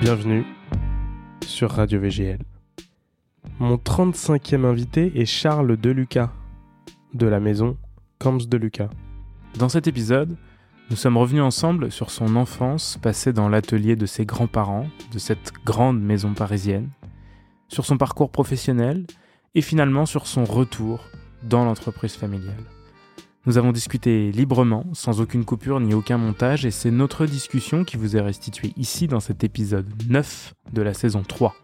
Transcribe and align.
Bienvenue 0.00 0.46
sur 1.44 1.72
Radio 1.72 1.98
VGL. 1.98 2.38
Mon 3.58 3.74
35e 3.74 4.64
invité 4.64 5.10
est 5.20 5.24
Charles 5.24 5.76
Deluca, 5.76 6.32
de 7.14 7.26
la 7.26 7.40
maison 7.40 7.76
Camps 8.20 8.46
de 8.48 8.56
Lucas. 8.56 8.90
Dans 9.58 9.68
cet 9.68 9.88
épisode, 9.88 10.36
nous 10.90 10.96
sommes 10.96 11.16
revenus 11.16 11.42
ensemble 11.42 11.90
sur 11.90 12.12
son 12.12 12.36
enfance 12.36 12.96
passée 13.02 13.32
dans 13.32 13.48
l'atelier 13.48 13.96
de 13.96 14.06
ses 14.06 14.24
grands-parents, 14.24 14.86
de 15.12 15.18
cette 15.18 15.52
grande 15.66 16.00
maison 16.00 16.32
parisienne, 16.32 16.90
sur 17.66 17.84
son 17.84 17.98
parcours 17.98 18.30
professionnel 18.30 19.04
et 19.56 19.62
finalement 19.62 20.06
sur 20.06 20.28
son 20.28 20.44
retour 20.44 21.02
dans 21.42 21.64
l'entreprise 21.64 22.14
familiale. 22.14 22.64
Nous 23.46 23.56
avons 23.56 23.72
discuté 23.72 24.30
librement, 24.32 24.84
sans 24.92 25.20
aucune 25.20 25.44
coupure 25.44 25.80
ni 25.80 25.94
aucun 25.94 26.18
montage, 26.18 26.66
et 26.66 26.70
c'est 26.70 26.90
notre 26.90 27.24
discussion 27.24 27.84
qui 27.84 27.96
vous 27.96 28.16
est 28.16 28.20
restituée 28.20 28.72
ici 28.76 29.06
dans 29.06 29.20
cet 29.20 29.44
épisode 29.44 29.86
9 30.08 30.54
de 30.72 30.82
la 30.82 30.92
saison 30.92 31.22
3. 31.22 31.54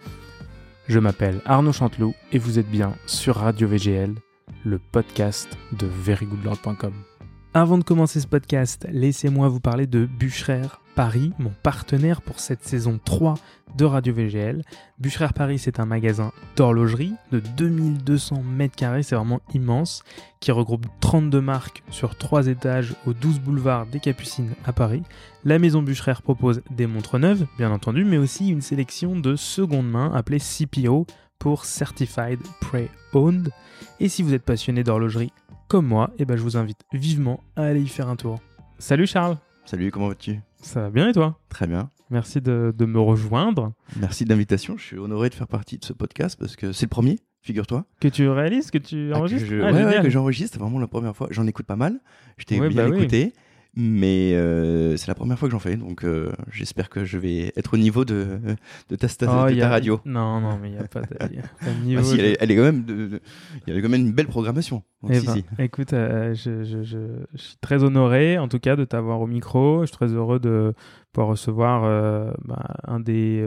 Je 0.88 0.98
m'appelle 0.98 1.40
Arnaud 1.44 1.72
Chanteloup 1.72 2.14
et 2.32 2.38
vous 2.38 2.58
êtes 2.58 2.70
bien 2.70 2.94
sur 3.06 3.36
Radio 3.36 3.66
VGL, 3.68 4.14
le 4.64 4.78
podcast 4.78 5.48
de 5.72 5.86
verygoodlord.com. 5.86 6.92
Avant 7.54 7.78
de 7.78 7.84
commencer 7.84 8.20
ce 8.20 8.26
podcast, 8.26 8.86
laissez-moi 8.90 9.48
vous 9.48 9.60
parler 9.60 9.86
de 9.86 10.06
Bûcherer 10.06 10.68
Paris, 10.94 11.32
mon 11.38 11.50
partenaire 11.62 12.22
pour 12.22 12.38
cette 12.38 12.62
saison 12.62 13.00
3 13.04 13.34
de 13.76 13.84
Radio 13.84 14.14
VGL. 14.14 14.62
Bûcherer 14.98 15.32
Paris, 15.34 15.58
c'est 15.58 15.80
un 15.80 15.86
magasin 15.86 16.32
d'horlogerie 16.54 17.14
de 17.32 17.40
2200 17.40 18.42
mètres 18.42 18.76
carrés, 18.76 19.02
c'est 19.02 19.16
vraiment 19.16 19.40
immense, 19.52 20.04
qui 20.40 20.52
regroupe 20.52 20.86
32 21.00 21.40
marques 21.40 21.82
sur 21.90 22.16
3 22.16 22.46
étages 22.46 22.94
au 23.06 23.12
12 23.12 23.40
boulevard 23.40 23.86
des 23.86 23.98
Capucines 23.98 24.54
à 24.64 24.72
Paris. 24.72 25.02
La 25.44 25.58
maison 25.58 25.82
Bûcherer 25.82 26.22
propose 26.22 26.62
des 26.70 26.86
montres 26.86 27.18
neuves, 27.18 27.46
bien 27.58 27.72
entendu, 27.72 28.04
mais 28.04 28.18
aussi 28.18 28.48
une 28.48 28.62
sélection 28.62 29.16
de 29.18 29.34
seconde 29.34 29.90
main 29.90 30.12
appelée 30.14 30.38
CPO 30.38 31.06
pour 31.40 31.64
Certified 31.64 32.38
Pre-Owned. 32.60 33.50
Et 33.98 34.08
si 34.08 34.22
vous 34.22 34.32
êtes 34.32 34.44
passionné 34.44 34.84
d'horlogerie 34.84 35.32
comme 35.66 35.86
moi, 35.86 36.10
eh 36.18 36.24
ben 36.24 36.36
je 36.36 36.42
vous 36.42 36.56
invite 36.56 36.80
vivement 36.92 37.42
à 37.56 37.64
aller 37.64 37.82
y 37.82 37.88
faire 37.88 38.08
un 38.08 38.16
tour. 38.16 38.38
Salut 38.78 39.06
Charles 39.06 39.38
Salut, 39.64 39.90
comment 39.90 40.08
vas-tu? 40.08 40.40
Ça 40.64 40.80
va 40.80 40.90
bien 40.90 41.08
et 41.08 41.12
toi? 41.12 41.38
Très 41.48 41.66
bien. 41.66 41.90
Merci 42.10 42.40
de, 42.40 42.74
de 42.76 42.84
me 42.84 42.98
rejoindre. 43.00 43.72
Merci 44.00 44.24
de 44.24 44.30
l'invitation. 44.30 44.76
Je 44.76 44.82
suis 44.84 44.98
honoré 44.98 45.28
de 45.28 45.34
faire 45.34 45.46
partie 45.48 45.78
de 45.78 45.84
ce 45.84 45.92
podcast 45.92 46.38
parce 46.38 46.56
que 46.56 46.72
c'est 46.72 46.86
le 46.86 46.90
premier, 46.90 47.18
figure-toi. 47.42 47.84
Que 48.00 48.08
tu 48.08 48.28
réalises, 48.28 48.70
que 48.70 48.78
tu 48.78 49.10
Ah, 49.10 49.14
que 49.14 49.18
enregistres? 49.20 49.46
je- 49.48 49.56
Ah, 49.60 49.66
ouais, 49.66 49.72
ouais, 49.72 49.78
génial. 49.90 50.02
que 50.02 50.10
j'enregistre, 50.10 50.54
c'est 50.54 50.60
vraiment 50.60 50.78
la 50.78 50.86
première 50.88 51.14
fois. 51.14 51.28
J'en 51.30 51.46
écoute 51.46 51.66
pas 51.66 51.76
mal. 51.76 52.00
Je 52.38 52.44
t'ai 52.44 52.58
Ouais, 52.60 52.68
bien 52.68 52.88
bah 52.88 52.96
oui. 52.96 53.06
Mais 53.76 54.34
euh, 54.34 54.96
c'est 54.96 55.08
la 55.08 55.14
première 55.16 55.36
fois 55.38 55.48
que 55.48 55.52
j'en 55.52 55.58
fais, 55.58 55.76
donc 55.76 56.04
euh, 56.04 56.30
j'espère 56.52 56.88
que 56.88 57.04
je 57.04 57.18
vais 57.18 57.52
être 57.56 57.74
au 57.74 57.76
niveau 57.76 58.04
de, 58.04 58.38
de 58.88 58.94
ta, 58.96 59.08
Oh, 59.22 59.48
de 59.48 59.54
y 59.54 59.58
ta 59.58 59.66
a- 59.66 59.70
radio. 59.70 60.00
Non, 60.04 60.40
non, 60.40 60.58
mais 60.62 60.68
il 60.68 60.72
n'y 60.74 60.78
a 60.78 60.84
pas 60.86 61.00
de, 61.02 61.34
y 61.34 61.38
a 61.38 61.42
pas 61.42 61.70
de 61.72 61.80
niveau. 61.84 62.02
si, 62.04 62.16
de- 62.16 62.20
elle, 62.20 62.26
est, 62.26 62.36
elle 62.40 62.50
est 62.52 62.56
quand 62.56 62.62
même, 62.62 62.84
il 63.66 63.74
y 63.74 63.76
a 63.76 63.82
quand 63.82 63.88
même 63.88 64.00
une 64.06 64.12
belle 64.12 64.28
programmation. 64.28 64.84
Donc, 65.02 65.10
Eh 65.12 65.18
si, 65.20 65.26
ben, 65.26 65.32
si. 65.34 65.44
écoute, 65.58 65.92
euh, 65.92 66.34
je, 66.34 66.62
je- 66.62 66.84
je- 66.84 67.24
je 67.34 67.42
suis 67.42 67.56
très 67.60 67.82
honoré, 67.82 68.38
en 68.38 68.46
tout 68.46 68.60
cas, 68.60 68.76
de 68.76 68.84
t'avoir 68.84 69.20
au 69.20 69.26
micro. 69.26 69.80
Je 69.80 69.86
suis 69.86 69.96
très 69.96 70.06
heureux 70.12 70.38
de 70.38 70.72
pouvoir 71.12 71.30
recevoir 71.30 71.82
bah, 72.44 72.76
un 72.86 73.00
des, 73.00 73.40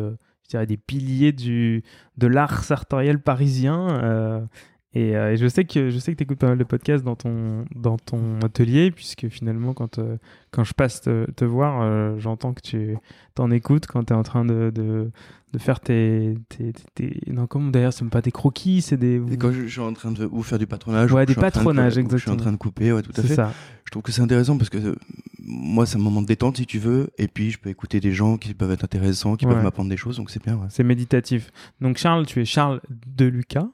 je 0.44 0.50
dirais, 0.50 0.66
des 0.67 0.78
piliers 0.78 1.31
du, 1.31 1.83
de 2.17 2.28
l'art 2.28 2.64
sartoriel 2.66 3.20
parisien. 3.22 4.48
Euh, 4.97 5.09
et, 5.11 5.15
euh, 5.15 5.33
et 5.33 5.37
je 5.37 5.47
sais 5.47 5.65
que 5.65 5.89
je 5.89 5.97
sais 5.99 6.15
que 6.15 6.23
écoutes 6.23 6.39
pas 6.39 6.47
mal 6.47 6.57
de 6.57 6.63
podcasts 6.63 7.03
dans 7.03 7.15
ton 7.15 7.65
dans 7.75 7.97
ton 7.97 8.39
atelier, 8.41 8.91
puisque 8.91 9.27
finalement, 9.29 9.73
quand 9.73 9.99
euh, 9.99 10.17
quand 10.51 10.63
je 10.63 10.73
passe 10.73 11.01
te, 11.01 11.29
te 11.31 11.45
voir, 11.45 11.81
euh, 11.81 12.15
j'entends 12.19 12.53
que 12.53 12.61
tu 12.61 12.97
t'en 13.35 13.51
écoutes 13.51 13.85
quand 13.87 14.03
tu 14.05 14.13
es 14.13 14.15
en 14.15 14.23
train 14.23 14.45
de, 14.45 14.71
de, 14.73 15.11
de 15.53 15.59
faire 15.59 15.80
tes, 15.80 16.36
tes, 16.49 16.73
tes- 16.73 17.09
tes- 17.21 17.31
non 17.31 17.45
comment 17.47 17.69
d'ailleurs, 17.69 17.93
c'est 17.93 18.03
même 18.03 18.09
pas 18.09 18.21
des 18.21 18.31
croquis, 18.31 18.81
c'est 18.81 18.97
des 18.97 19.21
Et 19.31 19.37
quand 19.37 19.52
je, 19.52 19.61
je 19.63 19.67
suis 19.67 19.81
en 19.81 19.93
train 19.93 20.11
de 20.11 20.25
ou 20.25 20.41
faire 20.43 20.57
du 20.59 20.67
patronage, 20.67 21.11
Ouais, 21.11 21.23
ou 21.23 21.25
des 21.25 21.36
de- 21.36 21.39
patronages, 21.39 21.93
ou 21.93 21.95
que 21.95 22.02
Je 22.02 22.17
suis 22.17 22.31
exactement. 22.31 22.33
en 22.36 22.37
train 22.39 22.52
de 22.52 22.57
couper, 22.57 22.91
ouais, 22.91 23.02
tout 23.03 23.11
à 23.15 23.21
fait. 23.21 23.36
ça. 23.36 23.53
Je 23.86 23.91
trouve 23.91 24.03
que 24.03 24.11
c'est 24.11 24.21
intéressant 24.21 24.57
parce 24.57 24.69
que 24.69 24.95
moi, 25.39 25.86
c'est 25.86 25.95
un 25.97 26.02
moment 26.02 26.21
de 26.21 26.27
détente 26.27 26.57
si 26.57 26.65
tu 26.65 26.77
veux, 26.80 27.09
et 27.17 27.27
puis 27.30 27.52
je 27.52 27.57
peux 27.59 27.69
écouter 27.69 27.99
des 28.02 28.11
gens 28.11 28.37
qui 28.37 28.53
peuvent 28.53 28.71
être 28.71 28.83
intéressants, 28.83 29.36
qui 29.37 29.45
Ouais. 29.45 29.53
peuvent 29.53 29.63
m'apprendre 29.63 29.89
des 29.89 29.95
choses, 29.97 30.17
donc 30.17 30.30
c'est 30.30 30.43
bien. 30.43 30.55
Ouais. 30.57 30.67
C'est 30.69 30.83
méditatif. 30.83 31.52
Donc 31.80 31.97
Charles, 31.97 32.25
tu 32.25 32.41
es 32.41 32.45
Charles 32.45 32.81
Deluca, 33.15 33.69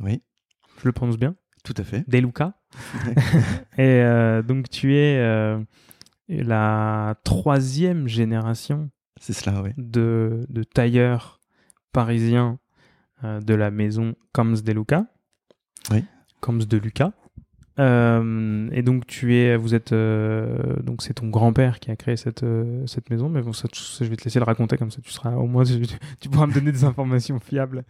Oui, 0.00 0.22
je 0.80 0.86
le 0.88 0.92
prononce 0.92 1.18
bien, 1.18 1.34
tout 1.64 1.74
à 1.76 1.84
fait. 1.84 2.04
Deluca? 2.08 2.54
Et 3.78 4.02
euh, 4.02 4.42
donc 4.42 4.68
tu 4.68 4.96
es 4.96 5.18
euh, 5.18 5.58
la 6.28 7.14
troisième 7.24 8.08
génération 8.08 8.90
C'est 9.20 9.32
cela, 9.32 9.62
oui. 9.62 9.70
de, 9.76 10.46
de 10.48 10.62
tailleurs 10.62 11.40
parisiens 11.92 12.58
euh, 13.22 13.40
de 13.40 13.54
la 13.54 13.70
maison 13.70 14.14
Coms 14.32 14.60
Deluca. 14.64 15.06
Oui. 15.90 16.04
Coms 16.40 16.58
de 16.64 16.76
Lucas. 16.76 17.12
Euh, 17.80 18.68
et 18.72 18.82
donc 18.82 19.04
tu 19.06 19.34
es, 19.34 19.56
vous 19.56 19.74
êtes, 19.74 19.92
euh, 19.92 20.56
donc 20.82 21.02
c'est 21.02 21.14
ton 21.14 21.28
grand-père 21.28 21.80
qui 21.80 21.90
a 21.90 21.96
créé 21.96 22.16
cette 22.16 22.44
euh, 22.44 22.86
cette 22.86 23.10
maison, 23.10 23.28
mais 23.28 23.42
bon 23.42 23.50
je 23.52 24.04
vais 24.04 24.14
te 24.14 24.24
laisser 24.24 24.38
le 24.38 24.44
raconter 24.44 24.76
comme 24.76 24.92
ça, 24.92 25.00
tu 25.02 25.10
seras 25.10 25.34
au 25.34 25.46
moins 25.46 25.64
tu, 26.20 26.28
pourras 26.28 26.46
me 26.46 26.54
donner 26.54 26.70
des 26.70 26.84
informations 26.84 27.40
fiables. 27.40 27.84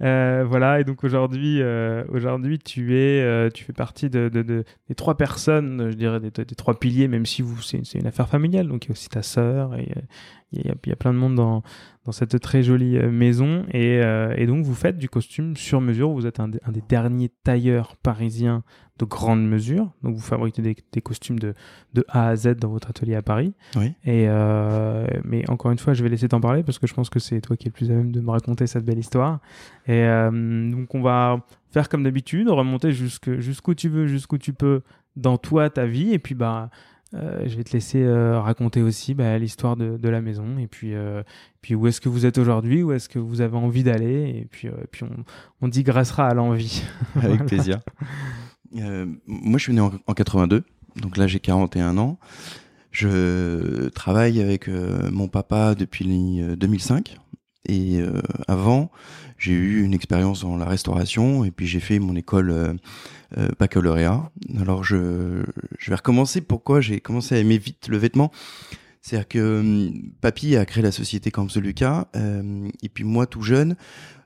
Voilà, 0.00 0.80
et 0.80 0.84
donc 0.84 1.04
aujourd'hui, 1.04 1.60
aujourd'hui 2.08 2.58
tu 2.58 2.96
es, 2.96 3.50
tu 3.52 3.64
fais 3.64 3.72
partie 3.74 4.08
de, 4.08 4.30
de, 4.30 4.42
de- 4.42 4.64
des 4.88 4.94
trois 4.94 5.16
personnes, 5.16 5.90
je 5.90 5.96
dirais 5.96 6.20
des, 6.20 6.30
trois 6.30 6.78
piliers, 6.78 7.08
même 7.08 7.26
si 7.26 7.44
c'est 7.62 7.98
une 7.98 8.06
affaire 8.06 8.28
familiale, 8.28 8.68
donc 8.68 8.86
il 8.86 8.88
y 8.88 8.90
a 8.90 8.92
aussi 8.92 9.08
ta 9.08 9.22
sœur 9.22 9.74
et 9.74 9.92
il 10.52 10.66
y, 10.66 10.70
a, 10.70 10.96
plein 10.96 11.12
de 11.12 11.18
monde 11.18 11.34
dans 11.34 11.62
dans 12.06 12.12
cette 12.12 12.40
très 12.40 12.62
jolie 12.62 12.98
maison 12.98 13.66
et, 13.70 14.00
donc 14.46 14.64
vous 14.64 14.74
faites 14.74 14.96
du 14.96 15.10
costume 15.10 15.54
sur 15.56 15.82
mesure. 15.82 16.10
Vous 16.10 16.26
êtes 16.26 16.40
un 16.40 16.48
des 16.48 16.82
derniers 16.88 17.30
tailleurs 17.44 17.96
parisiens 17.96 18.64
de 18.98 19.04
grande 19.04 19.46
mesure. 19.46 19.90
Donc 20.02 20.14
vous 20.16 20.20
fabriquez 20.22 20.62
des, 20.62 20.76
des 20.92 21.00
costumes 21.00 21.38
de, 21.38 21.54
de 21.94 22.04
A 22.08 22.28
à 22.28 22.36
Z 22.36 22.56
dans 22.56 22.68
votre 22.68 22.90
atelier 22.90 23.14
à 23.14 23.22
Paris. 23.22 23.54
Oui. 23.76 23.92
Et 24.04 24.26
euh, 24.28 25.06
mais 25.24 25.48
encore 25.50 25.70
une 25.70 25.78
fois, 25.78 25.94
je 25.94 26.02
vais 26.02 26.08
laisser 26.08 26.28
t'en 26.28 26.40
parler 26.40 26.62
parce 26.62 26.78
que 26.78 26.86
je 26.86 26.94
pense 26.94 27.10
que 27.10 27.18
c'est 27.20 27.40
toi 27.40 27.56
qui 27.56 27.66
es 27.66 27.70
le 27.70 27.72
plus 27.72 27.90
à 27.90 27.94
même 27.94 28.12
de 28.12 28.20
me 28.20 28.30
raconter 28.30 28.66
cette 28.66 28.84
belle 28.84 28.98
histoire. 28.98 29.40
Et 29.86 30.02
euh, 30.02 30.70
donc 30.70 30.94
on 30.94 31.00
va 31.02 31.40
faire 31.70 31.88
comme 31.88 32.02
d'habitude, 32.02 32.48
remonter 32.48 32.92
jusque- 32.92 33.38
jusqu'où 33.38 33.74
tu 33.74 33.88
veux, 33.88 34.06
jusqu'où 34.06 34.38
tu 34.38 34.52
peux 34.52 34.82
dans 35.16 35.36
toi, 35.38 35.70
ta 35.70 35.86
vie. 35.86 36.12
Et 36.12 36.18
puis 36.18 36.34
bah 36.34 36.70
euh, 37.14 37.44
je 37.46 37.56
vais 37.56 37.64
te 37.64 37.72
laisser 37.72 38.02
euh, 38.02 38.38
raconter 38.38 38.82
aussi 38.82 39.14
bah, 39.14 39.38
l'histoire 39.38 39.76
de, 39.76 39.96
de 39.96 40.08
la 40.10 40.20
maison 40.20 40.58
et 40.58 40.66
puis, 40.66 40.94
euh, 40.94 41.22
puis 41.62 41.74
où 41.74 41.86
est-ce 41.86 42.02
que 42.02 42.10
vous 42.10 42.26
êtes 42.26 42.36
aujourd'hui, 42.36 42.82
où 42.82 42.92
est-ce 42.92 43.08
que 43.08 43.18
vous 43.18 43.40
avez 43.40 43.56
envie 43.56 43.82
d'aller 43.82 44.28
et 44.42 44.44
puis, 44.50 44.68
puis 44.90 45.04
on, 45.04 45.24
on 45.62 45.68
digressera 45.68 46.28
à 46.28 46.34
l'envie. 46.34 46.82
Avec 47.16 47.28
Voilà. 47.30 47.44
plaisir. 47.44 47.78
Euh, 48.76 49.06
moi, 49.26 49.58
je 49.58 49.64
suis 49.64 49.72
né 49.72 49.80
en, 49.80 49.92
en 50.06 50.14
82, 50.14 50.64
donc 50.96 51.16
là, 51.16 51.26
j'ai 51.26 51.40
41 51.40 51.98
ans. 51.98 52.18
Je 52.90 53.88
travaille 53.90 54.40
avec 54.40 54.68
euh, 54.68 55.10
mon 55.10 55.28
papa 55.28 55.74
depuis 55.74 56.40
euh, 56.42 56.56
2005. 56.56 57.16
Et 57.66 58.00
euh, 58.00 58.22
avant, 58.46 58.90
j'ai 59.36 59.52
eu 59.52 59.84
une 59.84 59.92
expérience 59.92 60.40
dans 60.40 60.56
la 60.56 60.64
restauration 60.64 61.44
et 61.44 61.50
puis 61.50 61.66
j'ai 61.66 61.80
fait 61.80 61.98
mon 61.98 62.16
école 62.16 62.50
euh, 62.50 63.48
baccalauréat. 63.58 64.30
Alors, 64.58 64.84
je, 64.84 65.44
je 65.78 65.90
vais 65.90 65.96
recommencer 65.96 66.40
pourquoi 66.40 66.80
j'ai 66.80 67.00
commencé 67.00 67.34
à 67.34 67.38
aimer 67.38 67.58
vite 67.58 67.88
le 67.88 67.98
vêtement? 67.98 68.32
C'est-à-dire 69.02 69.28
que 69.28 69.60
hum, 69.60 70.12
papy 70.20 70.56
a 70.56 70.64
créé 70.64 70.82
la 70.82 70.92
société 70.92 71.30
Camps 71.30 71.54
Lucas, 71.56 72.08
et 72.82 72.88
puis 72.88 73.04
moi, 73.04 73.26
tout 73.26 73.42
jeune, 73.42 73.76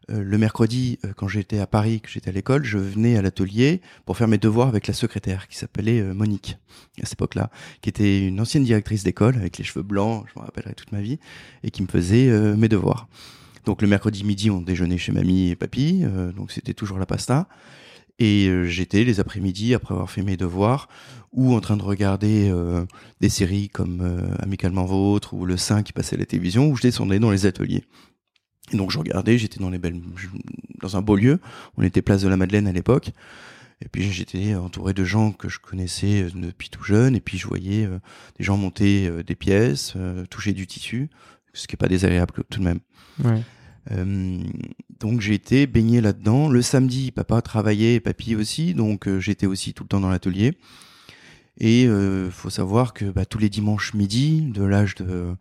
le 0.09 0.39
mercredi, 0.39 0.99
euh, 1.05 1.13
quand 1.17 1.29
j'étais 1.29 1.59
à 1.59 1.67
Paris, 1.67 2.01
que 2.01 2.09
j'étais 2.09 2.31
à 2.31 2.33
l'école, 2.33 2.65
je 2.65 2.79
venais 2.79 3.17
à 3.17 3.23
l'atelier 3.23 3.81
pour 4.05 4.17
faire 4.17 4.29
mes 4.29 4.39
devoirs 4.39 4.69
avec 4.69 4.87
la 4.87 4.95
secrétaire 4.95 5.49
qui 5.49 5.57
s'appelait 5.57 6.01
euh, 6.01 6.15
Monique 6.15 6.59
à 7.01 7.07
cette 7.07 7.15
époque-là, 7.15 7.51
qui 7.81 7.89
était 7.89 8.27
une 8.27 8.41
ancienne 8.41 8.65
directrice 8.65 9.05
d'école 9.05 9.37
avec 9.37 9.59
les 9.59 9.65
cheveux 9.65 9.85
blancs, 9.85 10.25
je 10.29 10.39
m'en 10.39 10.45
rappellerai 10.45 10.75
toute 10.75 10.93
ma 10.93 11.01
vie, 11.01 11.19
et 11.63 11.71
qui 11.71 11.83
me 11.83 11.89
faisait 11.89 12.29
euh, 12.29 12.57
mes 12.57 12.69
devoirs. 12.69 13.09
Donc 13.65 13.81
le 13.81 13.89
mercredi 13.89 14.25
midi, 14.25 14.51
on 14.51 14.61
déjeunait 14.61 14.99
chez 14.99 15.13
mamie 15.13 15.51
et 15.51 15.57
papy, 15.57 16.01
euh, 16.03 16.33
donc 16.33 16.51
c'était 16.51 16.75
toujours 16.75 16.99
la 16.99 17.07
pasta. 17.07 17.49
Et 18.19 18.47
euh, 18.49 18.65
j'étais 18.67 19.05
les 19.05 19.21
après-midi, 19.21 19.75
après 19.75 19.95
avoir 19.95 20.11
fait 20.11 20.23
mes 20.23 20.37
devoirs, 20.37 20.89
ou 21.33 21.55
en 21.55 21.61
train 21.61 21.77
de 21.77 21.83
regarder 21.83 22.51
euh, 22.51 22.85
des 23.21 23.29
séries 23.29 23.69
comme 23.69 24.01
euh, 24.01 24.35
Amicalement 24.41 24.85
Vôtre 24.85 25.35
ou 25.35 25.47
Le 25.47 25.57
Saint 25.57 25.83
qui 25.83 25.93
passait 25.93 26.17
à 26.17 26.19
la 26.19 26.27
télévision, 26.27 26.69
où 26.69 26.77
je 26.77 26.83
descendais 26.83 27.19
dans 27.19 27.31
les 27.31 27.47
ateliers. 27.47 27.85
Et 28.73 28.77
donc 28.77 28.91
je 28.91 28.99
regardais, 28.99 29.39
j'étais 29.39 29.61
dans 29.61 29.71
les 29.71 29.79
belles, 29.79 30.01
dans 30.81 30.97
un 30.97 31.03
beau 31.03 31.17
lieu. 31.17 31.41
On 31.77 31.83
était 31.83 32.03
place 32.03 32.23
de 32.23 32.29
la 32.29 32.37
Madeleine 32.37 32.67
à 32.67 32.73
l'époque. 32.73 33.13
Et 33.85 33.89
puis 33.89 34.13
j'étais 34.13 34.55
entouré 34.55 34.93
de 34.93 35.05
gens 35.05 35.33
que 35.33 35.49
je 35.49 35.59
connaissais 35.59 36.23
euh, 36.23 36.31
depuis 36.35 36.71
tout 36.71 36.85
jeune. 36.85 37.17
Et 37.17 37.21
puis 37.21 37.37
je 37.39 37.47
voyais 37.47 37.85
euh, 37.85 37.99
des 38.39 38.45
gens 38.45 38.57
monter 38.57 39.09
euh, 39.09 39.23
des 39.23 39.35
pièces, 39.35 39.95
euh, 39.97 40.25
toucher 40.27 40.53
du 40.53 40.67
tissu, 40.67 41.11
ce 41.53 41.67
qui 41.67 41.75
est 41.75 41.77
pas 41.77 41.89
désagréable 41.89 42.33
tout 42.49 42.61
de 42.61 42.65
même. 42.65 42.81
Ouais. 43.23 43.43
Donc 45.01 45.21
j'ai 45.21 45.35
été 45.35 45.67
baigné 45.67 46.01
là-dedans. 46.01 46.49
Le 46.49 46.63
samedi, 46.63 47.11
papa 47.11 47.43
travaillait, 47.43 47.99
papy 47.99 48.37
aussi, 48.37 48.75
donc 48.75 49.09
j'étais 49.19 49.47
aussi 49.47 49.75
tout 49.75 49.83
le 49.83 49.89
temps 49.89 49.99
dans 49.99 50.09
l'atelier. 50.09 50.57
Et 51.59 51.89
faut 52.31 52.49
savoir 52.49 52.95
que 52.95 53.07
bah, 53.07 53.25
tous 53.25 53.39
les 53.39 53.49
dimanches 53.49 53.93
midi, 53.95 54.43
de 54.43 54.63
l'âge 54.63 54.95
de 54.95 55.35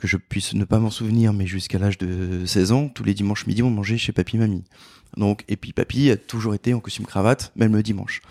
que 0.00 0.08
je 0.08 0.16
puisse 0.16 0.54
ne 0.54 0.64
pas 0.64 0.78
m'en 0.78 0.90
souvenir, 0.90 1.34
mais 1.34 1.46
jusqu'à 1.46 1.78
l'âge 1.78 1.98
de 1.98 2.46
16 2.46 2.72
ans, 2.72 2.88
tous 2.88 3.04
les 3.04 3.12
dimanches 3.12 3.46
midi, 3.46 3.62
on 3.62 3.70
mangeait 3.70 3.98
chez 3.98 4.12
papy 4.12 4.38
mamie. 4.38 4.64
Donc, 5.18 5.44
et 5.46 5.56
puis 5.56 5.74
papy 5.74 6.10
a 6.10 6.16
toujours 6.16 6.54
été 6.54 6.72
en 6.72 6.80
costume 6.80 7.04
cravate, 7.04 7.52
même 7.54 7.76
le 7.76 7.82
dimanche. 7.82 8.22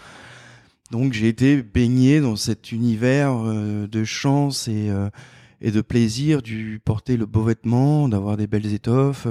Donc 0.89 1.13
j'ai 1.13 1.27
été 1.27 1.61
baigné 1.61 2.21
dans 2.21 2.35
cet 2.35 2.71
univers 2.71 3.33
euh, 3.37 3.87
de 3.87 4.03
chance 4.03 4.67
et, 4.67 4.89
euh, 4.89 5.11
et 5.61 5.69
de 5.69 5.81
plaisir 5.81 6.41
du 6.41 6.81
porter 6.83 7.17
le 7.17 7.27
beau 7.27 7.43
vêtement, 7.43 8.09
d'avoir 8.09 8.35
des 8.35 8.47
belles 8.47 8.73
étoffes, 8.73 9.27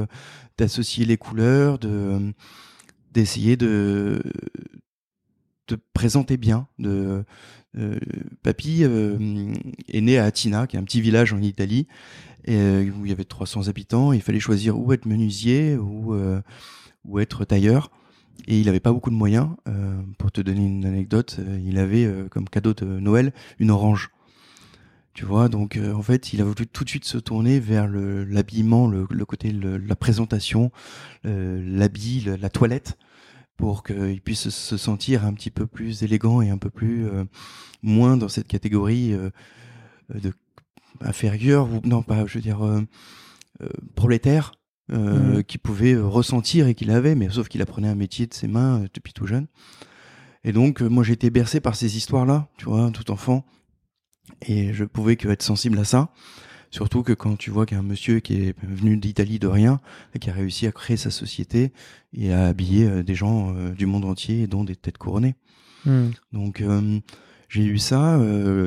d'associer 0.57 1.05
les 1.05 1.17
couleurs, 1.17 1.81
de 1.81 2.33
d'essayer 3.11 3.57
de 3.57 4.23
de 5.67 5.77
présenter 5.93 6.37
bien. 6.37 6.69
De 6.79 7.25
euh, 7.77 7.99
papy 8.43 8.85
est 8.85 10.01
né 10.01 10.19
à 10.19 10.25
Atina, 10.25 10.69
qui 10.69 10.77
est 10.77 10.79
un 10.79 10.85
petit 10.85 11.01
village 11.01 11.33
en 11.33 11.43
Italie, 11.43 11.89
et, 12.45 12.91
où 12.91 13.05
il 13.05 13.09
y 13.09 13.13
avait 13.13 13.25
300 13.25 13.69
habitants. 13.69 14.13
il 14.13 14.23
fallait 14.23 14.41
choisir 14.41 14.79
où 14.79 14.93
être 14.93 15.07
menuisier 15.07 15.77
ou 15.77 16.15
ou 17.05 17.19
être 17.19 17.45
tailleur 17.45 17.91
et 18.47 18.61
il 18.61 18.67
n'avait 18.67 18.81
pas 18.81 18.93
beaucoup 18.93 19.11
de 19.11 19.17
moyens. 19.17 19.49
Euh, 19.69 20.01
pour 20.19 20.31
te 20.31 20.41
donner 20.41 20.65
une 20.65 20.85
anecdote, 20.85 21.37
euh, 21.41 21.61
il 21.65 21.79
avait 21.79 22.05
euh, 22.05 22.29
comme 22.29 22.49
cadeau 22.49 22.75
de 22.75 22.85
Noël 22.85 23.33
une 23.59 23.71
orange. 23.71 24.11
Tu 25.15 25.25
vois, 25.25 25.49
donc 25.49 25.77
en 25.77 26.03
fait, 26.03 26.33
il 26.33 26.41
a 26.41 26.45
voulu 26.45 26.69
tout 26.69 26.85
de 26.85 26.89
suite 26.89 27.05
se 27.05 27.19
tourner 27.19 27.59
vers 27.59 27.89
l'habillement, 27.89 28.87
le, 28.87 29.05
côté 29.25 29.51
la 29.51 29.97
présentation, 29.97 30.71
l'habit, 31.25 32.25
la 32.39 32.49
toilette, 32.49 32.97
pour 33.57 33.83
qu'il 33.83 34.21
puisse 34.21 34.49
se 34.51 34.77
sentir 34.77 35.25
un 35.25 35.33
petit 35.33 35.51
peu 35.51 35.67
plus 35.67 36.05
élégant 36.05 36.41
et 36.41 36.51
un 36.51 36.59
peu 36.59 36.71
plus 36.71 37.09
moins 37.83 38.17
dans 38.17 38.29
cette 38.29 38.47
catégorie 38.47 39.13
de 40.15 40.33
inférieure 41.01 41.69
ou 41.73 41.81
non 41.85 42.03
pas, 42.03 42.27
je 42.27 42.35
veux 42.35 42.43
dire 42.43 42.61
prolétaire 43.95 44.53
euh, 44.91 45.41
mm. 45.41 45.45
qu'il 45.45 45.61
pouvait 45.61 45.97
ressentir 45.97 46.67
et 46.67 46.75
qu'il 46.75 46.91
avait, 46.91 47.15
mais 47.15 47.29
sauf 47.29 47.49
qu'il 47.49 47.61
apprenait 47.61 47.89
un 47.89 47.95
métier 47.95 48.27
de 48.27 48.33
ses 48.33 48.49
mains 48.49 48.81
euh, 48.81 48.89
depuis 48.95 49.13
tout 49.13 49.27
jeune. 49.27 49.47
Et 50.45 50.53
donc, 50.53 50.81
euh, 50.81 50.89
moi, 50.89 51.05
j'ai 51.05 51.13
été 51.13 51.29
bercé 51.29 51.61
par 51.61 51.77
ces 51.77 51.99
histoires-là, 51.99 52.49
tu 52.57 52.65
vois, 52.65 52.91
tout 52.91 53.11
enfant. 53.11 53.45
Et 54.47 54.73
je 54.73 54.85
pouvais 54.85 55.17
que 55.17 55.29
être 55.29 55.43
sensible 55.43 55.79
à 55.79 55.85
ça. 55.85 56.11
Surtout 56.71 57.03
que 57.03 57.13
quand 57.13 57.37
tu 57.37 57.51
vois 57.51 57.67
qu'un 57.67 57.83
monsieur 57.83 58.21
qui 58.21 58.37
est 58.37 58.55
venu 58.63 58.97
d'Italie 58.97 59.39
de 59.39 59.47
rien, 59.47 59.81
et 60.15 60.19
qui 60.19 60.31
a 60.31 60.33
réussi 60.33 60.67
à 60.67 60.73
créer 60.73 60.97
sa 60.97 61.11
société 61.11 61.73
et 62.15 62.33
à 62.33 62.47
habiller 62.47 63.03
des 63.03 63.15
gens 63.15 63.55
du 63.73 63.85
monde 63.85 64.05
entier, 64.05 64.47
dont 64.47 64.65
des 64.65 64.77
têtes 64.77 64.99
couronnées. 64.99 65.35
Mm. 65.85 66.09
Donc, 66.33 66.63
j'ai 67.49 67.65
eu 67.65 67.79
ça 67.79 68.21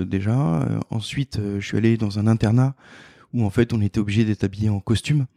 déjà. 0.05 0.67
ensuite, 0.89 1.39
je 1.59 1.65
suis 1.65 1.77
allé 1.77 1.97
dans 1.97 2.19
un 2.19 2.27
internat 2.27 2.75
où 3.33 3.45
en 3.45 3.49
fait 3.49 3.73
on 3.73 3.81
était 3.81 3.99
obligé 3.99 4.25
d'être 4.25 4.43
habillé 4.43 4.69
en 4.69 4.79
costume. 4.79 5.27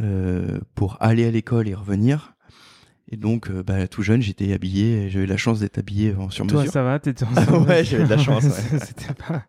Euh, 0.00 0.58
pour 0.74 0.98
aller 1.00 1.26
à 1.26 1.30
l'école 1.30 1.66
et 1.66 1.74
revenir. 1.74 2.34
Et 3.10 3.16
donc, 3.16 3.48
euh, 3.48 3.62
bah, 3.62 3.88
tout 3.88 4.02
jeune, 4.02 4.20
j'étais 4.20 4.52
habillé. 4.52 5.08
J'avais 5.08 5.26
la 5.26 5.38
chance 5.38 5.60
d'être 5.60 5.78
habillé 5.78 6.14
en 6.14 6.28
sur 6.28 6.44
mesure. 6.44 6.62
Toi, 6.62 6.70
ça 6.70 6.82
va 6.82 6.98
T'étais 6.98 7.24
en 7.24 7.64
Ouais, 7.64 7.82
j'avais 7.84 8.04
de 8.04 8.10
la 8.10 8.18
chance. 8.18 8.44
c'était 8.84 9.14
pas. 9.14 9.44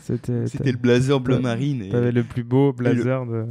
C'était 0.00 0.72
le 0.72 0.78
blazer 0.78 1.20
bleu 1.20 1.38
marine. 1.38 1.88
T'avais 1.88 2.10
le 2.10 2.24
plus 2.24 2.42
beau 2.42 2.72
blazer 2.72 3.26
de. 3.26 3.46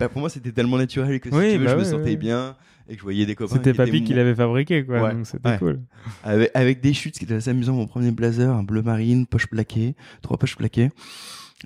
Bah, 0.00 0.08
pour 0.08 0.20
moi, 0.20 0.30
c'était 0.30 0.50
tellement 0.50 0.78
naturel 0.78 1.20
que 1.20 1.28
si 1.28 1.36
tu 1.36 1.58
veux, 1.58 1.64
bah 1.64 1.72
je 1.72 1.76
me 1.76 1.84
sentais 1.84 2.16
bien 2.16 2.56
et 2.90 2.94
que 2.94 2.98
je 2.98 3.02
voyais 3.04 3.24
des 3.24 3.34
copains. 3.34 3.54
C'était 3.54 3.72
papy 3.72 4.04
qui 4.04 4.12
l'avait 4.12 4.34
fabriqué, 4.34 4.84
quoi. 4.84 5.12
donc 5.12 5.26
c'était 5.26 5.58
cool. 5.58 5.80
Avec, 6.24 6.50
avec, 6.54 6.80
des 6.80 6.92
chutes, 6.92 7.14
ce 7.14 7.20
qui 7.20 7.24
était 7.24 7.34
assez 7.34 7.50
amusant. 7.50 7.74
Mon 7.74 7.86
premier 7.86 8.10
blazer, 8.10 8.50
un 8.50 8.64
bleu 8.64 8.82
marine, 8.82 9.26
poche 9.26 9.46
plaquée, 9.46 9.94
trois 10.22 10.36
poches 10.36 10.56
plaquées 10.56 10.90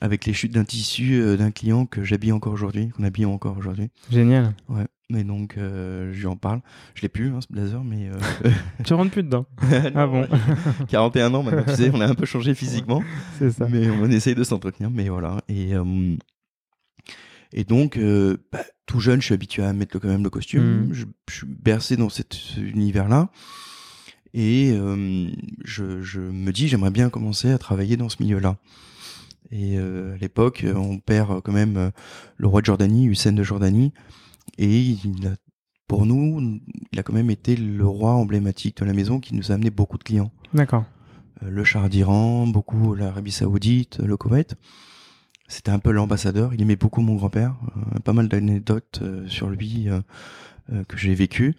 avec 0.00 0.26
les 0.26 0.32
chutes 0.32 0.52
d'un 0.52 0.64
tissu 0.64 1.20
euh, 1.20 1.36
d'un 1.36 1.50
client 1.50 1.86
que 1.86 2.02
j'habille 2.02 2.32
encore 2.32 2.52
aujourd'hui, 2.52 2.88
qu'on 2.90 3.04
habille 3.04 3.26
encore 3.26 3.56
aujourd'hui. 3.56 3.90
Génial. 4.10 4.54
Ouais. 4.68 4.86
Mais 5.10 5.22
donc, 5.22 5.56
euh, 5.58 6.12
je 6.12 6.20
lui 6.20 6.26
en 6.26 6.36
parle. 6.36 6.60
Je 6.94 7.02
l'ai 7.02 7.08
plus, 7.08 7.28
hein, 7.28 7.40
ce 7.40 7.52
blazer, 7.52 7.84
mais. 7.84 8.08
Euh... 8.08 8.50
tu 8.84 8.94
rentres 8.94 9.10
plus 9.10 9.22
dedans. 9.22 9.46
ah 9.94 10.06
bon 10.06 10.26
41 10.88 11.34
ans 11.34 11.42
maintenant, 11.42 11.64
tu 11.64 11.74
sais, 11.74 11.90
on 11.92 12.00
a 12.00 12.06
un 12.06 12.14
peu 12.14 12.24
changé 12.24 12.54
physiquement. 12.54 13.02
C'est 13.38 13.50
ça. 13.50 13.68
Mais 13.70 13.88
on 13.90 14.10
essaye 14.10 14.34
de 14.34 14.44
s'entretenir, 14.44 14.90
mais 14.90 15.08
voilà. 15.08 15.42
Et, 15.48 15.72
et 17.54 17.64
donc, 17.64 17.96
euh, 17.96 18.36
bah, 18.52 18.64
tout 18.84 19.00
jeune, 19.00 19.20
je 19.20 19.26
suis 19.26 19.34
habitué 19.34 19.62
à 19.62 19.72
mettre 19.72 19.98
quand 19.98 20.08
même 20.08 20.24
le 20.24 20.30
costume. 20.30 20.88
Mm. 20.88 20.92
Je, 20.92 21.04
je, 21.30 21.34
suis 21.34 21.46
bercé 21.46 21.96
dans 21.96 22.10
cet 22.10 22.56
univers-là. 22.56 23.30
Et 24.36 24.76
je, 25.64 26.02
je 26.02 26.20
me 26.20 26.50
dis, 26.50 26.66
j'aimerais 26.66 26.90
bien 26.90 27.08
commencer 27.08 27.52
à 27.52 27.58
travailler 27.58 27.96
dans 27.96 28.08
ce 28.08 28.16
milieu-là. 28.20 28.56
Et 29.50 29.78
euh, 29.78 30.14
à 30.14 30.18
l'époque, 30.18 30.64
on 30.74 30.98
perd 30.98 31.40
quand 31.42 31.52
même 31.52 31.76
euh, 31.76 31.90
le 32.36 32.48
roi 32.48 32.60
de 32.60 32.66
Jordanie, 32.66 33.06
Hussein 33.06 33.32
de 33.32 33.42
Jordanie, 33.42 33.92
et 34.58 34.80
il 34.80 35.26
a, 35.26 35.36
pour 35.86 36.06
nous, 36.06 36.60
il 36.92 36.98
a 36.98 37.02
quand 37.02 37.12
même 37.12 37.30
été 37.30 37.56
le 37.56 37.86
roi 37.86 38.12
emblématique 38.12 38.78
de 38.78 38.84
la 38.84 38.92
maison 38.92 39.20
qui 39.20 39.34
nous 39.34 39.52
a 39.52 39.54
amené 39.54 39.70
beaucoup 39.70 39.98
de 39.98 40.02
clients. 40.02 40.32
D'accord. 40.54 40.84
Euh, 41.42 41.50
le 41.50 41.64
char 41.64 41.88
d'Iran, 41.88 42.46
beaucoup 42.46 42.94
l'Arabie 42.94 43.32
Saoudite, 43.32 43.98
le 43.98 44.16
Koweït. 44.16 44.56
C'était 45.46 45.70
un 45.70 45.78
peu 45.78 45.90
l'ambassadeur. 45.90 46.54
Il 46.54 46.62
aimait 46.62 46.76
beaucoup 46.76 47.00
mon 47.00 47.16
grand-père. 47.16 47.54
pas 48.04 48.12
mal 48.12 48.28
d'anecdotes 48.28 49.02
sur 49.26 49.50
lui 49.50 49.88
que 50.88 50.96
j'ai 50.96 51.14
vécues. 51.14 51.54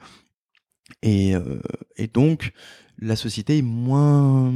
Et, 1.03 1.33
et 1.97 2.07
donc, 2.07 2.51
la 2.99 3.15
société 3.15 3.57
est 3.57 3.61
moins 3.61 4.51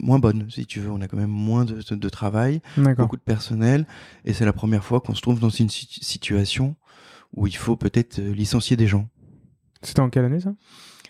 moins 0.00 0.18
bonne, 0.18 0.50
si 0.50 0.66
tu 0.66 0.80
veux. 0.80 0.90
On 0.90 1.00
a 1.00 1.08
quand 1.08 1.16
même 1.16 1.30
moins 1.30 1.64
de, 1.64 1.80
de, 1.94 2.08
travail, 2.08 2.60
beaucoup 2.96 3.16
de 3.16 3.22
personnel, 3.22 3.86
et 4.24 4.32
c'est 4.32 4.44
la 4.44 4.52
première 4.52 4.84
fois 4.84 5.00
qu'on 5.00 5.14
se 5.14 5.22
trouve 5.22 5.40
dans 5.40 5.50
une 5.50 5.70
situation 5.70 6.76
où 7.34 7.46
il 7.46 7.56
faut 7.56 7.76
peut-être 7.76 8.20
euh, 8.20 8.32
licencier 8.32 8.76
des 8.76 8.86
gens. 8.86 9.08
C'était 9.82 10.00
en 10.00 10.10
quelle 10.10 10.24
année 10.24 10.40
ça? 10.40 10.54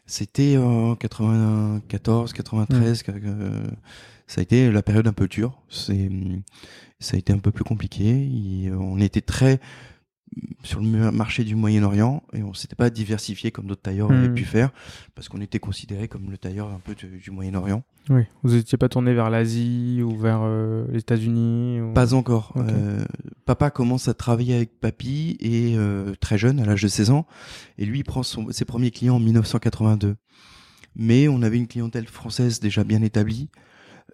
C'était 0.06 0.56
en 0.56 0.96
94, 0.96 2.32
93. 2.32 3.02
Euh, 3.08 3.62
ça 4.26 4.40
a 4.40 4.42
été 4.42 4.70
la 4.70 4.82
période 4.82 5.06
un 5.06 5.12
peu 5.12 5.28
dure. 5.28 5.62
C'est 5.68 6.10
ça 7.00 7.16
a 7.16 7.18
été 7.18 7.32
un 7.32 7.38
peu 7.38 7.50
plus 7.50 7.64
compliqué. 7.64 8.70
on 8.72 8.98
était 9.00 9.20
très 9.20 9.60
sur 10.62 10.80
le 10.80 11.10
marché 11.10 11.44
du 11.44 11.54
Moyen-Orient 11.54 12.22
et 12.32 12.42
on 12.42 12.54
s'était 12.54 12.74
pas 12.74 12.90
diversifié 12.90 13.50
comme 13.50 13.66
d'autres 13.66 13.82
tailleurs 13.82 14.10
avaient 14.10 14.28
hmm. 14.28 14.34
pu 14.34 14.44
faire 14.44 14.70
parce 15.14 15.28
qu'on 15.28 15.40
était 15.40 15.58
considéré 15.58 16.08
comme 16.08 16.30
le 16.30 16.38
tailleur 16.38 16.68
un 16.68 16.80
peu 16.82 16.94
du 16.94 17.30
Moyen-Orient. 17.30 17.82
Oui, 18.10 18.22
vous 18.42 18.56
n'étiez 18.56 18.76
pas 18.76 18.88
tourné 18.88 19.14
vers 19.14 19.30
l'Asie 19.30 20.02
ou 20.02 20.16
vers 20.16 20.40
euh, 20.42 20.86
les 20.90 21.00
États-Unis 21.00 21.80
Pas 21.94 22.14
encore. 22.14 22.52
Euh, 22.56 23.04
papa 23.44 23.70
commence 23.70 24.08
à 24.08 24.14
travailler 24.14 24.54
avec 24.54 24.78
papy 24.80 25.36
et 25.40 25.74
euh, 25.76 26.14
très 26.20 26.38
jeune, 26.38 26.60
à 26.60 26.64
l'âge 26.64 26.82
de 26.82 26.88
16 26.88 27.10
ans, 27.10 27.26
et 27.78 27.84
lui 27.84 28.00
il 28.00 28.04
prend 28.04 28.22
ses 28.22 28.64
premiers 28.64 28.90
clients 28.90 29.16
en 29.16 29.20
1982. 29.20 30.16
Mais 30.96 31.28
on 31.28 31.42
avait 31.42 31.58
une 31.58 31.66
clientèle 31.66 32.06
française 32.06 32.60
déjà 32.60 32.84
bien 32.84 33.02
établie. 33.02 33.48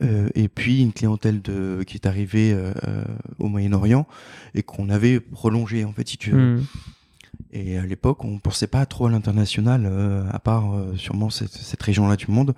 Euh, 0.03 0.29
et 0.35 0.49
puis 0.49 0.81
une 0.81 0.93
clientèle 0.93 1.43
de, 1.43 1.83
qui 1.87 1.97
est 1.97 2.07
arrivée 2.07 2.53
euh, 2.53 2.73
euh, 2.89 3.05
au 3.39 3.49
Moyen-Orient 3.49 4.07
et 4.55 4.63
qu'on 4.63 4.89
avait 4.89 5.21
prolongé 5.21 5.85
en 5.85 5.93
fait 5.93 6.09
si 6.09 6.17
tu 6.17 6.31
veux. 6.31 6.57
Hmm. 6.57 6.65
Et 7.53 7.79
à 7.79 7.85
l'époque, 7.85 8.25
on 8.25 8.39
pensait 8.39 8.67
pas 8.67 8.87
trop 8.87 9.07
à 9.07 9.11
l'international, 9.11 9.91
à 10.31 10.39
part 10.39 10.73
sûrement 10.97 11.31
cette, 11.31 11.51
cette 11.51 11.83
région-là 11.83 12.17
du 12.17 12.31
monde. 12.31 12.55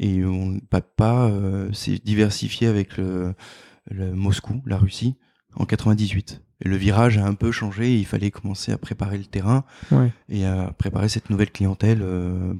Et 0.00 0.24
on 0.24 0.58
papa 0.58 1.30
s'est 1.72 2.00
diversifié 2.04 2.66
avec 2.66 2.98
le, 2.98 3.34
le, 3.90 4.12
Moscou, 4.12 4.60
la 4.66 4.76
Russie, 4.76 5.14
en 5.56 5.64
98. 5.64 6.42
Et 6.64 6.68
le 6.68 6.76
virage 6.76 7.18
a 7.18 7.26
un 7.26 7.34
peu 7.34 7.50
changé. 7.50 7.98
il 7.98 8.06
fallait 8.06 8.30
commencer 8.30 8.72
à 8.72 8.78
préparer 8.78 9.18
le 9.18 9.24
terrain 9.24 9.64
et 10.28 10.46
à 10.46 10.72
préparer 10.78 11.08
cette 11.08 11.28
nouvelle 11.28 11.50
clientèle 11.50 12.04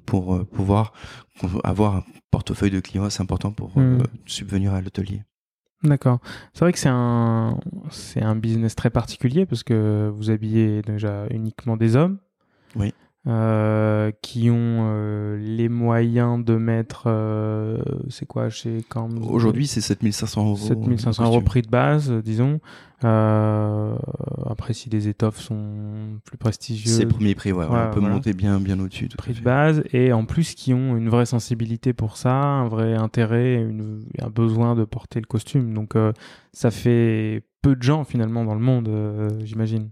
pour 0.06 0.44
pouvoir 0.46 0.92
avoir 1.62 1.96
un 1.96 2.04
portefeuille 2.32 2.70
de 2.70 2.80
clients 2.80 3.04
assez 3.04 3.22
important 3.22 3.52
pour 3.52 3.72
euh, 3.76 3.98
hmm. 3.98 4.02
subvenir 4.26 4.74
à 4.74 4.80
l'hôtelier. 4.80 5.22
D'accord. 5.84 6.20
C'est 6.52 6.64
vrai 6.64 6.72
que 6.72 6.78
c'est 6.78 6.88
un, 6.88 7.58
c'est 7.90 8.22
un 8.22 8.36
business 8.36 8.74
très 8.74 8.90
particulier 8.90 9.46
parce 9.46 9.62
que 9.62 10.10
vous 10.14 10.30
habillez 10.30 10.82
déjà 10.82 11.26
uniquement 11.30 11.76
des 11.76 11.96
hommes. 11.96 12.18
Oui. 12.76 12.94
Euh, 13.28 14.10
qui 14.20 14.50
ont 14.50 14.56
euh, 14.80 15.36
les 15.38 15.68
moyens 15.68 16.44
de 16.44 16.56
mettre, 16.56 17.04
euh, 17.06 17.80
c'est 18.08 18.26
quoi 18.26 18.50
chez 18.50 18.78
quand 18.88 19.08
Aujourd'hui, 19.22 19.68
c'est 19.68 19.80
7500 19.80 20.44
euros. 20.44 20.56
7500 20.56 21.26
euros 21.26 21.40
prix 21.40 21.62
de 21.62 21.68
base, 21.68 22.10
disons. 22.10 22.58
après, 23.00 24.72
si 24.72 24.90
les 24.90 25.06
étoffes 25.06 25.38
sont 25.38 26.18
plus 26.24 26.36
prestigieuses. 26.36 26.96
C'est 26.96 27.06
premier 27.06 27.36
prix, 27.36 27.52
ouais, 27.52 27.64
on 27.70 27.94
peut 27.94 28.00
monter 28.00 28.32
bien, 28.32 28.58
bien 28.58 28.80
au-dessus. 28.80 29.08
Prix 29.16 29.34
de 29.34 29.40
base, 29.40 29.84
et 29.92 30.12
en 30.12 30.24
plus, 30.24 30.54
qui 30.56 30.74
ont 30.74 30.96
une 30.96 31.08
vraie 31.08 31.26
sensibilité 31.26 31.92
pour 31.92 32.16
ça, 32.16 32.34
un 32.34 32.66
vrai 32.66 32.94
intérêt, 32.94 33.54
une, 33.54 34.04
un 34.20 34.30
besoin 34.30 34.74
de 34.74 34.84
porter 34.84 35.20
le 35.20 35.26
costume. 35.26 35.74
Donc, 35.74 35.94
ça 36.52 36.72
fait 36.72 37.44
peu 37.62 37.76
de 37.76 37.82
gens 37.84 38.02
finalement 38.02 38.44
dans 38.44 38.54
le 38.54 38.60
monde, 38.60 38.90
j'imagine. 39.44 39.90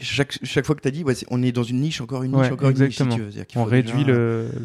Chaque, 0.00 0.38
chaque 0.42 0.66
fois 0.66 0.74
que 0.74 0.82
tu 0.82 0.88
as 0.88 0.90
dit, 0.90 1.04
ouais, 1.04 1.14
on 1.30 1.42
est 1.42 1.52
dans 1.52 1.62
une 1.62 1.80
niche, 1.80 2.00
encore 2.00 2.22
une 2.22 2.32
niche, 2.32 2.52
encore 2.52 2.70
exactement. 2.70 3.16
une 3.16 3.26
niche. 3.26 3.34
Si 3.34 3.46
tu 3.46 3.58
veux. 3.58 3.64
on 3.64 3.64
réduit 3.64 4.04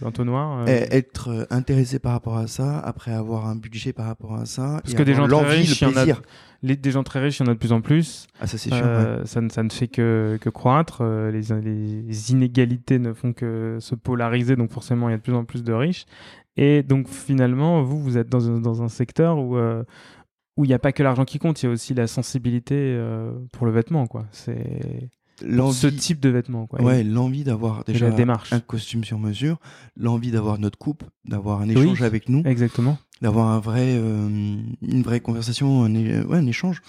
l'entonnoir. 0.02 0.66
Euh... 0.68 0.86
Être 0.92 1.48
intéressé 1.50 2.00
par 2.00 2.12
rapport 2.14 2.38
à 2.38 2.48
ça, 2.48 2.80
après 2.80 3.12
avoir 3.12 3.48
un 3.48 3.56
budget 3.56 3.94
par 3.94 4.08
rapport 4.08 4.36
à 4.36 4.46
ça. 4.46 4.80
Parce 4.84 4.94
que 4.94 5.04
des 5.04 5.16
gens 5.16 5.28
très 5.28 5.58
riches, 5.58 5.82
il 5.82 5.88
y 5.88 5.92
en 5.92 5.98
a, 5.98 6.06
les, 6.64 6.76
des 6.76 6.92
gens 6.92 7.04
très 7.04 7.20
riches, 7.20 7.40
il 7.40 7.46
y 7.46 7.48
en 7.48 7.52
a 7.52 7.54
de 7.54 7.60
plus 7.60 7.72
en 7.72 7.82
plus. 7.82 8.28
Ah, 8.40 8.48
ça 8.48 8.58
c'est 8.58 8.70
sûr. 8.70 8.82
Euh, 8.84 9.26
ça, 9.26 9.42
ça, 9.50 9.64
ne 9.64 9.70
fait 9.70 9.88
que, 9.88 10.38
que 10.40 10.50
croître. 10.50 11.00
Euh, 11.02 11.32
les, 11.32 11.42
les, 11.62 12.32
inégalités 12.32 13.00
ne 13.00 13.14
font 13.14 13.34
que 13.34 13.78
se 13.80 13.96
polariser, 13.96 14.56
donc 14.56 14.72
forcément, 14.72 15.10
il 15.10 15.14
y 15.14 15.16
a 15.16 15.18
de 15.18 15.24
plus 15.24 15.34
en 15.34 15.46
plus 15.46 15.64
de 15.64 15.74
riches. 15.74 16.06
Et 16.58 16.84
donc 16.84 17.08
finalement, 17.08 17.82
vous, 17.82 18.02
vous 18.02 18.18
êtes 18.18 18.30
dans 18.30 18.50
un, 18.50 18.60
dans 18.60 18.84
un 18.84 18.90
secteur 18.90 19.40
où 19.40 19.56
euh, 19.56 19.84
où 20.58 20.66
il 20.66 20.68
n'y 20.68 20.74
a 20.74 20.80
pas 20.80 20.92
que 20.92 21.04
l'argent 21.04 21.26
qui 21.26 21.40
compte, 21.40 21.62
il 21.62 21.66
y 21.66 21.70
a 21.70 21.72
aussi 21.72 21.94
la 21.94 22.08
sensibilité 22.08 22.76
euh, 22.78 23.32
pour 23.52 23.66
le 23.66 23.72
vêtement, 23.72 24.08
quoi. 24.08 24.26
C'est 24.32 25.10
ce 25.42 25.88
type 25.88 26.20
de 26.20 26.30
vêtement, 26.30 26.68
quoi. 26.68 26.82
Ouais, 26.82 27.04
l'envie 27.04 27.44
d'avoir 27.44 27.84
déjà 27.84 28.10
un 28.52 28.60
costume 28.60 29.04
sur 29.04 29.20
mesure, 29.20 29.60
l'envie 29.98 30.32
d'avoir 30.32 30.60
notre 30.60 30.78
coupe, 30.78 31.04
d'avoir 31.26 31.62
un 31.62 31.70
échange 31.70 32.02
avec 32.02 32.30
nous, 32.30 32.44
exactement, 32.46 32.98
d'avoir 33.22 33.48
un 33.48 33.60
vrai, 33.60 33.96
euh, 33.98 34.58
une 34.82 35.02
vraie 35.04 35.20
conversation, 35.20 35.84
un, 35.84 35.94
ouais, 35.94 36.38
un 36.38 36.48
échange. 36.48 36.82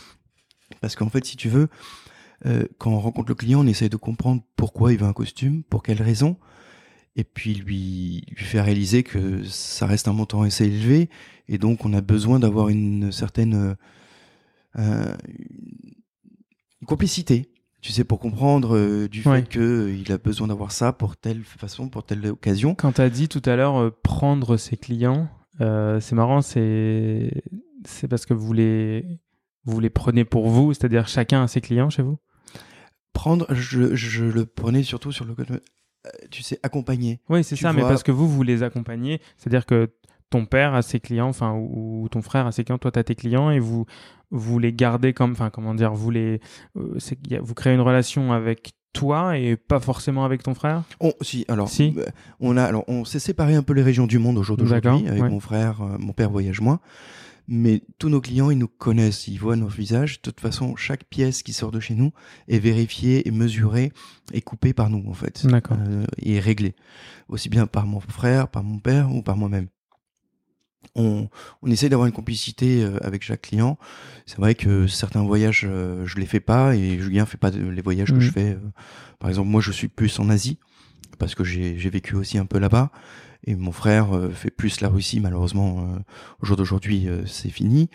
Parce 0.81 0.97
qu'en 0.97 1.09
fait, 1.09 1.25
si 1.25 1.37
tu 1.37 1.49
veux, 1.49 1.69
euh, 2.47 2.65
quand 2.79 2.91
on 2.91 3.01
rencontre 3.01 3.29
le 3.29 3.35
client, 3.35 3.61
on 3.61 3.67
essaie 3.67 3.89
de 3.89 3.97
comprendre 3.97 4.43
pourquoi 4.57 4.93
il 4.93 4.99
veut 4.99 5.07
un 5.07 5.13
costume, 5.13 5.63
pour 5.65 5.83
quelles 5.83 6.03
raisons, 6.03 6.37
et 7.15 7.25
puis 7.25 7.55
lui, 7.55 8.25
lui 8.37 8.45
faire 8.45 8.65
réaliser 8.65 9.03
que 9.03 9.45
ça 9.45 9.87
reste 9.87 10.09
un 10.09 10.15
montant 10.15 10.43
assez 10.43 10.65
élevé. 10.65 11.11
Et 11.49 11.59
donc 11.59 11.85
on 11.85 11.93
a 11.93 12.01
besoin 12.01 12.39
d'avoir 12.39 12.71
une 12.71 13.13
certaine 13.13 13.77
euh, 14.79 15.15
une 16.81 16.87
complicité 16.87 17.52
tu 17.83 17.93
sais 17.93 18.05
pour 18.05 18.21
comprendre 18.21 18.77
euh, 18.77 19.09
du 19.09 19.23
fait 19.23 19.47
que 19.47 19.59
euh, 19.59 19.95
il 19.95 20.11
a 20.13 20.19
besoin 20.19 20.47
d'avoir 20.47 20.73
ça 20.73 20.93
pour 20.93 21.17
telle 21.17 21.43
façon 21.43 21.89
pour 21.89 22.05
telle 22.05 22.25
occasion. 22.29 22.75
Quand 22.75 22.93
tu 22.93 23.01
as 23.03 23.11
dit 23.11 23.29
tout 23.29 23.43
à 23.45 23.57
l'heure 23.57 23.77
euh, 23.77 23.91
prendre 24.03 24.57
ses 24.57 24.77
clients 24.79 25.29
c'est 25.59 26.13
marrant 26.13 26.41
c'est 26.43 27.31
parce 28.09 28.27
que 28.27 28.35
vous 28.35 28.53
les 28.53 29.21
vous 29.65 29.79
les 29.79 29.91
prenez 29.91 30.25
pour 30.25 30.49
vous 30.49 30.73
c'est-à-dire 30.73 31.07
chacun 31.07 31.43
a 31.43 31.49
ses 31.49 31.61
clients 31.61 31.91
chez 31.91 32.03
vous? 32.03 32.19
Prendre 33.13 33.47
je, 33.55 33.95
je 33.95 34.25
le 34.25 34.47
prenais 34.47 34.83
surtout 34.83 35.13
sur 35.13 35.25
le 35.25 35.35
euh, 36.05 36.11
tu 36.33 36.43
sais, 36.43 36.59
accompagner. 36.65 37.21
Oui, 37.29 37.45
c'est 37.45 37.55
ça, 37.55 37.73
mais 37.73 37.83
parce 37.83 38.03
que 38.03 38.11
vous, 38.11 38.29
vous 38.29 38.43
les 38.43 38.65
accompagnez, 38.65 39.21
c'est-à-dire 39.37 39.67
que 39.67 39.89
ton 40.33 40.47
père 40.47 40.75
a 40.75 40.83
ses 40.83 40.99
clients, 40.99 41.29
enfin, 41.29 41.55
ou, 41.55 42.09
ton 42.11 42.23
frère 42.23 42.47
a 42.47 42.53
ses 42.53 42.65
clients, 42.65 42.79
toi, 42.79 42.91
tu 42.91 42.99
as 42.99 43.05
tes 43.05 43.15
clients, 43.15 43.51
et 43.51 43.61
vous, 43.61 43.85
vous 44.31 44.59
les 44.59 44.73
gardez 44.73 45.13
comme, 45.13 45.33
enfin, 45.33 45.51
comment 45.51 45.75
dire, 45.75 45.93
vous 45.93 46.11
les, 46.11 46.41
euh, 46.77 46.99
vous 47.43 47.55
créez 47.55 47.75
une 47.75 47.83
relation 47.83 48.33
avec 48.33 48.73
toi 48.95 49.39
et 49.39 49.57
pas 49.57 49.79
forcément 49.79 50.25
avec 50.25 50.43
ton 50.43 50.55
frère? 50.55 50.85
On, 51.01 51.13
Si, 51.21 51.45
alors, 51.49 51.69
si. 51.69 51.95
Euh, 51.99 52.07
on 52.41 52.57
a, 52.57 52.65
alors, 52.65 52.85
on 52.89 53.05
s'est 53.05 53.19
séparé 53.19 53.55
un 53.55 53.63
peu 53.63 53.75
les 53.75 53.83
régions 53.83 54.07
du 54.07 54.19
monde 54.19 54.39
aujourd'hui, 54.39 54.73
avec 54.73 55.23
mon 55.23 55.41
frère, 55.41 55.83
mon 55.99 56.13
père 56.13 56.31
voyage 56.31 56.61
moins 56.61 56.81
mais 57.49 57.83
tous 57.99 58.09
nos 58.09 58.21
clients, 58.21 58.51
ils 58.51 58.59
nous 58.59 58.69
connaissent, 58.69 59.29
ils 59.29 59.39
voient 59.39 59.57
nos 59.57 59.67
visages. 59.67 60.19
De 60.19 60.23
toute 60.23 60.41
façon, 60.41 60.77
chaque 60.77 61.05
pièce 61.05 61.43
qui 61.43 61.53
sort 61.53 61.71
de 61.71 61.81
chez 61.81 61.95
nous 61.95 62.13
est 62.49 62.59
vérifiée 62.59 63.27
et 63.27 63.31
mesurée 63.31 63.93
et 64.33 64.41
coupée 64.41 64.73
par 64.73 64.91
nous, 64.91 65.05
en 65.09 65.13
fait. 65.13 65.47
D'accord. 65.47 65.77
Euh, 65.81 66.05
et 66.19 66.41
réglée. 66.41 66.75
Aussi 67.29 67.49
bien 67.49 67.67
par 67.67 67.87
mon 67.87 68.01
frère, 68.01 68.49
par 68.49 68.63
mon 68.63 68.79
père 68.79 69.13
ou 69.13 69.23
par 69.23 69.37
moi-même. 69.37 69.67
On, 70.95 71.29
on 71.63 71.71
essaye 71.71 71.89
d'avoir 71.89 72.07
une 72.07 72.13
complicité 72.13 72.83
euh, 72.83 72.99
avec 73.03 73.23
chaque 73.23 73.43
client. 73.43 73.79
C'est 74.27 74.39
vrai 74.39 74.55
que 74.55 74.87
certains 74.87 75.23
voyages, 75.23 75.67
euh, 75.69 76.05
je 76.07 76.19
les 76.19 76.27
fais 76.27 76.41
pas 76.41 76.75
et 76.77 76.99
Julien 76.99 77.25
fait 77.27 77.39
pas 77.39 77.51
les 77.51 77.83
voyages 77.83 78.13
que 78.13 78.21
je 78.21 78.29
mmh. 78.29 78.33
fais. 78.33 78.59
par 79.19 79.31
exemple, 79.31 79.49
moi, 79.49 79.61
je 79.61 79.73
suis 79.73 79.89
plus 79.89 80.19
en 80.19 80.29
Asie 80.29 80.59
parce 81.19 81.35
que 81.35 81.45
j'ai 81.45 81.91
vécu 81.91 82.17
aussi 82.17 82.39
un 82.39 82.47
peu 82.47 82.59
là-bas. 82.59 82.91
Et 83.45 83.57
mon 83.57 83.73
frère 83.73 84.15
euh, 84.15 84.31
fait 84.31 84.51
plus 84.51 84.81
la 84.81 84.89
Russie, 84.89 85.21
malheureusement, 85.21 85.81
euh, 85.81 85.99
au 86.43 86.47
jour 86.47 86.57
d'aujourd'hui, 86.57 87.09
euh, 87.09 87.27
c'est 87.27 87.51
fini. 87.51 87.91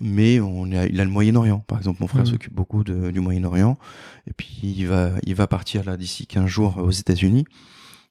Mais 0.00 0.40
on 0.40 0.70
a, 0.72 0.86
il 0.86 1.00
a 1.00 1.04
le 1.04 1.10
Moyen-Orient. 1.10 1.60
Par 1.60 1.78
exemple, 1.78 1.98
mon 2.00 2.06
frère 2.08 2.22
mmh. 2.22 2.26
s'occupe 2.26 2.54
beaucoup 2.54 2.84
de, 2.84 3.10
du 3.10 3.20
Moyen-Orient. 3.20 3.78
Et 4.26 4.32
puis, 4.32 4.58
il 4.62 4.86
va, 4.86 5.12
il 5.24 5.34
va 5.34 5.46
partir 5.46 5.84
là 5.84 5.96
d'ici 5.96 6.26
15 6.26 6.46
jours 6.46 6.78
aux 6.78 6.90
États-Unis. 6.90 7.44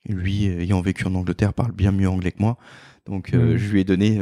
Lui, 0.07 0.45
ayant 0.45 0.81
vécu 0.81 1.05
en 1.05 1.15
Angleterre, 1.15 1.53
parle 1.53 1.73
bien 1.73 1.91
mieux 1.91 2.09
anglais 2.09 2.31
que 2.31 2.41
moi. 2.41 2.57
Donc, 3.09 3.33
mmh. 3.33 3.57
je 3.57 3.71
lui 3.71 3.81
ai 3.81 3.83
donné 3.83 4.19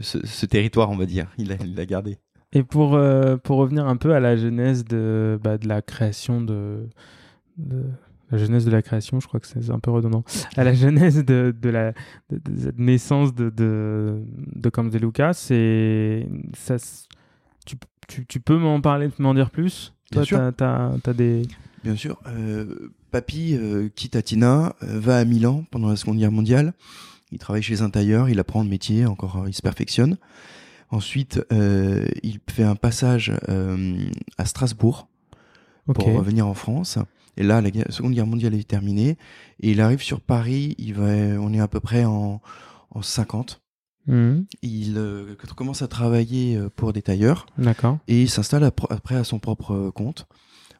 ce, 0.00 0.18
ce, 0.26 0.46
territoire, 0.46 0.90
on 0.90 0.96
va 0.96 1.06
dire. 1.06 1.28
Il 1.38 1.48
l'a 1.48 1.86
gardé. 1.86 2.18
Et 2.52 2.62
pour, 2.62 2.98
pour 3.42 3.56
revenir 3.58 3.86
un 3.86 3.96
peu 3.96 4.14
à 4.14 4.20
la 4.20 4.36
genèse 4.36 4.84
de, 4.84 5.38
bah, 5.42 5.56
de 5.56 5.68
la 5.68 5.82
création 5.82 6.40
de, 6.40 6.88
de, 7.58 7.84
la 8.30 8.38
genèse 8.38 8.64
de 8.64 8.70
la 8.70 8.82
création, 8.82 9.20
je 9.20 9.28
crois 9.28 9.40
que 9.40 9.46
c'est 9.46 9.70
un 9.70 9.78
peu 9.78 9.90
redondant, 9.90 10.24
à 10.56 10.64
la 10.64 10.74
genèse 10.74 11.24
de, 11.24 11.54
de 11.60 11.68
la 11.68 11.92
de, 12.30 12.72
naissance 12.76 13.34
de, 13.34 13.50
de, 13.50 14.22
de 14.54 14.98
Lucas, 14.98 15.34
c'est. 15.34 16.26
Ça, 16.54 16.76
tu, 17.66 17.76
tu, 18.08 18.26
tu 18.26 18.40
peux 18.40 18.58
m'en 18.58 18.80
parler, 18.80 19.08
m'en 19.18 19.34
dire 19.34 19.50
plus? 19.50 19.94
Bien 20.10 20.22
Toi, 20.22 20.26
sûr. 20.26 20.52
As, 20.60 21.12
des. 21.14 21.42
Bien 21.82 21.96
sûr. 21.96 22.18
Euh, 22.26 22.92
papy 23.10 23.54
euh, 23.54 23.88
quitte 23.94 24.16
Atina, 24.16 24.74
euh, 24.82 24.98
va 24.98 25.18
à 25.18 25.24
Milan 25.24 25.64
pendant 25.70 25.88
la 25.88 25.96
Seconde 25.96 26.18
Guerre 26.18 26.32
mondiale. 26.32 26.72
Il 27.34 27.38
travaille 27.38 27.62
chez 27.62 27.82
un 27.82 27.90
tailleur, 27.90 28.30
il 28.30 28.38
apprend 28.38 28.62
le 28.62 28.68
métier, 28.68 29.04
encore 29.04 29.44
il 29.46 29.54
se 29.54 29.60
perfectionne. 29.60 30.16
Ensuite, 30.90 31.44
il 31.50 32.38
fait 32.48 32.62
un 32.62 32.76
passage 32.76 33.32
à 34.38 34.44
Strasbourg 34.46 35.08
pour 35.92 36.06
revenir 36.06 36.46
en 36.46 36.54
France. 36.54 36.98
Et 37.36 37.42
là, 37.42 37.60
la 37.60 37.70
Seconde 37.90 38.14
Guerre 38.14 38.26
mondiale 38.26 38.54
est 38.54 38.66
terminée. 38.66 39.18
Et 39.60 39.72
il 39.72 39.80
arrive 39.80 40.02
sur 40.02 40.20
Paris, 40.20 40.74
il 40.78 40.94
va, 40.94 41.04
on 41.04 41.52
est 41.52 41.60
à 41.60 41.68
peu 41.68 41.80
près 41.80 42.04
en, 42.04 42.40
en 42.90 43.02
50. 43.02 43.60
Mmh. 44.06 44.40
Il 44.62 44.98
euh, 44.98 45.34
commence 45.56 45.82
à 45.82 45.88
travailler 45.88 46.56
euh, 46.56 46.68
pour 46.68 46.92
des 46.92 47.02
tailleurs. 47.02 47.46
D'accord. 47.56 47.98
Et 48.06 48.22
il 48.22 48.30
s'installe 48.30 48.64
après 48.64 49.16
à 49.16 49.24
son 49.24 49.38
propre 49.38 49.72
euh, 49.72 49.90
compte. 49.90 50.26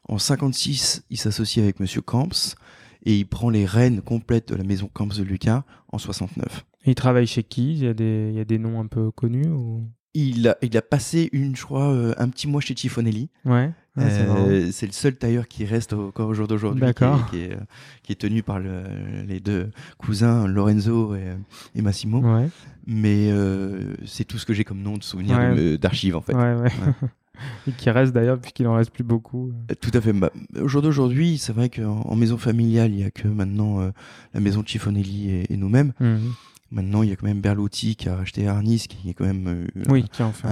En 0.09 0.19
56, 0.19 1.05
il 1.09 1.17
s'associe 1.17 1.63
avec 1.63 1.81
Monsieur 1.81 2.03
Camps 2.03 2.57
et 3.05 3.17
il 3.17 3.27
prend 3.27 3.51
les 3.51 3.67
rênes 3.67 4.01
complètes 4.01 4.49
de 4.49 4.57
la 4.57 4.65
maison 4.65 4.89
Camps 4.93 5.07
de 5.07 5.23
Lucas 5.23 5.65
en 5.89 5.99
69. 5.99 6.65
Et 6.87 6.91
il 6.91 6.95
travaille 6.95 7.27
chez 7.27 7.43
qui? 7.43 7.73
Il 7.73 7.85
y, 7.85 7.87
a 7.87 7.95
des, 7.95 8.29
il 8.31 8.37
y 8.37 8.41
a 8.41 8.45
des 8.45 8.59
noms 8.59 8.81
un 8.81 8.87
peu 8.87 9.11
connus 9.11 9.49
ou... 9.49 9.83
il, 10.15 10.49
a, 10.49 10.57
il 10.63 10.77
a 10.77 10.83
passé 10.83 11.31
une, 11.33 11.57
je 11.57 11.63
crois, 11.63 12.15
un 12.19 12.29
petit 12.29 12.47
mois 12.47 12.61
chez 12.61 12.75
Tifonelli. 12.75 13.31
Ouais. 13.45 13.71
Euh, 13.99 14.71
c'est 14.73 14.87
le 14.87 14.93
seul 14.93 15.15
tailleur 15.15 15.47
qui 15.47 15.65
reste 15.65 15.93
encore 15.93 16.29
au 16.29 16.35
jour 16.35 16.49
d'aujourd'hui, 16.49 16.83
qui, 17.31 17.37
est, 17.37 17.57
qui, 18.03 18.13
est, 18.13 18.17
tenu 18.17 18.43
par 18.43 18.59
le, 18.59 18.83
les 19.27 19.39
deux 19.39 19.71
cousins 19.99 20.49
Lorenzo 20.49 21.15
et, 21.15 21.37
et 21.77 21.83
Massimo. 21.83 22.19
Ouais. 22.19 22.49
Mais 22.87 23.31
euh, 23.31 23.95
c'est 24.05 24.25
tout 24.25 24.39
ce 24.39 24.47
que 24.47 24.53
j'ai 24.53 24.65
comme 24.65 24.83
nom 24.83 24.97
de 24.97 25.05
souvenir 25.05 25.39
d'archives 25.79 26.17
en 26.17 26.21
fait. 26.21 26.35
et 27.67 27.73
qui 27.73 27.91
reste 27.91 28.13
d'ailleurs 28.13 28.39
puisqu'il 28.39 28.67
en 28.67 28.75
reste 28.75 28.91
plus 28.91 29.05
beaucoup. 29.05 29.53
Euh, 29.71 29.75
tout 29.81 29.91
à 29.95 30.01
fait. 30.01 30.13
Bah, 30.13 30.31
au 30.61 30.69
jour 30.69 30.83
d'aujourd'hui, 30.83 31.39
c'est 31.39 31.53
vrai 31.53 31.69
qu'en 31.69 32.15
maison 32.15 32.39
familiale, 32.39 32.93
il 32.93 33.01
y 33.01 33.05
a 33.05 33.11
que 33.11 33.29
maintenant 33.29 33.91
la 34.33 34.41
maison 34.41 34.63
Chiffonelli 34.65 35.31
et, 35.31 35.53
et 35.53 35.57
nous-mêmes. 35.57 35.93
Mhm. 36.01 36.33
Maintenant, 36.71 37.03
il 37.03 37.11
y 37.11 37.13
a 37.13 37.17
quand 37.17 37.27
même 37.27 37.41
Berluti 37.41 37.95
qui 37.95 38.09
a 38.09 38.17
racheté 38.17 38.49
Arnis, 38.49 38.87
qui 38.89 39.11
est 39.11 39.15
quand 39.15 39.27
même 39.27 39.67
oui, 39.89 40.05
qui 40.11 40.23
en 40.23 40.33
fait 40.33 40.49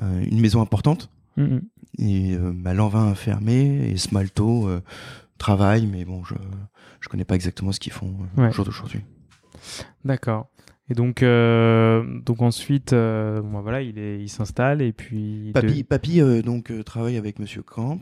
une 0.00 0.40
maison 0.40 0.60
importante. 0.60 1.08
Mm-hmm. 1.38 1.60
Et 1.98 2.34
euh, 2.34 2.52
bah, 2.54 2.74
Lanvin 2.74 3.10
a 3.10 3.14
fermé 3.14 3.88
et 3.88 3.96
Smalto 3.96 4.68
euh, 4.68 4.82
travaille, 5.38 5.86
mais 5.86 6.04
bon, 6.04 6.24
je 6.24 6.34
je 7.00 7.08
connais 7.10 7.24
pas 7.24 7.34
exactement 7.34 7.70
ce 7.70 7.80
qu'ils 7.80 7.92
font 7.92 8.16
euh, 8.38 8.48
au 8.48 8.52
jour 8.52 8.64
d'aujourd'hui. 8.64 9.00
D'accord. 10.04 10.48
Et 10.90 10.94
donc, 10.94 11.22
euh, 11.22 12.04
donc 12.20 12.42
ensuite, 12.42 12.92
euh, 12.92 13.40
bon, 13.40 13.60
voilà, 13.62 13.80
il 13.80 13.98
est, 13.98 14.20
il 14.20 14.28
s'installe 14.28 14.82
et 14.82 14.92
puis. 14.92 15.50
Papy, 15.54 15.82
papy 15.82 16.20
euh, 16.20 16.42
donc 16.42 16.72
travaille 16.84 17.16
avec 17.16 17.38
Monsieur 17.38 17.62
Camps. 17.62 17.98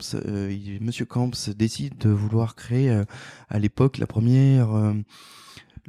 Monsieur 0.81 1.05
Camps 1.05 1.31
décide 1.55 1.97
de 1.97 2.09
vouloir 2.09 2.55
créer 2.55 3.03
à 3.49 3.59
l'époque 3.59 3.97
la 3.97 4.07
première 4.07 4.93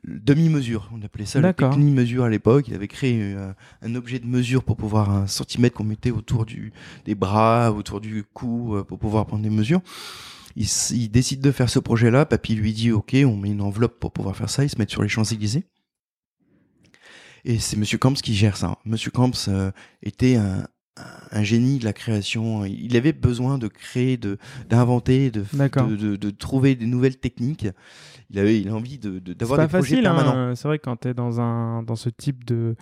demi-mesure. 0.07 0.91
On 0.95 1.03
appelait 1.03 1.27
ça 1.27 1.41
le 1.41 1.53
demi-mesure 1.53 2.25
à 2.25 2.31
l'époque. 2.31 2.69
Il 2.69 2.75
avait 2.75 2.89
créé 2.89 3.21
euh, 3.35 3.53
un 3.83 3.95
objet 3.95 4.19
de 4.19 4.27
mesure 4.27 4.63
pour 4.63 4.77
pouvoir 4.77 5.11
un 5.11 5.27
centimètre 5.27 5.77
qu'on 5.77 5.85
mettait 5.85 6.11
autour 6.11 6.45
du, 6.45 6.73
des 7.05 7.15
bras, 7.15 7.73
autour 7.73 8.01
du 8.01 8.25
cou, 8.33 8.77
euh, 8.77 8.85
pour 8.85 8.99
pouvoir 8.99 9.27
prendre 9.27 9.43
des 9.43 9.51
mesures. 9.51 9.81
Il, 10.57 10.67
il 10.93 11.09
décide 11.09 11.41
de 11.41 11.51
faire 11.51 11.69
ce 11.71 11.79
projet-là. 11.79 12.27
Papy 12.27 12.55
lui 12.55 12.73
dit 12.73 12.93
OK, 12.93 13.17
on 13.25 13.37
met 13.37 13.51
une 13.51 13.63
enveloppe 13.63 13.99
pour 13.99 14.13
pouvoir 14.13 14.37
faire 14.37 14.51
ça. 14.51 14.65
Ils 14.65 14.71
se 14.71 14.79
mettent 14.79 14.91
sur 14.91 15.03
les 15.03 15.09
Champs-Élysées. 15.09 15.65
Et 17.45 17.59
c'est 17.59 17.77
Monsieur 17.77 17.99
Camps 17.99 18.15
qui 18.15 18.35
gère 18.35 18.57
ça. 18.57 18.79
Monsieur 18.85 19.11
Camps 19.11 19.49
euh, 19.49 19.71
était 20.03 20.37
un, 20.37 20.67
un 21.31 21.43
génie 21.43 21.79
de 21.79 21.85
la 21.85 21.93
création. 21.93 22.65
Il 22.65 22.97
avait 22.97 23.13
besoin 23.13 23.59
de 23.59 23.69
créer, 23.69 24.17
de 24.17 24.39
d'inventer, 24.69 25.31
de, 25.31 25.45
de, 25.53 26.17
de, 26.17 26.31
trouver 26.31 26.75
des 26.75 26.87
nouvelles 26.87 27.19
techniques. 27.19 27.67
Il 28.31 28.39
avait, 28.39 28.61
il 28.61 28.69
a 28.69 28.75
envie 28.75 28.99
de 28.99 29.19
d'avoir 29.19 29.61
des 29.61 29.69
projets 29.69 29.83
facile, 29.83 30.07
hein. 30.07 30.15
permanents. 30.15 30.55
C'est 30.55 30.69
vrai 30.69 30.79
que 30.79 30.85
quand 30.85 30.97
tu 30.97 31.09
es 31.09 31.15
dans 31.15 31.41
un 31.41 31.83
dans 31.83 31.97
ce 31.97 32.09
type 32.09 32.45
de, 32.45 32.77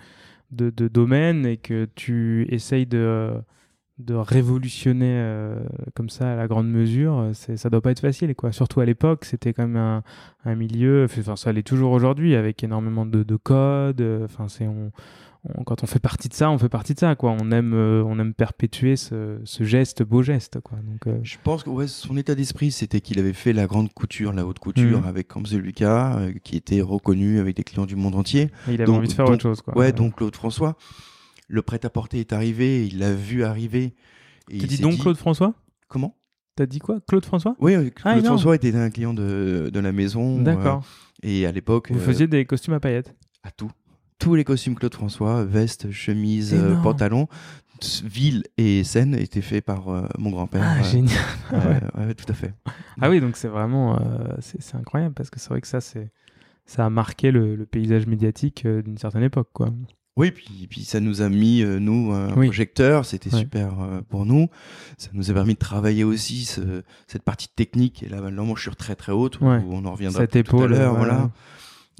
de, 0.51 0.69
de 0.69 0.87
domaine 0.87 1.45
et 1.45 1.57
que 1.57 1.87
tu 1.95 2.47
essayes 2.49 2.85
de 2.85 3.33
de 3.99 4.15
révolutionner 4.15 5.13
euh, 5.17 5.59
comme 5.93 6.09
ça 6.09 6.33
à 6.33 6.35
la 6.35 6.47
grande 6.47 6.67
mesure, 6.67 7.29
c'est, 7.33 7.57
ça 7.57 7.69
doit 7.69 7.81
pas 7.81 7.91
être 7.91 7.99
facile, 7.99 8.33
quoi. 8.35 8.51
Surtout 8.51 8.79
à 8.79 8.85
l'époque, 8.85 9.25
c'était 9.25 9.53
quand 9.53 9.67
même 9.67 9.77
un, 9.77 10.03
un 10.45 10.55
milieu, 10.55 11.05
enfin 11.05 11.35
ça 11.35 11.51
l'est 11.51 11.63
toujours 11.63 11.91
aujourd'hui, 11.91 12.35
avec 12.35 12.63
énormément 12.63 13.05
de, 13.05 13.21
de 13.21 13.35
codes. 13.35 14.01
Euh, 14.01 14.25
enfin, 14.25 14.47
c'est 14.47 14.67
on, 14.67 14.91
quand 15.65 15.83
on 15.83 15.85
fait 15.87 15.99
partie 15.99 16.27
de 16.27 16.33
ça, 16.33 16.49
on 16.49 16.57
fait 16.57 16.69
partie 16.69 16.95
de 16.95 16.99
ça, 16.99 17.15
quoi. 17.15 17.35
On 17.39 17.51
aime, 17.51 17.73
euh, 17.75 18.01
on 18.03 18.17
aime 18.17 18.33
perpétuer 18.33 18.95
ce, 18.95 19.39
ce, 19.43 19.63
geste, 19.63 20.01
beau 20.01 20.23
geste, 20.23 20.59
quoi. 20.61 20.79
Donc, 20.79 21.15
je 21.21 21.37
pense 21.43 21.63
que 21.63 21.69
ouais, 21.69 21.87
son 21.87 22.17
état 22.17 22.33
d'esprit, 22.33 22.71
c'était 22.71 23.01
qu'il 23.01 23.19
avait 23.19 23.33
fait 23.33 23.53
la 23.53 23.67
grande 23.67 23.93
couture, 23.93 24.33
la 24.33 24.45
haute 24.45 24.59
couture 24.59 25.01
mmh. 25.01 25.05
avec 25.05 25.27
Camps 25.27 25.51
Lucas, 25.51 26.19
qui 26.43 26.55
était 26.55 26.81
reconnu 26.81 27.39
avec 27.39 27.57
des 27.57 27.63
clients 27.63 27.85
du 27.85 27.95
monde 27.95 28.15
entier. 28.15 28.49
il 28.67 28.81
avait 28.81 28.91
envie 28.91 29.07
de 29.07 29.13
faire 29.13 29.29
autre 29.29 29.41
chose, 29.43 29.61
quoi. 29.61 29.77
Ouais, 29.77 29.91
donc 29.91 30.15
Claude 30.15 30.35
François 30.35 30.77
le 31.47 31.61
prêt-à-porter 31.61 32.19
est 32.19 32.33
arrivé, 32.33 32.87
il 32.87 32.99
l'a 32.99 33.13
vu 33.13 33.43
arriver. 33.43 33.93
Tu 34.49 34.57
dis 34.57 34.79
donc 34.79 34.99
Claude 34.99 35.17
François? 35.17 35.53
Comment? 35.87 36.15
T'as 36.55 36.65
dit 36.67 36.79
quoi? 36.79 36.99
Claude 37.07 37.25
François? 37.25 37.55
Oui, 37.59 37.73
ah, 37.75 37.89
Claude 37.89 38.25
François 38.25 38.55
était 38.55 38.75
un 38.75 38.91
client 38.91 39.13
de, 39.13 39.71
de 39.73 39.79
la 39.79 39.91
maison. 39.91 40.39
Euh, 40.39 40.43
D'accord. 40.43 40.85
et 41.23 41.47
à 41.47 41.51
l'époque. 41.51 41.91
Vous 41.91 41.99
faisiez 41.99 42.27
des 42.27 42.45
costumes 42.45 42.75
à 42.75 42.79
paillettes? 42.79 43.15
À 43.43 43.49
tout. 43.51 43.71
Tous 44.19 44.35
les 44.35 44.43
costumes 44.43 44.75
Claude 44.75 44.93
François, 44.93 45.43
veste, 45.43 45.91
chemise, 45.91 46.53
euh, 46.53 46.75
pantalon, 46.83 47.27
ville 48.03 48.43
et 48.57 48.83
scène 48.83 49.15
étaient 49.15 49.41
faits 49.41 49.65
par 49.65 49.89
euh, 49.89 50.07
mon 50.19 50.29
grand-père. 50.29 50.63
Ah, 50.63 50.83
génial. 50.83 51.17
ouais, 51.97 52.13
tout 52.13 52.25
à 52.29 52.33
fait. 52.33 52.53
Ah 53.01 53.09
oui, 53.09 53.19
donc 53.19 53.35
c'est 53.35 53.47
vraiment. 53.47 53.99
c'est 54.39 54.75
incroyable 54.75 55.15
parce 55.15 55.31
que 55.31 55.39
c'est 55.39 55.49
vrai 55.49 55.59
que 55.59 55.67
ça, 55.67 55.79
ça 55.81 56.85
a 56.85 56.89
marqué 56.91 57.31
le, 57.31 57.55
le 57.55 57.65
paysage 57.65 58.05
médiatique 58.05 58.67
d'une 58.67 58.99
certaine 58.99 59.23
époque, 59.23 59.49
quoi. 59.53 59.73
Oui, 60.15 60.29
puis, 60.29 60.67
puis 60.69 60.83
ça 60.83 60.99
nous 60.99 61.23
a 61.23 61.29
mis, 61.29 61.63
euh, 61.63 61.79
nous, 61.79 62.11
un 62.13 62.27
projecteur, 62.45 63.03
c'était 63.05 63.31
super 63.39 63.79
euh, 63.81 64.01
pour 64.09 64.25
nous. 64.27 64.47
Ça 64.97 65.09
nous 65.13 65.31
a 65.31 65.33
permis 65.33 65.55
de 65.55 65.59
travailler 65.59 66.03
aussi 66.03 66.45
ce, 66.45 66.83
cette 67.07 67.23
partie 67.23 67.47
technique, 67.47 68.03
et 68.03 68.09
là, 68.09 68.29
l'embouchure 68.29 68.75
très 68.75 68.95
très 68.95 69.11
haute, 69.11 69.39
où 69.63 69.73
on 69.73 69.85
en 69.85 69.91
reviendra 69.93 70.19
tout 70.43 70.57
à 70.57 70.67
l'heure. 70.67 70.93
Voilà. 70.99 71.31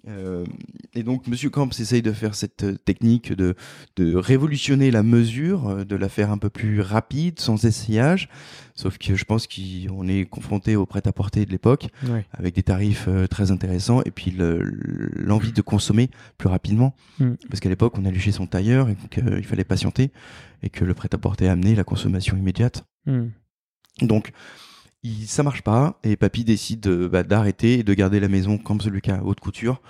Euh, 0.07 0.45
et 0.93 1.03
donc, 1.03 1.27
Monsieur 1.27 1.49
Camps 1.49 1.69
essaye 1.79 2.01
de 2.01 2.11
faire 2.11 2.35
cette 2.35 2.63
euh, 2.63 2.75
technique 2.75 3.31
de, 3.31 3.55
de 3.95 4.15
révolutionner 4.15 4.91
la 4.91 5.01
mesure, 5.01 5.69
euh, 5.69 5.83
de 5.85 5.95
la 5.95 6.09
faire 6.09 6.31
un 6.31 6.37
peu 6.37 6.49
plus 6.49 6.81
rapide, 6.81 7.39
sans 7.39 7.63
essayage. 7.65 8.29
Sauf 8.75 8.97
que 8.97 9.15
je 9.15 9.23
pense 9.23 9.47
qu'on 9.47 10.07
est 10.07 10.25
confronté 10.25 10.75
au 10.75 10.85
prêt-à-porter 10.85 11.45
de 11.45 11.51
l'époque, 11.51 11.87
avec 12.31 12.55
des 12.55 12.63
tarifs 12.63 13.07
très 13.29 13.51
intéressants, 13.51 14.01
et 14.03 14.09
puis 14.09 14.35
l'envie 14.35 15.51
de 15.51 15.61
consommer 15.61 16.09
plus 16.39 16.49
rapidement. 16.49 16.95
Mm. 17.19 17.33
Parce 17.49 17.59
qu'à 17.59 17.69
l'époque, 17.69 17.93
on 17.99 18.05
allait 18.05 18.17
chez 18.17 18.31
son 18.31 18.47
tailleur, 18.47 18.89
et 18.89 18.97
qu'il 19.11 19.45
fallait 19.45 19.63
patienter, 19.63 20.11
et 20.63 20.71
que 20.71 20.85
le 20.85 20.95
prêt-à-porter 20.95 21.47
amenait 21.47 21.75
la 21.75 21.83
consommation 21.83 22.35
immédiate. 22.35 22.83
Mm. 23.05 23.25
Donc, 24.01 24.31
il, 25.03 25.27
ça 25.27 25.43
marche 25.43 25.61
pas 25.61 25.99
et 26.03 26.15
papy 26.15 26.43
décide 26.43 26.87
bah, 26.87 27.23
d'arrêter 27.23 27.79
et 27.79 27.83
de 27.83 27.93
garder 27.93 28.19
la 28.19 28.27
maison 28.27 28.57
comme 28.57 28.79
Lucas 28.85 29.21
haute 29.23 29.39
couture 29.39 29.81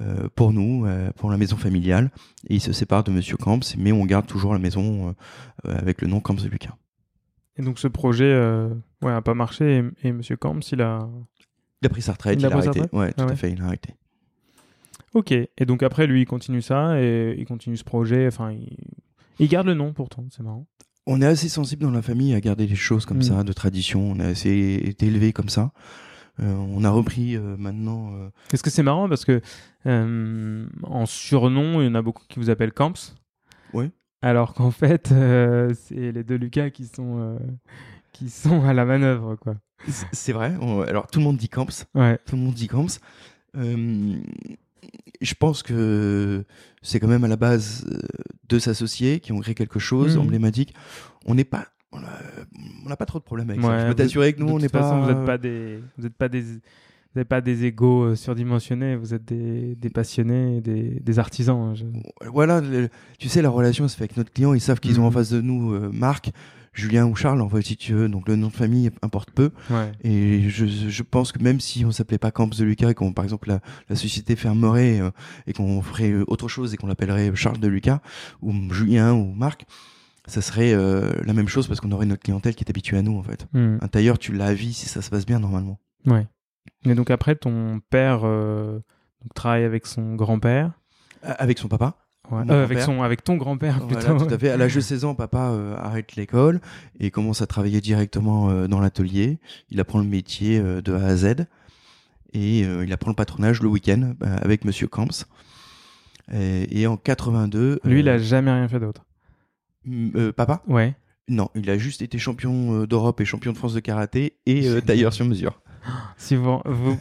euh, 0.00 0.28
pour 0.34 0.52
nous, 0.52 0.86
euh, 0.86 1.10
pour 1.16 1.30
la 1.30 1.36
maison 1.36 1.56
familiale. 1.56 2.10
Et 2.48 2.54
il 2.54 2.60
se 2.60 2.72
sépare 2.72 3.02
de 3.04 3.10
Monsieur 3.10 3.36
Camps, 3.36 3.60
mais 3.76 3.92
on 3.92 4.04
garde 4.06 4.26
toujours 4.26 4.52
la 4.52 4.58
maison 4.58 5.14
euh, 5.66 5.76
avec 5.76 6.00
le 6.00 6.08
nom 6.08 6.20
Camps 6.20 6.42
Lucas. 6.44 6.76
Et 7.56 7.62
donc 7.62 7.78
ce 7.78 7.88
projet 7.88 8.32
ouais, 9.02 9.12
a 9.12 9.20
pas 9.20 9.34
marché 9.34 9.82
et, 10.02 10.08
et, 10.08 10.12
Monsieur 10.12 10.36
Camps, 10.36 10.60
il 10.72 10.80
a... 10.80 11.08
Il 11.82 11.86
a 11.86 11.88
pris 11.88 12.02
sa 12.02 12.12
retraite, 12.12 12.38
il, 12.38 12.46
a, 12.46 12.54
arrêté. 12.54 12.82
Ouais, 12.92 13.12
tout 13.12 13.24
ah 13.26 13.32
à 13.32 13.36
fait, 13.36 13.52
il 13.52 13.60
a 13.62 13.66
arrêté. 13.66 13.94
Ok, 15.12 15.32
et 15.32 15.66
donc 15.66 15.82
après 15.82 16.06
lui 16.06 16.22
il 16.22 16.26
continue 16.26 16.62
ça 16.62 17.00
et 17.00 17.34
il 17.36 17.44
continue 17.44 17.76
ce 17.76 17.82
projet, 17.82 18.28
enfin 18.28 18.52
il, 18.52 18.76
il 19.40 19.48
garde 19.48 19.66
le 19.66 19.74
nom 19.74 19.92
pourtant, 19.92 20.24
c'est 20.30 20.42
marrant 20.42 20.66
on 21.06 21.20
est 21.20 21.26
assez 21.26 21.48
sensible 21.48 21.82
dans 21.82 21.90
la 21.90 22.02
famille 22.02 22.34
à 22.34 22.40
garder 22.40 22.66
les 22.66 22.76
choses 22.76 23.06
comme 23.06 23.18
mm. 23.18 23.22
ça, 23.22 23.44
de 23.44 23.52
tradition. 23.52 24.02
On 24.02 24.20
a 24.20 24.26
assez 24.26 24.80
été 24.84 25.06
élevé 25.06 25.32
comme 25.32 25.48
ça. 25.48 25.72
Euh, 26.40 26.54
on 26.54 26.84
a 26.84 26.90
repris 26.90 27.36
euh, 27.36 27.56
maintenant. 27.58 28.14
Euh, 28.14 28.30
Est-ce 28.52 28.62
que 28.62 28.70
c'est 28.70 28.82
marrant 28.82 29.08
parce 29.08 29.24
que 29.24 29.40
en 29.84 31.06
surnom, 31.06 31.80
il 31.80 31.86
y 31.86 31.88
en 31.88 31.94
a 31.94 32.02
beaucoup 32.02 32.24
qui 32.28 32.38
vous 32.38 32.50
appellent 32.50 32.72
Camps. 32.72 33.16
Oui. 33.72 33.90
Alors 34.22 34.54
qu'en 34.54 34.70
fait, 34.70 35.08
c'est 35.08 36.12
les 36.12 36.24
deux 36.24 36.36
Lucas 36.36 36.70
qui 36.70 36.86
sont 36.86 37.38
qui 38.12 38.28
sont 38.28 38.62
à 38.64 38.74
la 38.74 38.84
manœuvre, 38.84 39.36
quoi. 39.36 39.54
C'est 40.12 40.32
vrai. 40.32 40.54
alors 40.88 41.06
tout 41.06 41.20
le 41.20 41.24
monde 41.24 41.38
dit 41.38 41.48
Camps. 41.48 41.86
Ouais. 41.94 42.18
Tout 42.26 42.36
le 42.36 42.42
monde 42.42 42.54
dit 42.54 42.68
Camps 42.68 42.98
je 45.20 45.34
pense 45.34 45.62
que 45.62 46.44
c'est 46.82 47.00
quand 47.00 47.08
même 47.08 47.24
à 47.24 47.28
la 47.28 47.36
base 47.36 47.86
euh, 47.90 47.98
deux 48.48 48.68
associés 48.68 49.20
qui 49.20 49.32
ont 49.32 49.40
créé 49.40 49.54
quelque 49.54 49.78
chose 49.78 50.16
mmh. 50.16 50.20
emblématique. 50.20 50.74
On 51.26 51.34
n'est 51.34 51.44
pas, 51.44 51.66
on 51.92 52.00
n'a 52.88 52.96
pas 52.96 53.06
trop 53.06 53.18
de 53.18 53.24
problèmes 53.24 53.50
avec 53.50 53.62
ça. 53.62 53.80
Je 53.80 53.86
peux 53.88 53.94
t'assurer 53.94 54.32
que 54.32 54.40
nous, 54.40 54.48
on 54.48 54.58
n'est 54.58 54.68
pas. 54.68 55.00
Vous 55.00 55.06
n'êtes 55.06 55.26
pas 55.26 55.38
des, 55.38 55.80
vous 55.98 56.06
êtes 56.06 56.14
pas 56.14 56.28
des, 56.28 56.40
vous 56.42 56.58
n'êtes 57.16 57.28
pas 57.28 57.40
des 57.40 57.64
égaux 57.64 58.04
euh, 58.04 58.14
surdimensionnés. 58.14 58.96
Vous 58.96 59.14
êtes 59.14 59.24
des, 59.24 59.74
des 59.76 59.90
passionnés, 59.90 60.60
des, 60.60 61.00
des 61.00 61.18
artisans. 61.18 61.74
Hein, 61.74 62.00
voilà, 62.32 62.62
tu 63.18 63.28
sais, 63.28 63.42
la 63.42 63.50
relation 63.50 63.88
se 63.88 63.96
fait 63.96 64.04
avec 64.04 64.16
notre 64.16 64.32
client. 64.32 64.54
Ils 64.54 64.60
savent 64.60 64.80
qu'ils 64.80 65.00
ont 65.00 65.06
en 65.06 65.10
mmh. 65.10 65.14
face 65.14 65.30
de 65.30 65.40
nous 65.40 65.74
euh, 65.74 65.90
Marc. 65.92 66.30
Julien 66.72 67.06
ou 67.06 67.16
Charles, 67.16 67.40
en 67.40 67.48
fait, 67.48 67.62
si 67.62 67.76
tu 67.76 67.94
veux. 67.94 68.08
Donc 68.08 68.28
le 68.28 68.36
nom 68.36 68.48
de 68.48 68.52
famille 68.52 68.90
importe 69.02 69.30
peu. 69.30 69.50
Et 70.04 70.48
je, 70.48 70.66
je, 70.66 71.02
pense 71.02 71.32
que 71.32 71.42
même 71.42 71.60
si 71.60 71.84
on 71.84 71.90
s'appelait 71.90 72.18
pas 72.18 72.30
Camps 72.30 72.46
de 72.46 72.64
Lucas 72.64 72.90
et 72.90 72.94
qu'on, 72.94 73.12
par 73.12 73.24
exemple, 73.24 73.48
la, 73.48 73.60
la 73.88 73.96
société 73.96 74.36
fermerait 74.36 75.00
euh, 75.00 75.10
et 75.46 75.52
qu'on 75.52 75.82
ferait 75.82 76.10
euh, 76.10 76.24
autre 76.28 76.48
chose 76.48 76.72
et 76.72 76.76
qu'on 76.76 76.86
l'appellerait 76.86 77.34
Charles 77.34 77.58
de 77.58 77.68
Lucas 77.68 78.00
ou 78.40 78.52
Julien 78.72 79.12
ou 79.12 79.32
Marc, 79.32 79.64
ça 80.26 80.42
serait 80.42 80.72
euh, 80.72 81.12
la 81.24 81.32
même 81.32 81.48
chose 81.48 81.66
parce 81.66 81.80
qu'on 81.80 81.90
aurait 81.92 82.06
notre 82.06 82.22
clientèle 82.22 82.54
qui 82.54 82.64
est 82.64 82.70
habituée 82.70 82.98
à 82.98 83.02
nous, 83.02 83.18
en 83.18 83.22
fait. 83.22 83.46
Hmm. 83.52 83.78
Un 83.80 83.88
tailleur, 83.88 84.18
tu 84.18 84.32
l'as 84.32 84.46
à 84.46 84.54
vie 84.54 84.72
si 84.72 84.88
ça 84.88 85.02
se 85.02 85.10
passe 85.10 85.26
bien 85.26 85.40
normalement. 85.40 85.78
Ouais. 86.06 86.26
Et 86.84 86.94
donc 86.94 87.10
après, 87.10 87.34
ton 87.34 87.80
père 87.90 88.22
travaille 89.34 89.64
avec 89.64 89.86
son 89.86 90.14
grand-père? 90.14 90.72
Avec 91.22 91.58
son 91.58 91.68
papa. 91.68 91.96
Euh, 92.32 92.64
avec, 92.64 92.80
son, 92.80 93.02
avec 93.02 93.24
ton 93.24 93.36
grand-père 93.36 93.86
plutôt. 93.86 94.18
tout 94.18 94.32
à 94.32 94.38
fait. 94.38 94.50
À 94.50 94.56
l'âge 94.56 94.74
de 94.74 94.80
16 94.80 95.04
ans, 95.04 95.14
papa 95.14 95.50
euh, 95.50 95.76
arrête 95.76 96.16
l'école 96.16 96.60
et 96.98 97.10
commence 97.10 97.42
à 97.42 97.46
travailler 97.46 97.80
directement 97.80 98.50
euh, 98.50 98.68
dans 98.68 98.80
l'atelier. 98.80 99.38
Il 99.70 99.80
apprend 99.80 99.98
le 99.98 100.04
métier 100.04 100.60
de 100.60 100.92
A 100.94 101.06
à 101.06 101.16
Z 101.16 101.46
et 102.32 102.60
il 102.60 102.92
apprend 102.92 103.10
le 103.10 103.16
patronage 103.16 103.60
le 103.60 103.68
week-end 103.68 104.14
avec 104.20 104.64
Monsieur 104.64 104.86
Camps. 104.86 105.26
Et, 106.32 106.86
en 106.86 106.96
82. 106.96 107.80
Lui, 107.82 108.00
il 108.00 108.08
a 108.08 108.18
jamais 108.18 108.52
rien 108.52 108.68
fait 108.68 108.78
d'autre. 108.78 109.04
papa? 110.36 110.62
Ouais. 110.68 110.94
Non, 111.28 111.48
il 111.54 111.70
a 111.70 111.78
juste 111.78 112.02
été 112.02 112.18
champion 112.18 112.84
d'Europe 112.84 113.20
et 113.20 113.24
champion 113.24 113.52
de 113.52 113.56
France 113.56 113.74
de 113.74 113.80
karaté 113.80 114.36
et 114.46 114.80
tailleur 114.86 115.12
sur 115.12 115.26
mesure. 115.26 115.60
Si 116.16 116.36
vous, 116.36 116.60
vous, 116.64 116.98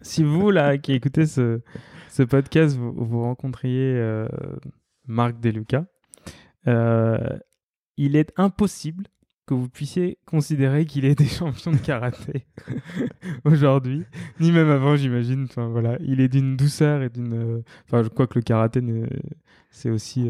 si 0.00 0.24
vous 0.24 0.50
là 0.50 0.78
qui 0.78 0.92
écoutez 0.92 1.26
ce, 1.26 1.60
ce 2.18 2.24
podcast, 2.24 2.76
vous, 2.76 3.22
rencontriez 3.22 3.94
euh, 3.94 4.26
Marc 5.06 5.38
Deluca, 5.38 5.86
euh, 6.66 7.16
il 7.96 8.16
est 8.16 8.32
impossible 8.36 9.04
que 9.46 9.54
vous 9.54 9.68
puissiez 9.68 10.18
considérer 10.26 10.84
qu'il 10.84 11.04
est 11.04 11.14
des 11.14 11.26
champions 11.28 11.70
de 11.70 11.76
karaté 11.76 12.44
aujourd'hui, 13.44 14.02
ni 14.40 14.50
même 14.50 14.68
avant, 14.68 14.96
j'imagine. 14.96 15.44
Enfin 15.44 15.68
voilà, 15.68 15.96
il 16.00 16.20
est 16.20 16.28
d'une 16.28 16.56
douceur 16.56 17.02
et 17.02 17.08
d'une. 17.08 17.34
Euh, 17.34 17.62
enfin, 17.84 18.02
je 18.02 18.08
crois 18.08 18.26
que 18.26 18.36
le 18.36 18.42
karaté, 18.42 18.82
c'est 19.70 19.90
aussi 19.90 20.28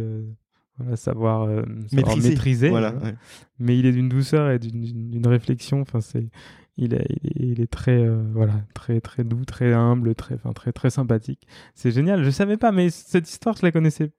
voilà, 0.77 0.97
savoir, 0.97 1.49
maîtriser. 1.91 2.69
voilà, 2.69 2.95
Mais 3.59 3.79
il 3.79 3.87
est 3.87 3.93
d'une 3.93 4.11
douceur 4.11 4.51
et 4.51 4.59
d'une 4.59 5.27
réflexion. 5.27 5.81
Enfin, 5.81 6.03
c'est 6.03 6.29
il 6.79 6.95
est, 6.95 7.07
il 7.35 7.61
est, 7.61 7.67
très, 7.67 7.99
euh, 7.99 8.23
voilà, 8.33 8.55
très, 8.73 9.01
très 9.01 9.25
doux, 9.25 9.45
très 9.45 9.75
humble, 9.75 10.15
très, 10.15 10.37
enfin, 10.37 10.53
très, 10.53 10.73
très 10.73 10.91
sympathique. 10.91 11.47
C'est 11.75 11.91
génial. 11.91 12.23
Je 12.23 12.31
savais 12.31 12.57
pas, 12.57 12.71
mais 12.71 12.89
cette 12.91 13.29
histoire, 13.29 13.57
je 13.57 13.67
la 13.67 13.73
connaissais. 13.73 14.13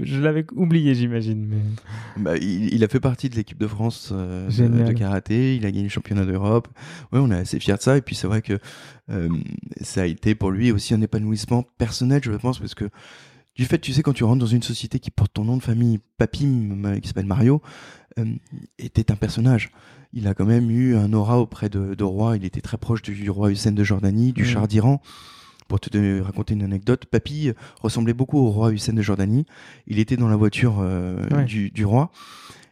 Je 0.00 0.20
l'avais 0.20 0.46
oublié, 0.54 0.94
j'imagine. 0.94 1.46
Mais... 1.46 2.22
Bah, 2.22 2.36
il, 2.36 2.82
a 2.84 2.88
fait 2.88 3.00
partie 3.00 3.28
de 3.28 3.34
l'équipe 3.34 3.58
de 3.58 3.66
France 3.66 4.10
euh, 4.12 4.48
de, 4.48 4.92
karaté. 4.92 5.56
Il 5.56 5.66
a 5.66 5.70
gagné 5.70 5.84
le 5.84 5.88
championnat 5.90 6.24
d'Europe. 6.24 6.68
Ouais, 7.12 7.18
on 7.18 7.30
est 7.30 7.36
assez 7.36 7.58
fiers 7.60 7.76
de 7.76 7.80
ça. 7.82 7.96
Et 7.96 8.02
puis 8.02 8.14
c'est 8.14 8.26
vrai 8.26 8.40
que 8.40 8.58
euh, 9.10 9.28
ça 9.80 10.02
a 10.02 10.06
été 10.06 10.34
pour 10.34 10.50
lui 10.50 10.72
aussi 10.72 10.94
un 10.94 11.02
épanouissement 11.02 11.64
personnel, 11.76 12.22
je 12.24 12.32
pense, 12.32 12.58
parce 12.58 12.74
que 12.74 12.88
du 13.54 13.64
fait, 13.64 13.78
tu 13.78 13.92
sais, 13.92 14.02
quand 14.02 14.12
tu 14.12 14.24
rentres 14.24 14.40
dans 14.40 14.46
une 14.46 14.62
société 14.62 14.98
qui 14.98 15.10
porte 15.10 15.32
ton 15.34 15.44
nom 15.44 15.56
de 15.56 15.62
famille, 15.62 15.98
Papy, 16.16 16.46
qui 17.00 17.08
s'appelle 17.08 17.26
Mario, 17.26 17.60
était 18.78 19.10
un 19.10 19.16
personnage 19.16 19.70
il 20.12 20.28
a 20.28 20.34
quand 20.34 20.44
même 20.44 20.70
eu 20.70 20.96
un 20.96 21.12
aura 21.12 21.38
auprès 21.38 21.68
de, 21.68 21.94
de 21.94 22.04
rois. 22.04 22.36
Il 22.36 22.44
était 22.44 22.60
très 22.60 22.76
proche 22.76 23.02
du, 23.02 23.30
roi 23.30 23.50
Hussein 23.50 23.72
de 23.72 23.84
Jordanie, 23.84 24.32
du 24.32 24.44
char 24.44 24.68
d'Iran. 24.68 25.00
Pour 25.68 25.80
te 25.80 26.20
raconter 26.20 26.52
une 26.52 26.62
anecdote, 26.62 27.06
Papy 27.06 27.52
ressemblait 27.80 28.12
beaucoup 28.12 28.38
au 28.38 28.50
roi 28.50 28.72
Hussein 28.72 28.92
de 28.92 29.00
Jordanie. 29.00 29.46
Il 29.86 29.98
était 29.98 30.16
dans 30.16 30.28
la 30.28 30.36
voiture 30.36 30.80
euh, 30.80 31.44
du, 31.44 31.70
du, 31.70 31.84
roi. 31.86 32.10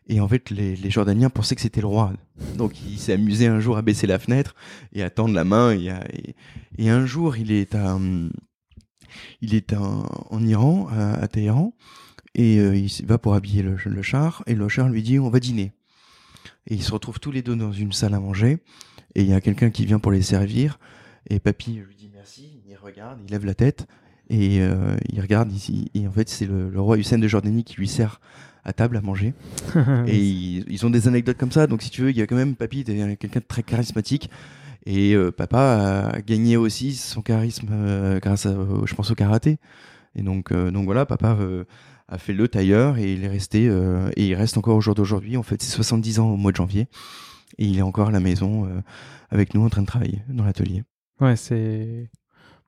Et 0.06 0.20
en 0.20 0.28
fait, 0.28 0.50
les, 0.50 0.76
les 0.76 0.90
Jordaniens 0.90 1.30
pensaient 1.30 1.54
que 1.54 1.62
c'était 1.62 1.80
le 1.80 1.86
roi. 1.86 2.12
Donc, 2.58 2.72
il 2.82 2.98
s'est 2.98 3.14
amusé 3.14 3.46
un 3.46 3.60
jour 3.60 3.78
à 3.78 3.82
baisser 3.82 4.06
la 4.06 4.18
fenêtre 4.18 4.54
et 4.92 5.02
à 5.02 5.08
tendre 5.08 5.34
la 5.34 5.44
main. 5.44 5.72
Et, 5.72 5.90
et, 6.76 6.90
un 6.90 7.06
jour, 7.06 7.38
il 7.38 7.52
est 7.52 7.74
à, 7.74 7.96
il 9.40 9.54
est 9.54 9.72
en 9.74 10.42
Iran, 10.42 10.88
à, 10.88 11.26
Téhéran, 11.28 11.74
et 12.34 12.58
euh, 12.58 12.76
il 12.76 13.06
va 13.06 13.18
pour 13.18 13.34
habiller 13.34 13.62
le, 13.62 13.76
le, 13.84 14.02
char. 14.02 14.42
Et 14.46 14.54
le 14.54 14.68
char 14.68 14.88
lui 14.88 15.02
dit, 15.02 15.18
on 15.18 15.30
va 15.30 15.40
dîner. 15.40 15.72
Et 16.66 16.74
ils 16.74 16.82
se 16.82 16.92
retrouvent 16.92 17.20
tous 17.20 17.32
les 17.32 17.42
deux 17.42 17.56
dans 17.56 17.72
une 17.72 17.92
salle 17.92 18.14
à 18.14 18.20
manger. 18.20 18.58
Et 19.14 19.22
il 19.22 19.28
y 19.28 19.32
a 19.32 19.40
quelqu'un 19.40 19.70
qui 19.70 19.84
vient 19.84 19.98
pour 19.98 20.12
les 20.12 20.22
servir. 20.22 20.78
Et 21.28 21.40
papy 21.40 21.74
lui 21.74 21.96
dit 21.96 22.10
merci. 22.14 22.62
Il 22.68 22.76
regarde, 22.76 23.18
il 23.24 23.30
lève 23.30 23.44
la 23.44 23.54
tête. 23.54 23.86
Et 24.28 24.60
euh, 24.60 24.96
il 25.12 25.20
regarde 25.20 25.52
ici. 25.52 25.90
Et 25.94 26.06
en 26.06 26.12
fait, 26.12 26.28
c'est 26.28 26.46
le, 26.46 26.80
roi 26.80 26.96
Hussein 26.96 27.18
de 27.18 27.26
Jordanie 27.26 27.64
qui 27.64 27.76
lui 27.76 27.88
sert 27.88 28.20
à 28.64 28.72
table 28.72 28.96
à 28.96 29.00
manger. 29.00 29.34
et 30.06 30.18
ils, 30.18 30.86
ont 30.86 30.90
des 30.90 31.08
anecdotes 31.08 31.38
comme 31.38 31.50
ça. 31.50 31.66
Donc, 31.66 31.82
si 31.82 31.90
tu 31.90 32.02
veux, 32.02 32.10
il 32.10 32.16
y 32.16 32.22
a 32.22 32.26
quand 32.26 32.36
même 32.36 32.54
papy, 32.54 32.84
quelqu'un 32.84 33.40
de 33.40 33.44
très 33.46 33.64
charismatique. 33.64 34.30
Et 34.86 35.14
euh, 35.14 35.30
papa 35.30 36.10
a 36.12 36.20
gagné 36.22 36.56
aussi 36.56 36.94
son 36.94 37.22
charisme 37.22 37.68
euh, 37.70 38.18
grâce 38.20 38.46
à, 38.46 38.54
je 38.84 38.94
pense, 38.94 39.10
au 39.10 39.14
karaté. 39.14 39.58
Et 40.14 40.22
donc, 40.22 40.52
donc 40.52 40.86
voilà, 40.86 41.06
papa 41.06 41.38
a 42.08 42.18
fait 42.18 42.32
le 42.32 42.48
tailleur 42.48 42.98
et 42.98 43.12
il 43.12 43.22
est 43.22 43.28
resté 43.28 43.66
et 44.16 44.26
il 44.26 44.34
reste 44.34 44.58
encore 44.58 44.76
au 44.76 44.80
jour 44.80 44.96
d'aujourd'hui. 44.96 45.36
En 45.36 45.44
fait, 45.44 45.62
c'est 45.62 45.70
70 45.70 46.18
ans 46.18 46.30
au 46.30 46.36
mois 46.36 46.50
de 46.50 46.56
janvier 46.56 46.88
et 47.58 47.66
il 47.66 47.78
est 47.78 47.82
encore 47.82 48.08
à 48.08 48.10
la 48.10 48.18
maison 48.18 48.68
avec 49.30 49.54
nous 49.54 49.64
en 49.64 49.68
train 49.68 49.82
de 49.82 49.86
travailler 49.86 50.24
dans 50.28 50.44
l'atelier. 50.44 50.82
Ouais, 51.20 51.36
c'est 51.36 52.10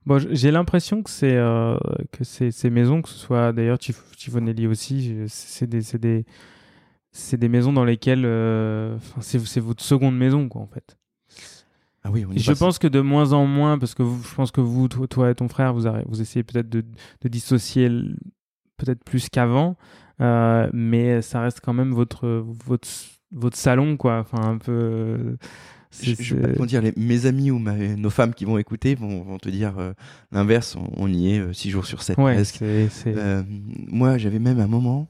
Bon, 0.05 0.19
j'ai 0.19 0.51
l'impression 0.51 1.01
que 1.01 1.09
c'est 1.09 1.37
euh, 1.37 1.77
que 2.11 2.25
ces, 2.25 2.51
ces 2.51 2.69
maisons, 2.69 3.01
que 3.01 3.07
ce 3.07 3.17
soit 3.17 3.53
d'ailleurs 3.53 3.79
Tifonelli 3.79 4.67
aussi, 4.67 5.15
c'est 5.27 5.67
des 5.67 5.81
c'est 5.81 5.97
des 5.97 6.25
des 7.33 7.47
maisons 7.47 7.71
dans 7.71 7.85
lesquelles 7.85 8.25
euh, 8.25 8.97
c'est 9.21 9.59
votre 9.59 9.83
seconde 9.83 10.17
maison 10.17 10.49
quoi 10.49 10.61
en 10.61 10.67
fait. 10.67 10.97
Ah 12.03 12.11
oui, 12.11 12.25
je 12.35 12.51
pense 12.51 12.79
que 12.79 12.87
de 12.87 12.99
moins 12.99 13.31
en 13.31 13.45
moins, 13.45 13.79
parce 13.79 13.93
que 13.95 14.03
vous, 14.03 14.21
je 14.23 14.35
pense 14.35 14.51
que 14.51 14.59
vous, 14.59 14.87
toi, 14.87 15.31
et 15.31 15.35
ton 15.35 15.47
frère, 15.47 15.73
vous, 15.73 15.87
vous 16.07 16.21
essayez 16.21 16.43
peut-être 16.43 16.69
de, 16.69 16.83
de, 17.21 17.29
dissocier 17.29 17.89
peut-être 18.77 19.03
plus 19.05 19.29
qu'avant, 19.29 19.77
euh, 20.19 20.69
mais 20.73 21.21
ça 21.21 21.41
reste 21.41 21.61
quand 21.63 21.73
même 21.73 21.93
votre, 21.93 22.27
votre, 22.27 22.87
votre 23.31 23.57
salon, 23.57 23.95
quoi. 23.95 24.19
Enfin, 24.19 24.49
un 24.49 24.57
peu. 24.57 25.37
Je, 26.01 26.15
je 26.19 26.35
vais 26.35 26.53
pas 26.53 26.63
te 26.63 26.65
dire, 26.65 26.81
les, 26.81 26.93
mes 26.97 27.25
amis 27.25 27.51
ou 27.51 27.59
nos 27.59 28.09
femmes 28.09 28.33
qui 28.33 28.45
vont 28.45 28.57
écouter 28.57 28.95
vont, 28.95 29.23
vont 29.23 29.37
te 29.37 29.49
dire 29.49 29.77
euh, 29.77 29.93
l'inverse. 30.31 30.75
On, 30.97 31.07
y 31.07 31.33
est 31.33 31.53
6 31.53 31.67
euh, 31.67 31.71
jours 31.71 31.85
sur 31.85 32.01
7 32.01 32.17
ouais, 32.17 32.33
presque. 32.33 32.61
Euh, 32.61 33.43
moi, 33.87 34.17
j'avais 34.17 34.39
même 34.39 34.59
un 34.59 34.67
moment, 34.67 35.07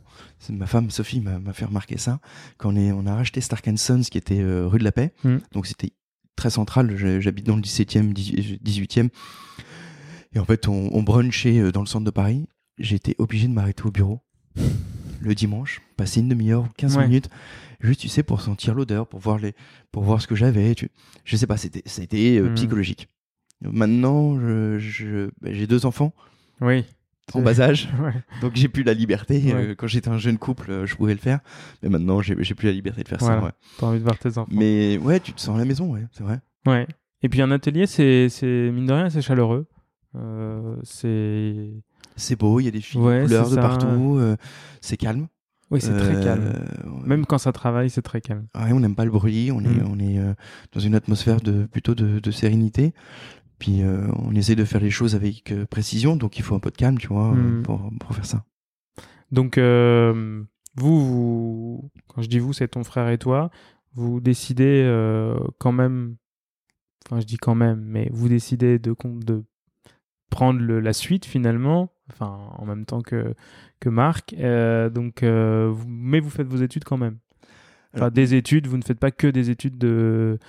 ma 0.49 0.67
femme 0.67 0.89
Sophie 0.89 1.21
m'a 1.21 1.53
fait 1.53 1.65
remarquer 1.65 1.97
ça, 1.97 2.19
quand 2.57 2.73
on, 2.73 2.75
est, 2.75 2.91
on 2.91 3.05
a 3.05 3.15
racheté 3.15 3.39
Stark 3.41 3.67
Sons 3.77 4.01
qui 4.11 4.17
était 4.17 4.41
euh, 4.41 4.67
rue 4.67 4.79
de 4.79 4.83
la 4.83 4.91
Paix. 4.91 5.13
Hmm. 5.23 5.37
Donc 5.53 5.67
c'était 5.67 5.93
très 6.35 6.49
central. 6.49 6.95
J'habite 7.19 7.45
dans 7.45 7.55
le 7.55 7.61
17e, 7.61 8.13
18e. 8.13 9.09
Et 10.35 10.39
en 10.39 10.45
fait, 10.45 10.67
on, 10.67 10.89
on 10.91 11.03
brunchait 11.03 11.71
dans 11.71 11.81
le 11.81 11.87
centre 11.87 12.05
de 12.05 12.11
Paris. 12.11 12.47
J'étais 12.77 13.15
obligé 13.19 13.47
de 13.47 13.53
m'arrêter 13.53 13.83
au 13.83 13.91
bureau 13.91 14.19
le 15.21 15.35
dimanche, 15.35 15.81
passer 15.95 16.19
une 16.19 16.27
demi-heure, 16.27 16.67
15 16.77 16.97
minutes 16.97 17.29
juste 17.83 17.99
tu 17.99 18.07
sais 18.07 18.23
pour 18.23 18.41
sentir 18.41 18.73
l'odeur 18.73 19.07
pour 19.07 19.19
voir 19.19 19.37
les 19.37 19.53
pour 19.91 20.03
voir 20.03 20.21
ce 20.21 20.27
que 20.27 20.35
j'avais 20.35 20.73
tu 20.73 20.89
je 21.25 21.35
sais 21.35 21.47
pas 21.47 21.57
c'était 21.57 21.83
c'était 21.85 22.37
euh, 22.37 22.49
hmm. 22.49 22.55
psychologique 22.55 23.09
maintenant 23.61 24.39
je, 24.79 25.29
bah, 25.41 25.49
j'ai 25.51 25.67
deux 25.67 25.85
enfants 25.85 26.13
oui 26.61 26.85
en 27.33 27.41
bas 27.41 27.61
âge. 27.61 27.89
Donc 28.41 28.55
j'ai 28.55 28.67
plus 28.67 28.83
la 28.83 28.93
liberté. 28.93 29.41
Euh, 29.53 29.75
quand 29.75 29.87
j'étais 29.87 30.09
un 30.09 30.17
jeune 30.17 30.37
couple 30.37 30.71
euh, 30.71 30.85
je 30.85 30.95
pouvais 30.95 31.13
le 31.13 31.19
faire. 31.19 31.39
Mais 31.81 31.89
maintenant 31.89 32.21
j'ai 32.21 32.35
plus 32.35 32.67
la 32.67 32.73
liberté 32.73 33.03
de 33.03 33.07
faire 33.07 33.21
ça 33.21 33.39
ouais. 33.39 33.51
t'as 33.77 33.87
envie 33.87 33.99
de 33.99 34.03
voir 34.03 34.17
tes 34.17 34.37
enfants. 34.37 34.49
Mais 34.51 34.97
ouais 34.97 35.19
tu 35.19 35.33
te 35.33 35.41
sens 35.41 35.55
à 35.55 35.59
la 35.59 35.65
maison 35.65 35.91
ouais 35.93 36.05
c'est 36.11 36.23
vrai. 36.23 36.39
Ouais. 36.65 36.87
Et 37.21 37.29
puis 37.29 37.41
un 37.41 37.51
atelier 37.51 37.87
c'est 37.87 38.29
c'est 38.29 38.71
mine 38.71 38.85
de 38.85 38.93
rien 38.93 39.09
c'est 39.09 39.21
chaleureux. 39.21 39.67
C'est 40.83 41.71
c'est 42.15 42.35
beau 42.35 42.59
il 42.59 42.65
y 42.65 42.67
a 42.67 42.71
des 42.71 42.81
filles 42.81 43.01
couleurs 43.01 43.49
de 43.49 43.55
partout 43.55 44.35
c'est 44.81 44.97
calme. 44.97 45.27
Oui, 45.73 45.81
c'est 45.81 45.97
très 45.97 46.23
calme. 46.23 46.53
Euh, 46.55 46.89
Même 47.03 47.25
quand 47.25 47.39
ça 47.39 47.51
travaille, 47.51 47.89
c'est 47.89 48.03
très 48.03 48.21
calme. 48.21 48.45
Ouais, 48.55 48.71
on 48.71 48.79
n'aime 48.79 48.95
pas 48.95 49.05
le 49.05 49.11
bruit, 49.11 49.51
on 49.51 49.61
est, 49.61 49.67
mm. 49.67 49.89
on 49.89 49.99
est 49.99 50.19
euh, 50.19 50.33
dans 50.71 50.79
une 50.79 50.93
atmosphère 50.93 51.41
de, 51.41 51.65
plutôt 51.65 51.95
de, 51.95 52.19
de 52.19 52.31
sérénité. 52.31 52.93
Puis 53.63 53.81
euh, 53.81 54.07
on 54.15 54.35
essaie 54.35 54.55
de 54.55 54.65
faire 54.65 54.81
les 54.81 54.89
choses 54.89 55.15
avec 55.15 55.53
précision, 55.69 56.17
donc 56.17 56.37
il 56.37 56.43
faut 56.43 56.53
un 56.53 56.59
peu 56.59 56.69
de 56.69 56.75
calme, 56.75 56.97
tu 56.97 57.07
vois, 57.07 57.31
mm. 57.31 57.63
pour, 57.63 57.89
pour, 57.97 58.13
faire 58.13 58.25
ça. 58.25 58.43
Donc, 59.31 59.57
vous, 59.57 61.05
vous, 61.05 61.89
quand 62.09 62.21
je 62.21 62.27
dis 62.27 62.39
vous, 62.39 62.51
c'est 62.51 62.67
ton 62.67 62.83
frère 62.83 63.07
et 63.07 63.17
toi, 63.17 63.51
vous 63.93 64.19
décidez 64.19 64.83
quand 65.59 65.71
même, 65.71 66.17
enfin 67.07 67.21
je 67.21 67.25
dis 67.25 67.37
quand 67.37 67.55
même, 67.55 67.81
mais 67.85 68.09
vous 68.11 68.27
décidez 68.27 68.79
de, 68.79 68.93
de 69.25 69.43
prendre 70.29 70.59
le, 70.59 70.79
la 70.79 70.93
suite 70.93 71.25
finalement, 71.25 71.93
enfin 72.11 72.49
en 72.57 72.65
même 72.65 72.85
temps 72.85 73.01
que, 73.01 73.33
que 73.79 73.89
Marc. 73.89 74.33
Euh, 74.39 74.89
donc, 74.89 75.21
euh, 75.21 75.73
mais 75.87 76.19
vous 76.19 76.31
faites 76.31 76.47
vos 76.47 76.57
études 76.57 76.83
quand 76.83 76.97
même. 76.97 77.19
Enfin, 77.95 78.09
des 78.09 78.33
études, 78.33 78.65
vous 78.65 78.77
ne 78.77 78.83
faites 78.83 78.99
pas 78.99 79.11
que 79.11 79.27
des 79.27 79.51
études 79.51 79.77
de, 79.77 80.39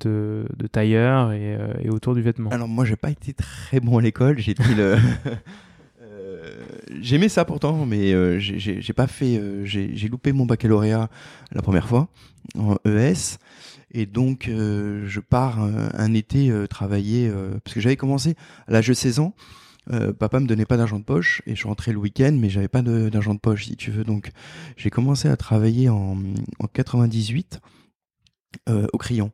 de, 0.00 0.46
de 0.56 0.66
tailleur 0.66 1.32
et, 1.32 1.56
euh, 1.56 1.74
et, 1.82 1.90
autour 1.90 2.14
du 2.14 2.22
vêtement. 2.22 2.50
Alors 2.50 2.68
moi, 2.68 2.84
j'ai 2.84 2.96
pas 2.96 3.10
été 3.10 3.32
très 3.32 3.80
bon 3.80 3.98
à 3.98 4.02
l'école. 4.02 4.38
J'ai 4.38 4.54
le 4.76 4.96
J'aimais 7.00 7.28
ça 7.28 7.44
pourtant, 7.44 7.86
mais 7.86 8.40
j'ai 8.40 8.92
pas 8.92 9.06
fait. 9.06 9.40
j'ai 9.64 10.08
loupé 10.08 10.32
mon 10.32 10.44
baccalauréat 10.44 11.08
la 11.52 11.62
première 11.62 11.88
fois 11.88 12.08
en 12.58 12.76
ES. 12.84 13.38
Et 13.92 14.06
donc, 14.06 14.44
je 14.48 15.20
pars 15.20 15.60
un, 15.60 16.14
été 16.14 16.52
travailler, 16.68 17.32
parce 17.64 17.74
que 17.74 17.80
j'avais 17.80 17.96
commencé 17.96 18.36
à 18.66 18.72
l'âge 18.72 18.88
de 18.88 18.94
16 18.94 19.20
ans, 19.20 19.34
euh, 19.90 20.12
papa 20.12 20.38
me 20.38 20.46
donnait 20.46 20.64
pas 20.64 20.76
d'argent 20.76 21.00
de 21.00 21.04
poche 21.04 21.42
et 21.46 21.56
je 21.56 21.66
rentrais 21.66 21.92
le 21.92 21.98
week-end, 21.98 22.36
mais 22.38 22.48
j'avais 22.48 22.68
pas 22.68 22.82
d'argent 22.82 23.34
de, 23.34 23.40
poche, 23.40 23.66
si 23.66 23.76
tu 23.76 23.90
veux. 23.90 24.04
Donc, 24.04 24.30
j'ai 24.76 24.90
commencé 24.90 25.28
à 25.28 25.36
travailler 25.36 25.88
en, 25.88 26.16
en 26.58 26.66
98 26.66 27.60
euh, 28.68 28.86
au 28.92 28.98
crayon 28.98 29.32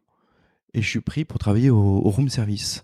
et 0.75 0.83
je 0.83 0.89
suis 0.89 1.01
pris 1.01 1.25
pour 1.25 1.39
travailler 1.39 1.71
au, 1.71 2.01
room 2.01 2.29
service. 2.29 2.83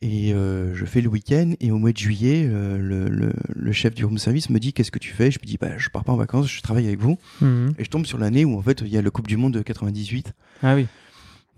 Et 0.00 0.32
euh, 0.32 0.74
je 0.74 0.84
fais 0.84 1.00
le 1.00 1.08
week-end 1.08 1.54
et 1.58 1.72
au 1.72 1.78
mois 1.78 1.92
de 1.92 1.98
juillet, 1.98 2.44
le, 2.46 3.08
le, 3.08 3.32
le, 3.48 3.72
chef 3.72 3.94
du 3.94 4.04
room 4.04 4.18
service 4.18 4.48
me 4.48 4.60
dit 4.60 4.72
qu'est-ce 4.72 4.92
que 4.92 4.98
tu 5.00 5.12
fais? 5.12 5.32
Je 5.32 5.40
me 5.40 5.44
dis 5.44 5.58
bah 5.58 5.76
je 5.76 5.88
pars 5.88 6.04
pas 6.04 6.12
en 6.12 6.16
vacances, 6.16 6.48
je 6.48 6.62
travaille 6.62 6.86
avec 6.86 7.00
vous. 7.00 7.18
Mhm. 7.40 7.74
Et 7.78 7.84
je 7.84 7.90
tombe 7.90 8.06
sur 8.06 8.18
l'année 8.18 8.44
où 8.44 8.56
en 8.56 8.62
fait 8.62 8.82
il 8.82 8.88
y 8.88 8.96
a 8.96 9.02
le 9.02 9.10
Coupe 9.10 9.26
du 9.26 9.36
Monde 9.36 9.54
de 9.54 9.62
98. 9.62 10.32
Ah 10.62 10.76
oui. 10.76 10.86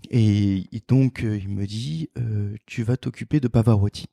Et, 0.09 0.63
donc 0.87 1.23
il 1.23 1.49
me 1.49 1.67
dit 1.67 2.09
tu 2.65 2.81
vas 2.81 2.97
t'occuper 2.97 3.39
de 3.39 3.47
Pavarotti. 3.47 4.07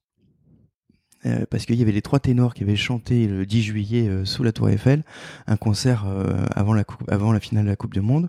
Euh, 1.26 1.46
parce 1.50 1.66
qu'il 1.66 1.74
y 1.74 1.82
avait 1.82 1.92
les 1.92 2.02
trois 2.02 2.20
ténors 2.20 2.54
qui 2.54 2.62
avaient 2.62 2.76
chanté 2.76 3.26
le 3.26 3.44
10 3.44 3.62
juillet 3.62 4.08
euh, 4.08 4.24
sous 4.24 4.44
la 4.44 4.52
Tour 4.52 4.68
Eiffel, 4.68 5.02
un 5.48 5.56
concert 5.56 6.04
euh, 6.06 6.46
avant, 6.54 6.74
la 6.74 6.84
avant 7.08 7.32
la 7.32 7.40
finale 7.40 7.64
de 7.64 7.70
la 7.70 7.76
Coupe 7.76 7.92
du 7.92 8.00
Monde. 8.00 8.28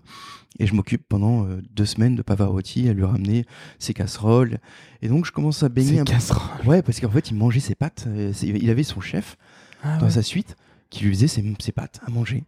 Et 0.58 0.66
je 0.66 0.74
m'occupe 0.74 1.04
pendant 1.08 1.46
deux 1.74 1.86
semaines 1.86 2.16
de 2.16 2.22
Pavarotti 2.22 2.88
à 2.88 2.92
lui 2.92 3.04
ramener 3.04 3.46
ses 3.78 3.94
casseroles. 3.94 4.58
Et 5.00 5.08
donc 5.08 5.24
je 5.24 5.30
commence 5.30 5.62
à 5.62 5.68
baigner. 5.68 5.98
Ses 5.98 6.04
casseroles 6.04 6.66
Ouais, 6.66 6.82
parce 6.82 6.98
qu'en 6.98 7.08
fait 7.08 7.30
il 7.30 7.36
mangeait 7.36 7.60
ses 7.60 7.76
pâtes. 7.76 8.08
Il 8.42 8.68
avait 8.68 8.82
son 8.82 9.00
chef 9.00 9.38
ah 9.84 9.96
dans 9.98 10.10
sa 10.10 10.22
suite 10.22 10.56
qui 10.90 11.04
lui 11.04 11.14
faisait 11.14 11.28
ses, 11.28 11.44
ses, 11.60 11.70
pâtes 11.70 12.00
à 12.04 12.10
manger. 12.10 12.42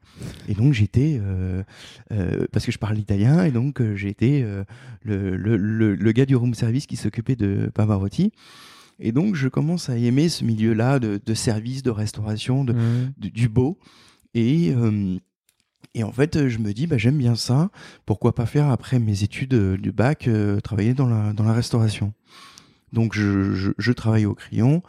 Et 0.48 0.54
donc 0.54 0.72
j'étais, 0.72 1.22
parce 2.50 2.66
que 2.66 2.72
je 2.72 2.78
parle 2.78 2.98
italien, 2.98 3.44
et 3.44 3.52
donc 3.52 3.80
j'étais 3.94 4.44
le, 5.04 5.36
le, 5.36 5.56
le, 5.56 5.94
le, 5.94 6.12
gars 6.12 6.26
du 6.26 6.34
room 6.34 6.52
service 6.52 6.86
qui 6.86 6.96
s'occupait 6.96 7.36
de 7.36 7.70
Pavarotti. 7.72 8.32
Et 9.04 9.10
donc, 9.10 9.34
je 9.34 9.48
commence 9.48 9.90
à 9.90 9.96
aimer 9.96 10.28
ce 10.28 10.44
milieu-là 10.44 11.00
de, 11.00 11.20
de, 11.24 11.34
service, 11.34 11.82
de 11.82 11.90
restauration, 11.90 12.64
de, 12.64 12.72
mmh. 12.72 13.12
du 13.18 13.48
beau. 13.48 13.76
Et, 14.32 14.72
euh, 14.72 15.18
et 15.94 16.04
en 16.04 16.12
fait, 16.12 16.48
je 16.48 16.58
me 16.58 16.72
dis, 16.72 16.86
bah, 16.86 16.98
j'aime 16.98 17.18
bien 17.18 17.34
ça. 17.34 17.70
Pourquoi 18.06 18.32
pas 18.32 18.46
faire, 18.46 18.70
après 18.70 19.00
mes 19.00 19.24
études 19.24 19.54
euh, 19.54 19.76
du 19.76 19.90
bac, 19.90 20.28
euh, 20.28 20.60
travailler 20.60 20.94
dans 20.94 21.08
la, 21.08 21.32
dans 21.32 21.42
la 21.42 21.52
restauration 21.52 22.14
Donc, 22.92 23.14
je, 23.14 23.54
je, 23.54 23.72
je 23.76 23.92
travaille 23.92 24.24
au 24.24 24.36
crayon. 24.36 24.84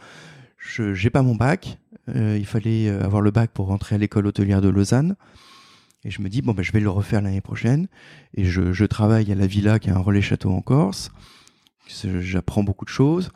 Je 0.60 0.94
n'ai 1.04 1.10
pas 1.10 1.24
mon 1.24 1.36
bac. 1.36 1.80
il 2.08 2.46
fallait 2.46 2.90
avoir 2.90 3.22
le 3.24 3.32
bac 3.32 3.50
pour 3.52 3.66
rentrer 3.66 3.96
à 3.96 3.98
l'école 3.98 4.28
hôtelière 4.28 4.62
de 4.62 4.70
Lausanne. 4.70 5.16
Et 6.06 6.12
je 6.12 6.22
me 6.22 6.30
dis, 6.30 6.44
bon, 6.44 6.54
bah, 6.54 6.62
je 6.62 6.72
vais 6.72 6.80
le 6.80 6.90
refaire 6.90 7.22
l'année 7.24 7.42
prochaine. 7.42 7.88
Et 8.36 8.46
je, 8.46 8.74
je 8.74 8.86
travaille 8.86 9.32
à 9.32 9.36
la 9.36 9.48
villa 9.48 9.80
qui 9.80 9.90
est 9.90 9.94
un 9.94 9.98
relais 9.98 10.22
château 10.22 10.52
en 10.52 10.62
Corse. 10.62 11.12
J'apprends 11.88 12.64
beaucoup 12.64 12.86
de 12.86 12.92
choses. 12.92 13.32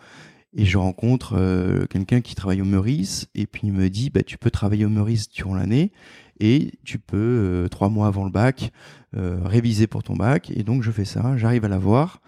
Et 0.55 0.65
je 0.65 0.77
rencontre 0.77 1.35
euh, 1.37 1.85
quelqu'un 1.87 2.21
qui 2.21 2.33
travaille 2.33 2.61
au 2.61 2.65
Meurice 2.65 3.27
et 3.35 3.45
puis 3.47 3.63
il 3.65 3.73
me 3.73 3.89
dit 3.89 4.09
bah 4.09 4.23
tu 4.23 4.37
peux 4.37 4.49
travailler 4.49 4.85
au 4.85 4.89
Meurice 4.89 5.29
durant 5.29 5.55
l'année 5.55 5.91
et 6.39 6.71
tu 6.85 6.99
peux 6.99 7.17
euh, 7.17 7.67
trois 7.67 7.89
mois 7.89 8.07
avant 8.07 8.23
le 8.23 8.31
bac 8.31 8.71
euh, 9.15 9.39
réviser 9.43 9.87
pour 9.87 10.03
ton 10.03 10.15
bac 10.15 10.49
et 10.55 10.63
donc 10.63 10.83
je 10.83 10.91
fais 10.91 11.05
ça, 11.05 11.35
j'arrive 11.35 11.65
à 11.65 11.67
l'avoir, 11.67 12.21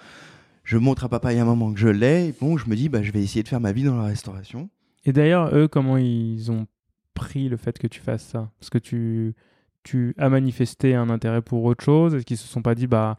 je 0.63 0.77
montre 0.77 1.05
à 1.05 1.10
papa 1.10 1.29
a 1.29 1.41
un 1.41 1.45
moment 1.45 1.71
que 1.73 1.79
je 1.79 1.88
l'ai 1.88 2.27
et 2.27 2.36
bon 2.39 2.58
je 2.58 2.69
me 2.69 2.75
dis 2.75 2.89
bah 2.89 3.01
je 3.01 3.12
vais 3.12 3.23
essayer 3.23 3.41
de 3.41 3.47
faire 3.47 3.62
ma 3.62 3.71
vie 3.71 3.84
dans 3.84 3.97
la 3.97 4.05
restauration. 4.05 4.69
Et 5.05 5.13
d'ailleurs 5.13 5.55
eux 5.55 5.69
comment 5.69 5.97
ils 5.97 6.51
ont 6.51 6.67
pris 7.13 7.47
le 7.47 7.55
fait 7.55 7.79
que 7.79 7.88
tu 7.88 8.01
fasses 8.01 8.25
ça? 8.25 8.51
Parce 8.60 8.69
que 8.69 8.79
tu 8.79 9.34
tu 9.84 10.13
as 10.17 10.27
manifesté 10.27 10.93
un 10.93 11.10
intérêt 11.10 11.41
pour 11.41 11.63
autre 11.63 11.84
chose? 11.84 12.13
Est-ce 12.13 12.25
qu'ils 12.25 12.38
se 12.38 12.47
sont 12.47 12.62
pas 12.62 12.75
dit 12.75 12.88
bah 12.88 13.15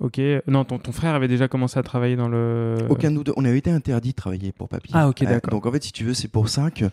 Ok. 0.00 0.20
Non, 0.46 0.64
ton, 0.64 0.78
ton 0.78 0.92
frère 0.92 1.14
avait 1.14 1.28
déjà 1.28 1.48
commencé 1.48 1.78
à 1.78 1.82
travailler 1.82 2.16
dans 2.16 2.28
le. 2.28 2.76
Aucun 2.88 3.10
de 3.10 3.16
nous 3.16 3.24
deux. 3.24 3.32
On 3.36 3.44
avait 3.44 3.58
été 3.58 3.70
interdit 3.70 4.10
de 4.10 4.16
travailler 4.16 4.52
pour 4.52 4.68
papy. 4.68 4.90
Ah, 4.94 5.08
ok, 5.08 5.24
d'accord. 5.24 5.50
donc 5.50 5.66
en 5.66 5.72
fait, 5.72 5.82
si 5.82 5.92
tu 5.92 6.04
veux, 6.04 6.14
c'est 6.14 6.28
pour 6.28 6.48
ça 6.48 6.70
que 6.70 6.86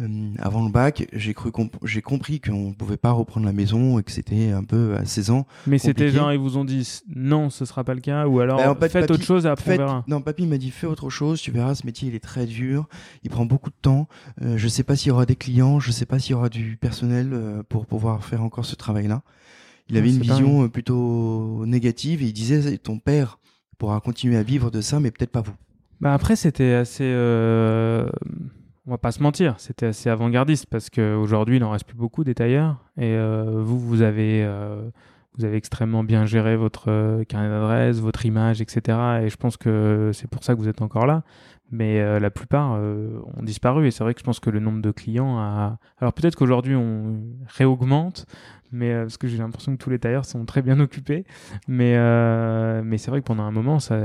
Euh, 0.00 0.30
avant 0.38 0.64
le 0.64 0.70
bac, 0.70 1.08
j'ai 1.12 1.34
cru 1.34 1.50
j'ai 1.82 2.02
compris 2.02 2.40
qu'on 2.40 2.72
pouvait 2.72 2.96
pas 2.96 3.10
reprendre 3.10 3.46
la 3.46 3.52
maison 3.52 3.98
et 3.98 4.02
que 4.02 4.12
c'était 4.12 4.50
un 4.50 4.62
peu 4.62 4.94
à 4.96 5.04
16 5.04 5.30
ans. 5.30 5.46
Mais 5.66 5.78
c'était 5.78 6.10
genre 6.10 6.32
ils 6.32 6.38
vous 6.38 6.56
ont 6.56 6.64
dit 6.64 7.00
non, 7.14 7.50
ce 7.50 7.64
sera 7.64 7.84
pas 7.84 7.94
le 7.94 8.00
cas 8.00 8.26
ou 8.26 8.40
alors 8.40 8.76
ben, 8.76 8.88
faites 8.88 9.10
autre 9.10 9.24
chose 9.24 9.46
et 9.46 9.48
après 9.48 9.74
on 9.74 9.78
verra. 9.78 10.04
Non, 10.06 10.20
papy 10.20 10.46
m'a 10.46 10.58
dit 10.58 10.70
fais 10.70 10.86
autre 10.86 11.10
chose, 11.10 11.40
tu 11.40 11.50
verras 11.50 11.74
ce 11.74 11.84
métier 11.84 12.08
il 12.08 12.14
est 12.14 12.22
très 12.22 12.46
dur, 12.46 12.86
il 13.24 13.30
prend 13.30 13.44
beaucoup 13.44 13.70
de 13.70 13.76
temps. 13.80 14.08
Euh, 14.42 14.56
je 14.56 14.68
sais 14.68 14.84
pas 14.84 14.94
s'il 14.94 15.08
y 15.08 15.10
aura 15.10 15.26
des 15.26 15.36
clients, 15.36 15.80
je 15.80 15.90
sais 15.90 16.06
pas 16.06 16.18
s'il 16.18 16.32
y 16.32 16.34
aura 16.34 16.48
du 16.48 16.76
personnel 16.76 17.30
euh, 17.32 17.62
pour 17.68 17.86
pouvoir 17.86 18.24
faire 18.24 18.42
encore 18.42 18.66
ce 18.66 18.76
travail-là. 18.76 19.22
Il 19.88 19.96
avait 19.96 20.10
une 20.10 20.20
vision 20.20 20.64
euh, 20.64 20.68
plutôt 20.68 21.64
négative 21.66 22.22
et 22.22 22.26
il 22.26 22.32
disait 22.32 22.78
ton 22.78 22.98
père 22.98 23.38
pourra 23.78 24.00
continuer 24.00 24.36
à 24.36 24.42
vivre 24.42 24.70
de 24.70 24.80
ça 24.80 25.00
mais 25.00 25.10
peut-être 25.10 25.30
pas 25.30 25.40
vous. 25.40 25.54
Bah 26.00 26.14
après 26.14 26.36
c'était 26.36 26.72
assez 26.72 27.04
on 28.88 28.92
va 28.92 28.98
pas 28.98 29.12
se 29.12 29.22
mentir, 29.22 29.54
c'était 29.58 29.84
assez 29.84 30.08
avant-gardiste 30.08 30.64
parce 30.64 30.88
qu'aujourd'hui, 30.88 31.58
il 31.58 31.60
n'en 31.60 31.72
reste 31.72 31.84
plus 31.84 31.98
beaucoup 31.98 32.24
des 32.24 32.34
tailleurs. 32.34 32.78
Et 32.96 33.12
euh, 33.12 33.60
vous, 33.62 33.78
vous 33.78 34.00
avez, 34.00 34.42
euh, 34.42 34.80
vous 35.38 35.44
avez 35.44 35.56
extrêmement 35.56 36.04
bien 36.04 36.26
géré 36.26 36.56
votre 36.56 36.90
euh, 36.90 37.24
carnet 37.24 37.48
d'adresse, 37.48 38.00
votre 38.00 38.26
image, 38.26 38.60
etc. 38.60 38.98
Et 39.22 39.28
je 39.28 39.36
pense 39.36 39.56
que 39.56 40.10
c'est 40.12 40.28
pour 40.28 40.44
ça 40.44 40.54
que 40.54 40.60
vous 40.60 40.68
êtes 40.68 40.82
encore 40.82 41.06
là. 41.06 41.22
Mais 41.70 42.18
la 42.18 42.30
plupart 42.30 42.80
ont 42.80 43.42
disparu. 43.42 43.86
Et 43.86 43.90
c'est 43.90 44.02
vrai 44.02 44.14
que 44.14 44.20
je 44.20 44.24
pense 44.24 44.40
que 44.40 44.48
le 44.48 44.58
nombre 44.58 44.80
de 44.80 44.90
clients 44.90 45.36
a. 45.36 45.78
Alors 46.00 46.14
peut-être 46.14 46.34
qu'aujourd'hui, 46.34 46.74
on 46.74 47.20
réaugmente. 47.46 48.24
Mais 48.72 48.94
parce 49.02 49.18
que 49.18 49.28
j'ai 49.28 49.36
l'impression 49.36 49.76
que 49.76 49.82
tous 49.82 49.90
les 49.90 49.98
tailleurs 49.98 50.24
sont 50.24 50.46
très 50.46 50.62
bien 50.62 50.80
occupés. 50.80 51.26
Mais, 51.66 51.92
mais 52.82 52.96
c'est 52.96 53.10
vrai 53.10 53.20
que 53.20 53.26
pendant 53.26 53.42
un 53.42 53.50
moment, 53.50 53.80
ça 53.80 53.98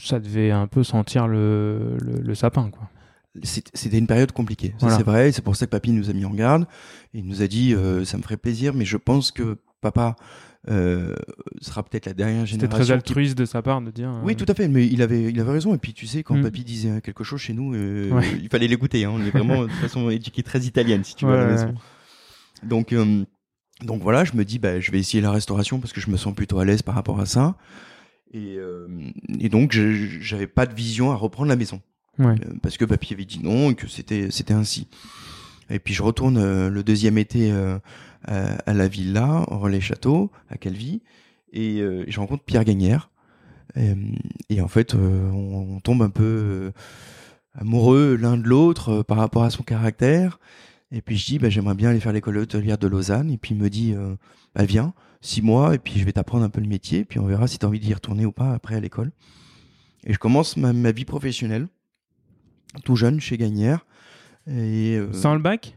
ça 0.00 0.20
devait 0.20 0.52
un 0.52 0.68
peu 0.68 0.84
sentir 0.84 1.26
le, 1.26 1.96
le 1.98 2.34
sapin, 2.36 2.70
quoi 2.70 2.88
c'était 3.42 3.98
une 3.98 4.06
période 4.06 4.32
compliquée. 4.32 4.74
C'est 4.78 5.02
vrai, 5.02 5.32
c'est 5.32 5.42
pour 5.42 5.56
ça 5.56 5.66
que 5.66 5.70
papy 5.70 5.92
nous 5.92 6.10
a 6.10 6.12
mis 6.12 6.24
en 6.24 6.34
garde. 6.34 6.66
Il 7.14 7.26
nous 7.26 7.42
a 7.42 7.46
dit, 7.46 7.74
euh, 7.74 8.04
ça 8.04 8.16
me 8.16 8.22
ferait 8.22 8.36
plaisir, 8.36 8.74
mais 8.74 8.84
je 8.84 8.96
pense 8.96 9.30
que 9.30 9.56
papa 9.80 10.16
euh, 10.68 11.14
sera 11.60 11.82
peut-être 11.82 12.06
la 12.06 12.12
dernière 12.12 12.44
génération. 12.44 12.70
C'était 12.70 12.84
très 12.84 12.90
altruiste 12.90 13.38
de 13.38 13.44
sa 13.44 13.62
part 13.62 13.80
de 13.82 13.90
dire. 13.90 14.20
Oui, 14.24 14.32
euh, 14.32 14.36
tout 14.36 14.46
à 14.48 14.54
fait, 14.54 14.66
mais 14.68 14.86
il 14.86 15.00
avait, 15.00 15.30
il 15.30 15.40
avait 15.40 15.52
raison. 15.52 15.74
Et 15.74 15.78
puis 15.78 15.94
tu 15.94 16.06
sais, 16.06 16.22
quand 16.24 16.36
mm. 16.36 16.42
papy 16.42 16.64
disait 16.64 17.00
quelque 17.00 17.22
chose 17.22 17.40
chez 17.40 17.52
nous, 17.52 17.74
il 17.74 18.48
fallait 18.50 18.68
l'écouter. 18.68 19.04
Hein. 19.04 19.12
On 19.14 19.20
est 19.20 19.30
vraiment 19.30 19.64
de 19.64 19.72
façon 19.72 20.10
éduquée 20.10 20.42
très 20.42 20.60
italienne, 20.60 21.04
si 21.04 21.14
tu 21.14 21.24
veux, 21.26 21.34
à 21.34 21.44
la 21.44 21.46
maison. 21.46 21.74
Donc, 22.64 22.94
donc 23.84 24.02
voilà, 24.02 24.24
je 24.24 24.34
me 24.34 24.44
dis, 24.44 24.58
bah, 24.58 24.80
je 24.80 24.90
vais 24.90 24.98
essayer 24.98 25.22
la 25.22 25.30
restauration 25.30 25.78
parce 25.78 25.92
que 25.92 26.00
je 26.00 26.10
me 26.10 26.16
sens 26.16 26.34
plutôt 26.34 26.58
à 26.58 26.64
l'aise 26.64 26.82
par 26.82 26.96
rapport 26.96 27.20
à 27.20 27.26
ça. 27.26 27.56
Et, 28.32 28.58
et 29.38 29.48
donc, 29.48 29.70
j'avais 29.72 30.48
pas 30.48 30.66
de 30.66 30.74
vision 30.74 31.12
à 31.12 31.14
reprendre 31.14 31.48
la 31.48 31.56
maison. 31.56 31.80
Euh, 32.20 32.34
parce 32.62 32.76
que 32.76 32.84
papy 32.84 33.14
avait 33.14 33.24
dit 33.24 33.40
non 33.42 33.70
et 33.70 33.74
que 33.74 33.88
c'était 33.88 34.30
c'était 34.30 34.54
ainsi. 34.54 34.88
Et 35.70 35.78
puis 35.78 35.94
je 35.94 36.02
retourne 36.02 36.36
euh, 36.38 36.68
le 36.68 36.82
deuxième 36.82 37.18
été 37.18 37.52
euh, 37.52 37.78
à, 38.24 38.74
la 38.74 38.88
villa, 38.88 39.44
au 39.48 39.58
Relais 39.58 39.80
Château, 39.80 40.30
à 40.48 40.56
Calvi, 40.56 41.02
et 41.52 41.82
je 42.06 42.20
rencontre 42.20 42.44
Pierre 42.44 42.64
Gagnère. 42.64 43.10
Et, 43.76 44.60
en 44.60 44.68
fait, 44.68 44.94
on, 44.94 45.80
tombe 45.80 46.02
un 46.02 46.10
peu 46.10 46.72
amoureux 47.54 48.16
l'un 48.16 48.36
de 48.36 48.46
l'autre 48.46 49.02
par 49.02 49.16
rapport 49.16 49.44
à 49.44 49.50
son 49.50 49.62
caractère. 49.62 50.38
Et 50.92 51.00
puis 51.02 51.16
je 51.16 51.24
dis, 51.24 51.38
bah, 51.38 51.48
j'aimerais 51.48 51.74
bien 51.74 51.90
aller 51.90 52.00
faire 52.00 52.12
l'école 52.12 52.38
hôtelière 52.38 52.78
de 52.78 52.86
Lausanne. 52.86 53.30
Et 53.30 53.38
puis 53.38 53.54
il 53.54 53.60
me 53.60 53.70
dit, 53.70 53.94
bah, 54.54 54.64
viens, 54.64 54.92
six 55.22 55.40
mois, 55.40 55.74
et 55.74 55.78
puis 55.78 55.98
je 55.98 56.04
vais 56.04 56.12
t'apprendre 56.12 56.44
un 56.44 56.50
peu 56.50 56.60
le 56.60 56.68
métier, 56.68 57.04
puis 57.04 57.18
on 57.18 57.26
verra 57.26 57.46
si 57.46 57.58
tu 57.58 57.64
as 57.64 57.68
envie 57.68 57.80
d'y 57.80 57.94
retourner 57.94 58.26
ou 58.26 58.32
pas 58.32 58.52
après 58.52 58.74
à 58.74 58.80
l'école. 58.80 59.12
Et 60.04 60.12
je 60.12 60.18
commence 60.18 60.56
ma 60.56 60.92
vie 60.92 61.06
professionnelle 61.06 61.68
tout 62.84 62.96
jeune 62.96 63.20
chez 63.20 63.36
Gagnère. 63.36 63.84
Et, 64.46 64.96
euh, 64.96 65.12
Sans 65.12 65.34
le 65.34 65.40
bac? 65.40 65.76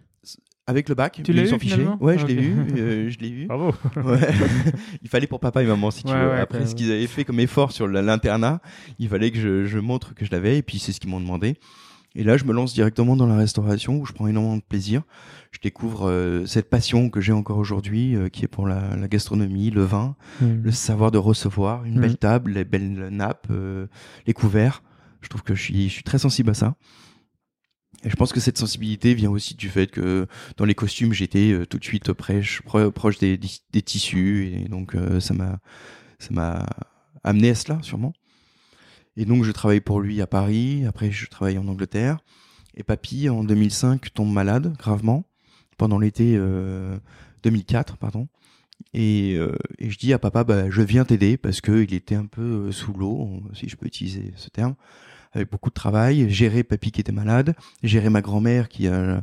Avec 0.66 0.88
le 0.88 0.96
bac, 0.96 1.20
tu 1.22 1.34
l'as 1.34 1.44
eu 1.44 1.60
fiché. 1.60 1.86
Ouais, 2.00 2.18
je 2.18 2.26
l'ai 2.26 2.36
vu, 2.36 2.56
euh, 2.78 3.10
je 3.10 3.20
l'ai 3.20 3.32
vu. 3.32 3.48
Bravo. 3.48 3.74
il 5.02 5.10
fallait 5.10 5.28
pour 5.28 5.42
papa 5.42 5.62
et 5.62 5.66
maman, 5.66 5.92
si 5.92 6.04
tu 6.04 6.14
veux. 6.14 6.34
Après, 6.34 6.66
ce 6.66 6.74
qu'ils 6.74 6.90
avaient 6.90 7.08
fait 7.08 7.26
comme 7.26 7.42
effort 7.42 7.74
sur 7.74 7.86
l'internat, 7.86 8.62
il 8.98 9.10
fallait 9.10 9.32
que 9.32 9.40
je, 9.40 9.66
je 9.66 9.80
montre 9.80 10.16
que 10.16 10.24
je 10.24 10.32
l'avais, 10.32 10.58
et 10.58 10.62
puis 10.62 10.80
c'est 10.80 10.94
ce 10.94 11.02
qu'ils 11.02 11.10
m'ont 11.10 11.20
demandé. 11.20 11.56
Et 12.16 12.24
là, 12.24 12.38
je 12.38 12.46
me 12.46 12.54
lance 12.54 12.74
directement 12.74 13.18
dans 13.18 13.26
la 13.26 13.36
restauration 13.36 13.98
où 13.98 14.06
je 14.06 14.14
prends 14.14 14.28
énormément 14.28 14.56
de 14.56 14.62
plaisir. 14.62 15.02
Je 15.52 15.60
découvre 15.60 16.08
euh, 16.08 16.46
cette 16.46 16.70
passion 16.70 17.10
que 17.10 17.20
j'ai 17.20 17.34
encore 17.34 17.58
aujourd'hui, 17.58 18.16
qui 18.32 18.46
est 18.46 18.48
pour 18.48 18.66
la, 18.66 18.96
la, 18.96 19.10
gastronomie, 19.10 19.70
le 19.70 19.84
vin, 19.84 20.16
hmm. 20.40 20.62
le 20.64 20.72
savoir 20.72 21.12
de 21.12 21.18
recevoir, 21.18 21.84
une 21.84 21.98
hmm. 21.98 22.02
belle 22.02 22.18
table, 22.18 22.52
les 22.52 22.64
belles 22.64 23.10
nappes, 23.12 23.52
les 24.26 24.34
couverts. 24.34 24.82
Je 25.24 25.30
trouve 25.30 25.44
que 25.44 25.56
je 25.56 25.62
suis, 25.62 26.04
très 26.04 26.20
sensible 26.20 26.52
à 26.52 26.54
ça. 26.54 26.76
Et 28.04 28.10
je 28.10 28.16
pense 28.16 28.34
que 28.34 28.40
cette 28.40 28.58
sensibilité 28.58 29.14
vient 29.14 29.32
aussi 29.32 29.56
du 29.56 29.70
fait 29.70 29.88
que 29.88 30.28
dans 30.58 30.66
les 30.66 30.76
costumes, 30.76 31.14
j'étais 31.14 31.52
euh, 31.52 31.66
tout 31.66 31.80
de 31.80 31.86
suite 31.86 32.12
proche, 32.12 32.62
des, 33.20 33.40
tissus. 33.82 34.52
Et 34.54 34.68
donc, 34.68 34.96
euh, 34.96 35.20
ça 35.20 35.34
m'a 35.34 35.60
ça 36.20 36.30
m'a 36.32 36.66
amené 37.24 37.50
à 37.52 37.56
cela, 37.56 37.80
sûrement. 37.82 38.14
Et 39.16 39.26
donc, 39.26 39.44
je 39.44 39.52
travaille 39.52 39.82
pour 39.82 40.02
lui 40.02 40.22
à 40.22 40.28
Paris. 40.28 40.86
Après, 40.86 41.12
je 41.12 41.28
travaille 41.28 41.58
en 41.58 41.68
Angleterre. 41.68 42.20
Et 42.76 42.84
papy, 42.84 43.30
en 43.30 43.44
2005, 43.44 44.14
tombe 44.14 44.32
malade, 44.32 44.76
gravement, 44.78 45.26
pendant 45.78 46.00
l'été 46.00 46.38
2004, 47.44 47.94
euh, 47.94 47.98
pardon. 48.00 48.28
Et, 48.94 49.34
et, 49.80 49.90
je 49.90 49.98
dis 49.98 50.14
à 50.14 50.20
papa, 50.20 50.44
bah, 50.44 50.70
je 50.70 50.82
viens 50.82 51.04
t'aider 51.04 51.38
parce 51.38 51.62
qu'il 51.62 51.94
était 51.94 52.16
un 52.16 52.28
peu 52.28 52.72
sous 52.72 52.94
l'eau, 52.94 53.42
si 53.54 53.68
je 53.68 53.76
peux 53.76 53.88
utiliser 53.88 54.34
ce 54.36 54.50
terme 54.50 54.76
avec 55.34 55.50
beaucoup 55.50 55.70
de 55.70 55.74
travail, 55.74 56.30
gérer 56.30 56.64
papy 56.64 56.92
qui 56.92 57.02
était 57.02 57.12
malade, 57.12 57.56
gérer 57.82 58.10
ma 58.10 58.22
grand-mère 58.22 58.70
qui, 58.70 58.88
euh, 58.88 59.20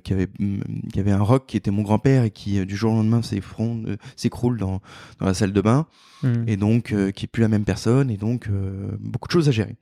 qui, 0.00 0.12
avait, 0.12 0.28
mm, 0.38 0.60
qui 0.92 1.00
avait 1.00 1.12
un 1.12 1.22
roc 1.22 1.46
qui 1.46 1.56
était 1.56 1.70
mon 1.70 1.82
grand-père 1.82 2.24
et 2.24 2.30
qui 2.30 2.58
euh, 2.58 2.64
du 2.64 2.76
jour 2.76 2.92
au 2.92 2.96
lendemain 2.96 3.20
euh, 3.32 3.96
s'écroule 4.16 4.58
dans, 4.58 4.80
dans 5.20 5.26
la 5.26 5.34
salle 5.34 5.52
de 5.52 5.60
bain 5.60 5.86
mmh. 6.22 6.34
et 6.46 6.56
donc 6.56 6.94
qui 7.12 7.24
est 7.24 7.28
plus 7.28 7.42
la 7.42 7.48
même 7.48 7.64
personne 7.64 8.10
et 8.10 8.16
donc 8.16 8.48
beaucoup 9.00 9.28
de 9.28 9.32
choses 9.32 9.48
à 9.48 9.52
gérer. 9.52 9.76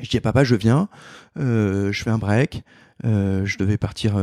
Je 0.00 0.08
dis 0.08 0.18
à 0.18 0.20
papa, 0.20 0.44
je 0.44 0.54
viens, 0.56 0.88
je 1.36 2.00
fais 2.04 2.10
un 2.10 2.18
break. 2.18 2.62
je 3.02 3.58
devais 3.58 3.78
partir 3.78 4.14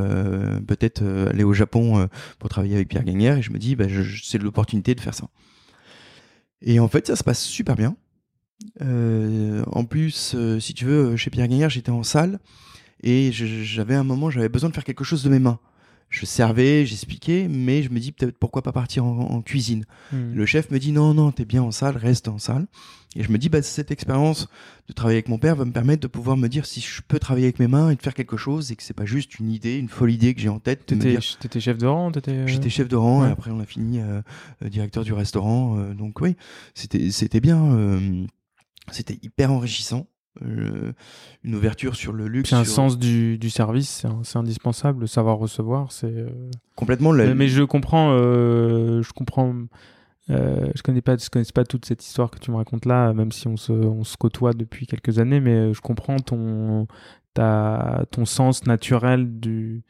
peut-être 0.67 1.03
aller 1.31 1.43
au 1.43 1.53
Japon 1.53 2.07
pour 2.37 2.49
travailler 2.49 2.75
avec 2.75 2.89
Pierre 2.89 3.03
Gagnère 3.03 3.37
et 3.37 3.41
je 3.41 3.51
me 3.51 3.57
dis 3.57 3.75
bah, 3.75 3.85
c'est 4.23 4.37
l'opportunité 4.37 4.93
de 4.93 5.01
faire 5.01 5.15
ça. 5.15 5.25
Et 6.61 6.79
en 6.79 6.87
fait 6.87 7.07
ça 7.07 7.15
se 7.15 7.23
passe 7.23 7.41
super 7.43 7.75
bien. 7.75 7.95
Euh, 8.81 9.63
en 9.71 9.85
plus, 9.85 10.33
euh, 10.35 10.59
si 10.59 10.73
tu 10.73 10.85
veux, 10.85 11.15
chez 11.15 11.29
Pierre 11.29 11.47
Gagnard, 11.47 11.69
j'étais 11.69 11.91
en 11.91 12.03
salle 12.03 12.39
et 13.01 13.31
j'avais 13.31 13.95
un 13.95 14.03
moment, 14.03 14.29
j'avais 14.29 14.49
besoin 14.49 14.69
de 14.69 14.75
faire 14.75 14.83
quelque 14.83 15.03
chose 15.03 15.23
de 15.23 15.29
mes 15.29 15.39
mains. 15.39 15.59
Je 16.13 16.27
servais, 16.27 16.85
j'expliquais, 16.85 17.47
mais 17.49 17.81
je 17.81 17.89
me 17.89 17.99
dis 17.99 18.11
peut-être 18.11 18.37
pourquoi 18.37 18.61
pas 18.61 18.71
partir 18.71 19.03
en, 19.03 19.41
cuisine. 19.41 19.83
Hmm. 20.11 20.35
Le 20.35 20.45
chef 20.45 20.69
me 20.69 20.77
dit 20.77 20.91
non, 20.91 21.15
non, 21.15 21.31
t'es 21.31 21.43
bien 21.43 21.63
en 21.63 21.71
salle, 21.71 21.97
reste 21.97 22.27
en 22.27 22.37
salle. 22.37 22.67
Et 23.15 23.23
je 23.23 23.31
me 23.31 23.37
dis, 23.39 23.49
bah, 23.49 23.63
cette 23.63 23.89
expérience 23.89 24.47
de 24.87 24.93
travailler 24.93 25.17
avec 25.17 25.27
mon 25.27 25.39
père 25.39 25.55
va 25.55 25.65
me 25.65 25.71
permettre 25.71 26.01
de 26.03 26.07
pouvoir 26.07 26.37
me 26.37 26.47
dire 26.49 26.67
si 26.67 26.81
je 26.81 27.01
peux 27.07 27.17
travailler 27.17 27.47
avec 27.47 27.59
mes 27.59 27.67
mains 27.67 27.89
et 27.89 27.95
de 27.95 28.01
faire 28.01 28.13
quelque 28.13 28.37
chose 28.37 28.71
et 28.71 28.75
que 28.75 28.83
c'est 28.83 28.93
pas 28.93 29.05
juste 29.05 29.39
une 29.39 29.49
idée, 29.51 29.77
une 29.77 29.89
folle 29.89 30.11
idée 30.11 30.35
que 30.35 30.41
j'ai 30.41 30.49
en 30.49 30.59
tête. 30.59 30.85
T'étais 30.85 31.09
dire... 31.09 31.21
chef 31.59 31.77
de 31.79 31.87
rang 31.87 32.11
euh, 32.15 32.47
J'étais 32.47 32.69
chef 32.69 32.87
de 32.87 32.95
rang 32.95 33.25
et 33.25 33.31
après 33.31 33.49
on 33.49 33.59
a 33.59 33.65
fini 33.65 33.99
directeur 34.61 35.03
du 35.03 35.13
restaurant. 35.13 35.77
donc 35.93 36.21
oui, 36.21 36.35
c'était 36.75 37.39
bien 37.39 37.75
c'était 38.91 39.17
hyper 39.21 39.51
enrichissant. 39.51 40.07
Euh, 40.41 40.93
une 41.43 41.55
ouverture 41.55 41.95
sur 41.95 42.11
le 42.11 42.27
luxe. 42.27 42.49
C'est 42.49 42.55
un 42.55 42.63
sens 42.63 42.97
du, 42.97 43.37
du 43.37 43.49
service, 43.49 44.05
c'est 44.23 44.37
indispensable. 44.37 45.01
Le 45.01 45.07
savoir 45.07 45.37
recevoir, 45.37 45.91
c'est 45.91 46.07
euh, 46.07 46.29
complètement. 46.75 47.11
Mais, 47.11 47.47
je 47.47 47.63
comprends, 47.63 48.11
euh, 48.13 49.03
je 49.03 49.13
comprends. 49.13 49.53
je 50.29 50.81
connais 50.81 51.01
pas, 51.01 51.17
je 51.17 51.29
connais 51.29 51.45
pas 51.53 51.65
toute 51.65 51.85
cette 51.85 52.03
histoire 52.03 52.31
que 52.31 52.39
tu 52.39 52.49
me 52.49 52.55
racontes 52.55 52.85
là, 52.85 53.13
même 53.13 53.31
si 53.31 53.47
on 53.47 53.57
se, 53.57 53.73
on 53.73 54.03
se 54.03 54.17
côtoie 54.17 54.53
depuis 54.53 54.87
quelques 54.87 55.19
années, 55.19 55.39
mais 55.39 55.73
je 55.73 55.81
comprends 55.81 56.17
ton, 56.17 56.87
ta, 57.35 58.05
ton 58.09 58.25
sens 58.25 58.65
naturel 58.65 59.39
du, 59.39 59.83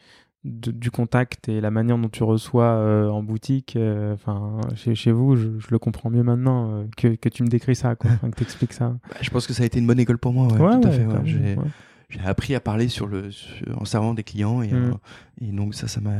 du 0.43 0.91
contact 0.91 1.47
et 1.47 1.61
la 1.61 1.71
manière 1.71 1.97
dont 1.97 2.09
tu 2.09 2.23
reçois 2.23 2.65
euh, 2.65 3.07
en 3.07 3.23
boutique, 3.23 3.75
euh, 3.75 4.13
enfin 4.13 4.59
chez, 4.75 4.93
chez, 4.93 5.11
vous, 5.11 5.37
je, 5.37 5.49
le 5.69 5.79
comprends 5.79 6.09
mieux 6.09 6.23
maintenant 6.23 6.69
euh, 6.69 6.83
que, 6.97 7.15
que, 7.15 7.29
tu 7.29 7.43
me 7.43 7.47
décris 7.47 7.75
ça, 7.75 7.95
quoi, 7.95 8.11
que 8.11 8.35
tu 8.35 8.43
expliques 8.43 8.73
ça. 8.73 8.89
Bah, 9.09 9.15
je 9.21 9.29
pense 9.29 9.47
que 9.47 9.53
ça 9.53 9.63
a 9.63 9.65
été 9.65 9.79
une 9.79 9.87
bonne 9.87 9.99
école 9.99 10.17
pour 10.17 10.33
moi, 10.33 10.47
ouais, 10.47 10.81
tout 10.81 10.87
à 10.87 10.91
fait. 10.91 11.57
J'ai 12.09 12.19
appris 12.19 12.53
à 12.53 12.59
parler 12.59 12.89
sur 12.89 13.07
le, 13.07 13.29
en 13.75 13.85
servant 13.85 14.13
des 14.13 14.23
clients 14.23 14.61
et, 14.61 14.71
mm. 14.71 14.97
et 15.41 15.51
donc 15.51 15.73
ça, 15.73 15.87
ça 15.87 15.99
m'a 15.99 16.19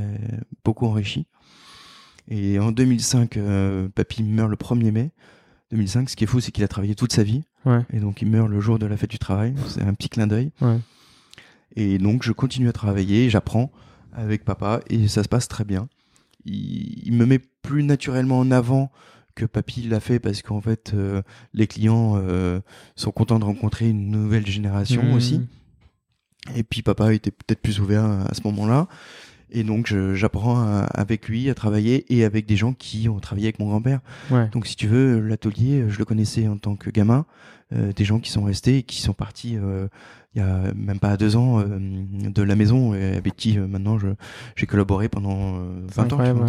beaucoup 0.64 0.88
enrichi. 0.88 1.28
Et 2.30 2.58
en 2.60 2.72
2005, 2.72 3.38
papy 3.94 4.24
meurt 4.24 4.50
le 4.50 4.56
1er 4.56 4.92
mai 4.92 5.12
2005. 5.72 6.10
Ce 6.10 6.16
qui 6.16 6.24
est 6.24 6.28
fou, 6.28 6.40
c'est 6.40 6.52
qu'il 6.52 6.64
a 6.64 6.68
travaillé 6.68 6.96
toute 6.96 7.12
sa 7.12 7.24
vie. 7.24 7.44
Et 7.92 8.00
donc 8.00 8.22
il 8.22 8.30
meurt 8.30 8.50
le 8.50 8.60
jour 8.60 8.80
de 8.80 8.86
la 8.86 8.98
fête 8.98 9.12
du 9.12 9.20
travail. 9.20 9.54
C'est 9.68 9.84
un 9.84 9.94
petit 9.94 10.10
clin 10.10 10.26
d'œil. 10.26 10.52
Et 11.76 11.98
donc 11.98 12.24
je 12.24 12.32
continue 12.32 12.70
à 12.70 12.74
travailler, 12.74 13.30
j'apprends 13.30 13.72
avec 14.16 14.46
papa 14.46 14.82
et 14.90 15.08
ça 15.08 15.24
se 15.24 15.30
passe 15.30 15.48
très 15.48 15.64
bien. 15.64 15.88
Il, 16.46 17.14
me 17.14 17.26
met 17.26 17.40
plus 17.40 17.84
naturellement 17.84 18.40
en 18.40 18.52
avant 18.52 18.92
que 19.36 19.46
papy 19.46 19.84
l'a 19.84 20.00
fait 20.00 20.20
parce 20.20 20.42
qu'en 20.42 20.62
fait 20.62 20.92
euh, 20.94 21.22
les 21.54 21.68
clients 21.68 22.16
euh, 22.18 22.60
sont 22.96 23.12
contents 23.12 23.40
de 23.40 23.46
rencontrer 23.46 23.90
une 23.90 24.12
nouvelle 24.12 24.46
génération 24.46 25.04
mmh. 25.04 25.14
aussi. 25.14 25.42
Et 26.56 26.64
puis 26.64 26.82
papa 26.82 27.14
était 27.14 27.32
peut-être 27.32 27.62
plus 27.62 27.80
ouvert 27.80 28.04
à 28.04 28.34
ce 28.34 28.42
moment-là. 28.46 28.88
Et 29.56 29.64
donc 29.64 29.94
j'apprends 30.16 30.84
avec 30.94 31.30
lui 31.30 31.50
à 31.50 31.54
travailler 31.54 32.12
et 32.14 32.26
avec 32.26 32.48
des 32.48 32.56
gens 32.58 32.74
qui 32.74 33.08
ont 33.08 33.20
travaillé 33.20 33.48
avec 33.48 33.60
mon 33.60 33.68
grand-père. 33.68 34.02
Donc 34.52 34.66
si 34.66 34.76
tu 34.76 34.88
veux, 34.88 35.20
l'atelier, 35.20 35.86
je 35.90 36.00
le 36.00 36.06
connaissais 36.06 36.48
en 36.48 36.58
tant 36.58 36.76
que 36.76 36.90
gamin, 36.90 37.26
euh, 37.72 37.94
des 37.94 38.04
gens 38.04 38.20
qui 38.20 38.32
sont 38.32 38.44
restés 38.44 38.80
et 38.80 38.84
qui 38.84 39.02
sont 39.02 39.14
partis 39.14 39.56
il 40.36 40.40
y 40.40 40.42
a 40.42 40.74
même 40.74 41.00
pas 41.00 41.16
deux 41.18 41.36
ans 41.36 41.60
euh, 41.60 41.66
de 42.30 42.42
la 42.42 42.56
maison 42.56 42.94
et 42.94 43.16
avec 43.16 43.36
qui 43.36 43.58
maintenant 43.58 43.98
j'ai 44.56 44.66
collaboré 44.66 45.10
pendant 45.10 45.60
20 45.94 46.14
ans. 46.14 46.46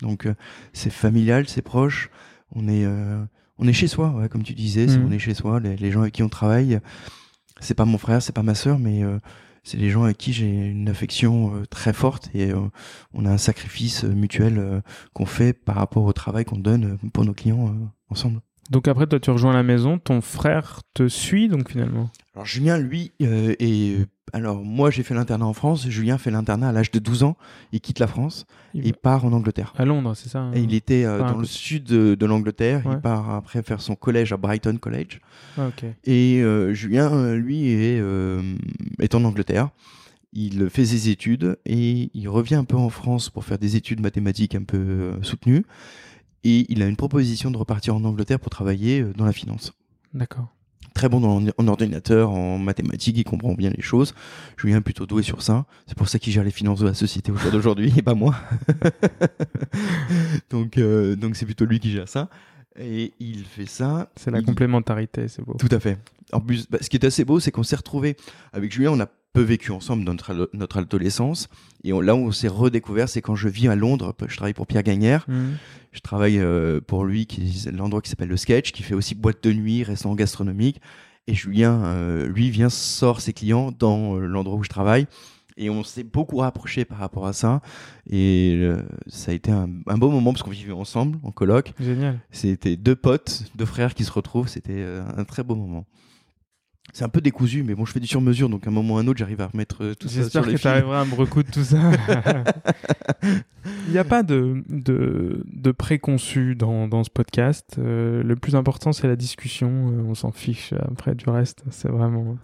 Donc 0.00 0.28
c'est 0.72 0.90
familial, 0.90 1.48
c'est 1.48 1.62
proche. 1.62 2.10
On 2.54 2.68
est 2.68 2.86
on 3.58 3.66
est 3.66 3.72
chez 3.72 3.88
soi, 3.88 4.10
ouais, 4.10 4.28
comme 4.28 4.44
tu 4.44 4.54
disais, 4.54 4.86
mmh. 4.86 5.04
on 5.06 5.10
est 5.10 5.18
chez 5.18 5.34
soi. 5.34 5.58
Les, 5.58 5.76
les, 5.76 5.90
gens 5.90 6.02
avec 6.02 6.14
qui 6.14 6.22
on 6.22 6.28
travaille, 6.28 6.78
c'est 7.58 7.74
pas 7.74 7.84
mon 7.84 7.98
frère, 7.98 8.22
c'est 8.22 8.34
pas 8.34 8.44
ma 8.44 8.54
sœur, 8.54 8.78
mais 8.78 9.02
c'est 9.68 9.76
des 9.76 9.90
gens 9.90 10.04
avec 10.04 10.16
qui 10.16 10.32
j'ai 10.32 10.48
une 10.48 10.88
affection 10.88 11.54
euh, 11.54 11.66
très 11.66 11.92
forte 11.92 12.30
et 12.34 12.50
euh, 12.52 12.60
on 13.12 13.26
a 13.26 13.30
un 13.30 13.38
sacrifice 13.38 14.04
euh, 14.04 14.08
mutuel 14.08 14.82
qu'on 15.12 15.26
fait 15.26 15.52
par 15.52 15.76
rapport 15.76 16.04
au 16.04 16.12
travail 16.12 16.46
qu'on 16.46 16.56
donne 16.56 16.98
pour 17.12 17.24
nos 17.24 17.34
clients 17.34 17.76
ensemble. 18.08 18.40
Donc 18.70 18.88
après, 18.88 19.06
toi, 19.06 19.18
tu 19.18 19.30
rejoins 19.30 19.52
la 19.52 19.62
maison, 19.62 19.98
ton 19.98 20.20
frère 20.20 20.80
te 20.94 21.08
suit 21.08 21.48
donc 21.48 21.70
finalement 21.70 22.10
Alors 22.34 22.46
Julien, 22.46 22.78
lui, 22.78 23.12
est 23.20 24.06
alors 24.32 24.62
moi 24.64 24.90
j'ai 24.90 25.02
fait 25.02 25.14
l'internat 25.14 25.46
en 25.46 25.52
France, 25.52 25.88
Julien 25.88 26.18
fait 26.18 26.30
l'internat 26.30 26.68
à 26.68 26.72
l'âge 26.72 26.90
de 26.90 26.98
12 26.98 27.22
ans, 27.22 27.36
il 27.72 27.80
quitte 27.80 27.98
la 27.98 28.06
France 28.06 28.46
il 28.74 28.86
et 28.86 28.92
part 28.92 29.24
en 29.24 29.32
Angleterre. 29.32 29.72
À 29.76 29.84
Londres, 29.84 30.14
c'est 30.14 30.28
ça 30.28 30.40
hein 30.40 30.52
Et 30.54 30.60
il 30.60 30.74
était 30.74 31.04
euh, 31.04 31.18
dans 31.18 31.38
le 31.38 31.46
sud 31.46 31.84
de, 31.84 32.26
l'Angleterre, 32.26 32.82
il 32.90 33.00
part 33.00 33.30
après 33.30 33.62
faire 33.62 33.80
son 33.80 33.94
collège 33.94 34.32
à 34.32 34.36
Brighton 34.36 34.76
College. 34.76 35.20
Ah, 35.56 35.68
et 36.04 36.40
euh, 36.42 36.74
Julien, 36.74 37.12
euh, 37.12 37.36
lui, 37.36 37.68
est, 37.68 38.02
est 39.00 39.14
en 39.14 39.24
Angleterre. 39.24 39.70
Il 40.34 40.68
fait 40.68 40.84
ses 40.84 41.08
études 41.08 41.58
et 41.64 42.10
il 42.12 42.28
revient 42.28 42.56
un 42.56 42.64
peu 42.64 42.76
en 42.76 42.90
France 42.90 43.30
pour 43.30 43.44
faire 43.44 43.58
des 43.58 43.76
études 43.76 44.00
mathématiques 44.00 44.54
un 44.54 44.62
peu 44.62 45.12
soutenues. 45.22 45.64
Et 46.44 46.66
il 46.68 46.82
a 46.82 46.86
une 46.86 46.96
proposition 46.96 47.50
de 47.50 47.56
repartir 47.56 47.94
en 47.94 48.04
Angleterre 48.04 48.40
pour 48.40 48.50
travailler 48.50 49.02
dans 49.16 49.24
la 49.24 49.32
finance. 49.32 49.72
D'accord 50.14 50.48
très 50.98 51.08
bon 51.08 51.20
dans, 51.20 51.40
en 51.56 51.68
ordinateur, 51.68 52.30
en 52.32 52.58
mathématiques, 52.58 53.16
il 53.16 53.22
comprend 53.24 53.54
bien 53.54 53.70
les 53.70 53.82
choses. 53.82 54.14
Julien 54.56 54.78
est 54.78 54.80
plutôt 54.80 55.06
doué 55.06 55.22
sur 55.22 55.42
ça. 55.42 55.64
C'est 55.86 55.96
pour 55.96 56.08
ça 56.08 56.18
qu'il 56.18 56.32
gère 56.32 56.42
les 56.42 56.50
finances 56.50 56.80
de 56.80 56.86
la 56.86 56.94
société 56.94 57.30
au 57.30 57.36
jour 57.36 57.52
d'aujourd'hui 57.52 57.92
et 57.96 58.02
pas 58.02 58.14
moi. 58.14 58.34
donc, 60.50 60.76
euh, 60.76 61.14
donc 61.14 61.36
c'est 61.36 61.46
plutôt 61.46 61.66
lui 61.66 61.78
qui 61.78 61.92
gère 61.92 62.08
ça. 62.08 62.28
Et 62.80 63.12
il 63.18 63.44
fait 63.44 63.66
ça. 63.66 64.10
C'est 64.16 64.30
la 64.30 64.42
complémentarité, 64.42 65.28
c'est 65.28 65.42
beau. 65.42 65.54
Tout 65.58 65.68
à 65.70 65.80
fait. 65.80 65.98
En 66.32 66.40
plus, 66.40 66.68
bah, 66.68 66.78
ce 66.80 66.88
qui 66.88 66.96
est 66.96 67.04
assez 67.04 67.24
beau, 67.24 67.40
c'est 67.40 67.50
qu'on 67.50 67.62
s'est 67.62 67.76
retrouvé 67.76 68.16
avec 68.52 68.72
Julien. 68.72 68.92
On 68.92 69.00
a 69.00 69.08
peu 69.32 69.42
vécu 69.42 69.72
ensemble 69.72 70.04
dans 70.04 70.12
notre, 70.12 70.50
notre 70.52 70.78
adolescence. 70.78 71.48
Et 71.84 71.90
là 71.90 72.14
où 72.14 72.18
on 72.18 72.32
s'est 72.32 72.48
redécouvert, 72.48 73.08
c'est 73.08 73.22
quand 73.22 73.34
je 73.34 73.48
vis 73.48 73.68
à 73.68 73.76
Londres. 73.76 74.14
Je 74.26 74.36
travaille 74.36 74.54
pour 74.54 74.66
Pierre 74.66 74.82
Gagnère. 74.82 75.24
Mmh. 75.28 75.52
Je 75.92 76.00
travaille 76.00 76.38
euh, 76.38 76.80
pour 76.80 77.04
lui, 77.04 77.26
qui 77.26 77.68
l'endroit 77.72 78.00
qui 78.00 78.10
s'appelle 78.10 78.28
le 78.28 78.36
Sketch, 78.36 78.72
qui 78.72 78.82
fait 78.82 78.94
aussi 78.94 79.14
boîte 79.14 79.42
de 79.42 79.52
nuit, 79.52 79.82
restaurant 79.82 80.14
gastronomique. 80.14 80.80
Et 81.26 81.34
Julien, 81.34 81.84
euh, 81.84 82.26
lui, 82.26 82.50
vient, 82.50 82.70
sort 82.70 83.20
ses 83.20 83.32
clients 83.32 83.72
dans 83.76 84.16
euh, 84.16 84.26
l'endroit 84.26 84.56
où 84.56 84.64
je 84.64 84.68
travaille. 84.68 85.06
Et 85.58 85.70
on 85.70 85.82
s'est 85.82 86.04
beaucoup 86.04 86.36
rapproché 86.36 86.84
par 86.84 86.98
rapport 86.98 87.26
à 87.26 87.32
ça. 87.32 87.60
Et 88.08 88.58
ça 89.08 89.32
a 89.32 89.34
été 89.34 89.50
un, 89.50 89.68
un 89.86 89.98
beau 89.98 90.10
moment 90.10 90.32
parce 90.32 90.42
qu'on 90.42 90.50
vivait 90.50 90.72
ensemble 90.72 91.18
en 91.24 91.32
coloc. 91.32 91.74
Génial. 91.80 92.20
C'était 92.30 92.76
deux 92.76 92.96
potes, 92.96 93.44
deux 93.56 93.66
frères 93.66 93.94
qui 93.94 94.04
se 94.04 94.12
retrouvent. 94.12 94.48
C'était 94.48 94.86
un 95.16 95.24
très 95.24 95.42
beau 95.42 95.56
moment. 95.56 95.84
C'est 96.92 97.04
un 97.04 97.08
peu 97.08 97.20
décousu, 97.20 97.62
mais 97.62 97.74
bon, 97.74 97.84
je 97.84 97.92
fais 97.92 98.00
du 98.00 98.06
sur-mesure, 98.06 98.48
donc 98.48 98.66
à 98.66 98.70
un 98.70 98.72
moment 98.72 98.94
ou 98.94 98.98
à 98.98 99.00
un 99.02 99.06
autre, 99.06 99.18
j'arrive 99.18 99.40
à 99.40 99.48
remettre 99.48 99.84
euh, 99.84 99.94
tout 99.94 100.08
ça 100.08 100.28
sur 100.28 100.42
les 100.44 100.52
J'espère 100.52 100.54
que 100.54 100.56
tu 100.60 100.68
arriveras 100.68 101.02
à 101.02 101.04
me 101.04 101.14
recoudre 101.14 101.50
tout 101.50 101.62
ça. 101.62 101.76
Il 103.88 103.92
n'y 103.92 103.98
a 103.98 104.04
pas 104.04 104.22
de, 104.22 104.62
de, 104.68 105.42
de 105.46 105.72
préconçu 105.72 106.54
dans, 106.54 106.88
dans 106.88 107.02
ce 107.04 107.10
podcast. 107.10 107.76
Euh, 107.78 108.22
le 108.22 108.36
plus 108.36 108.54
important, 108.54 108.92
c'est 108.92 109.08
la 109.08 109.16
discussion. 109.16 109.68
Euh, 109.68 110.02
on 110.06 110.14
s'en 110.14 110.30
fiche 110.30 110.74
après 110.74 111.14
du 111.14 111.28
reste. 111.28 111.64
C'est 111.70 111.88
vraiment. 111.88 112.36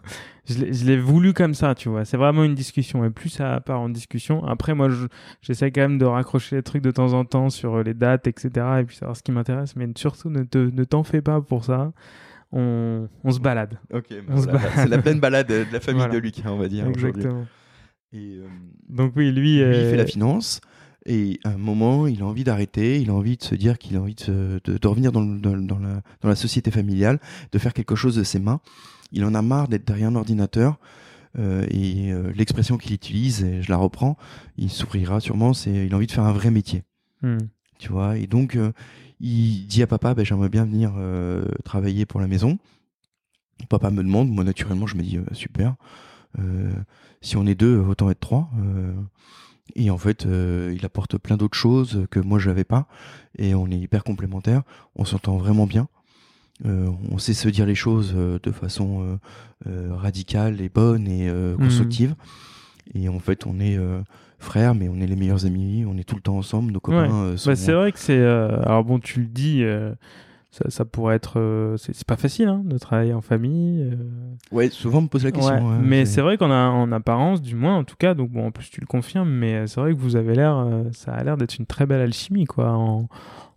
Je 0.46 0.84
l'ai 0.84 0.98
voulu 0.98 1.32
comme 1.32 1.54
ça, 1.54 1.74
tu 1.74 1.88
vois. 1.88 2.04
C'est 2.04 2.16
vraiment 2.16 2.44
une 2.44 2.54
discussion. 2.54 3.04
Et 3.04 3.10
plus 3.10 3.28
ça 3.28 3.60
part 3.60 3.80
en 3.80 3.88
discussion. 3.88 4.44
Après, 4.44 4.74
moi, 4.74 4.88
j'essaie 5.42 5.70
quand 5.70 5.82
même 5.82 5.98
de 5.98 6.06
raccrocher 6.06 6.56
les 6.56 6.62
trucs 6.62 6.82
de 6.82 6.90
temps 6.90 7.12
en 7.12 7.24
temps 7.24 7.50
sur 7.50 7.82
les 7.82 7.94
dates, 7.94 8.26
etc. 8.26 8.50
Et 8.80 8.84
puis 8.84 8.96
savoir 8.96 9.16
ce 9.16 9.22
qui 9.22 9.32
m'intéresse. 9.32 9.76
Mais 9.76 9.86
surtout, 9.96 10.30
ne 10.30 10.84
t'en 10.84 11.04
fais 11.04 11.22
pas 11.22 11.40
pour 11.40 11.64
ça 11.64 11.92
on, 12.54 13.30
se 13.30 13.40
balade. 13.40 13.78
Ok, 13.92 14.06
c'est 14.08 14.88
la 14.88 14.98
pleine 14.98 15.20
balade 15.20 15.48
de 15.48 15.66
la 15.72 15.80
famille 15.80 16.08
de 16.08 16.18
Luc, 16.18 16.36
on 16.46 16.56
va 16.56 16.68
dire. 16.68 16.86
Exactement. 16.86 17.46
Et, 18.12 18.38
euh, 18.38 18.46
Donc 18.88 19.12
oui, 19.16 19.32
lui, 19.32 19.58
il 19.58 19.64
fait 19.64 19.96
la 19.96 20.06
finance. 20.06 20.60
Et 21.06 21.38
à 21.44 21.50
un 21.50 21.58
moment, 21.58 22.06
il 22.06 22.22
a 22.22 22.26
envie 22.26 22.44
d'arrêter, 22.44 23.00
il 23.00 23.10
a 23.10 23.14
envie 23.14 23.36
de 23.36 23.42
se 23.42 23.54
dire 23.54 23.78
qu'il 23.78 23.96
a 23.96 24.00
envie 24.00 24.14
de, 24.14 24.60
de, 24.64 24.88
revenir 24.88 25.12
dans, 25.12 25.22
dans, 25.22 25.54
la, 25.54 26.02
dans, 26.22 26.28
la, 26.28 26.36
société 26.36 26.70
familiale, 26.70 27.20
de 27.52 27.58
faire 27.58 27.74
quelque 27.74 27.94
chose 27.94 28.16
de 28.16 28.24
ses 28.24 28.38
mains. 28.38 28.60
Il 29.12 29.24
en 29.24 29.34
a 29.34 29.42
marre 29.42 29.68
d'être 29.68 29.86
derrière 29.86 30.08
un 30.08 30.16
ordinateur. 30.16 30.78
Euh, 31.36 31.66
et 31.68 32.12
euh, 32.12 32.32
l'expression 32.34 32.78
qu'il 32.78 32.92
utilise, 32.92 33.42
et 33.42 33.60
je 33.60 33.70
la 33.70 33.76
reprends, 33.76 34.16
il 34.56 34.70
souffrira 34.70 35.18
sûrement, 35.18 35.52
c'est 35.52 35.86
il 35.86 35.92
a 35.92 35.96
envie 35.96 36.06
de 36.06 36.12
faire 36.12 36.24
un 36.24 36.32
vrai 36.32 36.50
métier. 36.50 36.84
Hmm. 37.22 37.38
Tu 37.78 37.90
vois, 37.90 38.16
et 38.16 38.28
donc 38.28 38.56
il 39.20 39.66
dit 39.66 39.82
à 39.82 39.86
papa, 39.86 40.14
ben, 40.14 40.24
j'aimerais 40.24 40.48
bien 40.48 40.64
venir 40.64 40.92
euh, 40.96 41.46
travailler 41.64 42.06
pour 42.06 42.20
la 42.20 42.26
maison. 42.26 42.58
Papa 43.68 43.90
me 43.90 44.02
demande, 44.02 44.28
moi 44.28 44.44
naturellement 44.44 44.86
je 44.86 44.96
me 44.96 45.02
dis 45.02 45.16
euh, 45.16 45.24
super. 45.32 45.76
Euh, 46.38 46.72
si 47.22 47.36
on 47.36 47.46
est 47.46 47.54
deux, 47.54 47.78
autant 47.78 48.10
être 48.10 48.20
trois. 48.20 48.50
Et 49.76 49.90
en 49.90 49.98
fait, 49.98 50.26
il 50.26 50.84
apporte 50.84 51.18
plein 51.18 51.36
d'autres 51.36 51.56
choses 51.56 52.06
que 52.10 52.20
moi 52.20 52.38
je 52.38 52.48
n'avais 52.48 52.64
pas. 52.64 52.86
Et 53.38 53.54
on 53.54 53.66
est 53.68 53.78
hyper 53.78 54.04
complémentaires. 54.04 54.62
On 54.94 55.04
s'entend 55.04 55.36
vraiment 55.36 55.66
bien. 55.66 55.88
on 56.64 57.18
sait 57.18 57.34
se 57.34 57.48
dire 57.48 57.66
les 57.66 57.74
choses 57.74 58.14
de 58.14 58.50
façon 58.52 59.18
radicale 59.64 60.60
et 60.60 60.68
bonne 60.68 61.08
et 61.08 61.30
mmh. 61.30 61.56
constructive. 61.56 62.14
Et 62.94 63.08
en 63.08 63.18
fait, 63.18 63.46
on 63.46 63.58
est 63.58 63.78
frères, 64.44 64.74
mais 64.74 64.88
on 64.88 65.00
est 65.00 65.06
les 65.06 65.16
meilleurs 65.16 65.46
amis, 65.46 65.84
on 65.88 65.96
est 65.96 66.04
tout 66.04 66.14
le 66.14 66.20
temps 66.20 66.36
ensemble, 66.36 66.70
nos 66.70 66.80
copains. 66.80 67.24
Euh, 67.24 67.36
bah, 67.44 67.56
c'est 67.56 67.72
vrai 67.72 67.90
que 67.90 67.98
c'est. 67.98 68.18
Euh, 68.18 68.62
alors 68.62 68.84
bon, 68.84 69.00
tu 69.00 69.20
le 69.20 69.26
dis. 69.26 69.64
Euh, 70.64 70.70
ça, 70.70 70.84
pourrait 70.84 71.16
être. 71.16 71.74
c'est 71.76 72.04
pas 72.04 72.16
facile 72.16 72.48
hein, 72.48 72.62
de 72.64 72.78
travailler 72.78 73.14
en 73.14 73.20
famille. 73.20 73.96
Ouais, 74.52 74.70
souvent 74.70 74.98
on 74.98 75.02
me 75.02 75.08
pose 75.08 75.24
la 75.24 75.32
question. 75.32 75.60
mais 75.82 76.06
c'est 76.06 76.20
vrai 76.20 76.36
qu'en 76.36 76.50
en 76.50 76.92
apparence, 76.92 77.42
du 77.42 77.54
moins 77.54 77.76
en 77.76 77.84
tout 77.84 77.96
cas, 77.96 78.14
donc 78.14 78.30
bon, 78.30 78.46
en 78.46 78.50
plus 78.50 78.70
tu 78.70 78.80
le 78.80 78.86
confirmes, 78.86 79.30
mais 79.30 79.66
c'est 79.66 79.80
vrai 79.80 79.92
que 79.92 79.98
vous 79.98 80.16
avez 80.16 80.34
l'air. 80.34 80.66
ça 80.92 81.12
a 81.12 81.24
l'air 81.24 81.36
d'être 81.36 81.58
une 81.58 81.66
très 81.66 81.86
belle 81.86 82.00
alchimie, 82.00 82.44
quoi. 82.44 82.70
En, 82.70 83.08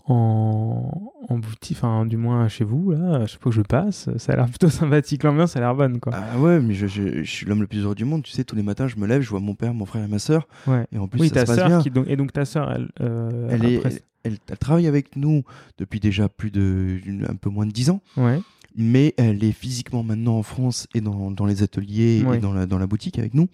en, 0.08 1.14
en 1.28 1.38
boutique, 1.38 1.78
enfin 1.78 2.06
du 2.06 2.18
moins 2.18 2.48
chez 2.48 2.64
vous, 2.64 2.92
là, 2.92 3.26
je 3.26 3.34
sais 3.34 3.38
pas 3.38 3.50
où 3.50 3.52
je 3.52 3.62
passe, 3.62 4.10
ça 4.18 4.34
a 4.34 4.36
l'air 4.38 4.46
plutôt 4.46 4.70
sympathique, 4.70 5.24
l'ambiance 5.24 5.56
a 5.56 5.60
l'air 5.60 5.76
bonne 5.76 6.00
quoi. 6.00 6.14
Ah 6.16 6.40
ouais, 6.40 6.60
mais 6.60 6.74
je, 6.74 6.88
je, 6.88 7.24
suis 7.24 7.46
l'homme 7.46 7.62
le 7.62 7.68
plus 7.68 7.84
heureux 7.84 7.96
du 7.96 8.06
monde, 8.06 8.24
tu 8.24 8.32
sais, 8.32 8.44
tous 8.44 8.56
les 8.56 8.64
matins 8.64 8.88
je 8.88 8.96
me 8.96 9.06
lève, 9.06 9.22
je 9.22 9.30
vois 9.30 9.42
mon 9.42 9.56
père, 9.56 9.74
mon 9.74 9.86
frère 9.86 10.04
et 10.04 10.08
ma 10.08 10.20
soeur, 10.20 10.48
ouais. 10.68 10.86
et 10.92 10.98
en 10.98 11.08
plus 11.08 11.20
oui, 11.20 11.30
ça 11.30 11.36
ta 11.36 11.46
se 11.46 11.56
passe 11.60 11.68
bien. 11.68 11.82
Qui, 11.82 11.92
donc, 11.92 12.08
et 12.08 12.16
donc 12.16 12.32
ta 12.32 12.46
soeur, 12.46 12.72
elle, 12.72 12.90
euh, 13.02 13.50
elle, 13.52 13.66
est, 13.66 13.82
elle, 13.84 14.00
elle, 14.28 14.58
travaille 14.58 14.88
avec 14.88 15.16
nous 15.16 15.44
depuis 15.78 16.00
déjà 16.00 16.30
plus 16.30 16.52
de, 16.52 17.00
un 17.28 17.36
peu 17.36 17.50
moins 17.50 17.66
de 17.66 17.72
10 17.72 17.90
ans. 17.90 18.02
Ouais. 18.16 18.40
Mais 18.76 19.16
elle 19.18 19.44
est 19.44 19.54
physiquement 19.54 20.04
maintenant 20.04 20.38
en 20.38 20.44
France 20.44 20.88
et 20.94 21.02
dans, 21.02 21.32
dans 21.32 21.46
les 21.46 21.64
ateliers 21.64 22.24
et 22.32 22.38
dans 22.38 22.54
la, 22.54 22.68
dans 22.68 22.78
la 22.78 22.86
boutique 22.86 23.18
avec 23.18 23.34
nous 23.34 23.48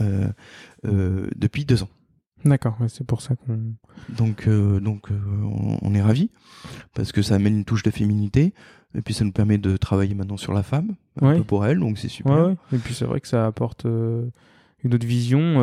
euh, 0.00 0.28
euh, 0.84 1.28
depuis 1.36 1.64
deux 1.64 1.82
ans. 1.82 1.88
D'accord, 2.44 2.76
c'est 2.88 3.06
pour 3.06 3.20
ça 3.20 3.34
qu'on. 3.36 3.74
Donc, 4.08 4.48
euh, 4.48 4.80
donc 4.80 5.08
on, 5.82 5.94
est 5.94 6.02
ravis 6.02 6.30
parce 6.94 7.12
que 7.12 7.22
ça 7.22 7.36
amène 7.36 7.58
une 7.58 7.64
touche 7.64 7.82
de 7.82 7.90
féminité 7.90 8.52
et 8.96 9.02
puis 9.02 9.14
ça 9.14 9.24
nous 9.24 9.32
permet 9.32 9.58
de 9.58 9.76
travailler 9.76 10.14
maintenant 10.14 10.36
sur 10.36 10.52
la 10.52 10.62
femme 10.62 10.94
un 11.20 11.36
peu 11.36 11.44
pour 11.44 11.66
elle, 11.66 11.78
donc 11.78 11.98
c'est 11.98 12.08
super. 12.08 12.50
Et 12.72 12.78
puis 12.78 12.94
c'est 12.94 13.04
vrai 13.04 13.20
que 13.20 13.28
ça 13.28 13.46
apporte 13.46 13.84
une 13.84 14.94
autre 14.94 15.06
vision 15.06 15.58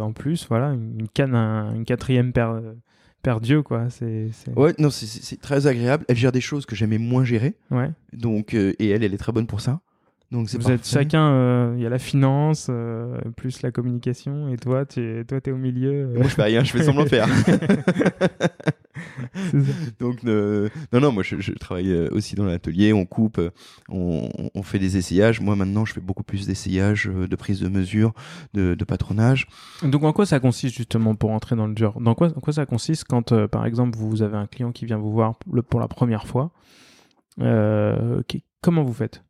en 0.00 0.12
plus, 0.12 0.46
voilà, 0.48 0.72
une, 0.72 1.08
canne, 1.08 1.34
une 1.34 1.84
quatrième 1.84 2.32
paire, 2.32 2.60
paire 3.24 3.40
Dieu 3.40 3.62
quoi. 3.62 3.90
C'est, 3.90 4.30
Ouais, 4.54 4.74
non, 4.78 4.90
c'est, 4.90 5.40
très 5.40 5.66
agréable. 5.66 6.04
Elle 6.08 6.16
gère 6.16 6.30
des 6.30 6.40
choses 6.40 6.66
que 6.66 6.76
j'aimais 6.76 6.98
moins 6.98 7.24
gérer. 7.24 7.54
Ouais. 7.72 7.90
Donc, 8.12 8.54
et 8.54 8.88
elle, 8.88 9.02
elle 9.02 9.14
est 9.14 9.18
très 9.18 9.32
bonne 9.32 9.48
pour 9.48 9.60
ça. 9.60 9.80
Donc 10.34 10.48
Vous 10.48 10.70
êtes 10.72 10.84
chacun, 10.84 11.28
euh, 11.28 11.74
il 11.76 11.82
y 11.84 11.86
a 11.86 11.88
la 11.88 12.00
finance, 12.00 12.66
euh, 12.68 13.20
plus 13.36 13.62
la 13.62 13.70
communication, 13.70 14.48
et 14.48 14.56
toi, 14.56 14.84
tu 14.84 15.00
es, 15.00 15.24
toi, 15.24 15.38
es 15.44 15.50
au 15.52 15.56
milieu. 15.56 15.92
Euh. 15.92 16.16
Moi, 16.16 16.24
je 16.24 16.34
fais 16.34 16.42
rien, 16.42 16.64
je 16.64 16.72
fais 16.72 16.82
semblant 16.82 17.04
de 17.04 17.08
faire. 17.08 17.28
Donc, 20.00 20.24
non, 20.24 20.68
non, 20.92 21.12
moi, 21.12 21.22
je, 21.22 21.52
travaille 21.52 21.94
aussi 22.08 22.34
dans 22.34 22.46
l'atelier, 22.46 22.92
on 22.92 23.06
coupe, 23.06 23.40
on, 23.88 24.28
on, 24.56 24.62
fait 24.64 24.80
des 24.80 24.96
essayages. 24.96 25.40
Moi, 25.40 25.54
maintenant, 25.54 25.84
je 25.84 25.92
fais 25.92 26.00
beaucoup 26.00 26.24
plus 26.24 26.48
d'essayages, 26.48 27.06
de 27.06 27.36
prise 27.36 27.60
de 27.60 27.68
mesure, 27.68 28.12
de, 28.54 28.74
de, 28.74 28.84
patronage. 28.84 29.46
Donc, 29.84 30.02
en 30.02 30.12
quoi 30.12 30.26
ça 30.26 30.40
consiste, 30.40 30.74
justement, 30.74 31.14
pour 31.14 31.30
entrer 31.30 31.54
dans 31.54 31.68
le 31.68 31.76
genre? 31.76 32.00
Dans 32.00 32.16
quoi, 32.16 32.36
en 32.36 32.40
quoi 32.40 32.52
ça 32.52 32.66
consiste 32.66 33.04
quand, 33.04 33.46
par 33.46 33.66
exemple, 33.66 33.96
vous 33.96 34.22
avez 34.22 34.36
un 34.36 34.48
client 34.48 34.72
qui 34.72 34.84
vient 34.84 34.98
vous 34.98 35.12
voir 35.12 35.38
pour 35.70 35.78
la 35.78 35.86
première 35.86 36.26
fois? 36.26 36.50
Comment 37.38 38.82
vous 38.82 38.94
faites? 38.94 39.22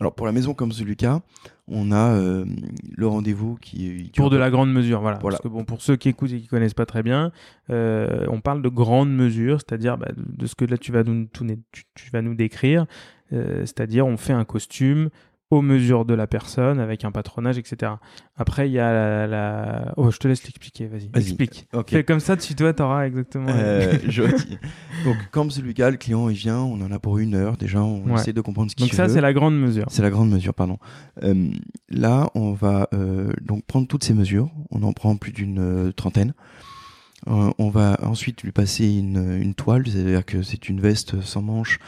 Alors 0.00 0.14
pour 0.14 0.26
la 0.26 0.32
maison 0.32 0.54
comme 0.54 0.72
Lucas, 0.84 1.20
on 1.68 1.90
a 1.90 2.14
euh, 2.14 2.44
le 2.96 3.06
rendez-vous 3.06 3.56
qui, 3.60 4.10
pour 4.16 4.30
de 4.30 4.36
la 4.36 4.50
grande 4.50 4.72
mesure, 4.72 5.00
voilà. 5.00 5.18
Parce 5.18 5.40
que 5.40 5.48
bon, 5.48 5.64
pour 5.64 5.82
ceux 5.82 5.96
qui 5.96 6.08
écoutent 6.08 6.32
et 6.32 6.40
qui 6.40 6.46
connaissent 6.46 6.74
pas 6.74 6.86
très 6.86 7.02
bien, 7.02 7.32
euh, 7.70 8.26
on 8.28 8.40
parle 8.40 8.62
de 8.62 8.68
grande 8.68 9.14
mesure, 9.14 9.60
c'est-à-dire 9.60 9.98
bah, 9.98 10.08
de 10.16 10.46
ce 10.46 10.54
que 10.54 10.64
là 10.64 10.78
tu 10.78 10.92
vas 10.92 11.02
nous, 11.02 11.26
tu 11.94 12.10
vas 12.12 12.22
nous 12.22 12.34
décrire, 12.34 12.86
euh, 13.32 13.60
c'est-à-dire 13.60 14.06
on 14.06 14.16
fait 14.16 14.32
un 14.32 14.44
costume 14.44 15.10
aux 15.50 15.62
mesures 15.62 16.04
de 16.04 16.14
la 16.14 16.26
personne, 16.26 16.80
avec 16.80 17.04
un 17.04 17.12
patronage, 17.12 17.56
etc. 17.56 17.92
Après, 18.36 18.68
il 18.68 18.72
y 18.72 18.80
a 18.80 19.26
la, 19.26 19.92
Oh, 19.96 20.10
je 20.10 20.18
te 20.18 20.26
laisse 20.26 20.42
l'expliquer, 20.42 20.86
vas-y. 20.86 21.08
explique. 21.14 21.68
Fais 21.86 22.02
comme 22.02 22.18
ça, 22.20 22.36
tu 22.36 22.54
dois, 22.54 22.72
t'auras 22.72 23.06
exactement... 23.06 23.46
Euh, 23.48 23.96
je... 24.08 24.22
Donc, 25.04 25.16
comme 25.30 25.50
celui 25.52 25.72
là 25.74 25.90
le 25.90 25.96
client, 25.98 26.28
il 26.28 26.36
vient, 26.36 26.58
on 26.58 26.80
en 26.80 26.90
a 26.90 26.98
pour 26.98 27.18
une 27.18 27.34
heure, 27.34 27.56
déjà, 27.56 27.80
on 27.80 28.16
essaie 28.16 28.32
de 28.32 28.40
comprendre 28.40 28.70
ce 28.70 28.76
qu'il 28.76 28.86
veut. 28.86 28.90
Donc 28.90 28.96
ça, 28.96 29.08
c'est 29.08 29.20
la 29.20 29.32
grande 29.32 29.58
mesure. 29.58 29.86
C'est 29.88 30.02
la 30.02 30.10
grande 30.10 30.30
mesure, 30.30 30.54
pardon. 30.54 30.78
Euh, 31.22 31.50
là, 31.88 32.28
on 32.34 32.52
va 32.52 32.88
euh, 32.92 33.32
donc 33.42 33.64
prendre 33.66 33.86
toutes 33.86 34.04
ces 34.04 34.14
mesures, 34.14 34.50
on 34.70 34.82
en 34.82 34.92
prend 34.92 35.16
plus 35.16 35.32
d'une 35.32 35.58
euh, 35.60 35.92
trentaine. 35.92 36.34
Euh, 37.28 37.50
on 37.58 37.70
va 37.70 37.98
ensuite 38.02 38.42
lui 38.42 38.52
passer 38.52 38.86
une, 38.98 39.40
une 39.40 39.54
toile, 39.54 39.84
c'est-à-dire 39.86 40.24
que 40.24 40.42
c'est 40.42 40.68
une 40.68 40.80
veste 40.80 41.22
sans 41.22 41.40
manches 41.40 41.78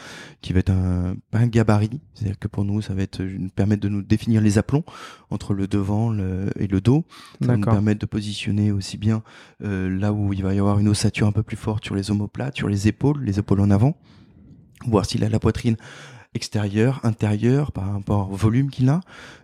qui 0.41 0.53
va 0.53 0.59
être 0.59 0.71
un, 0.71 1.15
un 1.33 1.47
gabarit, 1.47 2.01
c'est-à-dire 2.13 2.39
que 2.39 2.47
pour 2.47 2.65
nous, 2.65 2.81
ça 2.81 2.93
va 2.95 3.03
être 3.03 3.23
permettre 3.55 3.81
de 3.81 3.89
nous 3.89 4.01
définir 4.01 4.41
les 4.41 4.57
aplombs 4.57 4.83
entre 5.29 5.53
le 5.53 5.67
devant 5.67 6.13
et 6.57 6.67
le 6.67 6.81
dos. 6.81 7.05
Ça 7.41 7.47
va 7.47 7.57
nous 7.57 7.63
permettre 7.63 8.01
de 8.01 8.05
positionner 8.05 8.71
aussi 8.71 8.97
bien 8.97 9.21
euh, 9.63 9.87
là 9.87 10.13
où 10.13 10.33
il 10.33 10.41
va 10.41 10.53
y 10.53 10.59
avoir 10.59 10.79
une 10.79 10.87
ossature 10.87 11.27
un 11.27 11.31
peu 11.31 11.43
plus 11.43 11.57
forte 11.57 11.85
sur 11.85 11.95
les 11.95 12.09
omoplates, 12.09 12.57
sur 12.57 12.67
les 12.67 12.87
épaules, 12.87 13.23
les 13.23 13.37
épaules 13.39 13.61
en 13.61 13.69
avant, 13.69 13.95
voir 14.87 15.05
s'il 15.05 15.23
a 15.23 15.29
la 15.29 15.39
poitrine 15.39 15.77
extérieur, 16.33 16.99
intérieur, 17.03 17.71
par 17.71 17.91
rapport 17.91 18.31
au 18.31 18.35
volume 18.35 18.69
qu'il 18.69 18.89
a. 18.89 19.01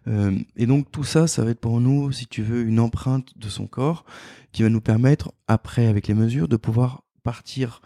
Euh, 0.08 0.38
et 0.56 0.66
donc 0.66 0.92
tout 0.92 1.04
ça, 1.04 1.28
ça 1.28 1.44
va 1.44 1.52
être 1.52 1.60
pour 1.60 1.82
nous, 1.82 2.12
si 2.12 2.28
tu 2.28 2.44
veux, 2.44 2.64
une 2.64 2.80
empreinte 2.80 3.38
de 3.38 3.50
son 3.50 3.68
corps 3.68 4.06
qui 4.52 4.64
va 4.64 4.70
nous 4.70 4.82
permettre, 4.82 5.34
après, 5.48 5.88
avec 5.88 6.08
les 6.08 6.14
mesures, 6.14 6.48
de 6.48 6.58
pouvoir 6.58 7.04
partir 7.24 7.82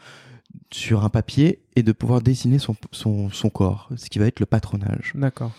sur 0.72 1.04
un 1.04 1.10
papier 1.10 1.62
et 1.76 1.84
de 1.84 1.92
pouvoir 1.92 2.22
dessiner 2.22 2.60
son, 2.60 2.76
son, 2.92 3.30
son 3.30 3.50
corps, 3.50 3.90
ce 3.96 4.10
qui 4.10 4.20
va 4.20 4.26
être 4.26 4.40
le 4.40 4.46
patronage. 4.46 5.14
D'accord. 5.16 5.52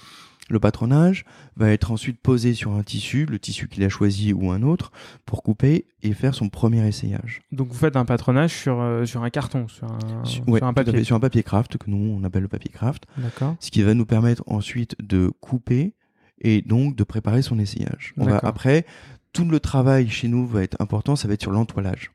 Le 0.50 0.58
patronage 0.58 1.24
va 1.56 1.70
être 1.70 1.92
ensuite 1.92 2.20
posé 2.20 2.54
sur 2.54 2.72
un 2.72 2.82
tissu, 2.82 3.24
le 3.24 3.38
tissu 3.38 3.68
qu'il 3.68 3.84
a 3.84 3.88
choisi 3.88 4.32
ou 4.32 4.50
un 4.50 4.62
autre, 4.62 4.90
pour 5.24 5.44
couper 5.44 5.86
et 6.02 6.12
faire 6.12 6.34
son 6.34 6.48
premier 6.48 6.86
essayage. 6.86 7.40
Donc 7.52 7.68
vous 7.68 7.78
faites 7.78 7.94
un 7.94 8.04
patronage 8.04 8.52
sur, 8.52 8.80
euh, 8.80 9.06
sur 9.06 9.22
un 9.22 9.30
carton, 9.30 9.68
sur 9.68 9.86
un, 9.86 10.24
sur, 10.24 10.42
un 10.62 10.72
papier. 10.72 11.04
sur 11.04 11.14
un 11.14 11.20
papier 11.20 11.44
craft, 11.44 11.78
que 11.78 11.88
nous 11.88 12.18
on 12.18 12.24
appelle 12.24 12.42
le 12.42 12.48
papier 12.48 12.70
craft. 12.70 13.04
D'accord. 13.16 13.54
Ce 13.60 13.70
qui 13.70 13.82
va 13.82 13.94
nous 13.94 14.06
permettre 14.06 14.42
ensuite 14.46 14.96
de 15.00 15.30
couper 15.40 15.94
et 16.40 16.62
donc 16.62 16.96
de 16.96 17.04
préparer 17.04 17.42
son 17.42 17.58
essayage. 17.60 18.12
On 18.16 18.24
va, 18.24 18.38
après, 18.42 18.86
tout 19.32 19.44
le 19.44 19.60
travail 19.60 20.08
chez 20.08 20.26
nous 20.26 20.46
va 20.46 20.64
être 20.64 20.76
important, 20.80 21.14
ça 21.14 21.28
va 21.28 21.34
être 21.34 21.42
sur 21.42 21.52
l'entoilage. 21.52 22.10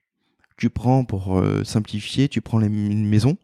Tu 0.57 0.69
prends, 0.69 1.05
pour 1.05 1.37
euh, 1.37 1.63
simplifier, 1.63 2.27
tu 2.27 2.41
prends 2.41 2.59
les, 2.59 2.67
une 2.67 3.07
maison, 3.07 3.37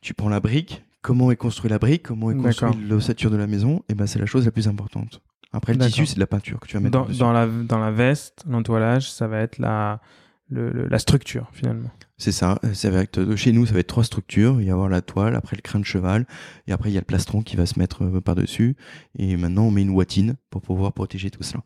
tu 0.00 0.14
prends 0.14 0.28
la 0.30 0.40
brique, 0.40 0.85
comment 1.06 1.30
est 1.30 1.36
construite 1.36 1.70
la 1.70 1.78
brique, 1.78 2.02
comment 2.02 2.32
est 2.32 2.36
construite 2.36 2.80
l'ossature 2.88 3.30
de 3.30 3.36
la 3.36 3.46
maison, 3.46 3.84
et 3.88 3.94
ben 3.94 4.08
c'est 4.08 4.18
la 4.18 4.26
chose 4.26 4.44
la 4.44 4.50
plus 4.50 4.66
importante. 4.66 5.22
Après 5.52 5.72
le 5.72 5.78
tissu, 5.78 6.04
c'est 6.04 6.16
de 6.16 6.20
la 6.20 6.26
peinture 6.26 6.58
que 6.58 6.66
tu 6.66 6.74
vas 6.74 6.80
mettre 6.80 6.98
dans, 6.98 7.06
dans 7.06 7.32
la 7.32 7.46
dans 7.46 7.78
la 7.78 7.92
veste, 7.92 8.42
l'entoilage, 8.48 9.08
ça 9.10 9.28
va 9.28 9.38
être 9.38 9.58
la 9.58 10.00
le, 10.48 10.88
la 10.88 10.98
structure 10.98 11.48
finalement. 11.52 11.90
C'est 12.18 12.32
ça. 12.32 12.58
C'est 12.72 12.88
avec, 12.88 13.16
chez 13.36 13.52
nous, 13.52 13.66
ça 13.66 13.74
va 13.74 13.80
être 13.80 13.86
trois 13.88 14.04
structures. 14.04 14.54
Il 14.54 14.56
va 14.56 14.62
y 14.64 14.70
avoir 14.70 14.88
la 14.88 15.02
toile, 15.02 15.36
après 15.36 15.54
le 15.54 15.62
crâne 15.62 15.82
de 15.82 15.86
cheval, 15.86 16.26
et 16.66 16.72
après 16.72 16.90
il 16.90 16.94
y 16.94 16.96
a 16.96 17.00
le 17.00 17.06
plastron 17.06 17.42
qui 17.42 17.56
va 17.56 17.66
se 17.66 17.78
mettre 17.78 18.04
euh, 18.04 18.20
par 18.20 18.34
dessus. 18.34 18.76
Et 19.18 19.36
maintenant, 19.36 19.64
on 19.64 19.70
met 19.70 19.82
une 19.82 19.90
watine 19.90 20.34
pour 20.50 20.62
pouvoir 20.62 20.92
protéger 20.92 21.30
tout 21.30 21.42
cela. 21.42 21.62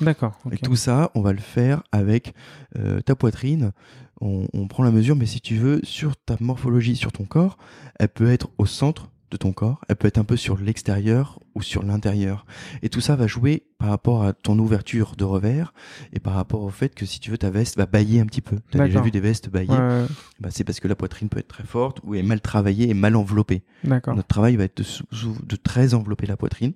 D'accord. 0.00 0.38
Et 0.50 0.56
tout 0.56 0.76
ça, 0.76 1.10
on 1.14 1.20
va 1.20 1.32
le 1.32 1.38
faire 1.38 1.82
avec 1.92 2.34
euh, 2.78 3.00
ta 3.02 3.14
poitrine. 3.14 3.72
On, 4.20 4.46
on, 4.52 4.68
prend 4.68 4.82
la 4.82 4.90
mesure, 4.90 5.16
mais 5.16 5.26
si 5.26 5.40
tu 5.40 5.56
veux, 5.56 5.80
sur 5.82 6.16
ta 6.16 6.36
morphologie, 6.40 6.96
sur 6.96 7.12
ton 7.12 7.24
corps, 7.24 7.56
elle 7.98 8.08
peut 8.08 8.30
être 8.30 8.50
au 8.58 8.66
centre 8.66 9.10
de 9.30 9.36
ton 9.36 9.52
corps, 9.52 9.80
elle 9.88 9.96
peut 9.96 10.08
être 10.08 10.18
un 10.18 10.24
peu 10.24 10.36
sur 10.36 10.58
l'extérieur 10.58 11.38
ou 11.54 11.62
sur 11.62 11.82
l'intérieur. 11.82 12.44
Et 12.82 12.88
tout 12.88 13.00
ça 13.00 13.16
va 13.16 13.26
jouer 13.26 13.64
par 13.78 13.88
rapport 13.88 14.24
à 14.24 14.32
ton 14.32 14.58
ouverture 14.58 15.14
de 15.16 15.24
revers 15.24 15.72
et 16.12 16.20
par 16.20 16.34
rapport 16.34 16.62
au 16.62 16.70
fait 16.70 16.94
que 16.94 17.06
si 17.06 17.20
tu 17.20 17.30
veux 17.30 17.38
ta 17.38 17.50
veste 17.50 17.76
va 17.76 17.86
bailler 17.86 18.20
un 18.20 18.26
petit 18.26 18.40
peu. 18.40 18.58
Tu 18.70 18.80
as 18.80 18.86
déjà 18.86 19.00
vu 19.00 19.10
des 19.10 19.20
vestes 19.20 19.48
bailler 19.48 20.04
bah, 20.40 20.48
C'est 20.50 20.64
parce 20.64 20.80
que 20.80 20.88
la 20.88 20.96
poitrine 20.96 21.28
peut 21.28 21.38
être 21.38 21.48
très 21.48 21.64
forte 21.64 22.00
ou 22.02 22.14
est 22.14 22.22
mal 22.22 22.40
travaillée 22.40 22.90
et 22.90 22.94
mal 22.94 23.16
enveloppée. 23.16 23.62
Notre 23.84 24.28
travail 24.28 24.56
va 24.56 24.64
être 24.64 24.78
de, 24.78 25.46
de 25.46 25.56
très 25.56 25.94
envelopper 25.94 26.26
la 26.26 26.36
poitrine 26.36 26.72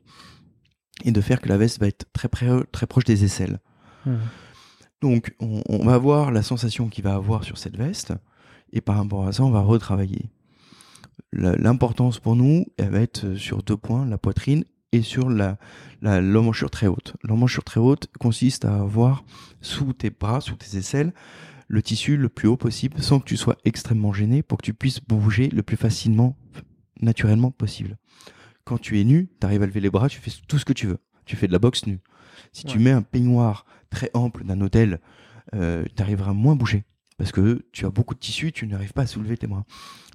et 1.05 1.11
de 1.11 1.21
faire 1.21 1.41
que 1.41 1.49
la 1.49 1.57
veste 1.57 1.81
va 1.81 1.89
être 1.89 2.07
très, 2.13 2.29
très 2.71 2.87
proche 2.87 3.05
des 3.05 3.25
aisselles. 3.25 3.59
Mmh. 4.07 4.15
Donc, 5.05 5.35
on, 5.39 5.85
va 5.85 5.99
voir 5.99 6.31
la 6.31 6.43
sensation 6.43 6.89
qu'il 6.89 7.05
va 7.05 7.15
avoir 7.15 7.45
sur 7.45 7.59
cette 7.59 7.77
veste, 7.77 8.15
et 8.73 8.81
par 8.81 8.97
rapport 8.97 9.27
à 9.27 9.33
ça, 9.33 9.45
on 9.45 9.51
va 9.51 9.61
retravailler. 9.61 10.31
L'importance 11.35 12.21
pour 12.21 12.37
nous, 12.37 12.65
elle 12.79 12.89
va 12.89 13.01
être 13.01 13.35
sur 13.35 13.63
deux 13.63 13.77
points, 13.77 14.07
la 14.07 14.17
poitrine 14.17 14.65
et 14.93 15.03
sur 15.03 15.29
la 15.29 15.59
l'emmanchure 16.01 16.71
très 16.71 16.87
haute. 16.87 17.17
L'emmanchure 17.23 17.65
très 17.65 17.81
haute 17.81 18.09
consiste 18.19 18.65
à 18.65 18.77
avoir 18.77 19.25
sous 19.61 19.93
tes 19.93 20.09
bras, 20.09 20.41
sous 20.41 20.57
tes 20.57 20.79
aisselles, 20.79 21.13
le 21.69 21.83
tissu 21.83 22.17
le 22.17 22.31
plus 22.31 22.49
haut 22.49 22.57
possible, 22.57 23.03
sans 23.03 23.21
que 23.21 23.27
tu 23.27 23.37
sois 23.37 23.59
extrêmement 23.67 24.15
gêné, 24.15 24.43
pour 24.43 24.57
que 24.57 24.65
tu 24.65 24.73
puisses 24.73 25.01
bouger 25.01 25.51
le 25.51 25.63
plus 25.63 25.77
facilement, 25.77 26.35
naturellement 27.03 27.51
possible. 27.51 27.99
Quand 28.65 28.79
tu 28.79 28.99
es 28.99 29.05
nu, 29.05 29.29
tu 29.39 29.47
arrives 29.47 29.63
à 29.63 29.67
lever 29.67 29.81
les 29.81 29.91
bras, 29.91 30.09
tu 30.09 30.19
fais 30.19 30.33
tout 30.49 30.59
ce 30.59 30.65
que 30.65 30.73
tu 30.73 30.87
veux. 30.87 30.99
Tu 31.27 31.37
fais 31.37 31.47
de 31.47 31.53
la 31.53 31.59
boxe 31.59 31.85
nue. 31.87 32.01
Si 32.53 32.65
tu 32.65 32.79
mets 32.79 32.91
un 32.91 33.03
peignoir 33.03 33.67
très 33.95 34.11
ample 34.13 34.45
d'un 34.45 34.61
hôtel, 34.61 35.01
euh, 35.55 35.85
tu 35.97 36.03
arriveras 36.03 36.33
moins 36.33 36.57
bouger. 36.57 36.85
Parce 37.17 37.31
que 37.31 37.65
tu 37.71 37.87
as 37.87 37.91
beaucoup 37.91 38.15
de 38.15 38.19
tissu, 38.19 38.51
tu 38.51 38.67
n'arrives 38.67 38.93
pas 38.93 39.03
à 39.03 39.07
soulever 39.07 39.37
tes 39.37 39.47
bras. 39.47 39.65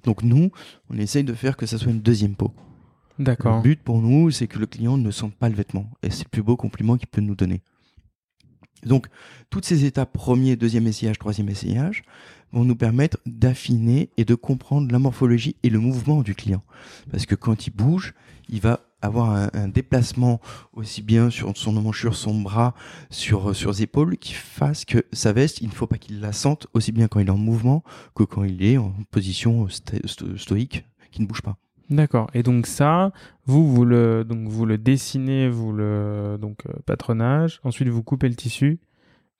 Donc 0.04 0.22
nous, 0.22 0.50
on 0.90 0.98
essaye 0.98 1.24
de 1.24 1.32
faire 1.32 1.56
que 1.56 1.64
ça 1.64 1.78
soit 1.78 1.90
une 1.90 2.02
deuxième 2.02 2.36
peau. 2.36 2.52
D'accord. 3.18 3.56
Le 3.56 3.62
but 3.62 3.82
pour 3.82 4.00
nous, 4.00 4.30
c'est 4.30 4.46
que 4.46 4.58
le 4.58 4.66
client 4.66 4.98
ne 4.98 5.10
sente 5.10 5.34
pas 5.34 5.48
le 5.48 5.54
vêtement. 5.54 5.90
Et 6.02 6.10
c'est 6.10 6.24
le 6.24 6.28
plus 6.30 6.42
beau 6.42 6.56
compliment 6.56 6.98
qu'il 6.98 7.08
peut 7.08 7.22
nous 7.22 7.34
donner. 7.34 7.62
Donc, 8.84 9.08
toutes 9.50 9.64
ces 9.64 9.84
étapes, 9.84 10.12
premier, 10.12 10.56
deuxième 10.56 10.86
essayage, 10.86 11.18
troisième 11.18 11.48
essayage, 11.48 12.02
vont 12.52 12.64
nous 12.64 12.76
permettre 12.76 13.18
d'affiner 13.26 14.10
et 14.16 14.24
de 14.24 14.34
comprendre 14.34 14.90
la 14.90 14.98
morphologie 14.98 15.56
et 15.62 15.70
le 15.70 15.78
mouvement 15.78 16.22
du 16.22 16.34
client. 16.34 16.62
Parce 17.10 17.26
que 17.26 17.34
quand 17.34 17.66
il 17.66 17.70
bouge, 17.70 18.14
il 18.48 18.60
va 18.60 18.80
avoir 19.02 19.48
un, 19.54 19.68
déplacement 19.68 20.40
aussi 20.72 21.02
bien 21.02 21.30
sur 21.30 21.56
son 21.56 21.76
emmanchure, 21.76 22.14
son 22.14 22.40
bras, 22.40 22.74
sur, 23.08 23.54
sur 23.54 23.74
ses 23.74 23.82
épaules, 23.82 24.16
qui 24.16 24.34
fasse 24.34 24.84
que 24.84 25.04
sa 25.12 25.32
veste, 25.32 25.60
il 25.60 25.68
ne 25.68 25.72
faut 25.72 25.86
pas 25.86 25.98
qu'il 25.98 26.20
la 26.20 26.32
sente 26.32 26.66
aussi 26.74 26.92
bien 26.92 27.08
quand 27.08 27.20
il 27.20 27.28
est 27.28 27.30
en 27.30 27.36
mouvement 27.36 27.82
que 28.14 28.24
quand 28.24 28.44
il 28.44 28.62
est 28.62 28.78
en 28.78 28.92
position 29.10 29.68
stoïque, 30.36 30.84
qui 31.10 31.22
ne 31.22 31.26
bouge 31.26 31.42
pas. 31.42 31.56
D'accord. 31.90 32.30
Et 32.34 32.42
donc 32.42 32.66
ça, 32.66 33.12
vous 33.46 33.68
vous 33.68 33.84
le 33.84 34.24
donc 34.24 34.48
vous 34.48 34.64
le 34.64 34.78
dessinez, 34.78 35.48
vous 35.48 35.72
le 35.72 36.38
donc 36.40 36.64
euh, 36.66 36.72
patronage. 36.86 37.60
Ensuite 37.64 37.88
vous 37.88 38.04
coupez 38.04 38.28
le 38.28 38.36
tissu 38.36 38.78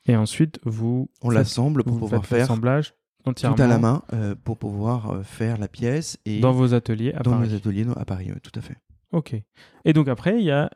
et 0.06 0.16
ensuite 0.16 0.58
vous 0.64 1.08
on 1.22 1.30
l'assemble 1.30 1.84
pour 1.84 1.98
pouvoir 1.98 2.26
faire 2.26 2.38
l'assemblage 2.38 2.94
entièrement 3.24 3.56
tout 3.56 3.62
à 3.62 3.68
la 3.68 3.78
main 3.78 4.02
euh, 4.12 4.34
pour 4.42 4.58
pouvoir 4.58 5.12
euh, 5.12 5.22
faire 5.22 5.58
la 5.58 5.68
pièce 5.68 6.18
et 6.26 6.40
dans 6.40 6.52
vos 6.52 6.74
ateliers 6.74 7.12
à 7.14 7.20
dans 7.20 7.32
Paris. 7.32 7.50
nos 7.50 7.54
ateliers 7.54 7.86
à 7.96 8.04
Paris, 8.04 8.32
tout 8.42 8.58
à 8.58 8.60
fait. 8.60 8.76
Ok. 9.12 9.34
Et 9.84 9.92
donc 9.92 10.08
après 10.08 10.38
il 10.38 10.44
y 10.44 10.50
a 10.50 10.70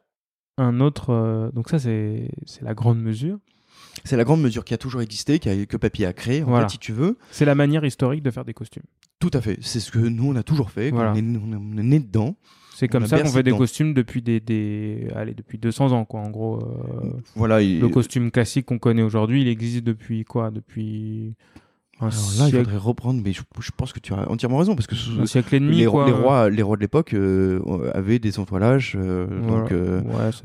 un 0.58 0.80
autre 0.80 1.50
donc 1.54 1.68
ça 1.68 1.78
c'est 1.78 2.28
c'est 2.46 2.62
la 2.62 2.74
grande 2.74 3.00
mesure. 3.00 3.38
C'est 4.04 4.16
la 4.16 4.24
grande 4.24 4.42
mesure 4.42 4.64
qui 4.64 4.74
a 4.74 4.78
toujours 4.78 5.02
existé, 5.02 5.38
qui 5.38 5.48
a, 5.48 5.66
que 5.66 5.76
Papier 5.76 6.06
a 6.06 6.12
créé, 6.12 6.42
en 6.42 6.60
fait, 6.60 6.70
si 6.70 6.78
tu 6.78 6.92
veux. 6.92 7.16
C'est 7.30 7.44
la 7.44 7.54
manière 7.54 7.84
historique 7.84 8.22
de 8.22 8.30
faire 8.30 8.44
des 8.44 8.54
costumes. 8.54 8.82
Tout 9.20 9.30
à 9.32 9.40
fait. 9.40 9.58
C'est 9.60 9.80
ce 9.80 9.90
que 9.90 9.98
nous, 9.98 10.30
on 10.30 10.36
a 10.36 10.42
toujours 10.42 10.70
fait. 10.70 10.92
On, 10.92 11.14
est, 11.14 11.22
né 11.22 12.00
dedans. 12.00 12.36
C'est 12.74 12.88
comme 12.88 13.06
ça 13.06 13.20
qu'on 13.20 13.28
fait 13.28 13.44
des 13.44 13.56
costumes 13.56 13.94
depuis 13.94 14.20
des, 14.20 14.40
des, 14.40 15.08
allez, 15.14 15.32
depuis 15.32 15.58
200 15.58 15.92
ans, 15.92 16.04
quoi, 16.04 16.20
en 16.20 16.30
gros. 16.30 16.56
Euh, 16.56 17.12
voilà. 17.36 17.60
Le 17.60 17.86
costume 17.88 18.30
classique 18.30 18.66
qu'on 18.66 18.78
connaît 18.78 19.02
aujourd'hui, 19.02 19.42
il 19.42 19.48
existe 19.48 19.84
depuis 19.84 20.24
quoi? 20.24 20.50
Depuis 20.50 21.34
alors 22.08 22.30
là, 22.38 22.48
il 22.48 22.56
faudrait 22.56 22.76
reprendre, 22.76 23.20
mais 23.24 23.32
je, 23.32 23.42
pense 23.76 23.92
que 23.92 24.00
tu 24.00 24.12
as 24.14 24.30
entièrement 24.30 24.58
raison 24.58 24.74
parce 24.74 24.86
que 24.86 24.94
un 25.20 25.26
siècle 25.26 25.54
et 25.54 25.60
demi, 25.60 25.76
les, 25.78 25.86
quoi. 25.86 26.06
les 26.06 26.12
rois, 26.12 26.50
les 26.50 26.62
rois 26.62 26.76
de 26.76 26.82
l'époque 26.82 27.14
euh, 27.14 27.60
avaient 27.94 28.18
des 28.18 28.38
entoilages, 28.38 28.96
euh, 28.96 29.26
donc, 29.26 29.72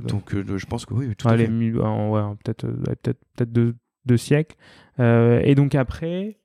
donc 0.07 0.33
je 0.35 0.65
pense 0.65 0.85
que 0.85 0.93
oui, 0.93 1.15
tout 1.17 1.27
à 1.27 1.37
fait. 1.37 1.47
ouais, 1.47 2.21
peut-être, 2.43 2.67
peut-être, 2.67 3.19
peut-être 3.35 3.51
deux, 3.51 3.75
deux 4.05 4.17
siècles. 4.17 4.55
et 4.99 5.55
donc 5.55 5.75
après, 5.75 6.37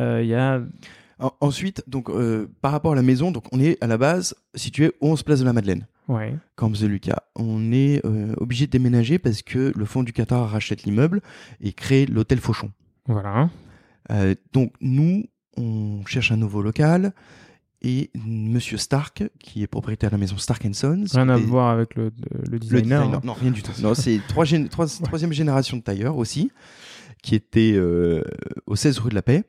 il 0.00 0.26
y 0.26 0.34
a 0.34 0.60
Ensuite, 1.40 1.84
donc, 1.86 2.10
euh, 2.10 2.48
par 2.60 2.72
rapport 2.72 2.92
à 2.92 2.96
la 2.96 3.02
maison, 3.02 3.30
donc, 3.30 3.44
on 3.52 3.60
est 3.60 3.82
à 3.82 3.86
la 3.86 3.96
base 3.96 4.34
situé 4.54 4.92
11 5.00 5.22
place 5.22 5.40
de 5.40 5.44
la 5.44 5.52
Madeleine. 5.52 5.86
Ouais. 6.08 6.34
Camps 6.56 6.70
de 6.70 6.86
Lucas. 6.86 7.22
On 7.36 7.72
est 7.72 8.04
euh, 8.04 8.34
obligé 8.38 8.66
de 8.66 8.72
déménager 8.72 9.18
parce 9.18 9.42
que 9.42 9.72
le 9.74 9.84
fonds 9.84 10.02
du 10.02 10.12
Qatar 10.12 10.50
rachète 10.50 10.82
l'immeuble 10.82 11.22
et 11.60 11.72
crée 11.72 12.06
l'hôtel 12.06 12.40
Fauchon. 12.40 12.72
Voilà. 13.06 13.48
Euh, 14.10 14.34
donc, 14.52 14.72
nous, 14.80 15.24
on 15.56 16.04
cherche 16.06 16.32
un 16.32 16.36
nouveau 16.36 16.62
local 16.62 17.12
et 17.84 18.10
Monsieur 18.26 18.78
Stark, 18.78 19.24
qui 19.38 19.62
est 19.62 19.66
propriétaire 19.66 20.10
de 20.10 20.14
la 20.14 20.18
maison 20.18 20.38
Stark 20.38 20.66
Sons. 20.72 21.04
Rien 21.12 21.28
à 21.28 21.36
voir 21.36 21.68
avec 21.70 21.94
le, 21.96 22.10
le 22.50 22.58
designer. 22.58 23.02
Hein. 23.02 23.20
Non, 23.22 23.34
rien 23.34 23.50
du 23.50 23.62
tout. 23.62 23.72
non, 23.82 23.94
c'est 23.94 24.20
trois, 24.26 24.46
troisième 25.04 25.32
génération 25.32 25.76
de 25.76 25.82
tailleurs 25.82 26.16
aussi, 26.16 26.50
qui 27.22 27.34
était 27.34 27.74
euh, 27.74 28.22
au 28.66 28.74
16 28.74 28.98
rue 28.98 29.10
de 29.10 29.14
la 29.14 29.22
Paix 29.22 29.44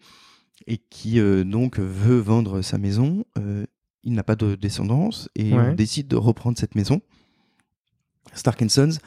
et 0.68 0.78
qui 0.78 1.20
euh, 1.20 1.44
donc 1.44 1.80
veut 1.80 2.20
vendre 2.20 2.62
sa 2.62 2.78
maison. 2.78 3.26
Euh, 3.38 3.66
il 4.04 4.14
n'a 4.14 4.24
pas 4.24 4.36
de 4.36 4.56
descendance 4.56 5.30
et 5.36 5.54
on 5.54 5.74
décide 5.74 6.08
de 6.08 6.16
reprendre 6.16 6.58
cette 6.58 6.76
maison. 6.76 7.02
Stark 8.36 8.64
Sons 8.70 9.00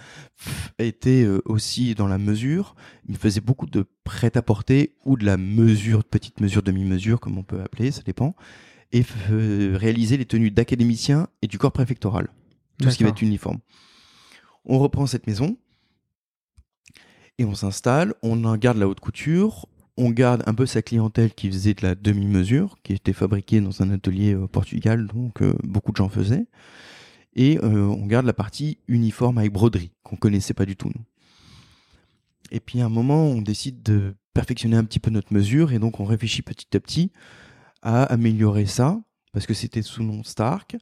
était 0.79 1.27
aussi 1.45 1.95
dans 1.95 2.09
la 2.09 2.19
mesure, 2.19 2.75
il 3.09 3.17
faisait 3.17 3.41
beaucoup 3.41 3.67
de 3.67 3.85
prêt-à-porter 4.05 4.97
ou 5.05 5.17
de 5.17 5.25
la 5.25 5.37
mesure, 5.37 6.03
petite 6.03 6.41
mesure, 6.41 6.63
demi-mesure, 6.63 7.21
comme 7.21 7.39
on 7.39 7.43
peut 7.43 7.61
appeler, 7.61 7.91
ça 7.91 8.03
dépend 8.03 8.35
et 8.93 9.05
réaliser 9.75 10.17
les 10.17 10.25
tenues 10.25 10.51
d'académiciens 10.51 11.29
et 11.43 11.47
du 11.47 11.59
corps 11.59 11.73
préfectoral. 11.73 12.29
Tout 12.81 12.91
ce 12.91 12.97
qui 12.97 13.03
va 13.03 13.11
être 13.11 13.23
uniforme. 13.23 13.59
On 14.65 14.79
reprend 14.79 15.07
cette 15.07 15.27
maison 15.27 15.57
et 17.39 17.45
on 17.45 17.55
s'installe, 17.55 18.15
on 18.23 18.45
en 18.45 18.57
garde 18.57 18.79
la 18.79 18.89
haute 18.89 19.01
couture, 19.01 19.67
on 19.97 20.11
garde 20.11 20.43
un 20.47 20.55
peu 20.55 20.67
sa 20.67 20.83
clientèle 20.83 21.35
qui 21.35 21.51
faisait 21.51 21.75
de 21.75 21.83
la 21.83 21.95
demi-mesure, 21.95 22.79
qui 22.83 22.93
était 22.93 23.13
fabriquée 23.13 23.61
dans 23.61 23.83
un 23.83 23.91
atelier 23.91 24.35
au 24.35 24.47
Portugal, 24.47 25.07
donc 25.07 25.43
euh, 25.43 25.55
beaucoup 25.65 25.93
de 25.93 25.97
gens 25.97 26.09
faisaient. 26.09 26.47
Et 27.39 27.57
euh, 27.63 27.87
on 27.87 28.05
garde 28.07 28.27
la 28.27 28.33
partie 28.33 28.79
uniforme 28.89 29.39
avec 29.39 29.53
broderie, 29.53 29.93
qu'on 30.03 30.17
connaissait 30.17 30.55
pas 30.55 30.67
du 30.67 30.75
tout, 30.75 30.89
nous. 30.89 31.05
Et 32.51 32.59
puis 32.59 32.81
à 32.81 32.87
un 32.87 32.89
moment, 32.89 33.27
on 33.27 33.41
décide 33.41 33.81
de 33.81 34.17
perfectionner 34.35 34.77
un 34.77 34.83
petit 34.83 34.99
peu 34.99 35.11
notre 35.11 35.33
mesure, 35.33 35.71
et 35.71 35.79
donc 35.79 36.01
on 36.01 36.05
réfléchit 36.05 36.43
petit 36.43 36.77
à 36.77 36.81
petit 36.81 37.13
à 37.81 38.03
améliorer 38.03 38.67
ça, 38.67 39.01
parce 39.33 39.47
que 39.47 39.55
c'était 39.55 39.83
sous 39.83 40.03
nom 40.03 40.25
Stark. 40.25 40.77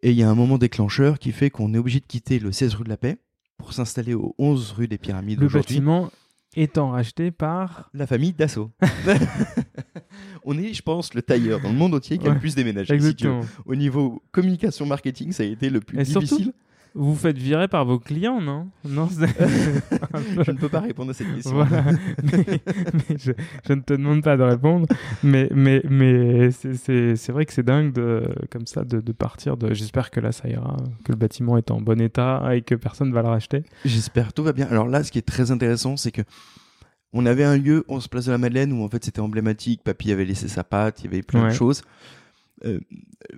Et 0.00 0.12
il 0.12 0.16
y 0.16 0.22
a 0.22 0.30
un 0.30 0.36
moment 0.36 0.58
déclencheur 0.58 1.18
qui 1.18 1.32
fait 1.32 1.50
qu'on 1.50 1.74
est 1.74 1.78
obligé 1.78 1.98
de 1.98 2.06
quitter 2.06 2.38
le 2.38 2.52
16 2.52 2.74
rue 2.74 2.84
de 2.84 2.88
la 2.88 2.96
Paix 2.96 3.18
pour 3.58 3.72
s'installer 3.72 4.14
au 4.14 4.32
11 4.38 4.72
rue 4.72 4.86
des 4.86 4.98
Pyramides. 4.98 5.40
Le 5.40 5.48
bâtiment 5.48 6.12
étant 6.56 6.90
racheté 6.90 7.30
par 7.30 7.90
la 7.94 8.06
famille 8.06 8.32
Dassault. 8.32 8.70
on 10.44 10.58
est, 10.58 10.72
je 10.72 10.82
pense, 10.82 11.14
le 11.14 11.22
tailleur 11.22 11.60
dans 11.60 11.70
le 11.70 11.76
monde 11.76 11.94
entier 11.94 12.18
qui 12.18 12.26
a 12.26 12.32
le 12.32 12.40
plus 12.40 12.54
déménagé. 12.54 12.92
Exactement. 12.92 13.42
Au 13.66 13.74
niveau 13.74 14.22
communication 14.32 14.86
marketing, 14.86 15.32
ça 15.32 15.42
a 15.42 15.46
été 15.46 15.70
le 15.70 15.80
plus 15.80 15.98
difficile. 15.98 16.52
Vous 16.98 17.14
faites 17.14 17.36
virer 17.36 17.68
par 17.68 17.84
vos 17.84 17.98
clients, 17.98 18.40
non? 18.40 18.68
Non. 18.82 19.06
je 19.10 20.50
ne 20.50 20.56
peux 20.56 20.70
pas 20.70 20.80
répondre 20.80 21.10
à 21.10 21.14
cette 21.14 21.32
question. 21.34 21.58
Mais, 22.22 22.60
je, 23.18 23.32
ne 23.72 23.80
te 23.80 23.92
demande 23.92 24.22
pas 24.22 24.38
de 24.38 24.42
répondre, 24.42 24.86
mais 25.22 25.48
mais 25.54 25.82
mais 25.90 26.50
c'est 26.52 27.28
vrai 27.28 27.44
que 27.44 27.52
c'est 27.52 27.62
dingue 27.62 27.92
de 27.92 28.22
comme 28.50 28.66
ça 28.66 28.82
de, 28.84 29.00
partir. 29.12 29.58
De, 29.58 29.74
J'espère 29.74 30.10
que 30.10 30.20
là 30.20 30.32
ça 30.32 30.48
ira, 30.48 30.78
que 31.04 31.12
le 31.12 31.18
bâtiment 31.18 31.58
est 31.58 31.70
en 31.70 31.82
bon 31.82 32.00
état 32.00 32.42
et 32.54 32.62
que 32.62 32.74
personne 32.74 33.12
va 33.12 33.20
le 33.20 33.28
racheter. 33.28 33.62
J'espère, 33.84 34.32
tout 34.32 34.42
va 34.42 34.54
bien. 34.54 34.66
Alors 34.70 34.88
là, 34.88 35.04
ce 35.04 35.12
qui 35.12 35.18
est 35.18 35.26
très 35.26 35.50
intéressant, 35.50 35.98
c'est 35.98 36.12
que 36.12 36.22
on 37.12 37.26
avait 37.26 37.44
un 37.44 37.58
lieu, 37.58 37.84
on 37.88 38.00
se 38.00 38.08
place 38.08 38.26
de 38.26 38.32
la 38.32 38.38
Madeleine, 38.38 38.72
où 38.72 38.82
en 38.82 38.88
fait 38.88 39.04
c'était 39.04 39.20
emblématique. 39.20 39.82
Papy 39.84 40.12
avait 40.12 40.24
laissé 40.24 40.48
sa 40.48 40.64
patte, 40.64 41.02
il 41.02 41.04
y 41.04 41.08
avait 41.08 41.22
plein 41.22 41.48
de 41.48 41.52
choses. 41.52 41.82
Euh, 42.64 42.80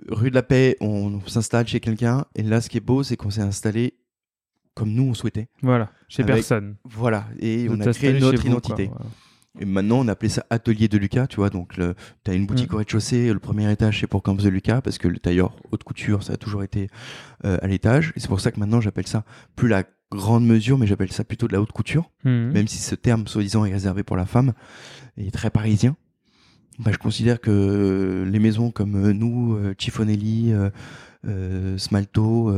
rue 0.07 0.29
de 0.29 0.35
la 0.35 0.43
Paix, 0.43 0.77
on, 0.79 1.19
s'installe 1.27 1.67
chez 1.67 1.79
quelqu'un. 1.79 2.25
Et 2.35 2.43
là, 2.43 2.61
ce 2.61 2.69
qui 2.69 2.77
est 2.77 2.81
beau, 2.81 3.03
c'est 3.03 3.17
qu'on 3.17 3.29
s'est 3.29 3.41
installé 3.41 3.95
comme 4.75 4.93
nous 4.93 5.03
on 5.03 5.13
souhaitait. 5.13 5.49
Voilà, 5.61 5.91
chez 6.07 6.23
personne. 6.23 6.77
Voilà, 6.85 7.25
et 7.39 7.67
on 7.69 7.79
a 7.81 7.93
créé 7.93 8.17
notre 8.19 8.45
identité. 8.45 8.89
Et 9.59 9.65
maintenant, 9.65 9.99
on 9.99 10.07
appelait 10.07 10.29
ça 10.29 10.45
Atelier 10.49 10.87
de 10.87 10.97
Lucas, 10.97 11.27
tu 11.27 11.37
vois. 11.37 11.49
Donc, 11.49 11.73
tu 11.73 12.31
as 12.31 12.33
une 12.33 12.45
boutique 12.45 12.71
mm. 12.71 12.75
au 12.75 12.77
rez-de-chaussée, 12.77 13.33
le 13.33 13.39
premier 13.39 13.69
étage, 13.71 13.99
c'est 13.99 14.07
pour 14.07 14.23
Campus 14.23 14.45
de 14.45 14.49
Lucas, 14.49 14.81
parce 14.81 14.97
que 14.97 15.07
le 15.07 15.19
tailleur 15.19 15.55
haute 15.71 15.83
couture, 15.83 16.23
ça 16.23 16.33
a 16.33 16.37
toujours 16.37 16.63
été 16.63 16.87
euh, 17.45 17.57
à 17.61 17.67
l'étage. 17.67 18.13
Et 18.15 18.19
c'est 18.19 18.27
pour 18.27 18.39
ça 18.39 18.51
que 18.51 18.59
maintenant, 18.59 18.79
j'appelle 18.79 19.07
ça 19.07 19.25
plus 19.55 19.67
la 19.67 19.83
grande 20.11 20.45
mesure, 20.45 20.77
mais 20.77 20.87
j'appelle 20.87 21.11
ça 21.11 21.23
plutôt 21.23 21.47
de 21.47 21.53
la 21.53 21.61
haute 21.61 21.71
couture. 21.71 22.11
Mm. 22.23 22.51
Même 22.51 22.67
si 22.67 22.77
ce 22.77 22.95
terme, 22.95 23.27
soi-disant, 23.27 23.65
est 23.65 23.73
réservé 23.73 24.03
pour 24.03 24.15
la 24.15 24.25
femme, 24.25 24.53
est 25.17 25.33
très 25.33 25.49
parisien. 25.49 25.97
Bah, 26.79 26.91
je 26.93 26.97
considère 26.97 27.41
que 27.41 28.25
les 28.25 28.39
maisons 28.39 28.71
comme 28.71 28.95
euh, 28.95 29.13
nous, 29.13 29.55
euh, 29.55 29.75
Cifonelli, 29.77 30.53
euh, 31.25 31.77
Smalto, 31.77 32.53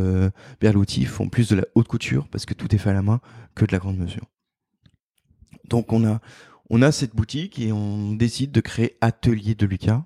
Berluti 0.59 1.05
font 1.05 1.27
plus 1.27 1.49
de 1.49 1.55
la 1.55 1.63
haute 1.73 1.87
couture 1.87 2.27
parce 2.27 2.45
que 2.45 2.53
tout 2.53 2.73
est 2.75 2.77
fait 2.77 2.91
à 2.91 2.93
la 2.93 3.01
main 3.01 3.19
que 3.55 3.65
de 3.65 3.71
la 3.71 3.79
grande 3.79 3.97
mesure. 3.97 4.27
Donc 5.67 5.91
on 5.91 6.05
a 6.05 6.19
on 6.69 6.83
a 6.83 6.91
cette 6.91 7.15
boutique 7.15 7.59
et 7.59 7.71
on 7.71 8.13
décide 8.13 8.51
de 8.51 8.61
créer 8.61 8.97
Atelier 9.01 9.55
de 9.55 9.65
Lucas. 9.65 10.03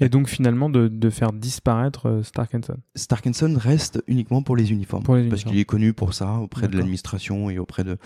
et 0.00 0.08
donc 0.08 0.28
finalement 0.28 0.68
de, 0.68 1.10
faire 1.10 1.32
disparaître 1.32 2.22
Stark 2.24 2.50
Son. 2.66 2.76
Stark 2.96 3.28
Son 3.34 3.54
reste 3.56 4.02
uniquement 4.08 4.42
pour 4.42 4.56
les 4.56 4.72
uniformes, 4.72 5.04
parce 5.04 5.44
qu'il 5.44 5.58
est 5.58 5.64
connu 5.64 5.92
pour 5.92 6.12
ça 6.12 6.34
auprès 6.34 6.66
de 6.66 6.76
l'administration 6.76 7.50
et 7.50 7.58
auprès 7.58 7.84
de, 7.84 7.98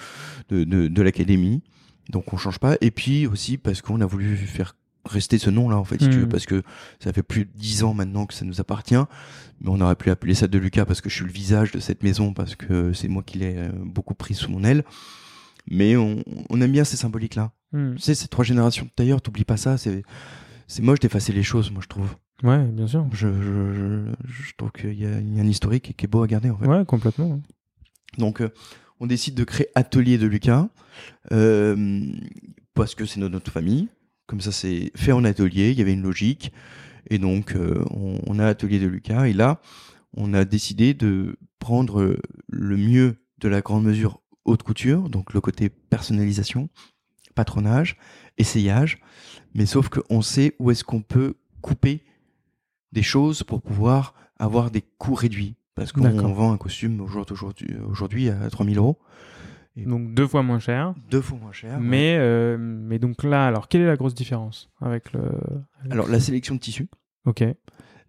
de, 0.50 0.64
de 0.64 1.02
l'académie. 1.02 1.62
Donc 2.08 2.32
on 2.32 2.36
change 2.36 2.58
pas. 2.58 2.76
Et 2.80 2.90
puis 2.90 3.26
aussi 3.26 3.58
parce 3.58 3.82
qu'on 3.82 4.00
a 4.00 4.06
voulu 4.06 4.36
faire 4.36 4.74
rester 5.04 5.38
ce 5.38 5.50
nom 5.50 5.68
là 5.68 5.76
en 5.78 5.84
fait 5.84 6.00
si 6.00 6.08
tu 6.08 6.18
veux 6.18 6.26
hmm. 6.26 6.28
parce 6.28 6.46
que 6.46 6.62
ça 7.00 7.12
fait 7.12 7.24
plus 7.24 7.44
de 7.44 7.50
dix 7.54 7.82
ans 7.82 7.92
maintenant 7.92 8.26
que 8.26 8.34
ça 8.34 8.44
nous 8.44 8.60
appartient. 8.60 8.94
Mais 9.60 9.68
on 9.68 9.80
aurait 9.80 9.96
pu 9.96 10.10
appeler 10.10 10.34
ça 10.34 10.46
de 10.46 10.58
Lucas 10.58 10.84
parce 10.84 11.00
que 11.00 11.08
je 11.08 11.16
suis 11.16 11.24
le 11.24 11.32
visage 11.32 11.72
de 11.72 11.80
cette 11.80 12.02
maison 12.02 12.32
parce 12.32 12.54
que 12.54 12.92
c'est 12.92 13.08
moi 13.08 13.22
qui 13.22 13.38
l'ai 13.38 13.56
euh, 13.56 13.70
beaucoup 13.72 14.14
pris 14.14 14.34
sous 14.34 14.50
mon 14.50 14.64
aile. 14.64 14.84
Mais 15.70 15.96
on, 15.96 16.22
aime 16.50 16.72
bien 16.72 16.84
ces 16.84 16.96
symboliques 16.96 17.36
là 17.36 17.52
hmm. 17.72 17.94
tu 17.94 18.02
sais 18.02 18.14
ces 18.14 18.28
trois 18.28 18.44
générations 18.44 18.84
de 18.84 18.90
tailleurs 18.90 19.22
t'oublies 19.22 19.44
pas 19.44 19.56
ça 19.56 19.78
c'est 19.78 20.02
c'est 20.66 20.82
moche 20.82 20.98
d'effacer 20.98 21.32
les 21.32 21.42
choses 21.42 21.70
moi 21.70 21.82
je 21.82 21.88
trouve. 21.88 22.14
Ouais 22.42 22.64
bien 22.64 22.86
sûr. 22.86 23.06
Je, 23.12 23.28
je, 23.28 24.12
je, 24.24 24.52
trouve 24.56 24.72
qu'il 24.72 25.00
y, 25.00 25.06
a 25.06 25.10
un 25.10 25.46
historique 25.46 25.94
qui 25.96 26.04
est 26.04 26.08
beau 26.08 26.22
à 26.22 26.26
garder 26.26 26.50
en 26.50 26.56
fait. 26.56 26.66
Ouais 26.66 26.84
complètement. 26.84 27.40
Donc 28.18 28.40
euh, 28.40 28.50
on 29.02 29.06
décide 29.06 29.34
de 29.34 29.42
créer 29.42 29.66
Atelier 29.74 30.16
de 30.16 30.28
Lucas 30.28 30.68
euh, 31.32 32.06
parce 32.72 32.94
que 32.94 33.04
c'est 33.04 33.18
notre, 33.18 33.50
famille. 33.50 33.88
Comme 34.28 34.40
ça, 34.40 34.52
c'est 34.52 34.92
fait 34.94 35.10
en 35.10 35.24
atelier. 35.24 35.72
Il 35.72 35.78
y 35.78 35.82
avait 35.82 35.92
une 35.92 36.04
logique. 36.04 36.52
Et 37.10 37.18
donc, 37.18 37.56
euh, 37.56 37.84
on, 37.90 38.38
a 38.38 38.46
Atelier 38.46 38.78
de 38.78 38.86
Lucas. 38.86 39.26
Et 39.26 39.32
là, 39.32 39.60
on 40.16 40.32
a 40.34 40.44
décidé 40.44 40.94
de 40.94 41.36
prendre 41.58 42.16
le 42.46 42.76
mieux 42.76 43.16
de 43.38 43.48
la 43.48 43.60
grande 43.60 43.82
mesure 43.82 44.22
haute 44.44 44.62
couture, 44.62 45.10
donc 45.10 45.34
le 45.34 45.40
côté 45.40 45.68
personnalisation, 45.68 46.68
patronage, 47.34 47.96
essayage. 48.38 49.00
Mais 49.54 49.66
sauf 49.66 49.88
qu'on 49.88 50.22
sait 50.22 50.54
où 50.60 50.70
est-ce 50.70 50.84
qu'on 50.84 51.02
peut 51.02 51.34
couper 51.60 52.04
des 52.92 53.02
choses 53.02 53.42
pour 53.42 53.62
pouvoir 53.62 54.14
avoir 54.38 54.70
des 54.70 54.82
coûts 54.82 55.14
réduits. 55.14 55.56
Parce 55.74 55.92
qu'on 55.92 56.32
vend 56.32 56.52
un 56.52 56.58
costume 56.58 57.00
aujourd'hui, 57.00 57.66
aujourd'hui 57.88 58.28
à 58.28 58.50
3000 58.50 58.78
euros. 58.78 58.98
donc 59.76 60.12
deux 60.14 60.26
fois 60.26 60.42
moins 60.42 60.58
cher. 60.58 60.94
Deux 61.10 61.22
fois 61.22 61.38
moins 61.38 61.52
cher. 61.52 61.80
Mais, 61.80 62.16
euh, 62.18 62.58
mais 62.58 62.98
donc 62.98 63.22
là, 63.22 63.46
alors 63.46 63.68
quelle 63.68 63.80
est 63.80 63.86
la 63.86 63.96
grosse 63.96 64.14
différence 64.14 64.70
avec 64.80 65.12
le 65.12 65.22
Alors 65.90 66.08
la 66.08 66.20
sélection 66.20 66.54
de 66.56 66.60
tissus. 66.60 66.88
Ok. 67.24 67.44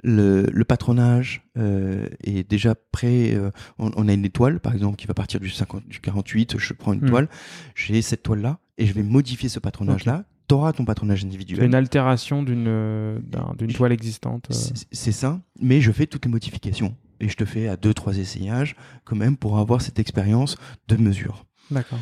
Le, 0.05 0.47
le 0.51 0.66
patronage 0.66 1.47
euh, 1.57 2.09
est 2.22 2.49
déjà 2.49 2.76
prêt. 2.76 3.34
Euh, 3.34 3.51
on, 3.80 4.09
a 4.09 4.14
une 4.14 4.26
étoile, 4.26 4.59
par 4.59 4.74
exemple, 4.74 4.97
qui 4.97 5.07
va 5.07 5.14
partir 5.14 5.39
du, 5.39 5.49
50, 5.49 5.88
du 5.88 6.01
48. 6.01 6.57
Je 6.57 6.74
prends 6.74 6.91
une 6.91 7.05
hmm. 7.05 7.09
toile. 7.09 7.30
J'ai 7.76 8.01
cette 8.01 8.24
toile-là 8.24 8.59
et 8.78 8.86
je 8.86 8.93
vais 8.93 9.03
modifier 9.03 9.47
ce 9.47 9.59
patronage-là. 9.59 10.26
Tu 10.49 10.55
auras 10.55 10.74
ton 10.74 10.84
patronage 10.84 11.24
individuel. 11.24 11.66
une 11.66 11.76
altération 11.76 12.43
d'une 12.43 13.22
d'une 13.57 13.72
toile 13.72 13.93
existante. 13.93 14.49
C'est 14.91 15.14
ça. 15.14 15.39
Mais 15.61 15.80
je 15.80 15.93
fais 15.93 16.05
toutes 16.05 16.26
les 16.26 16.32
modifications 16.32 16.97
et 17.24 17.30
je 17.30 17.38
te 17.38 17.45
fais 17.45 17.67
à 17.67 17.78
deux 17.78 17.93
trois 17.93 18.17
essayages 18.17 18.76
quand 19.05 19.15
même 19.15 19.38
pour 19.38 19.57
avoir 19.57 19.82
cette 19.82 19.99
expérience 19.99 20.57
de 20.88 20.97
mesure. 20.97 21.45
D'accord. 21.71 21.99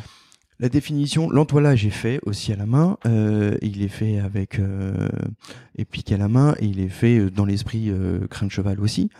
La 0.58 0.68
définition, 0.68 1.30
l'entoilage 1.30 1.86
est 1.86 1.90
fait 1.90 2.20
aussi 2.24 2.52
à 2.52 2.56
la 2.56 2.66
main. 2.66 2.98
Euh, 3.06 3.56
il 3.62 3.82
est 3.82 3.88
fait 3.88 4.18
avec 4.18 4.58
euh, 4.58 5.08
épique 5.76 6.12
à 6.12 6.16
la 6.16 6.28
main 6.28 6.54
et 6.60 6.66
il 6.66 6.80
est 6.80 6.88
fait 6.88 7.18
euh, 7.18 7.30
dans 7.30 7.44
l'esprit 7.44 7.90
euh, 7.90 8.26
crin 8.28 8.46
de 8.46 8.52
cheval 8.52 8.80
aussi. 8.80 9.10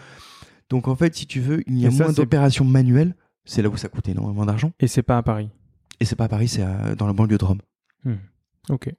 Donc 0.71 0.89
en 0.89 0.95
fait, 0.95 1.15
si 1.15 1.27
tu 1.27 1.41
veux, 1.41 1.63
il 1.67 1.79
y 1.79 1.87
a 1.87 1.91
moins 1.91 2.13
d'opérations 2.13 2.65
manuelles. 2.65 3.15
C'est 3.45 3.63
là 3.63 3.69
où 3.69 3.77
ça 3.77 3.89
coûte 3.89 4.09
énormément 4.09 4.47
d'argent. 4.47 4.73
Et 4.79 4.87
c'est 4.87 5.03
pas 5.03 5.19
à 5.19 5.23
Paris. 5.23 5.49
Et 5.99 6.05
c'est 6.05 6.17
pas 6.17 6.25
à 6.25 6.29
Paris, 6.29 6.49
c'est 6.49 6.65
dans 6.97 7.07
la 7.07 7.13
banlieue 7.13 7.39
de 7.39 7.45
Rome. 7.45 7.61
Hmm. 8.05 8.15
Ok. 8.69 8.93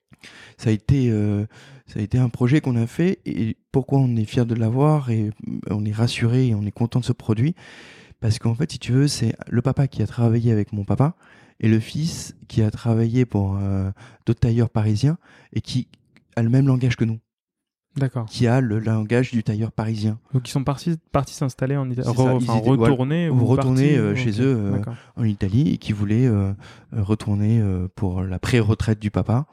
Ça 0.57 0.69
a 0.69 0.73
été, 0.73 1.09
euh, 1.09 1.45
ça 1.87 1.99
a 1.99 2.01
été 2.01 2.17
un 2.17 2.29
projet 2.29 2.61
qu'on 2.61 2.75
a 2.75 2.87
fait 2.87 3.19
et 3.25 3.57
pourquoi 3.71 3.99
on 3.99 4.15
est 4.15 4.25
fier 4.25 4.45
de 4.45 4.55
l'avoir 4.55 5.09
et 5.09 5.31
on 5.69 5.85
est 5.85 5.91
rassuré 5.91 6.47
et 6.47 6.55
on 6.55 6.63
est 6.63 6.71
content 6.71 6.99
de 6.99 7.05
ce 7.05 7.13
produit? 7.13 7.55
Parce 8.19 8.39
qu'en 8.39 8.55
fait, 8.55 8.71
si 8.71 8.79
tu 8.79 8.93
veux, 8.93 9.09
c'est 9.09 9.35
le 9.49 9.61
papa 9.61 9.87
qui 9.87 10.01
a 10.01 10.07
travaillé 10.07 10.51
avec 10.53 10.71
mon 10.71 10.85
papa 10.85 11.15
et 11.59 11.67
le 11.67 11.79
fils 11.79 12.35
qui 12.47 12.61
a 12.61 12.71
travaillé 12.71 13.25
pour 13.25 13.57
euh, 13.57 13.91
d'autres 14.25 14.39
tailleurs 14.39 14.69
parisiens 14.69 15.17
et 15.51 15.59
qui 15.59 15.87
a 16.35 16.41
le 16.41 16.49
même 16.49 16.67
langage 16.67 16.95
que 16.95 17.03
nous. 17.03 17.19
D'accord. 17.97 18.25
Qui 18.25 18.47
a 18.47 18.59
le 18.59 18.79
langage 18.79 19.31
du 19.31 19.43
tailleur 19.43 19.71
parisien. 19.71 20.19
Donc 20.33 20.47
ils 20.47 20.51
sont 20.51 20.63
partis, 20.63 20.95
partis 21.11 21.35
s'installer 21.35 21.75
en 21.75 21.89
Italie, 21.91 22.07
enfin, 22.07 22.31
retourner, 22.53 23.29
ou 23.29 23.45
retourner 23.45 23.97
euh, 23.97 24.15
chez 24.15 24.41
eux 24.41 24.81
en 25.15 25.23
Italie 25.25 25.73
et 25.73 25.77
qui 25.77 25.91
voulaient 25.91 26.29
retourner 26.91 27.61
pour 27.95 28.23
la 28.23 28.39
pré-retraite 28.39 28.99
du 28.99 29.11
papa 29.11 29.45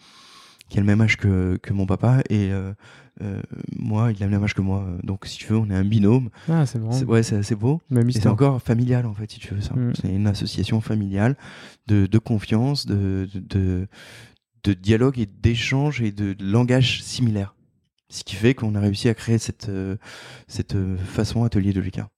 qui 0.70 0.78
a 0.78 0.80
le 0.80 0.86
même 0.86 1.00
âge 1.00 1.16
que, 1.16 1.58
que 1.60 1.72
mon 1.72 1.84
papa 1.84 2.22
et 2.30 2.52
euh, 2.52 2.72
euh, 3.22 3.42
moi, 3.76 4.12
il 4.12 4.22
a 4.22 4.26
le 4.26 4.32
même 4.32 4.44
âge 4.44 4.54
que 4.54 4.62
moi. 4.62 4.86
Donc, 5.02 5.26
si 5.26 5.36
tu 5.36 5.48
veux, 5.48 5.58
on 5.58 5.68
est 5.68 5.74
un 5.74 5.84
binôme. 5.84 6.30
Ah, 6.48 6.64
c'est. 6.64 6.78
Ouais, 6.78 7.22
c'est 7.22 7.36
assez 7.36 7.56
beau. 7.56 7.82
Et 7.94 8.12
c'est 8.12 8.28
encore 8.28 8.62
familial, 8.62 9.04
en 9.04 9.12
fait, 9.12 9.30
si 9.30 9.40
tu 9.40 9.52
veux 9.52 9.60
ça. 9.60 9.74
Mm. 9.74 9.92
C'est 10.00 10.08
une 10.08 10.26
association 10.28 10.80
familiale 10.80 11.36
de, 11.88 12.06
de 12.06 12.18
confiance, 12.18 12.86
de, 12.86 13.28
de, 13.34 13.88
de 14.62 14.72
dialogue 14.72 15.18
et 15.18 15.26
d'échange 15.26 16.00
et 16.00 16.12
de, 16.12 16.36
langage 16.40 17.02
similaire. 17.02 17.54
Ce 18.08 18.24
qui 18.24 18.36
fait 18.36 18.54
qu'on 18.54 18.74
a 18.74 18.80
réussi 18.80 19.08
à 19.08 19.14
créer 19.14 19.38
cette, 19.38 19.68
euh, 19.68 19.96
cette 20.48 20.76
façon 20.98 21.44
atelier 21.44 21.72
de 21.72 21.80
Lucas. 21.80 22.08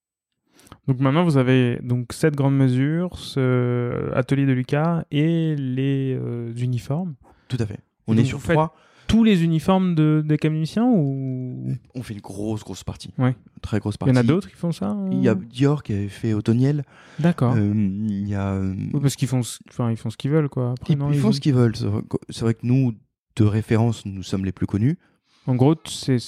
Donc 0.86 1.00
maintenant, 1.00 1.24
vous 1.24 1.36
avez 1.36 1.78
donc 1.82 2.12
cette 2.12 2.36
grande 2.36 2.56
mesure, 2.56 3.18
ce 3.18 4.10
atelier 4.14 4.46
de 4.46 4.52
Lucas 4.52 5.04
et 5.10 5.54
les 5.56 6.18
uniformes. 6.56 7.14
Tout 7.48 7.58
à 7.60 7.66
fait. 7.66 7.80
On 8.06 8.16
est 8.16 8.24
sur 8.24 8.42
trois 8.42 8.74
tous 9.12 9.24
les 9.24 9.44
uniformes 9.44 9.94
de, 9.94 10.22
des 10.24 10.38
camioniciens 10.38 10.86
ou? 10.86 11.74
On 11.94 12.02
fait 12.02 12.14
une 12.14 12.20
grosse, 12.20 12.64
grosse 12.64 12.82
partie. 12.82 13.12
Ouais. 13.18 13.36
Très 13.60 13.78
grosse 13.78 13.98
partie. 13.98 14.10
Il 14.10 14.16
y 14.16 14.18
en 14.18 14.20
a 14.20 14.24
d'autres 14.24 14.48
qui 14.48 14.56
font 14.56 14.72
ça 14.72 14.96
Il 15.10 15.22
y 15.22 15.28
a 15.28 15.34
Dior 15.34 15.82
qui 15.82 15.92
avait 15.92 16.08
fait 16.08 16.32
Autoniel. 16.32 16.84
D'accord. 17.18 17.54
Euh, 17.54 17.74
il 17.74 18.26
y 18.26 18.34
a. 18.34 18.54
Euh, 18.54 18.74
parce 19.02 19.16
qu'ils 19.16 19.28
font, 19.28 19.42
enfin, 19.68 19.90
ils 19.90 19.98
font 19.98 20.08
ce 20.08 20.16
qu'ils 20.16 20.30
veulent, 20.30 20.48
quoi. 20.48 20.74
ils, 20.88 20.96
font 21.18 21.32
ce 21.32 21.40
qu'ils 21.40 21.52
veulent. 21.54 21.76
C'est 21.76 22.40
vrai, 22.40 22.54
que 22.54 22.60
nous, 22.62 22.94
de 23.36 23.44
référence, 23.44 24.06
nous 24.06 24.22
sommes 24.22 24.46
les 24.46 24.52
plus 24.52 24.66
connus. 24.66 24.98
En 25.46 25.56
gros, 25.56 25.74
c'est 25.84 26.18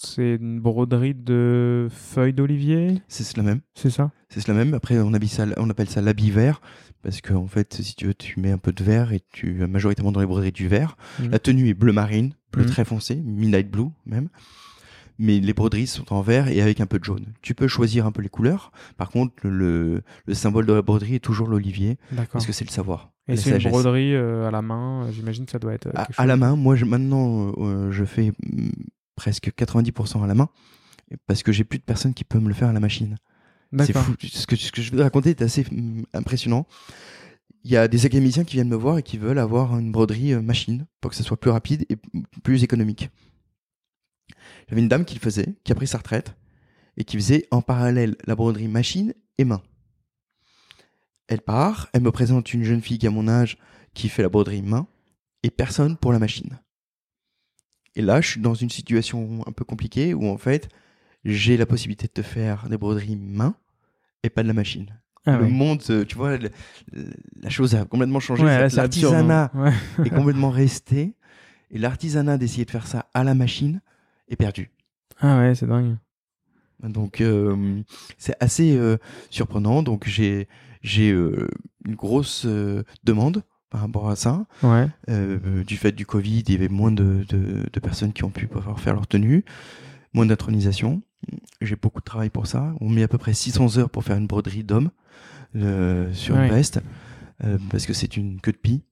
c'est 0.00 0.36
une 0.36 0.58
broderie 0.58 1.14
de 1.14 1.88
feuilles 1.90 2.32
d'olivier? 2.32 3.02
C'est 3.08 3.24
cela 3.24 3.42
même. 3.42 3.60
C'est 3.74 3.90
ça? 3.90 4.10
C'est 4.30 4.40
cela 4.40 4.56
même. 4.56 4.72
Après, 4.72 4.98
on, 4.98 5.12
ça, 5.26 5.44
on 5.58 5.68
appelle 5.68 5.88
ça 5.90 6.00
l'habit 6.00 6.30
vert. 6.30 6.62
Parce 7.02 7.20
que, 7.20 7.32
en 7.34 7.48
fait, 7.48 7.82
si 7.82 7.94
tu 7.94 8.06
veux, 8.06 8.14
tu 8.14 8.38
mets 8.40 8.52
un 8.52 8.58
peu 8.58 8.72
de 8.72 8.84
vert 8.84 9.12
et 9.12 9.20
tu 9.32 9.54
majoritairement 9.66 10.12
dans 10.12 10.20
les 10.20 10.26
broderies 10.26 10.52
du 10.52 10.68
vert. 10.68 10.96
Mmh. 11.18 11.28
La 11.30 11.38
tenue 11.38 11.68
est 11.68 11.74
bleu 11.74 11.92
marine, 11.92 12.34
bleu 12.52 12.64
mmh. 12.64 12.68
très 12.68 12.84
foncé, 12.84 13.16
midnight 13.16 13.70
blue 13.70 13.88
même. 14.06 14.28
Mais 15.18 15.40
les 15.40 15.52
broderies 15.52 15.86
sont 15.86 16.12
en 16.12 16.22
vert 16.22 16.48
et 16.48 16.60
avec 16.62 16.80
un 16.80 16.86
peu 16.86 16.98
de 16.98 17.04
jaune. 17.04 17.26
Tu 17.42 17.54
peux 17.54 17.68
choisir 17.68 18.06
un 18.06 18.12
peu 18.12 18.22
les 18.22 18.28
couleurs. 18.28 18.72
Par 18.96 19.10
contre, 19.10 19.46
le, 19.46 20.02
le 20.26 20.34
symbole 20.34 20.66
de 20.66 20.72
la 20.72 20.82
broderie 20.82 21.16
est 21.16 21.20
toujours 21.20 21.48
l'olivier. 21.48 21.98
Parce 22.32 22.46
que 22.46 22.52
c'est 22.52 22.64
le 22.64 22.70
savoir. 22.70 23.12
Et 23.28 23.36
c'est 23.36 23.56
une 23.56 23.70
broderie 23.70 24.14
euh, 24.14 24.48
à 24.48 24.50
la 24.50 24.62
main, 24.62 25.10
j'imagine 25.12 25.44
que 25.46 25.52
ça 25.52 25.58
doit 25.58 25.74
être. 25.74 25.86
Euh, 25.86 26.04
à, 26.16 26.26
la 26.26 26.36
main, 26.36 26.56
moi 26.56 26.74
je, 26.74 26.84
maintenant 26.84 27.52
euh, 27.58 27.92
je 27.92 28.04
fais 28.04 28.32
presque 29.14 29.52
90% 29.56 30.24
à 30.24 30.26
la 30.26 30.34
main 30.34 30.48
parce 31.26 31.42
que 31.42 31.52
j'ai 31.52 31.64
plus 31.64 31.78
de 31.78 31.84
personnes 31.84 32.14
qui 32.14 32.24
peuvent 32.24 32.42
me 32.42 32.48
le 32.48 32.54
faire 32.54 32.68
à 32.68 32.72
la 32.72 32.80
machine. 32.80 33.16
C'est 33.78 33.96
fou. 33.96 34.14
Ce 34.20 34.46
que, 34.46 34.56
ce 34.56 34.70
que 34.70 34.82
je 34.82 34.92
vais 34.92 35.02
raconter 35.02 35.30
est 35.30 35.42
assez 35.42 35.64
mm, 35.70 36.04
impressionnant. 36.12 36.66
Il 37.64 37.70
y 37.70 37.76
a 37.76 37.88
des 37.88 38.06
académiciens 38.06 38.44
qui 38.44 38.54
viennent 38.54 38.68
me 38.68 38.76
voir 38.76 38.98
et 38.98 39.02
qui 39.02 39.18
veulent 39.18 39.38
avoir 39.38 39.78
une 39.78 39.92
broderie 39.92 40.34
euh, 40.34 40.42
machine 40.42 40.86
pour 41.00 41.10
que 41.10 41.16
ça 41.16 41.22
soit 41.22 41.38
plus 41.38 41.50
rapide 41.50 41.86
et 41.88 41.96
plus 42.42 42.64
économique. 42.64 43.10
J'avais 44.68 44.82
une 44.82 44.88
dame 44.88 45.04
qui 45.04 45.14
le 45.14 45.20
faisait, 45.20 45.54
qui 45.64 45.72
a 45.72 45.74
pris 45.74 45.86
sa 45.86 45.98
retraite 45.98 46.34
et 46.96 47.04
qui 47.04 47.16
faisait 47.16 47.46
en 47.50 47.62
parallèle 47.62 48.16
la 48.26 48.34
broderie 48.34 48.68
machine 48.68 49.14
et 49.38 49.44
main. 49.44 49.62
Elle 51.28 51.40
part, 51.40 51.88
elle 51.92 52.02
me 52.02 52.12
présente 52.12 52.52
une 52.52 52.64
jeune 52.64 52.82
fille 52.82 52.98
qui 52.98 53.06
a 53.06 53.10
mon 53.10 53.28
âge 53.28 53.56
qui 53.94 54.08
fait 54.08 54.22
la 54.22 54.28
broderie 54.28 54.62
main 54.62 54.86
et 55.42 55.50
personne 55.50 55.96
pour 55.96 56.12
la 56.12 56.18
machine. 56.18 56.60
Et 57.94 58.02
là, 58.02 58.20
je 58.20 58.28
suis 58.28 58.40
dans 58.40 58.54
une 58.54 58.70
situation 58.70 59.42
un 59.46 59.52
peu 59.52 59.64
compliquée 59.64 60.14
où 60.14 60.26
en 60.26 60.38
fait, 60.38 60.68
j'ai 61.24 61.56
la 61.56 61.66
possibilité 61.66 62.06
de 62.06 62.12
te 62.12 62.22
faire 62.22 62.68
des 62.68 62.76
broderies 62.76 63.16
main 63.16 63.54
et 64.22 64.30
pas 64.30 64.42
de 64.42 64.48
la 64.48 64.54
machine. 64.54 64.86
Ah 65.24 65.36
le 65.36 65.48
monde, 65.48 65.82
euh, 65.90 66.04
tu 66.04 66.16
vois, 66.16 66.36
la 66.36 67.48
chose 67.50 67.74
a 67.76 67.84
complètement 67.84 68.18
changé. 68.18 68.42
l'artisanat 68.44 69.52
est 70.04 70.10
complètement 70.10 70.50
resté. 70.50 71.14
Et 71.70 71.78
l'artisanat 71.78 72.38
d'essayer 72.38 72.64
de 72.64 72.70
faire 72.70 72.86
ça 72.86 73.06
à 73.14 73.24
la 73.24 73.34
machine 73.34 73.80
est 74.28 74.36
perdu. 74.36 74.70
Ah 75.20 75.38
ouais, 75.38 75.54
c'est 75.54 75.66
dingue. 75.66 75.96
Donc 76.82 77.20
euh, 77.20 77.80
c'est 78.18 78.34
assez 78.40 78.76
euh, 78.76 78.98
surprenant. 79.30 79.82
Donc 79.82 80.06
j'ai 80.06 80.48
j'ai 80.82 81.10
une 81.10 81.94
grosse 81.94 82.44
demande 83.04 83.44
par 83.70 83.82
rapport 83.82 84.10
à 84.10 84.16
ça. 84.16 84.44
Ouais. 84.64 84.88
du 85.64 85.76
fait 85.76 85.92
du 85.92 86.04
Covid, 86.04 86.40
il 86.40 86.52
y 86.52 86.56
avait 86.56 86.68
moins 86.68 86.90
de, 86.90 87.24
de, 87.28 87.64
de 87.72 87.80
personnes 87.80 88.12
qui 88.12 88.24
ont 88.24 88.30
pu 88.30 88.48
pouvoir 88.48 88.80
faire 88.80 88.94
leur 88.94 89.06
tenue, 89.06 89.44
moins 90.12 90.26
d'intronisation. 90.26 91.00
J'ai 91.60 91.76
beaucoup 91.76 92.00
de 92.00 92.04
travail 92.04 92.30
pour 92.30 92.46
ça. 92.46 92.74
On 92.80 92.88
met 92.88 93.02
à 93.02 93.08
peu 93.08 93.18
près 93.18 93.34
600 93.34 93.78
heures 93.78 93.90
pour 93.90 94.04
faire 94.04 94.16
une 94.16 94.26
broderie 94.26 94.64
d'homme 94.64 94.90
euh, 95.54 96.12
sur 96.12 96.36
une 96.36 96.48
veste, 96.48 96.80
euh, 97.44 97.58
parce 97.70 97.86
que 97.86 97.92
c'est 97.92 98.16
une 98.16 98.40
queue 98.40 98.52
de 98.52 98.56
pie. 98.56 98.82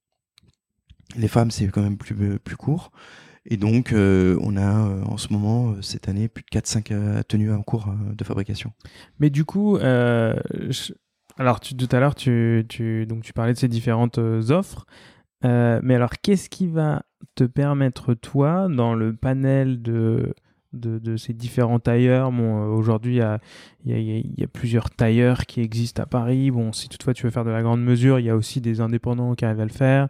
Les 1.17 1.29
femmes, 1.29 1.51
c'est 1.51 1.67
quand 1.69 1.83
même 1.83 1.97
plus, 1.97 2.39
plus 2.39 2.57
court. 2.57 2.93
Et 3.47 3.57
donc, 3.57 3.93
euh, 3.93 4.39
on 4.43 4.57
a 4.57 4.71
en 5.07 5.17
ce 5.17 5.33
moment, 5.33 5.81
cette 5.83 6.09
année, 6.09 6.29
plus 6.29 6.45
de 6.45 6.59
4-5 6.59 7.25
tenues 7.25 7.53
en 7.53 7.63
cours 7.63 7.93
de 8.13 8.25
fabrication. 8.25 8.73
Mais 9.19 9.31
du 9.31 9.45
coup, 9.45 9.77
alors 9.79 11.61
tu, 11.61 11.75
tout 11.75 11.89
à 11.91 11.99
l'heure, 11.99 12.15
tu, 12.15 12.65
tu, 12.69 13.07
donc, 13.07 13.23
tu 13.23 13.33
parlais 13.33 13.55
de 13.55 13.59
ces 13.59 13.69
différentes 13.69 14.19
offres. 14.19 14.87
mais 15.43 15.95
alors, 15.95 16.13
qu'est-ce 16.23 16.49
qui 16.49 16.69
va 16.69 17.03
te 17.35 17.45
permettre, 17.45 18.15
toi, 18.15 18.69
dans 18.69 18.95
le 18.95 19.17
panel 19.17 19.83
de 19.83 20.35
de, 20.73 21.17
ces 21.17 21.33
différents 21.33 21.79
tailleurs. 21.79 22.31
Bon, 22.33 22.63
euh, 22.63 22.67
aujourd'hui, 22.69 23.21
il 23.85 24.29
y 24.39 24.43
a, 24.45 24.47
plusieurs 24.49 24.91
tailleurs 24.91 25.47
qui 25.47 25.61
existent 25.61 26.03
à 26.03 26.07
Paris. 26.07 26.51
Bon, 26.51 26.73
si 26.73 26.89
toutefois 26.89 27.15
tu 27.15 27.25
veux 27.25 27.31
faire 27.31 27.45
de 27.45 27.51
la 27.51 27.63
grande 27.63 27.83
mesure, 27.83 28.19
il 28.19 28.27
y 28.27 28.31
a 28.31 28.37
aussi 28.37 28.61
des 28.61 28.81
indépendants 28.81 29.35
qui 29.35 29.45
arrivent 29.45 29.61
à 29.61 29.65
le 29.65 29.71
faire, 29.71 30.09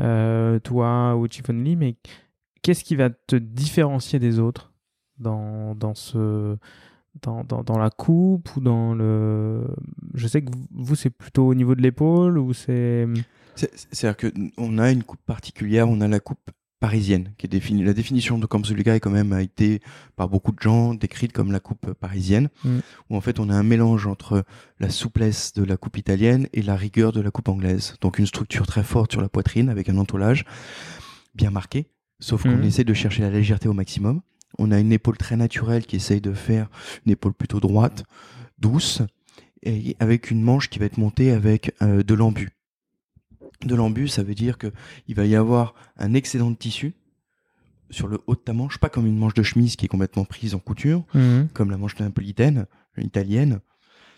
euh, 0.00 0.58
toi 0.58 1.16
ou 1.16 1.26
Lee. 1.48 1.76
Mais 1.76 1.96
qu'est-ce 2.62 2.84
qui 2.84 2.96
va 2.96 3.10
te 3.10 3.36
différencier 3.36 4.18
des 4.18 4.38
autres 4.38 4.72
dans, 5.18 5.74
dans 5.74 5.94
ce 5.94 6.56
dans, 7.20 7.44
dans, 7.44 7.78
la 7.78 7.90
coupe 7.90 8.56
ou 8.56 8.60
dans 8.60 8.94
le 8.94 9.66
je 10.14 10.26
sais 10.26 10.40
que 10.40 10.50
vous 10.70 10.94
c'est 10.94 11.10
plutôt 11.10 11.46
au 11.46 11.54
niveau 11.54 11.74
de 11.74 11.82
l'épaule 11.82 12.38
ou 12.38 12.54
c'est 12.54 13.06
c'est-à-dire 13.54 14.32
qu'on 14.32 14.78
a 14.78 14.90
une 14.90 15.02
coupe 15.04 15.20
particulière, 15.26 15.88
on 15.88 16.00
a 16.00 16.08
la 16.08 16.20
coupe 16.20 16.50
parisienne, 16.82 17.32
qui 17.38 17.46
est 17.46 17.48
définie. 17.48 17.84
La 17.84 17.94
définition 17.94 18.40
de 18.40 18.46
Kamsuluga 18.46 18.96
est 18.96 19.00
quand 19.00 19.12
même 19.12 19.32
a 19.32 19.40
été 19.40 19.80
par 20.16 20.28
beaucoup 20.28 20.50
de 20.50 20.58
gens 20.58 20.94
décrite 20.94 21.32
comme 21.32 21.52
la 21.52 21.60
coupe 21.60 21.92
parisienne, 21.92 22.48
mm. 22.64 22.78
où 23.08 23.16
en 23.16 23.20
fait 23.20 23.38
on 23.38 23.48
a 23.50 23.54
un 23.54 23.62
mélange 23.62 24.08
entre 24.08 24.44
la 24.80 24.90
souplesse 24.90 25.52
de 25.52 25.62
la 25.62 25.76
coupe 25.76 25.96
italienne 25.96 26.48
et 26.52 26.60
la 26.60 26.74
rigueur 26.74 27.12
de 27.12 27.20
la 27.20 27.30
coupe 27.30 27.48
anglaise. 27.48 27.94
Donc 28.00 28.18
une 28.18 28.26
structure 28.26 28.66
très 28.66 28.82
forte 28.82 29.12
sur 29.12 29.20
la 29.20 29.28
poitrine 29.28 29.68
avec 29.68 29.88
un 29.88 29.96
entourage 29.96 30.44
bien 31.36 31.52
marqué, 31.52 31.86
sauf 32.18 32.42
qu'on 32.42 32.56
mm. 32.56 32.64
essaie 32.64 32.84
de 32.84 32.94
chercher 32.94 33.22
la 33.22 33.30
légèreté 33.30 33.68
au 33.68 33.74
maximum. 33.74 34.20
On 34.58 34.72
a 34.72 34.80
une 34.80 34.92
épaule 34.92 35.16
très 35.16 35.36
naturelle 35.36 35.86
qui 35.86 35.94
essaye 35.94 36.20
de 36.20 36.32
faire 36.32 36.68
une 37.06 37.12
épaule 37.12 37.32
plutôt 37.32 37.60
droite, 37.60 38.02
douce, 38.58 39.02
et 39.62 39.94
avec 40.00 40.32
une 40.32 40.42
manche 40.42 40.68
qui 40.68 40.80
va 40.80 40.86
être 40.86 40.98
montée 40.98 41.30
avec 41.30 41.76
euh, 41.80 42.02
de 42.02 42.14
l'embu 42.14 42.50
de 43.66 43.74
l'embus, 43.74 44.08
ça 44.08 44.22
veut 44.22 44.34
dire 44.34 44.58
que 44.58 44.72
il 45.08 45.14
va 45.14 45.26
y 45.26 45.34
avoir 45.34 45.74
un 45.96 46.14
excédent 46.14 46.50
de 46.50 46.56
tissu 46.56 46.94
sur 47.90 48.08
le 48.08 48.18
haut 48.26 48.34
de 48.34 48.40
ta 48.40 48.52
manche, 48.52 48.78
pas 48.78 48.88
comme 48.88 49.06
une 49.06 49.18
manche 49.18 49.34
de 49.34 49.42
chemise 49.42 49.76
qui 49.76 49.84
est 49.84 49.88
complètement 49.88 50.24
prise 50.24 50.54
en 50.54 50.58
couture, 50.58 51.04
mhm. 51.14 51.48
comme 51.52 51.70
la 51.70 51.76
manche 51.76 51.98
napolitaine, 51.98 52.66
italienne. 52.98 53.60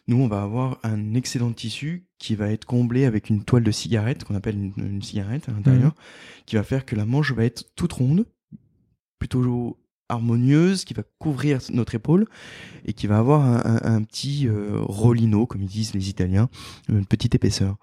Nous, 0.07 0.16
on 0.16 0.28
va 0.28 0.42
avoir 0.42 0.78
un 0.82 1.14
excédent 1.14 1.51
de 1.51 1.55
tissu 1.55 2.07
qui 2.18 2.34
va 2.34 2.51
être 2.51 2.66
comblé 2.66 3.05
avec 3.05 3.30
une 3.30 3.42
toile 3.42 3.64
de 3.64 3.70
cigarette, 3.70 4.24
qu'on 4.24 4.34
appelle 4.34 4.72
une, 4.76 5.03
cigarette 5.03 5.49
à 5.49 5.53
l'intérieur, 5.53 5.90
mhm. 5.90 6.45
qui 6.47 6.57
va 6.57 6.62
faire 6.62 6.84
que 6.84 6.95
la 6.95 7.05
manche 7.05 7.32
va 7.32 7.45
être 7.45 7.74
toute 7.74 7.92
ronde, 7.92 8.26
plutôt 9.18 9.78
harmonieuse 10.09 10.85
qui 10.85 10.95
va 10.95 11.03
couvrir 11.19 11.61
notre 11.71 11.95
épaule 11.95 12.27
et 12.85 12.93
qui 12.93 13.07
va 13.07 13.19
avoir 13.19 13.43
un, 13.45 14.03
petit 14.03 14.47
euh, 14.47 14.81
rollino, 14.81 15.47
comme 15.47 15.63
ils 15.63 15.69
disent 15.69 15.95
les 15.95 16.09
Italiens, 16.09 16.49
une 16.89 17.07
petite 17.07 17.35
épaisseur. 17.35 17.77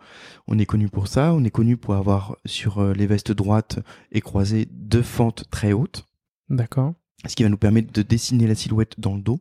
On 0.48 0.60
est 0.60 0.66
connu 0.66 0.88
pour 0.88 1.08
ça, 1.08 1.34
on 1.34 1.44
est 1.44 1.52
connu 1.52 1.78
pour 1.78 1.96
avoir 1.96 2.38
sur 2.46 2.80
euh, 2.80 2.94
les 2.94 3.08
vestes 3.08 3.32
droites 3.32 3.80
et 4.12 4.22
croisées 4.22 4.68
deux 4.72 5.02
fentes 5.02 5.46
très 5.50 5.74
hautes. 5.74 6.06
D'accord. 6.50 6.94
Ce 7.28 7.36
qui 7.36 7.44
va 7.44 7.50
nous 7.50 7.58
permettre 7.58 7.92
de 7.92 8.02
dessiner 8.02 8.48
la 8.48 8.56
silhouette 8.56 9.00
dans 9.00 9.16
le 9.16 9.22
dos, 9.22 9.40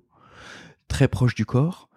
très 0.89 1.09
proche 1.09 1.35
du 1.35 1.45
corps, 1.45 1.90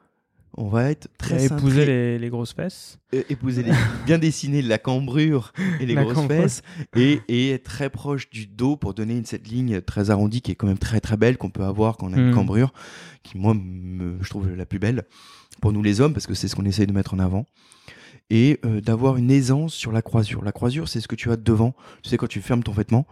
on 0.55 0.67
va 0.67 0.91
être 0.91 1.07
très 1.17 1.45
épouser 1.45 1.85
les, 1.85 2.19
les, 2.19 2.29
grosses 2.29 2.53
fesses 2.53 2.99
euh, 3.13 3.23
épouser 3.29 3.63
les, 3.63 3.71
bien 4.05 4.17
dessiner 4.17 4.61
la 4.61 4.77
cambrure 4.77 5.51
et 5.79 5.85
les 5.85 5.95
grosses 5.95 6.27
fesses 6.27 6.61
et, 6.95 7.21
et 7.27 7.51
être 7.51 7.63
très 7.63 7.89
proche 7.89 8.29
du 8.29 8.45
dos 8.45 8.77
pour 8.77 8.93
donner 8.93 9.17
une, 9.17 9.25
cette 9.25 9.47
ligne 9.47 9.81
très 9.81 10.09
arrondie 10.09 10.41
qui 10.41 10.51
est 10.51 10.55
quand 10.55 10.67
même 10.67 10.77
très 10.77 10.99
très 10.99 11.17
belle 11.17 11.37
qu'on 11.37 11.49
peut 11.49 11.63
avoir 11.63 11.97
quand 11.97 12.07
on 12.07 12.13
a 12.13 12.17
une 12.17 12.31
hmm. 12.31 12.35
cambrure 12.35 12.73
qui 13.23 13.37
moi 13.37 13.55
je 14.21 14.29
trouve 14.29 14.49
la 14.53 14.65
plus 14.65 14.79
belle 14.79 15.03
pour 15.61 15.71
nous 15.71 15.81
les 15.81 16.01
hommes 16.01 16.13
parce 16.13 16.27
que 16.27 16.33
c'est 16.33 16.47
ce 16.47 16.55
qu'on 16.55 16.65
essaye 16.65 16.87
de 16.87 16.93
mettre 16.93 17.13
en 17.13 17.19
avant 17.19 17.45
et 18.29 18.59
euh, 18.65 18.79
d'avoir 18.81 19.17
une 19.17 19.31
aisance 19.31 19.73
sur 19.73 19.91
la 19.91 20.01
croisure. 20.01 20.43
La 20.43 20.51
croisure, 20.51 20.87
c'est 20.87 21.01
ce 21.01 21.07
que 21.07 21.15
tu 21.15 21.29
as 21.29 21.35
devant. 21.35 21.75
Tu 22.01 22.09
sais, 22.09 22.17
quand 22.17 22.27
tu 22.27 22.41
fermes 22.41 22.63
ton 22.63 22.71
vêtement, 22.71 23.05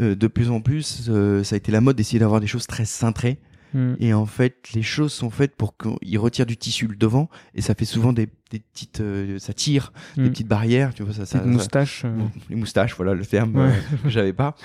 euh, 0.00 0.16
de 0.16 0.26
plus 0.26 0.50
en 0.50 0.60
plus, 0.60 1.10
ça 1.44 1.54
a 1.54 1.56
été 1.56 1.70
la 1.70 1.80
mode 1.80 1.96
d'essayer 1.96 2.18
d'avoir 2.18 2.40
des 2.40 2.46
choses 2.46 2.66
très 2.66 2.86
cintrées 2.86 3.38
Mm. 3.74 3.94
Et 4.00 4.14
en 4.14 4.26
fait, 4.26 4.70
les 4.74 4.82
choses 4.82 5.12
sont 5.12 5.30
faites 5.30 5.56
pour 5.56 5.76
qu'il 5.76 6.18
retire 6.18 6.46
du 6.46 6.56
tissu 6.56 6.86
le 6.86 6.96
devant, 6.96 7.28
et 7.54 7.60
ça 7.60 7.74
fait 7.74 7.84
souvent 7.84 8.12
des, 8.12 8.28
des 8.50 8.60
petites, 8.60 9.00
euh, 9.00 9.38
ça 9.38 9.52
tire 9.52 9.92
des 10.16 10.24
mm. 10.24 10.30
petites 10.30 10.48
barrières, 10.48 10.94
tu 10.94 11.02
vois 11.02 11.14
ça. 11.14 11.26
ça 11.26 11.42
moustaches. 11.42 12.02
Euh. 12.04 12.18
Les 12.48 12.56
moustaches, 12.56 12.94
voilà 12.96 13.14
le 13.14 13.24
terme 13.24 13.56
euh, 13.56 13.70
que 14.02 14.08
j'avais 14.08 14.32
pas. 14.32 14.54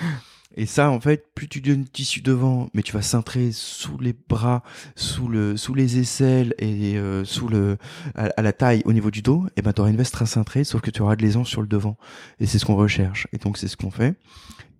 Et 0.58 0.64
ça, 0.64 0.90
en 0.90 1.00
fait, 1.00 1.34
plus 1.34 1.48
tu 1.48 1.60
donnes 1.60 1.84
tissu 1.84 2.22
devant, 2.22 2.70
mais 2.72 2.82
tu 2.82 2.92
vas 2.92 3.02
cintrer 3.02 3.52
sous 3.52 3.98
les 3.98 4.14
bras, 4.14 4.62
sous 4.94 5.28
le, 5.28 5.56
sous 5.58 5.74
les 5.74 5.98
aisselles 5.98 6.54
et 6.58 6.96
euh, 6.96 7.24
sous 7.24 7.48
le, 7.48 7.76
à, 8.14 8.40
la 8.40 8.52
taille 8.54 8.80
au 8.86 8.94
niveau 8.94 9.10
du 9.10 9.20
dos, 9.20 9.46
et 9.56 9.62
ben 9.62 9.72
auras 9.76 9.90
une 9.90 9.98
veste 9.98 10.14
très 10.14 10.24
cintrée, 10.24 10.64
sauf 10.64 10.80
que 10.80 10.90
tu 10.90 11.02
auras 11.02 11.14
de 11.14 11.22
l'aisance 11.22 11.48
sur 11.48 11.60
le 11.60 11.66
devant. 11.66 11.98
Et 12.40 12.46
c'est 12.46 12.58
ce 12.58 12.64
qu'on 12.64 12.76
recherche. 12.76 13.26
Et 13.32 13.38
donc 13.38 13.58
c'est 13.58 13.68
ce 13.68 13.76
qu'on 13.76 13.90
fait. 13.90 14.14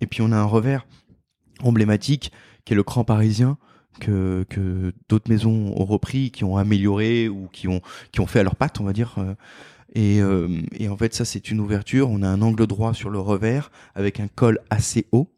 Et 0.00 0.06
puis 0.06 0.22
on 0.22 0.32
a 0.32 0.36
un 0.36 0.44
revers 0.44 0.86
emblématique 1.62 2.32
qui 2.64 2.72
est 2.72 2.76
le 2.76 2.82
cran 2.82 3.04
parisien 3.04 3.58
que, 4.00 4.92
d'autres 5.08 5.30
maisons 5.30 5.72
ont 5.76 5.84
repris, 5.84 6.30
qui 6.30 6.44
ont 6.44 6.56
amélioré 6.56 7.28
ou 7.28 7.48
qui 7.52 7.68
ont, 7.68 7.80
qui 8.12 8.20
ont 8.20 8.26
fait 8.26 8.40
à 8.40 8.42
leur 8.42 8.56
patte, 8.56 8.80
on 8.80 8.84
va 8.84 8.92
dire. 8.92 9.14
Euh, 9.18 9.34
et, 9.94 10.20
euh, 10.20 10.48
et 10.78 10.88
en 10.88 10.96
fait, 10.96 11.14
ça, 11.14 11.24
c'est 11.24 11.50
une 11.50 11.60
ouverture. 11.60 12.10
On 12.10 12.22
a 12.22 12.28
un 12.28 12.42
angle 12.42 12.66
droit 12.66 12.92
sur 12.92 13.10
le 13.10 13.18
revers 13.18 13.70
avec 13.94 14.20
un 14.20 14.28
col 14.28 14.60
assez 14.70 15.06
haut 15.12 15.32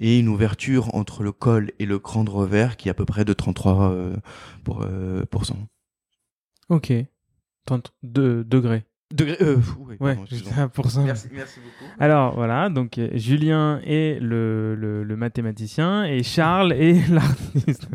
et 0.00 0.18
une 0.18 0.28
ouverture 0.28 0.94
entre 0.94 1.22
le 1.22 1.30
col 1.30 1.70
et 1.78 1.86
le 1.86 1.98
cran 1.98 2.24
de 2.24 2.30
revers 2.30 2.76
qui 2.76 2.88
est 2.88 2.90
à 2.90 2.94
peu 2.94 3.04
près 3.04 3.24
de 3.24 3.32
33 3.32 3.92
euh, 3.92 4.16
pour, 4.64 4.82
euh, 4.82 5.24
Ok. 6.68 6.92
32 7.66 8.44
degrés. 8.44 8.84
Degré, 9.12 9.36
euh, 9.40 9.56
ouais, 9.98 10.16
pour 10.72 10.90
ça. 10.90 11.00
Merci, 11.00 11.28
merci, 11.32 11.58
beaucoup. 11.58 11.90
Alors 11.98 12.34
voilà, 12.36 12.68
donc 12.68 12.96
euh, 12.96 13.08
Julien 13.14 13.80
est 13.84 14.20
le, 14.20 14.76
le, 14.76 15.02
le 15.02 15.16
mathématicien 15.16 16.04
et 16.04 16.22
Charles 16.22 16.72
est 16.72 17.08
l'artiste. 17.10 17.88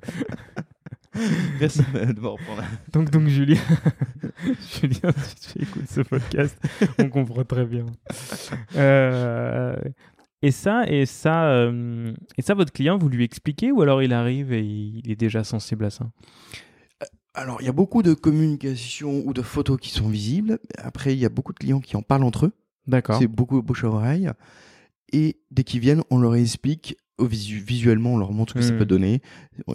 merci 1.59 1.79
de 1.93 2.19
me 2.19 2.27
reprendre. 2.27 2.63
Donc, 2.91 3.09
donc 3.09 3.27
Julien, 3.27 3.59
Julien, 4.81 5.11
si 5.23 5.53
tu 5.53 5.63
écoutes 5.63 5.87
ce 5.87 6.01
podcast, 6.01 6.57
on 6.99 7.09
comprend 7.09 7.43
très 7.43 7.65
bien. 7.65 7.85
Euh, 8.75 9.75
et 10.41 10.51
ça, 10.51 10.83
et 10.87 11.05
ça, 11.05 11.45
euh, 11.47 12.13
et 12.37 12.41
ça, 12.41 12.53
votre 12.53 12.73
client, 12.73 12.97
vous 12.97 13.09
lui 13.09 13.23
expliquez 13.23 13.71
ou 13.71 13.81
alors 13.81 14.03
il 14.03 14.13
arrive 14.13 14.51
et 14.51 14.61
il 14.61 15.09
est 15.09 15.15
déjà 15.15 15.43
sensible 15.43 15.85
à 15.85 15.89
ça? 15.89 16.05
Alors, 17.35 17.61
il 17.61 17.65
y 17.65 17.69
a 17.69 17.73
beaucoup 17.73 18.01
de 18.01 18.13
communication 18.13 19.21
ou 19.25 19.33
de 19.33 19.41
photos 19.41 19.77
qui 19.79 19.89
sont 19.89 20.07
visibles. 20.07 20.57
Après, 20.77 21.13
il 21.13 21.19
y 21.19 21.25
a 21.25 21.29
beaucoup 21.29 21.51
de 21.51 21.59
clients 21.59 21.81
qui 21.81 21.97
en 21.97 22.01
parlent 22.01 22.23
entre 22.23 22.45
eux. 22.45 22.53
D'accord. 22.87 23.19
C'est 23.19 23.27
beaucoup 23.27 23.61
bouche 23.61 23.83
à 23.83 23.87
oreille. 23.87 24.29
Et 25.11 25.37
dès 25.51 25.63
qu'ils 25.63 25.81
viennent, 25.81 26.03
on 26.09 26.17
leur 26.17 26.35
explique 26.35 26.97
visuellement, 27.19 28.13
on 28.13 28.17
leur 28.17 28.33
montre 28.33 28.53
ce 28.53 28.59
que 28.59 28.65
ça 28.65 28.73
hmm. 28.73 28.77
peut 28.77 28.85
donner. 28.85 29.21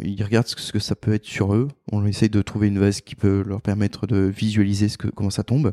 Ils 0.03 0.23
regardent 0.23 0.47
ce 0.47 0.73
que 0.73 0.79
ça 0.79 0.95
peut 0.95 1.13
être 1.13 1.25
sur 1.25 1.55
eux. 1.55 1.69
On 1.93 2.05
essaye 2.07 2.29
de 2.31 2.43
trouver 2.43 2.69
une 2.69 2.79
veste 2.79 3.03
qui 3.03 3.15
peut 3.15 3.43
leur 3.47 3.63
permettre 3.63 4.07
de 4.07 4.17
visualiser 4.17 4.89
ce 4.89 4.99
que, 4.99 5.09
comment 5.09 5.31
ça 5.31 5.43
tombe. 5.43 5.73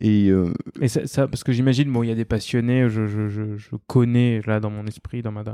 Et, 0.00 0.30
euh, 0.30 0.50
ça, 0.86 1.28
parce 1.28 1.44
que 1.44 1.52
j'imagine, 1.52 1.92
bon, 1.92 2.02
il 2.02 2.08
y 2.08 2.12
a 2.12 2.14
des 2.14 2.24
passionnés, 2.24 2.88
je, 2.88 3.06
je, 3.06 3.28
je, 3.28 3.76
connais 3.86 4.40
là 4.46 4.58
dans 4.58 4.70
mon 4.70 4.86
esprit, 4.86 5.20
dans 5.20 5.30
ma, 5.30 5.44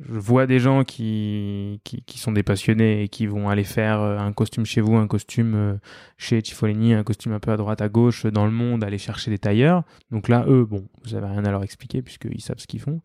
je 0.00 0.18
vois 0.18 0.46
des 0.46 0.58
gens 0.58 0.82
qui, 0.82 1.80
qui, 1.84 2.02
qui, 2.02 2.18
sont 2.18 2.32
des 2.32 2.42
passionnés 2.42 3.04
et 3.04 3.08
qui 3.08 3.28
vont 3.28 3.48
aller 3.48 3.62
faire 3.62 4.00
euh, 4.00 4.18
un 4.18 4.32
costume 4.32 4.66
chez 4.66 4.80
vous, 4.80 4.96
un 4.96 5.06
costume 5.06 5.54
euh, 5.54 5.74
chez 6.18 6.42
Tifolini, 6.42 6.92
un 6.92 7.04
costume 7.04 7.34
un 7.34 7.38
peu 7.38 7.52
à 7.52 7.56
droite, 7.56 7.82
à 7.82 7.88
gauche 7.88 8.26
dans 8.26 8.46
le 8.46 8.50
monde, 8.50 8.82
aller 8.82 8.98
chercher 8.98 9.30
des 9.30 9.38
tailleurs. 9.38 9.84
Donc 10.10 10.28
là, 10.28 10.44
eux, 10.48 10.64
bon, 10.64 10.88
vous 11.04 11.14
avez 11.14 11.28
rien 11.28 11.44
à 11.44 11.52
leur 11.52 11.62
expliquer 11.62 12.02
puisqu'ils 12.02 12.40
savent 12.40 12.58
ce 12.58 12.66
qu'ils 12.66 12.80
font. 12.80 13.00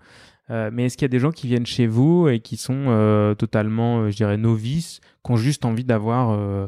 Mais 0.49 0.85
est-ce 0.85 0.97
qu'il 0.97 1.03
y 1.03 1.05
a 1.05 1.09
des 1.09 1.19
gens 1.19 1.29
qui 1.29 1.45
viennent 1.45 1.67
chez 1.67 1.85
vous 1.85 2.27
et 2.27 2.39
qui 2.39 2.57
sont 2.57 3.35
totalement, 3.37 4.09
je 4.09 4.15
dirais, 4.15 4.35
novices, 4.35 4.99
qui 5.23 5.31
ont 5.31 5.35
juste 5.35 5.63
envie 5.63 5.83
d'avoir 5.83 6.67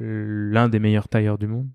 l'un 0.00 0.68
des 0.68 0.80
meilleurs 0.80 1.06
tailleurs 1.06 1.38
du 1.38 1.46
monde? 1.46 1.68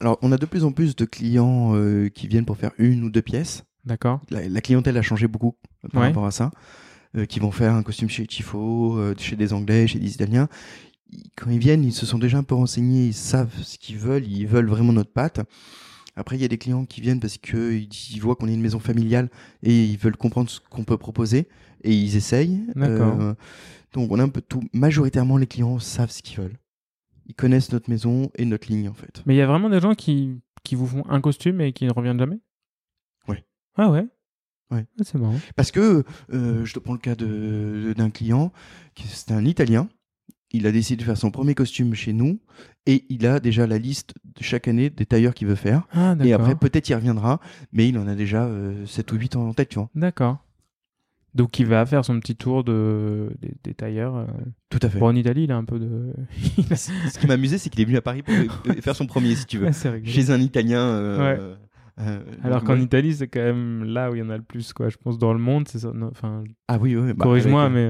Alors, 0.00 0.18
on 0.22 0.32
a 0.32 0.36
de 0.36 0.46
plus 0.46 0.64
en 0.64 0.72
plus 0.72 0.94
de 0.94 1.04
clients 1.04 1.74
euh, 1.74 2.08
qui 2.08 2.26
viennent 2.26 2.44
pour 2.44 2.56
faire 2.56 2.72
une 2.78 3.04
ou 3.04 3.10
deux 3.10 3.22
pièces. 3.22 3.64
D'accord. 3.84 4.20
La, 4.30 4.60
clientèle 4.60 4.96
a 4.96 5.02
changé 5.02 5.28
beaucoup 5.28 5.54
par 5.92 6.02
rapport 6.02 6.26
à 6.26 6.30
ça. 6.30 6.50
Euh, 7.16 7.24
qui 7.24 7.40
vont 7.40 7.52
faire 7.52 7.72
un 7.72 7.82
costume 7.82 8.10
chez 8.10 8.26
Tifo, 8.26 8.98
euh, 8.98 9.14
chez 9.16 9.36
des 9.36 9.52
Anglais, 9.52 9.86
chez 9.86 9.98
des 9.98 10.12
Italiens. 10.12 10.48
Quand 11.36 11.50
ils 11.50 11.58
viennent, 11.58 11.84
ils 11.84 11.92
se 11.92 12.04
sont 12.04 12.18
déjà 12.18 12.36
un 12.36 12.42
peu 12.42 12.56
renseignés, 12.56 13.06
ils 13.06 13.14
savent 13.14 13.54
ce 13.62 13.78
qu'ils 13.78 13.96
veulent, 13.96 14.26
ils 14.26 14.46
veulent 14.46 14.68
vraiment 14.68 14.92
notre 14.92 15.12
pâte. 15.12 15.40
Après, 16.16 16.36
il 16.36 16.42
y 16.42 16.44
a 16.44 16.48
des 16.48 16.58
clients 16.58 16.84
qui 16.84 17.00
viennent 17.00 17.20
parce 17.20 17.38
qu'ils 17.38 17.88
ils 18.12 18.20
voient 18.20 18.34
qu'on 18.34 18.48
est 18.48 18.54
une 18.54 18.60
maison 18.60 18.80
familiale 18.80 19.30
et 19.62 19.84
ils 19.84 19.98
veulent 19.98 20.16
comprendre 20.16 20.50
ce 20.50 20.60
qu'on 20.68 20.84
peut 20.84 20.98
proposer 20.98 21.48
et 21.84 21.92
ils 21.92 22.16
essayent. 22.16 22.60
D'accord. 22.74 23.34
donc, 23.92 24.10
on 24.10 24.18
a 24.18 24.24
un 24.24 24.28
peu 24.28 24.42
tout. 24.42 24.64
Majoritairement, 24.72 25.36
les 25.36 25.46
clients 25.46 25.78
savent 25.78 26.10
ce 26.10 26.22
qu'ils 26.22 26.38
veulent 26.38 26.58
ils 27.26 27.34
connaissent 27.34 27.72
notre 27.72 27.90
maison 27.90 28.30
et 28.36 28.44
notre 28.44 28.68
ligne 28.68 28.88
en 28.88 28.94
fait. 28.94 29.22
Mais 29.26 29.34
il 29.34 29.38
y 29.38 29.42
a 29.42 29.46
vraiment 29.46 29.70
des 29.70 29.80
gens 29.80 29.94
qui, 29.94 30.40
qui 30.64 30.74
vous 30.74 30.86
font 30.86 31.04
un 31.08 31.20
costume 31.20 31.60
et 31.60 31.72
qui 31.72 31.84
ne 31.86 31.92
reviennent 31.92 32.18
jamais? 32.18 32.40
Oui. 33.28 33.36
Ah 33.76 33.90
ouais? 33.90 34.06
Ouais. 34.70 34.84
Ah, 34.98 35.04
c'est 35.04 35.18
marrant. 35.18 35.38
Parce 35.54 35.70
que 35.70 36.04
euh, 36.32 36.64
je 36.64 36.74
te 36.74 36.78
prends 36.78 36.92
le 36.92 36.98
cas 36.98 37.14
de, 37.14 37.94
d'un 37.96 38.10
client, 38.10 38.52
c'est 39.04 39.32
un 39.32 39.44
Italien. 39.44 39.88
Il 40.52 40.66
a 40.66 40.72
décidé 40.72 41.00
de 41.00 41.04
faire 41.04 41.16
son 41.16 41.30
premier 41.30 41.54
costume 41.54 41.94
chez 41.94 42.12
nous 42.12 42.38
et 42.86 43.04
il 43.08 43.26
a 43.26 43.40
déjà 43.40 43.66
la 43.66 43.78
liste 43.78 44.14
de 44.24 44.42
chaque 44.42 44.68
année 44.68 44.90
des 44.90 45.04
tailleurs 45.04 45.34
qu'il 45.34 45.48
veut 45.48 45.56
faire. 45.56 45.86
Ah, 45.92 46.14
et 46.22 46.32
après, 46.32 46.54
peut-être 46.54 46.88
il 46.88 46.94
reviendra, 46.94 47.40
mais 47.72 47.88
il 47.88 47.98
en 47.98 48.06
a 48.06 48.14
déjà 48.14 48.48
7 48.86 49.12
euh, 49.12 49.14
ou 49.14 49.18
8 49.18 49.36
en 49.36 49.52
tête, 49.54 49.70
tu 49.70 49.78
vois. 49.78 49.90
D'accord. 49.94 50.38
Donc 51.36 51.58
il 51.58 51.66
va 51.66 51.84
faire 51.84 52.02
son 52.02 52.18
petit 52.18 52.34
tour 52.34 52.64
de, 52.64 53.28
des, 53.62 53.74
tailleurs. 53.74 54.16
Euh. 54.16 54.24
Tout 54.70 54.78
à 54.80 54.88
fait. 54.88 54.98
Bon, 54.98 55.08
en 55.08 55.14
Italie, 55.14 55.44
il 55.44 55.52
a 55.52 55.56
un 55.56 55.64
peu 55.64 55.78
de. 55.78 56.14
Ce 56.74 57.18
qui 57.18 57.26
m'amusait, 57.26 57.58
c'est 57.58 57.68
qu'il 57.68 57.82
est 57.82 57.84
venu 57.84 57.98
à 57.98 58.02
Paris 58.02 58.22
pour 58.22 58.34
faire 58.80 58.96
son 58.96 59.06
premier, 59.06 59.34
si 59.34 59.44
tu 59.44 59.58
veux. 59.58 59.70
Chez 60.02 60.30
un 60.30 60.40
Italien. 60.40 60.80
Euh, 60.80 61.54
euh, 62.00 62.20
Alors 62.42 62.64
qu'en 62.64 62.78
Italie, 62.80 63.14
c'est 63.14 63.28
quand 63.28 63.40
même 63.40 63.84
là 63.84 64.10
où 64.10 64.14
il 64.14 64.18
y 64.18 64.22
en 64.22 64.30
a 64.30 64.36
le 64.38 64.42
plus, 64.42 64.72
quoi. 64.72 64.88
Je 64.88 64.96
pense 64.96 65.18
dans 65.18 65.34
le 65.34 65.38
monde, 65.38 65.68
c'est 65.68 65.80
ça. 65.80 65.92
Enfin, 66.10 66.42
ah 66.68 66.78
oui, 66.80 66.96
oui. 66.96 67.12
Bah, 67.12 67.24
corrige-moi, 67.24 67.68
mais. 67.68 67.86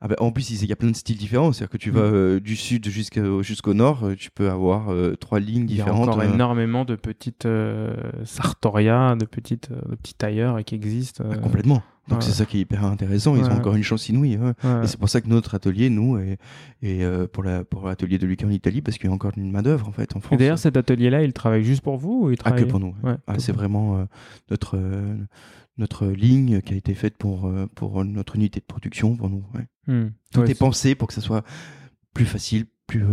Ah 0.00 0.08
bah, 0.08 0.16
en 0.20 0.32
plus, 0.32 0.48
il 0.50 0.66
y 0.66 0.72
a 0.72 0.76
plein 0.76 0.90
de 0.90 0.96
styles 0.96 1.18
différents. 1.18 1.52
C'est-à-dire 1.52 1.70
que 1.70 1.76
tu 1.76 1.90
vas 1.90 2.10
mm. 2.10 2.40
du 2.40 2.56
sud 2.56 2.88
jusqu'au 2.88 3.42
jusqu'au 3.42 3.74
nord, 3.74 4.08
tu 4.16 4.30
peux 4.30 4.48
avoir 4.48 4.90
trois 5.20 5.40
lignes 5.40 5.66
différentes. 5.66 5.98
Il 5.98 6.06
y 6.06 6.08
a 6.08 6.10
encore 6.10 6.22
énormément 6.22 6.86
de 6.86 6.96
petites 6.96 7.46
sartoria, 8.24 9.14
de 9.14 9.26
petites, 9.26 9.70
de 9.72 9.94
petits 9.94 10.14
tailleurs 10.14 10.64
qui 10.64 10.74
existent. 10.74 11.22
Ah, 11.30 11.36
complètement. 11.36 11.82
Donc 12.08 12.22
c'est 12.22 12.32
ça 12.32 12.46
qui 12.46 12.58
est 12.58 12.60
hyper 12.60 12.84
intéressant. 12.84 13.36
Ils 13.36 13.44
ont 13.44 13.52
encore 13.52 13.74
une 13.74 13.82
chance 13.82 14.08
inouïe. 14.08 14.34
Et 14.34 14.86
c'est 14.86 14.98
pour 14.98 15.08
ça 15.08 15.20
que 15.20 15.28
notre 15.28 15.54
atelier, 15.54 15.90
nous, 15.90 16.18
est, 16.18 16.38
euh, 16.84 17.26
pour 17.26 17.42
la 17.42 17.64
pour 17.64 17.86
l'atelier 17.86 18.18
de 18.18 18.26
Lucas 18.26 18.46
en 18.46 18.50
Italie, 18.50 18.80
parce 18.80 18.98
qu'il 18.98 19.08
y 19.08 19.12
a 19.12 19.14
encore 19.14 19.32
une 19.36 19.50
main 19.50 19.62
d'œuvre 19.62 19.88
en 19.88 19.92
fait 19.92 20.16
en 20.16 20.20
France. 20.20 20.34
Et 20.34 20.36
d'ailleurs, 20.36 20.58
cet 20.58 20.76
atelier-là, 20.76 21.22
il 21.22 21.32
travaille 21.32 21.64
juste 21.64 21.82
pour 21.82 21.96
vous 21.96 22.24
ou 22.24 22.30
il 22.30 22.38
travaille... 22.38 22.62
Ah, 22.62 22.64
que 22.64 22.70
pour 22.70 22.80
nous. 22.80 22.94
Ah, 23.26 23.38
c'est 23.38 23.52
vraiment 23.52 23.98
euh, 23.98 24.04
notre 24.50 24.76
euh, 24.76 25.16
notre 25.76 26.06
ligne 26.06 26.60
qui 26.60 26.74
a 26.74 26.76
été 26.76 26.94
faite 26.94 27.16
pour 27.16 27.52
pour 27.76 28.04
notre 28.04 28.34
unité 28.34 28.58
de 28.58 28.64
production 28.64 29.16
pour 29.16 29.30
nous. 29.30 29.44
Hmm. 29.86 30.08
Tout 30.32 30.42
est, 30.42 30.58
pensé 30.58 30.96
pour 30.96 31.06
que 31.06 31.14
ça 31.14 31.20
soit 31.20 31.44
plus 32.14 32.26
facile, 32.26 32.66
plus 32.88 33.04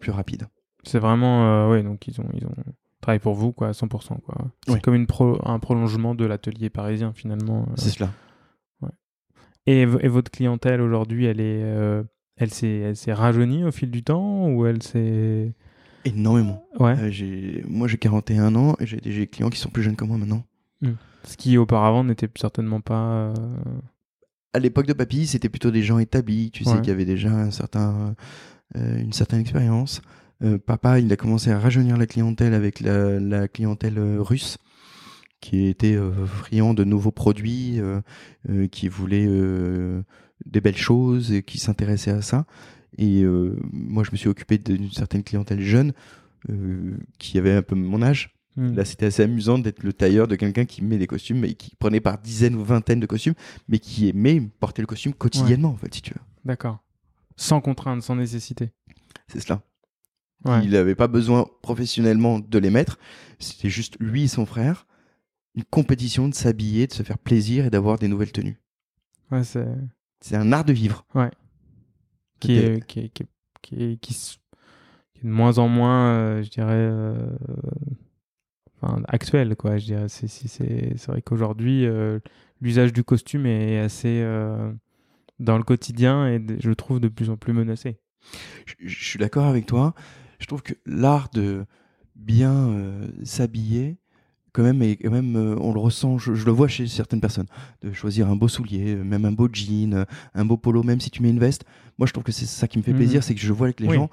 plus 0.00 0.10
rapide. 0.10 0.48
C'est 0.82 0.98
vraiment 0.98 1.68
ouais. 1.68 1.84
Donc 1.84 2.08
ils 2.08 2.20
ont 2.20 2.28
ils 2.34 2.44
ont 2.44 2.54
travaillé 3.00 3.20
pour 3.20 3.34
vous 3.34 3.52
quoi, 3.52 3.68
à 3.68 3.70
100%. 3.70 4.20
Quoi. 4.20 4.34
C'est 4.66 4.82
comme 4.82 4.96
une 4.96 5.06
pro, 5.06 5.38
un 5.44 5.60
prolongement 5.60 6.16
de 6.16 6.24
l'atelier 6.24 6.70
parisien 6.70 7.12
finalement. 7.12 7.68
C'est 7.76 7.90
cela. 7.90 8.10
Et, 9.68 9.84
votre 9.84 10.30
clientèle 10.30 10.80
aujourd'hui, 10.80 11.26
elle 11.26 11.40
est, 11.40 11.62
euh, 11.62 12.02
elle 12.38 12.50
s'est, 12.50 12.94
s'est 12.94 13.12
rajeunie 13.12 13.64
au 13.64 13.70
fil 13.70 13.90
du 13.90 14.02
temps 14.02 14.48
ou 14.48 14.64
elle 14.64 14.82
s'est 14.82 15.52
énormément. 16.06 16.66
Ouais. 16.78 16.98
Euh, 16.98 17.10
j'ai, 17.10 17.62
moi, 17.68 17.86
j'ai 17.86 17.98
41 17.98 18.54
ans 18.54 18.76
et 18.80 18.86
j'ai 18.86 18.96
des 18.96 19.26
clients 19.26 19.50
qui 19.50 19.58
sont 19.58 19.68
plus 19.68 19.82
jeunes 19.82 19.96
que 19.96 20.04
moi 20.04 20.16
maintenant. 20.16 20.42
Hmm. 20.80 20.92
Ce 21.24 21.36
qui 21.36 21.58
auparavant 21.58 22.02
n'était 22.02 22.30
certainement 22.34 22.80
pas. 22.80 23.10
Euh, 23.12 23.34
à 24.54 24.58
l'époque 24.58 24.86
de 24.86 24.94
Papy, 24.94 25.26
c'était 25.26 25.50
plutôt 25.50 25.70
des 25.70 25.82
gens 25.82 25.98
établis. 25.98 26.50
Tu 26.50 26.64
sais, 26.64 26.80
qui 26.80 26.90
avaient 26.90 27.04
déjà 27.04 27.30
un 27.30 27.50
certain, 27.50 28.14
une 28.74 29.12
certaine 29.12 29.40
expérience. 29.40 30.00
papa, 30.64 30.98
il 30.98 31.12
a 31.12 31.16
commencé 31.16 31.50
à 31.50 31.58
rajeunir 31.58 31.98
la 31.98 32.06
clientèle 32.06 32.54
avec 32.54 32.80
la, 32.80 33.20
la 33.20 33.48
clientèle 33.48 33.98
russe 34.18 34.56
qui 35.40 35.66
était 35.66 35.94
euh, 35.94 36.26
friand 36.26 36.74
de 36.74 36.84
nouveaux 36.84 37.10
produits, 37.10 37.80
euh, 37.80 38.00
euh, 38.48 38.66
qui 38.66 38.88
voulait 38.88 39.28
des 40.44 40.60
belles 40.60 40.76
choses 40.76 41.32
et 41.32 41.42
qui 41.42 41.58
s'intéressait 41.58 42.10
à 42.10 42.22
ça. 42.22 42.46
Et 42.96 43.24
moi, 43.72 44.02
je 44.02 44.10
me 44.10 44.16
suis 44.16 44.28
occupé 44.28 44.58
d'une 44.58 44.90
certaine 44.90 45.22
clientèle 45.22 45.60
jeune 45.60 45.92
qui 47.18 47.38
avait 47.38 47.52
un 47.52 47.62
peu 47.62 47.76
mon 47.76 48.02
âge. 48.02 48.34
Hmm. 48.56 48.74
Là, 48.74 48.84
c'était 48.84 49.06
assez 49.06 49.22
amusant 49.22 49.58
d'être 49.58 49.84
le 49.84 49.92
tailleur 49.92 50.26
de 50.26 50.34
quelqu'un 50.34 50.64
qui 50.64 50.82
met 50.82 50.98
des 50.98 51.06
costumes 51.06 51.44
et 51.44 51.54
qui 51.54 51.76
prenait 51.76 52.00
par 52.00 52.18
dizaines 52.18 52.56
ou 52.56 52.64
vingtaines 52.64 52.98
de 52.98 53.06
costumes, 53.06 53.34
mais 53.68 53.78
qui 53.78 54.08
aimait 54.08 54.40
porter 54.58 54.82
le 54.82 54.86
costume 54.86 55.12
quotidiennement, 55.12 55.68
en 55.68 55.76
fait, 55.76 55.94
si 55.94 56.02
tu 56.02 56.12
veux. 56.12 56.20
D'accord. 56.44 56.78
Sans 57.36 57.60
contrainte, 57.60 58.02
sans 58.02 58.16
nécessité. 58.16 58.70
C'est 59.28 59.40
cela. 59.40 59.62
Il 60.62 60.70
n'avait 60.70 60.96
pas 60.96 61.08
besoin 61.08 61.46
professionnellement 61.62 62.40
de 62.40 62.58
les 62.58 62.70
mettre. 62.70 62.98
C'était 63.38 63.70
juste 63.70 63.96
lui 64.00 64.24
et 64.24 64.28
son 64.28 64.46
frère 64.46 64.86
une 65.58 65.64
compétition 65.64 66.28
de 66.28 66.34
s'habiller, 66.34 66.86
de 66.86 66.92
se 66.92 67.02
faire 67.02 67.18
plaisir 67.18 67.66
et 67.66 67.70
d'avoir 67.70 67.98
des 67.98 68.06
nouvelles 68.06 68.30
tenues. 68.30 68.60
Ouais, 69.32 69.42
c'est... 69.42 69.66
c'est 70.20 70.36
un 70.36 70.52
art 70.52 70.64
de 70.64 70.72
vivre. 70.72 71.04
Ouais. 71.16 71.30
Qui 72.38 72.58
est, 72.58 72.86
qui, 72.86 73.00
est, 73.00 73.08
qui, 73.08 73.24
qui, 73.60 73.74
est, 73.74 73.96
qui, 73.96 74.12
est, 74.12 74.38
de 75.24 75.28
moins 75.28 75.58
en 75.58 75.66
moins, 75.66 76.12
euh, 76.12 76.42
je 76.44 76.50
dirais, 76.50 76.74
euh, 76.74 77.26
actuel, 79.08 79.56
quoi. 79.56 79.78
Je 79.78 79.86
dirais. 79.86 80.08
C'est, 80.08 80.28
c'est, 80.28 81.06
vrai 81.08 81.22
qu'aujourd'hui, 81.22 81.88
l'usage 82.60 82.92
du 82.92 83.02
costume 83.02 83.44
est 83.46 83.80
assez 83.80 84.24
dans 85.40 85.58
le 85.58 85.64
quotidien 85.64 86.28
et 86.28 86.40
je 86.60 86.68
le 86.68 86.76
trouve 86.76 87.00
de 87.00 87.08
plus 87.08 87.30
en 87.30 87.36
plus 87.36 87.52
menacé. 87.52 87.98
Je, 88.78 89.04
suis 89.04 89.18
d'accord 89.18 89.46
avec 89.46 89.66
toi. 89.66 89.94
Je 90.38 90.46
trouve 90.46 90.62
que 90.62 90.74
l'art 90.86 91.30
de 91.30 91.66
bien 92.14 93.10
s'habiller, 93.24 93.98
quand 94.52 94.62
même, 94.62 94.82
et 94.82 94.96
quand 94.96 95.10
même, 95.10 95.36
on 95.36 95.72
le 95.72 95.80
ressent, 95.80 96.18
je, 96.18 96.32
le 96.32 96.52
vois 96.52 96.68
chez 96.68 96.86
certaines 96.86 97.20
personnes, 97.20 97.46
de 97.82 97.92
choisir 97.92 98.28
un 98.28 98.36
beau 98.36 98.48
soulier, 98.48 98.94
même 98.96 99.24
un 99.24 99.32
beau 99.32 99.48
jean, 99.52 100.06
un 100.34 100.44
beau 100.44 100.56
polo, 100.56 100.82
même 100.82 101.00
si 101.00 101.10
tu 101.10 101.22
mets 101.22 101.30
une 101.30 101.38
veste. 101.38 101.64
Moi, 101.98 102.06
je 102.06 102.12
trouve 102.12 102.24
que 102.24 102.32
c'est 102.32 102.46
ça 102.46 102.68
qui 102.68 102.78
me 102.78 102.82
fait 102.82 102.92
mhm. 102.92 102.98
plaisir, 102.98 103.22
c'est 103.22 103.34
que 103.34 103.40
je 103.40 103.52
vois 103.52 103.72
que 103.72 103.82
les 103.82 103.94
gens 103.94 104.10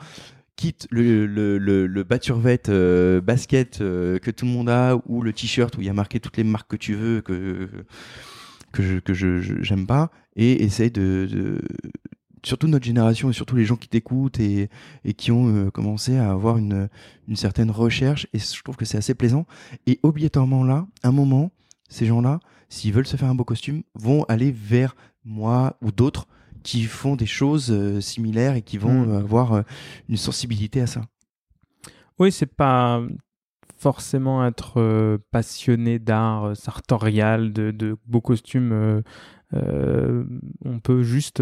quittent 0.55 0.87
le, 0.89 1.25
le, 1.25 1.57
le, 1.57 1.87
le 1.87 2.05
euh, 2.69 3.21
basket 3.21 3.81
euh, 3.81 4.19
que 4.19 4.31
tout 4.31 4.45
le 4.45 4.51
monde 4.51 4.69
a 4.69 4.97
ou 5.05 5.21
le 5.21 5.33
t-shirt 5.33 5.77
où 5.77 5.81
il 5.81 5.87
y 5.87 5.89
a 5.89 5.93
marqué 5.93 6.19
toutes 6.19 6.37
les 6.37 6.43
marques 6.43 6.69
que 6.69 6.77
tu 6.77 6.93
veux 6.95 7.21
que 7.21 7.69
que 8.71 8.83
je 8.83 8.99
que 8.99 9.13
je 9.13 9.61
j'aime 9.61 9.85
pas 9.85 10.11
et 10.35 10.63
essayent 10.63 10.91
de, 10.91 11.27
de, 11.31 11.61
surtout 12.45 12.67
notre 12.67 12.85
génération 12.85 13.29
et 13.29 13.33
surtout 13.33 13.55
les 13.55 13.65
gens 13.65 13.75
qui 13.75 13.87
t'écoutent 13.87 14.39
et, 14.39 14.69
et 15.03 15.13
qui 15.13 15.31
ont 15.31 15.47
euh, 15.47 15.71
commencé 15.71 16.17
à 16.17 16.31
avoir 16.31 16.57
une, 16.57 16.89
une 17.27 17.35
certaine 17.35 17.71
recherche 17.71 18.27
et 18.33 18.39
je 18.39 18.63
trouve 18.63 18.75
que 18.75 18.85
c'est 18.85 18.97
assez 18.97 19.15
plaisant 19.15 19.45
et 19.87 19.99
obligatoirement 20.03 20.63
là 20.63 20.87
un 21.03 21.11
moment 21.11 21.51
ces 21.89 22.05
gens-là 22.05 22.39
s'ils 22.69 22.93
veulent 22.93 23.07
se 23.07 23.17
faire 23.17 23.29
un 23.29 23.35
beau 23.35 23.43
costume 23.43 23.83
vont 23.95 24.23
aller 24.25 24.51
vers 24.51 24.95
moi 25.23 25.77
ou 25.81 25.91
d'autres 25.91 26.27
qui 26.63 26.83
font 26.83 27.15
des 27.15 27.25
choses 27.25 27.71
euh, 27.71 28.01
similaires 28.01 28.55
et 28.55 28.61
qui 28.61 28.77
vont 28.77 29.05
mm. 29.05 29.15
avoir 29.15 29.53
euh, 29.53 29.61
une 30.09 30.17
sensibilité 30.17 30.81
à 30.81 30.87
ça. 30.87 31.01
Oui, 32.17 32.31
c'est 32.31 32.45
pas 32.45 33.01
forcément 33.77 34.45
être 34.45 35.19
passionné 35.31 35.99
d'art 35.99 36.55
sartorial, 36.55 37.51
de, 37.51 37.71
de, 37.71 37.97
beaux 38.05 38.21
costumes. 38.21 39.03
on 39.51 40.79
peut 40.81 41.03
juste, 41.03 41.41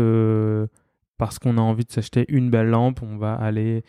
parce 1.18 1.40
qu'on 1.40 1.58
a 1.58 1.62
envie 1.62 1.86
de 1.86 1.92
s'acheter 1.92 2.26
une 2.30 2.50
belle 2.50 2.70
lampe, 2.70 3.02
on 3.04 3.18
va 3.18 3.34
aller 3.34 3.84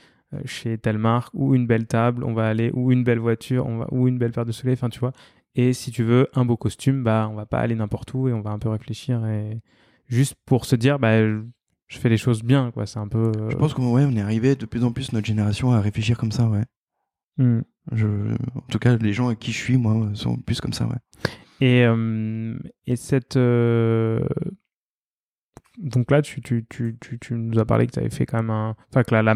chez 0.44 0.78
telle 0.78 0.98
marque, 0.98 1.32
ou 1.34 1.54
une 1.54 1.66
belle 1.66 1.86
table, 1.86 2.24
on 2.24 2.34
va 2.34 2.48
aller, 2.48 2.70
ou 2.74 2.90
une 2.90 3.04
belle 3.04 3.20
voiture, 3.20 3.66
on 3.66 3.78
va, 3.78 3.86
ou 3.92 4.08
une 4.08 4.18
belle 4.18 4.32
paire 4.32 4.44
de 4.44 4.52
soleil, 4.52 4.74
enfin 4.74 4.88
tu 4.88 4.98
vois. 4.98 5.12
Et 5.54 5.72
si 5.72 5.92
tu 5.92 6.02
veux 6.02 6.28
un 6.34 6.44
beau 6.44 6.56
costume, 6.56 7.04
bah 7.04 7.28
on 7.30 7.34
va 7.34 7.46
pas 7.46 7.60
aller 7.60 7.76
n'importe 7.76 8.12
où 8.14 8.28
et 8.28 8.32
on 8.32 8.40
va 8.40 8.50
un 8.50 8.58
peu 8.58 8.68
réfléchir 8.68 9.24
et 9.26 9.60
juste 10.08 10.34
pour 10.44 10.64
se 10.64 10.76
dire, 10.76 10.98
bah, 10.98 11.20
je 11.86 11.98
fais 11.98 12.08
les 12.08 12.16
choses 12.16 12.42
bien, 12.42 12.70
quoi. 12.70 12.86
C'est 12.86 12.98
un 12.98 13.08
peu. 13.08 13.32
Euh, 13.36 13.50
je 13.50 13.56
pense 13.56 13.74
qu'on 13.74 13.92
ouais, 13.92 14.04
on 14.04 14.16
est 14.16 14.20
arrivé 14.20 14.56
de 14.56 14.66
plus 14.66 14.84
en 14.84 14.92
plus 14.92 15.12
notre 15.12 15.26
génération 15.26 15.72
à 15.72 15.80
réfléchir 15.80 16.18
comme 16.18 16.32
ça, 16.32 16.48
ouais. 16.48 16.64
Hmm. 17.38 17.60
Je, 17.92 18.06
en 18.54 18.60
tout 18.70 18.78
cas, 18.78 18.96
les 18.96 19.12
gens 19.12 19.26
avec 19.26 19.38
qui 19.38 19.52
je 19.52 19.58
suis, 19.58 19.76
moi, 19.76 20.10
sont 20.14 20.36
plus 20.36 20.60
comme 20.60 20.72
ça, 20.72 20.86
ouais. 20.86 20.96
Et, 21.60 21.84
euh, 21.84 22.58
et 22.86 22.96
cette. 22.96 23.36
Euh, 23.36 24.26
donc 25.78 26.10
là, 26.10 26.22
tu, 26.22 26.42
nous 27.30 27.58
as 27.58 27.64
parlé 27.64 27.86
que 27.86 27.92
tu 27.92 27.98
avais 27.98 28.10
fait 28.10 28.26
quand 28.26 28.38
même 28.38 28.50
un. 28.50 28.76
Enfin, 28.90 29.02
que 29.02 29.14
la, 29.14 29.22
la, 29.22 29.34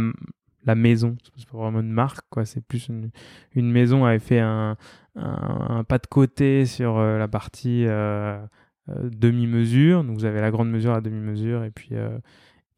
la 0.65 0.75
maison, 0.75 1.17
c'est 1.37 1.49
pas 1.49 1.59
vraiment 1.59 1.81
une 1.81 1.93
marque, 1.93 2.27
quoi. 2.31 2.45
C'est 2.45 2.61
plus 2.61 2.89
une, 2.89 3.11
une 3.55 3.71
maison 3.71 4.05
avait 4.05 4.19
fait 4.19 4.41
un, 4.41 4.77
pas 5.15 5.99
de 5.99 6.07
côté 6.09 6.67
sur 6.67 7.01
la 7.01 7.29
partie 7.29 7.85
euh, 7.87 8.39
demi-mesure. 8.89 10.05
Donc 10.05 10.17
vous 10.17 10.25
avez 10.25 10.41
la 10.41 10.51
grande 10.51 10.71
mesure 10.71 10.93
à 10.93 11.01
demi-mesure. 11.01 11.65
Et 11.65 11.71
puis, 11.71 11.91
euh, 11.93 12.19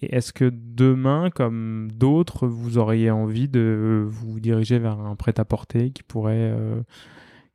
et 0.00 0.14
est-ce 0.14 0.32
que 0.32 0.50
demain, 0.52 1.30
comme 1.30 1.90
d'autres, 1.92 2.46
vous 2.46 2.78
auriez 2.78 3.11
envie 3.11 3.48
de 3.48 4.06
vous 4.08 4.40
diriger 4.40 4.78
vers 4.78 4.98
un 4.98 5.16
prêt-à-porter 5.16 5.90
qui 5.90 6.02
euh, 6.16 6.80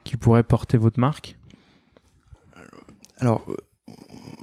qui 0.03 0.17
pourrait 0.17 0.43
porter 0.43 0.77
votre 0.77 0.99
marque? 0.99 1.37
Alors, 3.17 3.45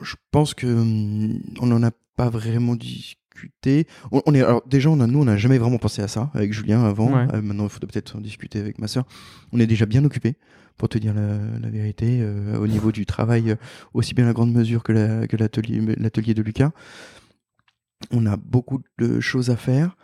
je 0.03 0.17
pense 0.31 0.55
que 0.55 0.67
hum, 0.67 1.41
on 1.61 1.67
n'en 1.67 1.83
a 1.83 1.91
pas 2.17 2.31
vraiment 2.31 2.77
discuté. 2.77 3.87
On, 4.13 4.35
est 4.35 4.43
alors 4.43 4.63
déjà 4.67 4.91
on 4.91 5.01
a 5.01 5.07
nous 5.07 5.21
on 5.21 5.25
n'a 5.25 5.37
jamais 5.37 5.59
vraiment 5.59 5.79
pensé 5.79 6.01
à 6.03 6.07
ça 6.07 6.31
avec 6.35 6.53
Julien 6.53 6.85
avant. 6.85 7.09
maintenant 7.09 7.65
il 7.65 7.71
faut 7.71 7.81
peut-être 7.81 8.17
en 8.17 8.21
discuter 8.21 8.59
avec 8.59 8.79
ma 8.79 8.87
sœur. 8.87 9.05
On 9.53 9.59
est 9.59 9.67
déjà 9.67 9.87
bien 9.87 10.05
occupé 10.05 10.37
pour 10.77 10.89
te 10.89 10.99
dire 10.99 11.15
la, 11.15 11.69
vérité, 11.71 12.19
euh, 12.21 12.59
au 12.59 12.67
niveau 12.67 12.93
du 12.93 13.07
travail, 13.07 13.53
euh, 13.53 13.57
aussi 13.95 14.15
bien 14.15 14.25
la 14.25 14.33
grande 14.33 14.53
mesure 14.53 14.83
que 14.83 14.93
l'atelier 14.93 16.35
de 16.35 16.43
Lucas. 16.43 16.71
On 18.11 18.27
a 18.27 18.37
beaucoup 18.37 18.83
de 18.99 19.21
choses 19.21 19.51
à 19.51 19.57
faire. 19.57 19.97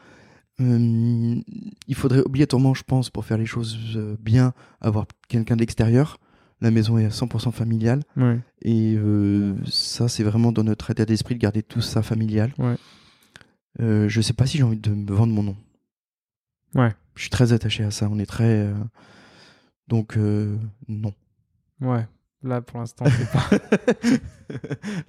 Hum, 0.60 1.42
il 1.86 1.94
faudrait 1.94 2.20
obligatoirement, 2.20 2.74
je 2.74 2.82
pense, 2.82 3.10
pour 3.10 3.24
faire 3.24 3.38
les 3.38 3.46
choses 3.46 3.78
euh, 3.96 4.16
bien, 4.20 4.52
avoir 4.80 5.06
quelqu'un 5.28 5.56
d'extérieur. 5.56 6.18
La 6.60 6.70
maison 6.70 6.98
est 6.98 7.04
à 7.04 7.10
100% 7.10 7.52
familiale. 7.52 8.02
Et 8.62 8.98
ça, 9.66 10.08
c'est 10.08 10.24
vraiment 10.24 10.52
dans 10.52 10.64
notre 10.64 10.90
état 10.90 11.04
d'esprit 11.04 11.34
de 11.34 11.40
garder 11.40 11.62
tout 11.62 11.80
ça 11.80 12.02
familial. 12.02 12.52
Ouais. 12.58 12.76
je 13.78 14.20
sais 14.20 14.32
pas 14.32 14.46
si 14.46 14.58
j'ai 14.58 14.64
envie 14.64 14.78
de 14.78 14.90
me 14.90 15.12
vendre 15.12 15.32
mon 15.32 15.42
nom. 15.42 15.56
Ouais. 16.74 16.92
Je 17.14 17.22
suis 17.22 17.30
très 17.30 17.52
attaché 17.52 17.84
à 17.84 17.90
ça. 17.90 18.08
On 18.10 18.18
est 18.18 18.26
très. 18.26 18.72
Donc, 19.88 20.16
euh, 20.16 20.56
non. 20.86 21.12
Ouais, 21.80 22.06
là 22.42 22.60
pour 22.60 22.78
l'instant, 22.78 23.06
c'est 23.06 23.32
pas. 23.32 23.48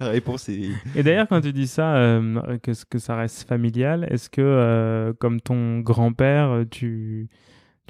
La 0.00 0.08
réponse 0.08 0.48
est. 0.48 0.70
Et 0.94 1.02
d'ailleurs, 1.02 1.28
quand 1.28 1.40
tu 1.40 1.52
dis 1.52 1.66
ça, 1.66 1.96
euh, 1.96 2.58
que, 2.58 2.72
que 2.88 2.98
ça 2.98 3.16
reste 3.16 3.46
familial, 3.46 4.06
est-ce 4.10 4.30
que, 4.30 4.40
euh, 4.40 5.12
comme 5.12 5.40
ton 5.40 5.80
grand-père, 5.80 6.64
tu, 6.70 7.28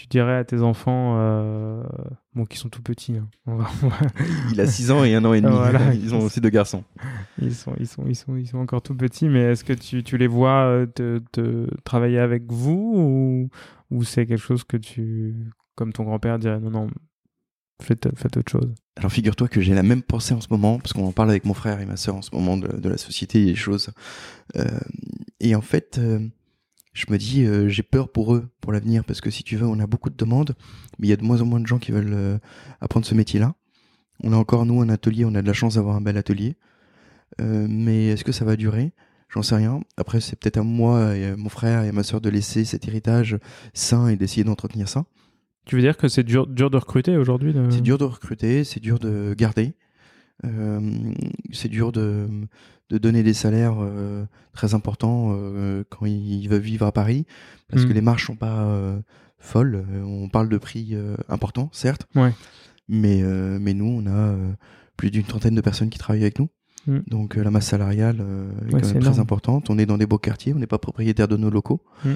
tu 0.01 0.07
dirais 0.07 0.37
à 0.37 0.45
tes 0.45 0.63
enfants, 0.63 1.17
bon, 2.35 2.45
qui 2.47 2.57
sont 2.57 2.69
tout 2.69 2.83
petits, 2.83 3.17
hein, 3.17 3.29
il 4.53 4.61
a 4.61 4.67
6 4.67 4.91
ans 4.91 5.05
et 5.05 5.15
1 5.15 5.25
an 5.25 5.35
et 5.35 5.41
demi, 5.41 5.55
ils 6.03 6.15
ont 6.15 6.21
aussi 6.21 6.41
deux 6.41 6.51
garçons. 6.51 6.85
Ils 7.41 7.55
sont, 7.55 7.75
ils 7.79 7.87
sont, 7.87 8.05
ils 8.07 8.17
sont, 8.17 8.37
ils 8.37 8.47
sont 8.47 8.59
encore 8.59 8.83
tout 8.83 8.95
petits, 8.95 9.29
mais 9.29 9.41
est-ce 9.41 9.65
que 9.65 9.73
tu, 9.73 10.03
tu 10.03 10.17
les 10.17 10.27
vois 10.27 10.87
te, 10.95 11.21
te, 11.33 11.67
travailler 11.85 12.19
avec 12.19 12.51
vous 12.51 12.95
ou, 12.97 13.49
ou 13.91 14.05
c'est 14.05 14.27
quelque 14.27 14.43
chose 14.43 14.65
que 14.65 14.77
tu 14.77 15.35
comme 15.75 15.93
ton 15.95 16.05
grand-père 16.05 16.39
dirait 16.39 16.61
non, 16.61 16.71
non, 16.71 16.89
faites, 17.81 18.07
autre 18.07 18.51
chose? 18.51 18.75
Alors 18.97 19.11
figure-toi 19.11 19.49
que 19.49 19.63
j'ai 19.63 19.75
la 19.75 19.83
même 19.83 20.03
pensée 20.03 20.35
en 20.35 20.41
ce 20.43 20.49
moment, 20.51 20.79
parce 20.79 20.93
qu'on 20.93 21.07
en 21.07 21.13
parle 21.13 21.31
avec 21.31 21.47
mon 21.47 21.55
frère 21.55 21.81
et 21.81 21.87
ma 21.87 21.97
soeur 21.97 22.17
en 22.17 22.23
ce 22.23 22.35
moment 22.35 22.57
de, 22.59 22.89
la 22.89 22.99
société 22.99 23.41
et 23.41 23.47
des 23.47 23.55
choses. 23.55 23.91
Euh, 24.57 24.67
et 25.41 25.55
en 25.55 25.63
fait, 25.63 25.99
euh, 25.99 26.21
je 26.93 27.07
me 27.11 27.19
dis, 27.19 27.45
euh, 27.45 27.69
j'ai 27.69 27.83
peur 27.83 28.11
pour 28.11 28.35
eux, 28.35 28.49
pour 28.61 28.73
l'avenir, 28.73 29.05
parce 29.05 29.21
que 29.21 29.31
si 29.31 29.43
tu 29.43 29.57
veux, 29.57 29.67
on 29.67 29.79
a 29.79 29.87
beaucoup 29.87 30.11
de 30.11 30.17
demandes, 30.17 30.55
mais 30.99 31.07
il 31.07 31.11
y 31.11 31.13
a 31.13 31.17
de 31.17 31.25
moins 31.25 31.41
en 31.41 31.47
moins 31.47 31.61
de 31.61 31.67
gens 31.67 31.79
qui 31.79 31.93
veulent 31.93 32.41
apprendre 32.81 33.07
ce 33.07 33.15
métier-là. 33.15 33.55
On 34.23 34.33
a 34.33 34.37
encore, 34.37 34.67
nous, 34.67 34.81
un 34.83 34.89
atelier, 34.89 35.25
on 35.25 35.35
a 35.35 35.43
de 35.43 35.47
la 35.47 35.53
chance 35.53 35.75
d'avoir 35.75 35.97
un 35.97 36.01
bel 36.01 36.17
atelier. 36.17 36.57
mais 37.39 38.09
est-ce 38.09 38.25
que 38.25 38.33
ça 38.33 38.45
va 38.45 38.57
durer? 38.57 38.93
J'en 39.33 39.43
sais 39.43 39.55
rien. 39.55 39.81
Après, 39.97 40.21
c'est 40.21 40.37
peut-être 40.37 40.59
à 40.59 40.63
moi 40.65 41.17
et 41.17 41.27
à 41.27 41.37
mon 41.37 41.49
frère 41.49 41.85
et 41.85 41.89
à 41.89 41.93
ma 41.93 42.03
soeur 42.03 42.21
de 42.21 42.29
laisser 42.29 42.65
cet 42.65 42.89
héritage 42.89 43.39
sain 43.75 44.09
et 44.09 44.17
d'essayer 44.17 44.43
d'entretenir 44.43 44.89
ça. 44.89 45.05
Tu 45.67 45.77
veux 45.77 45.83
dire 45.83 45.97
que 45.97 46.09
c'est 46.09 46.25
dur, 46.25 46.49
dur 46.49 46.71
de 46.71 46.77
recruter 46.77 47.17
aujourd'hui 47.17 47.55
C'est 47.71 47.83
dur 47.83 47.97
de 47.97 48.05
recruter, 48.05 48.65
c'est 48.65 48.81
dur 48.81 48.99
de 48.99 49.35
garder. 49.39 49.75
Euh, 50.45 51.13
c'est 51.53 51.69
dur 51.69 51.93
de, 51.93 52.27
de, 52.91 52.99
donner 52.99 53.23
des 53.23 53.35
salaires 53.35 53.77
euh, 53.81 54.25
très 54.53 54.75
importants 54.75 55.33
euh, 55.33 55.85
quand 55.89 56.07
il 56.07 56.47
veut 56.49 56.59
vivre 56.59 56.87
à 56.87 56.93
Paris, 56.93 57.27
parce 57.69 57.85
que 57.85 57.91
mm. 57.91 57.95
les 57.95 58.01
marges 58.01 58.27
sont 58.27 58.37
pas 58.37 58.69
folles. 59.39 59.85
On 60.05 60.29
parle 60.29 60.49
de 60.49 60.59
prix 60.59 60.97
importants, 61.29 61.71
certes, 61.73 62.07
ouais. 62.15 62.33
mais, 62.89 63.23
mais 63.59 63.75
nous, 63.75 64.03
on 64.03 64.07
a 64.07 64.35
plus 64.97 65.11
d'une 65.11 65.25
trentaine 65.25 65.55
de 65.55 65.61
personnes 65.61 65.91
qui 65.91 65.99
travaillent 65.99 66.23
avec 66.23 66.39
nous. 66.39 66.49
Mm. 66.87 66.99
Donc 67.07 67.37
la 67.37 67.51
masse 67.51 67.67
salariale 67.67 68.25
est 68.67 68.71
quand 68.71 68.93
même 68.93 69.03
très 69.03 69.19
importante. 69.19 69.71
On 69.71 69.79
est 69.79 69.87
dans 69.87 69.99
des 69.99 70.07
beaux 70.07 70.19
quartiers, 70.19 70.53
on 70.55 70.59
n'est 70.59 70.67
pas 70.67 70.79
propriétaire 70.79 71.29
de 71.29 71.37
nos 71.37 71.51
locaux. 71.51 71.83
Mm. 72.05 72.13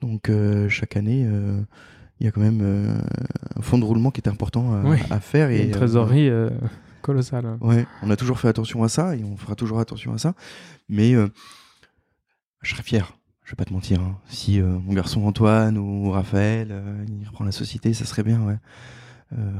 Donc 0.00 0.30
chaque 0.68 0.96
année, 0.96 1.28
il 2.20 2.26
y 2.26 2.28
a 2.28 2.32
quand 2.32 2.40
même 2.40 2.60
euh, 2.62 2.94
un 3.56 3.62
fond 3.62 3.78
de 3.78 3.84
roulement 3.84 4.10
qui 4.10 4.20
est 4.20 4.28
important 4.28 4.74
à, 5.10 5.20
faire. 5.20 5.50
Et, 5.50 5.64
une 5.64 5.70
trésorerie 5.70 6.30
euh, 7.00 7.06
colossale. 7.06 7.46
Hein. 7.46 7.58
Ouais, 7.60 7.86
on 8.02 8.10
a 8.10 8.16
toujours 8.16 8.38
fait 8.38 8.48
attention 8.48 8.82
à 8.82 8.88
ça 8.88 9.16
et 9.16 9.24
on 9.24 9.36
fera 9.36 9.54
toujours 9.54 9.80
attention 9.80 10.12
à 10.12 10.18
ça. 10.18 10.34
Mais 10.88 11.14
euh, 11.14 11.28
je 12.62 12.72
serais 12.72 12.82
fier, 12.82 13.12
je 13.44 13.52
vais 13.52 13.56
pas 13.56 13.64
te 13.64 13.72
mentir. 13.72 14.00
Hein. 14.00 14.18
Si 14.28 14.60
mon 14.60 14.92
garçon 14.92 15.24
Antoine 15.24 15.78
ou 15.78 16.10
Raphaël, 16.10 16.74
il 17.08 17.26
reprend 17.26 17.44
la 17.44 17.52
société, 17.52 17.94
ça 17.94 18.04
serait 18.04 18.22
bien, 18.22 18.58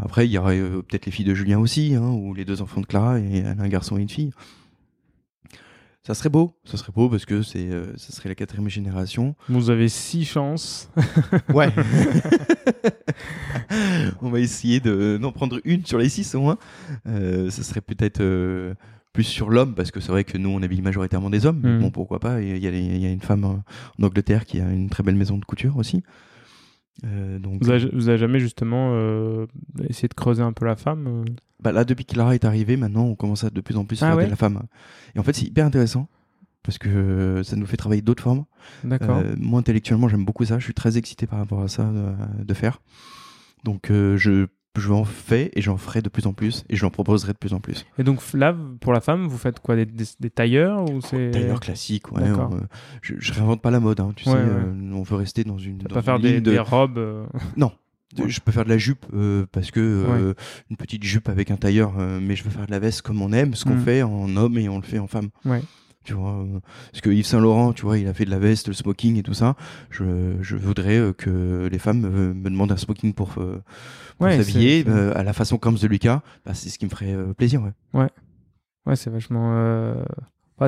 après, 0.02 0.26
il 0.26 0.32
y 0.32 0.38
aurait 0.38 0.58
peut-être 0.58 1.06
les 1.06 1.12
filles 1.12 1.24
de 1.24 1.34
Julien 1.34 1.60
aussi, 1.60 1.94
hein, 1.94 2.10
ou 2.10 2.34
les 2.34 2.44
deux 2.44 2.60
enfants 2.60 2.80
de 2.80 2.86
Clara, 2.86 3.20
et 3.20 3.44
un 3.44 3.68
garçon 3.68 3.98
et 3.98 4.02
une 4.02 4.08
fille. 4.08 4.32
Ça 6.10 6.14
serait 6.14 6.28
beau, 6.28 6.56
ça 6.64 6.76
serait 6.76 6.90
beau 6.90 7.08
parce 7.08 7.24
que 7.24 7.40
c'est, 7.42 7.70
euh, 7.70 7.96
ça 7.96 8.12
serait 8.12 8.28
la 8.28 8.34
quatrième 8.34 8.68
génération. 8.68 9.36
Vous 9.48 9.70
avez 9.70 9.88
six 9.88 10.24
chances. 10.24 10.90
ouais. 11.54 11.68
On 14.20 14.28
va 14.28 14.40
essayer 14.40 14.80
de 14.80 15.18
d'en 15.22 15.30
prendre 15.30 15.60
une 15.64 15.86
sur 15.86 15.98
les 15.98 16.08
six 16.08 16.34
au 16.34 16.40
moins. 16.40 16.58
Euh, 17.06 17.48
ça 17.50 17.62
serait 17.62 17.80
peut-être 17.80 18.20
euh, 18.22 18.74
plus 19.12 19.22
sur 19.22 19.50
l'homme 19.50 19.76
parce 19.76 19.92
que 19.92 20.00
c'est 20.00 20.10
vrai 20.10 20.24
que 20.24 20.36
nous 20.36 20.50
on 20.50 20.60
habille 20.64 20.82
majoritairement 20.82 21.30
des 21.30 21.46
hommes. 21.46 21.60
Hmm. 21.62 21.78
Bon 21.78 21.90
pourquoi 21.92 22.18
pas. 22.18 22.42
Il 22.42 22.58
y, 22.58 22.66
a, 22.66 22.70
y 22.72 23.06
a 23.06 23.12
une 23.12 23.20
femme 23.20 23.44
en 23.44 23.62
Angleterre 24.02 24.46
qui 24.46 24.60
a 24.60 24.68
une 24.68 24.90
très 24.90 25.04
belle 25.04 25.14
maison 25.14 25.38
de 25.38 25.44
couture 25.44 25.76
aussi. 25.76 26.02
donc, 27.04 27.62
vous 27.62 27.70
avez, 27.70 28.18
jamais 28.18 28.40
justement 28.40 28.96
essayé 29.88 30.08
de 30.08 30.14
creuser 30.14 30.42
un 30.42 30.52
peu 30.52 30.66
la 30.66 30.74
femme 30.74 31.24
bah 31.62 31.72
là, 31.72 31.84
depuis 31.84 32.04
que 32.04 32.16
Lara 32.16 32.34
est 32.34 32.44
arrivée, 32.44 32.76
maintenant, 32.76 33.04
on 33.04 33.14
commence 33.14 33.44
à 33.44 33.50
de 33.50 33.60
plus 33.60 33.76
en 33.76 33.84
plus 33.84 34.02
ah 34.02 34.14
la 34.14 34.36
femme. 34.36 34.62
Et 35.14 35.18
en 35.18 35.22
fait, 35.22 35.34
c'est 35.34 35.46
hyper 35.46 35.66
intéressant 35.66 36.08
parce 36.62 36.78
que 36.78 37.42
ça 37.42 37.56
nous 37.56 37.66
fait 37.66 37.76
travailler 37.76 38.02
d'autres 38.02 38.22
formes. 38.22 38.44
D'accord. 38.84 39.22
moi, 39.38 39.60
intellectuellement, 39.60 40.08
j'aime 40.08 40.24
beaucoup 40.24 40.44
ça. 40.44 40.58
Je 40.58 40.64
suis 40.64 40.74
très 40.74 40.98
excité 40.98 41.26
par 41.26 41.38
rapport 41.38 41.62
à 41.62 41.68
ça 41.68 41.90
de, 42.38 42.54
faire. 42.54 42.80
Donc, 43.64 43.88
je 43.88 44.46
je 44.78 44.92
en 44.92 45.04
fais 45.04 45.50
et 45.54 45.62
j'en 45.62 45.76
ferai 45.76 46.00
de 46.00 46.08
plus 46.08 46.26
en 46.26 46.32
plus 46.32 46.64
et 46.68 46.76
je 46.76 46.82
l'en 46.82 46.90
proposerai 46.90 47.32
de 47.32 47.38
plus 47.38 47.54
en 47.54 47.60
plus. 47.60 47.84
Et 47.98 48.04
donc 48.04 48.20
là, 48.34 48.54
pour 48.80 48.92
la 48.92 49.00
femme, 49.00 49.26
vous 49.26 49.38
faites 49.38 49.60
quoi? 49.60 49.76
Des, 49.76 49.86
des, 49.86 50.30
tailleurs 50.30 50.88
ou 50.90 51.00
c'est 51.00 51.30
Tailleurs 51.32 51.60
classiques, 51.60 52.12
ouais. 52.12 52.22
je, 53.02 53.14
je, 53.18 53.32
réinvente 53.32 53.62
pas 53.62 53.70
la 53.70 53.80
mode, 53.80 54.00
hein, 54.00 54.12
tu 54.14 54.24
sais. 54.24 54.30
Euh, 54.34 54.72
on 54.92 55.02
veut 55.02 55.16
rester 55.16 55.44
dans 55.44 55.58
une. 55.58 55.78
pas 55.78 56.02
faire 56.02 56.20
des, 56.20 56.58
robes. 56.58 56.98
Euh. 56.98 57.26
Je 58.16 58.40
peux 58.40 58.52
faire 58.52 58.64
de 58.64 58.70
la 58.70 58.78
jupe 58.78 59.06
euh, 59.14 59.46
parce 59.52 59.70
que 59.70 60.34
une 60.70 60.76
petite 60.76 61.04
jupe 61.04 61.28
avec 61.28 61.50
un 61.50 61.56
tailleur, 61.56 61.92
mais 61.92 62.36
je 62.36 62.44
veux 62.44 62.50
faire 62.50 62.66
de 62.66 62.70
la 62.70 62.78
veste 62.78 63.02
comme 63.02 63.22
on 63.22 63.32
aime, 63.32 63.54
ce 63.54 63.64
qu'on 63.64 63.76
mm. 63.76 63.84
fait 63.84 64.02
en 64.02 64.36
homme 64.36 64.58
et 64.58 64.68
on 64.68 64.76
le 64.76 64.84
fait 64.84 64.98
en 64.98 65.06
femme. 65.06 65.30
Ouais. 65.44 65.62
Tu 66.04 66.14
vois 66.14 66.32
euh, 66.32 66.60
parce 66.92 67.02
que 67.02 67.10
Yves 67.10 67.26
Saint 67.26 67.40
Laurent 67.40 67.74
tu 67.74 67.82
vois 67.82 67.98
il 67.98 68.08
a 68.08 68.14
fait 68.14 68.24
de 68.24 68.30
la 68.30 68.38
veste 68.38 68.68
le 68.68 68.74
smoking 68.74 69.18
et 69.18 69.22
tout 69.22 69.34
ça. 69.34 69.54
Je, 69.90 70.36
je 70.40 70.56
voudrais 70.56 70.96
euh, 70.96 71.12
que 71.12 71.68
les 71.70 71.78
femmes 71.78 72.00
me, 72.00 72.50
demandent 72.50 72.72
un 72.72 72.78
smoking 72.78 73.12
pour, 73.12 73.34
euh, 73.38 73.62
s'habiller 74.18 74.86
à 75.14 75.22
la 75.22 75.32
façon 75.32 75.58
comme 75.58 75.76
de 75.76 75.86
Lucas 75.86 76.22
bah, 76.46 76.54
c'est 76.54 76.70
ce 76.70 76.78
qui 76.78 76.86
me 76.86 76.90
ferait 76.90 77.14
plaisir 77.36 77.62
ouais. 77.62 78.08
Ouais. 78.86 78.96
C'est 78.96 79.10
vachement 79.10 79.94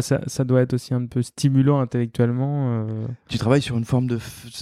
ça, 0.01 0.21
ça, 0.27 0.45
doit 0.45 0.63
être 0.63 0.75
aussi 0.75 0.95
un 0.95 1.07
peu 1.07 1.23
stimulant 1.23 1.81
intellectuellement. 1.81 2.87
Tu 3.29 3.39
travailles 3.39 3.63
sur 3.63 3.77
une 3.77 3.85
forme 3.85 4.07
de, 4.07 4.19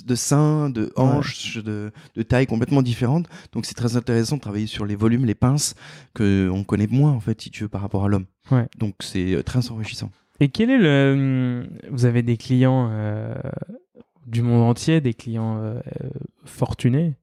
de 0.06 0.14
sein, 0.14 0.70
de 0.70 0.92
hanche, 0.96 1.58
de, 1.58 1.92
de, 2.16 2.22
taille 2.22 2.46
complètement 2.46 2.82
différente. 2.82 3.28
Donc 3.52 3.66
c'est 3.66 3.74
très 3.74 3.96
intéressant 3.96 4.36
de 4.36 4.40
travailler 4.40 4.66
sur 4.66 4.86
les 4.86 4.96
volumes, 4.96 5.24
les 5.24 5.34
pinces, 5.34 5.74
que 6.14 6.48
on 6.52 6.64
connaît 6.64 6.88
moins 6.88 7.12
en 7.12 7.20
fait, 7.20 7.40
si 7.40 7.50
tu 7.50 7.62
veux, 7.62 7.68
par 7.68 7.82
rapport 7.82 8.04
à 8.04 8.08
l'homme. 8.08 8.26
Ouais. 8.50 8.66
Donc 8.78 8.96
c'est 9.00 9.42
très 9.44 9.70
enrichissant. 9.70 10.10
Et 10.40 10.48
quel 10.48 10.70
est 10.70 10.78
le. 10.78 11.12
Hum, 11.12 11.68
vous 11.90 12.06
avez 12.06 12.22
des 12.22 12.38
clients 12.38 12.88
euh, 12.90 13.34
du 14.26 14.42
monde 14.42 14.62
entier, 14.62 15.00
des 15.00 15.14
clients 15.14 15.58
euh, 15.58 15.80
fortunés, 16.44 17.14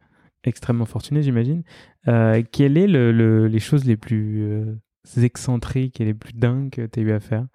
extrêmement 0.43 0.85
fortunés, 0.85 1.23
j'imagine. 1.23 1.63
Euh, 2.07 2.43
quelles 2.51 2.77
est 2.77 2.87
le, 2.87 3.47
les 3.47 3.59
choses 3.59 3.85
les 3.85 3.97
plus 3.97 4.77
excentriques 5.17 5.99
et 5.99 6.05
les 6.05 6.13
plus 6.13 6.33
dingues 6.33 6.69
que 6.69 6.85
tu 6.85 6.99
as 6.99 7.03
eu 7.03 7.11
à 7.11 7.19
faire? 7.19 7.45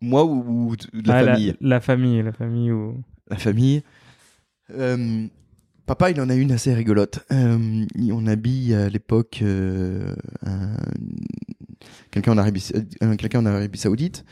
Moi 0.00 0.24
ou, 0.24 0.74
la 0.92 1.16
ah, 1.16 1.24
famille 1.24 1.54
la, 1.60 1.80
famille, 1.80 2.22
la 2.22 2.32
famille 2.32 2.72
ou. 2.72 3.02
La 3.28 3.36
famille. 3.36 3.82
Papa, 5.84 6.10
il 6.10 6.20
en 6.20 6.28
a 6.30 6.34
une 6.34 6.52
assez 6.52 6.72
rigolote. 6.72 7.24
on 7.30 8.26
habille 8.26 8.74
à 8.74 8.88
l'époque 8.88 9.42
quelqu'un 12.10 12.32
en, 12.32 12.38
Arabie, 12.38 12.70
en 13.00 13.46
Arabie 13.46 13.78
Saoudite 13.78 14.24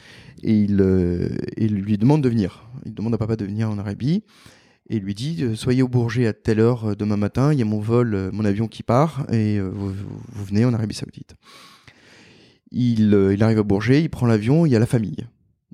et 0.42 0.54
il, 0.54 0.80
euh, 0.80 1.28
il 1.56 1.74
lui 1.74 1.98
demande 1.98 2.22
de 2.22 2.28
venir. 2.28 2.70
Il 2.86 2.94
demande 2.94 3.14
à 3.14 3.18
papa 3.18 3.36
de 3.36 3.44
venir 3.44 3.70
en 3.70 3.78
Arabie 3.78 4.22
et 4.88 4.96
il 4.96 5.02
lui 5.02 5.14
dit 5.14 5.42
euh, 5.42 5.54
soyez 5.54 5.82
au 5.82 5.88
Bourget 5.88 6.26
à 6.26 6.32
telle 6.32 6.60
heure 6.60 6.90
euh, 6.90 6.94
demain 6.94 7.16
matin, 7.16 7.52
il 7.52 7.58
y 7.58 7.62
a 7.62 7.64
mon 7.64 7.80
vol, 7.80 8.30
mon 8.32 8.44
avion 8.44 8.68
qui 8.68 8.82
part 8.82 9.26
et 9.32 9.60
vous, 9.60 9.92
venez 10.34 10.64
en 10.64 10.74
Arabie 10.74 10.94
Saoudite. 10.94 11.34
Il, 12.70 13.30
il 13.32 13.42
arrive 13.42 13.58
à 13.58 13.62
Bourget, 13.64 14.02
il 14.02 14.10
prend 14.10 14.26
l'avion, 14.26 14.64
il 14.64 14.70
y 14.70 14.76
a 14.76 14.78
la 14.78 14.86
famille. 14.86 15.26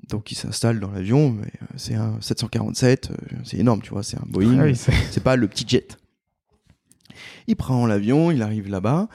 Donc 0.09 0.31
il 0.31 0.35
s'installe 0.35 0.79
dans 0.79 0.91
l'avion, 0.91 1.37
c'est 1.75 1.95
un 1.95 2.19
747, 2.21 3.11
c'est 3.43 3.57
énorme, 3.57 3.81
tu 3.81 3.89
vois, 3.89 4.03
c'est 4.03 4.17
un 4.17 4.25
Boeing, 4.25 4.57
ah 4.59 4.73
c'est 4.73 5.23
pas 5.23 5.35
le 5.35 5.47
petit 5.47 5.67
jet. 5.67 5.97
Il 7.47 7.55
prend 7.55 7.85
l'avion, 7.85 8.31
il 8.31 8.41
arrive 8.41 8.69
là-bas, 8.69 9.09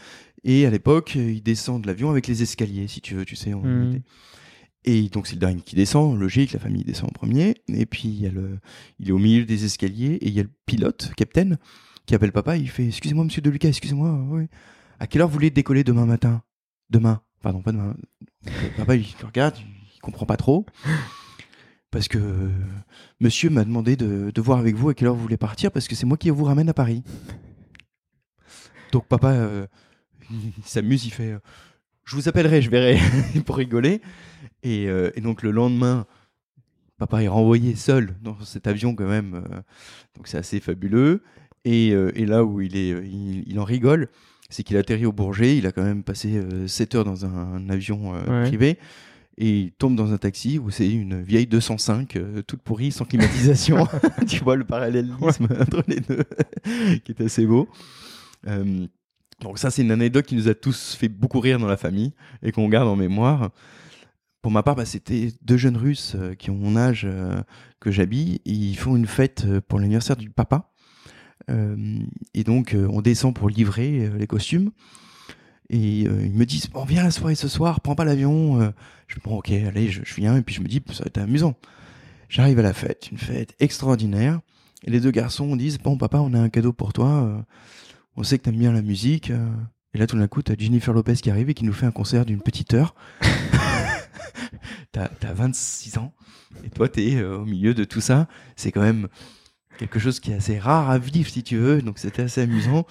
et 0.45 0.67
à 0.67 0.71
l'époque, 0.71 1.15
il 1.15 1.43
descend 1.43 1.83
de 1.83 1.87
l'avion 1.87 2.11
avec 2.11 2.27
les 2.27 2.43
escaliers, 2.43 2.89
si 2.89 3.01
tu 3.01 3.15
veux, 3.15 3.25
tu 3.25 3.37
sais. 3.37 3.55
Mmh. 3.55 4.01
Et 4.85 5.09
donc 5.09 5.27
c'est 5.27 5.35
le 5.35 5.41
dernier 5.41 5.61
qui 5.61 5.77
descend, 5.77 6.19
logique, 6.19 6.53
la 6.53 6.59
famille 6.59 6.83
descend 6.85 7.11
en 7.11 7.13
premier. 7.13 7.55
Et 7.69 7.87
puis 7.87 8.09
il, 8.09 8.21
y 8.21 8.27
a 8.27 8.31
le, 8.31 8.59
il 8.99 9.09
est 9.09 9.13
au 9.13 9.19
milieu 9.19 9.45
des 9.45 9.65
escaliers 9.65 10.15
et 10.15 10.29
il 10.29 10.35
y 10.35 10.41
a 10.41 10.43
le 10.43 10.51
pilote, 10.67 11.13
capitaine, 11.17 11.59
qui 12.05 12.15
appelle 12.15 12.33
papa. 12.33 12.57
Il 12.57 12.69
fait 12.69 12.87
Excusez-moi, 12.87 13.25
monsieur 13.25 13.43
De 13.43 13.51
Lucas, 13.51 13.69
excusez-moi. 13.69 14.27
Oui. 14.29 14.47
À 14.99 15.07
quelle 15.07 15.23
heure 15.23 15.29
vous 15.29 15.35
voulez 15.35 15.51
décoller 15.51 15.85
demain 15.85 16.07
matin? 16.07 16.43
Demain. 16.91 17.23
Pardon, 17.43 17.63
pas 17.63 17.73
demain. 17.73 17.97
papa, 18.77 18.97
il 18.97 19.07
regarde, 19.25 19.57
il 19.59 19.82
comprend 20.03 20.27
pas 20.27 20.37
trop. 20.37 20.67
Parce 21.91 22.09
que 22.09 22.19
monsieur 23.21 23.49
m'a 23.49 23.65
demandé 23.65 23.97
de, 23.97 24.31
de, 24.31 24.41
voir 24.41 24.59
avec 24.59 24.77
vous 24.77 24.91
à 24.91 24.95
quelle 24.95 25.09
heure 25.09 25.15
vous 25.15 25.23
voulez 25.23 25.37
partir, 25.37 25.71
parce 25.71 25.89
que 25.89 25.95
c'est 25.95 26.07
moi 26.07 26.17
qui 26.17 26.29
vous 26.31 26.45
ramène 26.45 26.69
à 26.69 26.75
Paris. 26.75 27.03
Donc 28.93 29.07
papa, 29.07 29.33
euh, 29.33 29.67
il 30.31 30.65
s'amuse, 30.65 31.07
il 31.07 31.13
fait 31.13 31.35
je 32.05 32.17
vous 32.17 32.29
appellerai, 32.29 32.63
je 32.63 32.71
verrai, 32.71 32.99
pour 33.47 33.57
rigoler. 33.57 34.01
Euh, 34.67 35.11
et, 35.15 35.21
donc 35.21 35.43
le 35.43 35.51
lendemain, 35.51 36.07
papa 36.99 37.23
est 37.23 37.29
renvoyé 37.29 37.75
seul 37.75 38.15
dans 38.23 38.39
cet 38.41 38.67
avion 38.67 38.95
quand 38.95 39.09
même. 39.09 39.35
Euh, 39.35 39.61
donc 40.17 40.27
c'est 40.29 40.39
assez 40.39 40.61
fabuleux. 40.61 41.23
Et, 41.65 41.93
euh, 41.93 42.11
là 42.27 42.45
où 42.45 42.61
il, 42.61 42.77
est, 42.77 42.91
il, 43.07 43.59
en 43.59 43.65
rigole, 43.65 44.09
c'est 44.51 44.63
qu'il 44.63 44.77
atterrit 44.77 45.07
au 45.07 45.13
Bourget. 45.13 45.57
Il 45.57 45.67
a 45.67 45.73
quand 45.73 45.85
même 45.85 46.03
passé 46.03 46.41
7 46.67 46.95
heures 46.97 47.05
dans 47.05 47.25
un, 47.25 47.69
avion 47.69 48.13
privé. 48.45 48.79
Et 49.39 49.61
il 49.61 49.73
tombe 49.73 49.97
dans 49.97 50.13
un 50.13 50.19
taxi 50.19 50.59
où 50.59 50.71
c'est 50.71 50.91
une 50.91 51.23
vieille 51.23 51.47
205, 51.47 52.19
toute 52.47 52.63
pourrie, 52.63 52.93
sans 52.93 53.05
climatisation. 53.05 53.87
tu 54.29 54.43
vois 54.45 54.57
le 54.57 54.65
parallélisme 54.65 55.49
entre 55.61 55.83
les 55.89 56.01
deux, 56.01 56.25
qui 57.05 57.13
est 57.13 57.21
assez 57.21 57.47
beau. 57.47 57.69
Donc 59.43 59.59
ça, 59.59 59.71
c'est 59.71 59.83
une 59.83 59.91
anecdote 59.91 60.27
qui 60.27 60.37
nous 60.37 60.49
a 60.49 60.55
tous 60.55 60.95
fait 60.95 61.09
beaucoup 61.09 61.41
rire 61.41 61.59
dans 61.59 61.67
la 61.67 61.77
famille 61.77 62.13
et 62.43 62.53
qu'on 62.53 62.69
garde 62.69 62.89
en 62.89 62.97
mémoire. 62.97 63.51
Pour 64.43 64.51
ma 64.51 64.65
part, 64.65 64.75
bah, 64.75 64.85
c'était 64.85 65.29
deux 65.43 65.57
jeunes 65.57 65.77
Russes 65.77 66.15
euh, 66.17 66.35
qui 66.35 66.51
ont 66.51 66.57
mon 66.57 66.77
âge 66.77 67.03
euh, 67.05 67.41
que 67.79 67.93
j'habille. 67.93 68.41
Ils 68.45 68.77
font 68.77 68.97
une 68.97 69.07
fête 69.07 69.45
euh, 69.47 69.61
pour 69.61 69.79
l'anniversaire 69.79 70.17
du 70.17 70.31
papa. 70.31 70.69
et 72.35 72.45
donc, 72.45 72.75
on 72.75 73.03
descend 73.03 73.35
pour 73.35 73.49
livrer 73.49 74.09
les 74.17 74.27
costumes. 74.29 74.71
Et 75.73 76.03
ils 76.03 76.33
me 76.33 76.45
disent, 76.45 76.69
bon, 76.69 76.85
viens 76.85 77.01
à 77.01 77.05
la 77.05 77.11
soirée 77.11 77.35
ce 77.35 77.49
soir, 77.49 77.81
prends 77.81 77.95
pas 77.95 78.05
l'avion. 78.05 78.61
je 78.61 78.65
me 79.15 79.21
dis, 79.21 79.21
bon, 79.25 79.39
ok, 79.39 79.51
allez, 79.51 79.89
je, 79.89 80.03
viens. 80.15 80.37
Et 80.37 80.43
puis 80.43 80.55
je 80.55 80.61
me 80.61 80.69
dis, 80.69 80.83
ça 80.93 81.05
va 81.05 81.07
être 81.07 81.19
amusant. 81.19 81.55
J'arrive 82.29 82.59
à 82.59 82.63
la 82.63 82.75
fête, 82.75 83.11
une 83.11 83.19
fête 83.19 83.55
extraordinaire. 83.59 84.41
Et 84.85 84.91
les 84.91 85.01
deux 85.01 85.11
garçons 85.11 85.57
disent, 85.57 85.79
bon, 85.79 85.97
papa, 85.97 86.19
on 86.19 86.35
a 86.35 86.39
un 86.39 86.51
cadeau 86.51 86.73
pour 86.73 86.93
toi 86.93 87.43
on 88.17 88.23
sait 88.23 88.39
que 88.39 88.45
t'aimes 88.45 88.59
bien 88.59 88.73
la 88.73 88.83
musique. 88.83 89.31
Euh, 89.31 89.49
et 89.95 89.99
là, 89.99 90.07
tout 90.07 90.19
d'un 90.19 90.29
coup, 90.29 90.43
t'as 90.43 90.55
Jennifer 90.57 90.93
Lopez 90.95 91.15
qui 91.15 91.31
arrive 91.31 91.51
et 91.51 91.55
qui 91.55 91.65
nous 91.65 91.73
fait 91.73 91.87
un 91.87 91.91
concert 91.91 92.25
d'une 92.25 92.41
petite 92.41 92.75
heure. 92.75 92.95
t'as 94.93 95.09
as 95.23 95.33
26 95.33 95.99
ans 95.99 96.13
et 96.65 96.71
toi, 96.71 96.89
t'es 96.89 97.17
euh, 97.17 97.39
au 97.39 97.45
milieu 97.45 97.75
de 97.75 97.85
tout 97.85 98.01
ça. 98.01 98.29
C'est 98.57 98.73
quand 98.73 98.83
même 98.83 99.09
quelque 99.79 99.99
chose 99.99 100.21
qui 100.21 100.33
est 100.33 100.35
assez 100.35 100.59
rare 100.59 100.91
à 100.91 100.99
vivre, 100.99 101.29
si 101.29 101.43
tu 101.43 101.57
veux. 101.57 101.83
Donc, 101.83 101.99
c'était 101.99 102.23
assez 102.23 102.43
amusant. 102.43 102.87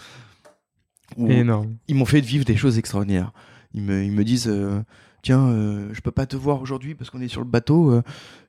Énorme. 1.17 1.75
Ils 1.87 1.95
m'ont 1.95 2.05
fait 2.05 2.21
vivre 2.21 2.45
des 2.45 2.55
choses 2.55 2.77
extraordinaires. 2.77 3.31
Ils 3.73 3.83
me, 3.83 4.03
ils 4.03 4.11
me 4.11 4.23
disent 4.23 4.47
euh, 4.47 4.81
Tiens, 5.21 5.49
je 5.93 6.01
peux 6.01 6.11
pas 6.11 6.25
te 6.25 6.35
voir 6.35 6.61
aujourd'hui 6.61 6.95
parce 6.95 7.11
qu'on 7.11 7.21
est 7.21 7.27
sur 7.27 7.41
le 7.41 7.47
bateau. 7.47 8.01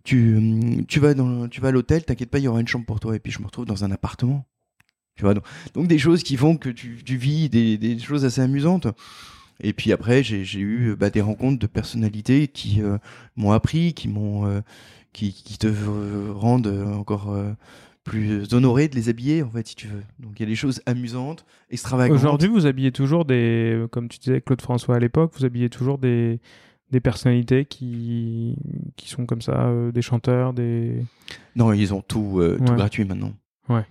tu, 0.05 0.85
tu 0.89 1.01
vas, 1.01 1.13
dans, 1.13 1.47
tu 1.47 1.61
vas 1.61 1.69
à 1.69 1.71
l'hôtel, 1.71 2.03
t'inquiète 2.03 2.31
pas, 2.31 2.39
il 2.39 2.45
y 2.45 2.49
aura 2.49 2.61
une 2.61 2.69
chambre 2.69 2.87
pour 2.87 2.99
toi. 2.99 3.15
Et 3.15 3.19
puis, 3.19 3.31
je 3.31 3.41
me 3.41 3.45
retrouve 3.45 3.67
dans 3.67 3.85
un 3.85 3.91
appartement. 3.91 4.47
Tu 5.17 5.25
vois, 5.25 5.35
donc, 5.35 5.87
des 5.87 5.99
choses 5.99 6.23
qui 6.23 6.37
font 6.37 6.57
que 6.57 6.71
tu, 6.71 6.97
vis 7.17 7.49
des, 7.49 7.99
choses 7.99 8.25
assez 8.25 8.41
amusantes. 8.41 8.87
Et 9.61 9.73
puis 9.73 9.93
après, 9.93 10.23
j'ai 10.23 10.59
eu 10.59 10.97
bah, 10.97 11.11
des 11.11 11.21
rencontres 11.21 11.59
de 11.59 11.67
personnalités 11.67 12.49
qui 12.49 12.83
euh, 12.83 12.99
m'ont 13.37 13.53
appris, 13.53 13.93
qui 13.93 14.09
m'ont, 14.09 14.47
euh, 14.47 14.61
qui, 15.13 15.33
te 15.59 15.69
rendent 16.33 16.67
encore 16.95 17.33
euh, 17.33 17.53
plus 18.05 18.53
honoré 18.53 18.89
de 18.89 18.97
les 18.97 19.09
habiller, 19.09 19.43
en 19.43 19.51
fait, 19.51 19.67
si 19.67 19.77
tu 19.77 19.87
veux. 19.87 20.03
Donc 20.19 20.39
il 20.39 20.43
y 20.43 20.47
a 20.47 20.49
des 20.49 20.57
choses 20.57 20.83
amusantes, 20.87 21.45
extravagantes. 21.71 22.17
Aujourd'hui, 22.17 22.49
vous 22.49 22.67
habillez 22.67 22.93
toujours 22.93 23.25
des, 23.25 23.85
comme 23.91 24.09
tu 24.09 24.19
disais 24.19 24.41
Claude 24.41 24.61
François 24.61 24.97
à 24.97 24.99
l'époque, 24.99 25.33
vous 25.39 25.45
habillez 25.45 25.71
toujours 25.71 25.99
des, 25.99 26.41
des 26.91 27.01
personnalités 27.01 27.65
qui, 27.65 28.57
qui 28.97 29.09
sont 29.09 29.27
comme 29.27 29.43
ça, 29.43 29.73
des 29.93 30.03
chanteurs, 30.03 30.53
des. 30.53 31.05
Non, 31.55 31.73
ils 31.73 31.95
ont 31.95 32.03
tout, 32.03 32.43
tout 32.59 32.75
gratuit 32.75 33.05
maintenant. 33.05 33.33
Ouais 33.69 33.85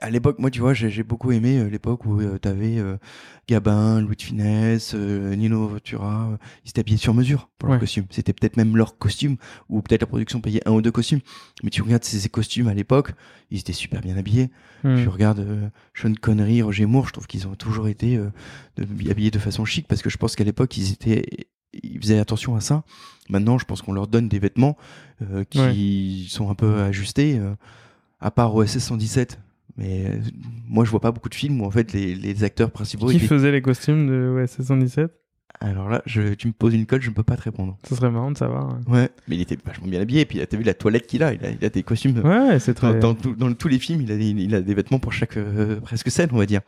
à 0.00 0.10
l'époque, 0.10 0.38
moi, 0.38 0.50
tu 0.50 0.60
vois, 0.60 0.74
j'ai 0.74 1.02
beaucoup 1.02 1.30
aimé 1.30 1.58
euh, 1.58 1.68
l'époque 1.68 2.04
où 2.04 2.20
euh, 2.20 2.38
tu 2.40 2.48
avais 2.48 2.78
euh, 2.78 2.96
Gabin, 3.48 4.00
Louis 4.00 4.16
de 4.16 4.22
Finesse, 4.22 4.94
Nino 4.94 5.68
Ventura, 5.68 6.38
ils 6.64 6.70
étaient 6.70 6.80
habillés 6.80 6.96
sur 6.96 7.14
mesure 7.14 7.48
pour 7.58 7.68
leur 7.68 7.78
costume. 7.78 8.06
C'était 8.10 8.32
peut-être 8.32 8.56
même 8.56 8.76
leur 8.76 8.98
costume, 8.98 9.36
ou 9.68 9.82
peut-être 9.82 10.00
la 10.00 10.06
production 10.06 10.40
payait 10.40 10.66
un 10.66 10.72
ou 10.72 10.82
deux 10.82 10.90
costumes. 10.90 11.20
Mais 11.62 11.70
tu 11.70 11.82
regardes 11.82 12.04
ces, 12.04 12.28
costumes 12.28 12.68
à 12.68 12.74
l'époque, 12.74 13.12
ils 13.50 13.58
étaient 13.58 13.72
super 13.72 14.00
bien 14.00 14.16
habillés. 14.16 14.50
Hmm. 14.84 15.02
Tu 15.02 15.08
regardes 15.08 15.70
Sean 15.94 16.14
Connery, 16.20 16.62
Roger 16.62 16.86
Moore, 16.86 17.08
je 17.08 17.12
trouve 17.12 17.26
qu'ils 17.26 17.46
ont 17.46 17.54
toujours 17.54 17.88
été 17.88 18.18
habillés 19.08 19.30
de 19.30 19.38
façon 19.38 19.64
chic, 19.64 19.86
parce 19.86 20.02
que 20.02 20.10
je 20.10 20.16
pense 20.16 20.36
qu'à 20.36 20.44
l'époque, 20.44 20.76
ils 20.76 20.92
étaient 20.92 21.48
ils 21.72 22.00
faisaient 22.00 22.18
attention 22.18 22.56
à 22.56 22.60
ça. 22.60 22.82
Maintenant, 23.28 23.56
je 23.56 23.64
pense 23.64 23.80
qu'on 23.80 23.92
leur 23.92 24.08
donne 24.08 24.28
des 24.28 24.40
vêtements 24.40 24.76
qui 25.50 26.26
sont 26.30 26.50
un 26.50 26.54
peu 26.54 26.80
ajustés. 26.80 27.40
à 28.20 28.30
part 28.30 28.54
OSS 28.54 28.78
117, 28.78 29.38
Mais 29.80 30.04
euh, 30.06 30.18
moi, 30.68 30.84
je 30.84 30.90
vois 30.90 31.00
pas 31.00 31.10
beaucoup 31.10 31.30
de 31.30 31.34
films 31.34 31.62
où 31.62 31.64
en 31.64 31.70
fait 31.70 31.92
les, 31.92 32.14
les 32.14 32.44
acteurs 32.44 32.70
principaux. 32.70 33.06
Qui 33.06 33.18
faisait 33.18 33.50
les 33.50 33.62
costumes 33.62 34.06
de 34.06 34.34
ouais, 34.36 34.46
77 34.46 35.10
Alors 35.60 35.88
là, 35.88 36.02
je, 36.04 36.34
tu 36.34 36.48
me 36.48 36.52
poses 36.52 36.74
une 36.74 36.84
colle, 36.84 37.00
je 37.00 37.08
ne 37.08 37.14
peux 37.14 37.22
pas 37.22 37.36
te 37.36 37.42
répondre. 37.42 37.78
Ce 37.88 37.94
serait 37.94 38.10
marrant 38.10 38.30
de 38.30 38.36
savoir. 38.36 38.78
Ouais, 38.86 39.08
mais 39.26 39.36
il 39.36 39.40
était 39.40 39.56
vachement 39.64 39.88
bien 39.88 40.02
habillé. 40.02 40.20
Et 40.20 40.26
puis, 40.26 40.38
t'as 40.46 40.56
vu 40.56 40.64
la 40.64 40.74
toilette 40.74 41.06
qu'il 41.06 41.22
a 41.22 41.32
il, 41.32 41.44
a 41.44 41.50
il 41.50 41.64
a 41.64 41.70
des 41.70 41.82
costumes. 41.82 42.18
Ouais, 42.18 42.58
c'est 42.58 42.74
très. 42.74 42.98
Dans, 42.98 43.14
dans, 43.14 43.32
dans, 43.32 43.54
tous 43.54 43.68
les 43.68 43.78
films, 43.78 44.02
il 44.02 44.12
a, 44.12 44.16
il 44.16 44.54
a 44.54 44.60
des 44.60 44.74
vêtements 44.74 44.98
pour 44.98 45.14
chaque 45.14 45.38
euh, 45.38 45.80
presque 45.80 46.10
scène, 46.10 46.28
on 46.32 46.38
va 46.38 46.46
dire. 46.46 46.60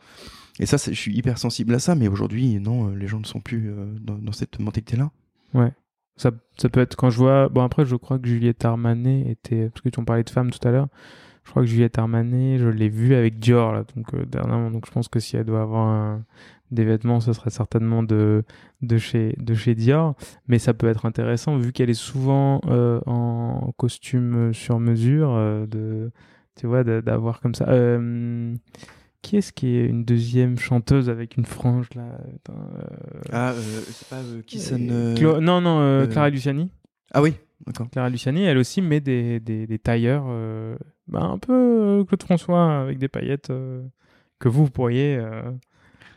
Et 0.59 0.65
ça, 0.65 0.77
je 0.77 0.93
suis 0.93 1.15
hyper 1.15 1.37
sensible 1.37 1.75
à 1.75 1.79
ça. 1.79 1.93
Mais 1.93 2.07
aujourd'hui, 2.07 2.59
non, 2.59 2.89
les 2.89 3.07
gens 3.07 3.19
ne 3.19 3.25
sont 3.25 3.41
plus 3.41 3.69
euh, 3.69 3.85
dans, 4.01 4.17
dans, 4.17 4.31
cette 4.31 4.59
mentalité-là. 4.59 5.11
Ouais. 5.53 5.71
Ça, 6.15 6.31
ça 6.57 6.69
peut 6.69 6.79
être 6.79 6.95
quand 6.95 7.11
je 7.11 7.17
vois. 7.17 7.47
Bon, 7.49 7.61
après, 7.61 7.85
je 7.85 7.95
crois 7.95 8.17
que 8.17 8.27
Juliette 8.27 8.65
Armanet 8.65 9.29
était. 9.29 9.69
Parce 9.69 9.81
que 9.81 9.89
tu 9.89 9.99
en 9.99 10.03
parlais 10.03 10.23
de 10.23 10.29
femmes 10.31 10.49
tout 10.49 10.67
à 10.67 10.71
l'heure. 10.71 10.87
Je 11.43 11.51
crois 11.51 11.63
que 11.63 11.67
Juliette 11.67 11.99
Armanet, 11.99 12.57
je 12.57 12.67
l'ai 12.67 12.89
vue 12.89 13.15
avec 13.15 13.39
Dior, 13.39 13.73
là, 13.73 13.83
donc, 13.95 14.13
euh, 14.13 14.25
dernièrement. 14.25 14.71
Donc, 14.71 14.85
je 14.85 14.91
pense 14.91 15.07
que 15.07 15.19
si 15.19 15.35
elle 15.35 15.45
doit 15.45 15.61
avoir 15.61 15.87
un, 15.87 16.23
des 16.71 16.85
vêtements, 16.85 17.19
ce 17.19 17.33
serait 17.33 17.49
certainement 17.49 18.01
de, 18.01 18.43
de, 18.81 18.97
chez, 18.97 19.35
de 19.39 19.53
chez 19.53 19.75
Dior. 19.75 20.15
Mais 20.47 20.57
ça 20.57 20.73
peut 20.73 20.87
être 20.87 21.05
intéressant, 21.05 21.57
vu 21.57 21.71
qu'elle 21.71 21.89
est 21.89 21.93
souvent 21.93 22.61
euh, 22.67 22.99
en 23.05 23.73
costume 23.77 24.53
sur 24.53 24.79
mesure, 24.79 25.31
euh, 25.33 25.65
de, 25.67 26.11
tu 26.55 26.67
vois, 26.67 26.83
d'avoir 26.83 27.41
comme 27.41 27.55
ça. 27.55 27.65
Qui 29.23 29.37
est-ce 29.37 29.53
qui 29.53 29.77
est 29.77 29.85
une 29.85 30.03
deuxième 30.03 30.57
chanteuse 30.57 31.09
avec 31.09 31.37
une 31.37 31.45
frange 31.45 31.87
là 31.95 32.03
euh, 32.49 32.53
Ah, 33.31 33.51
euh, 33.51 33.81
c'est 33.87 34.09
pas 34.09 34.21
qui 34.45 34.59
sonne. 34.59 35.15
Non, 35.39 35.61
non, 35.61 36.05
Clara 36.07 36.29
Luciani. 36.29 36.69
Ah 37.13 37.21
oui. 37.21 37.33
Clara 37.91 38.09
Luciani, 38.09 38.43
elle 38.43 38.57
aussi 38.57 38.81
met 38.81 38.99
des, 38.99 39.39
des, 39.39 39.65
des 39.65 39.79
tailleurs, 39.79 40.25
bah, 41.07 41.21
un 41.21 41.37
peu 41.37 42.03
Claude 42.07 42.23
François 42.23 42.81
avec 42.81 42.97
des 42.99 43.07
paillettes 43.07 43.51
que 44.39 44.49
vous, 44.49 44.69
pourriez. 44.69 45.21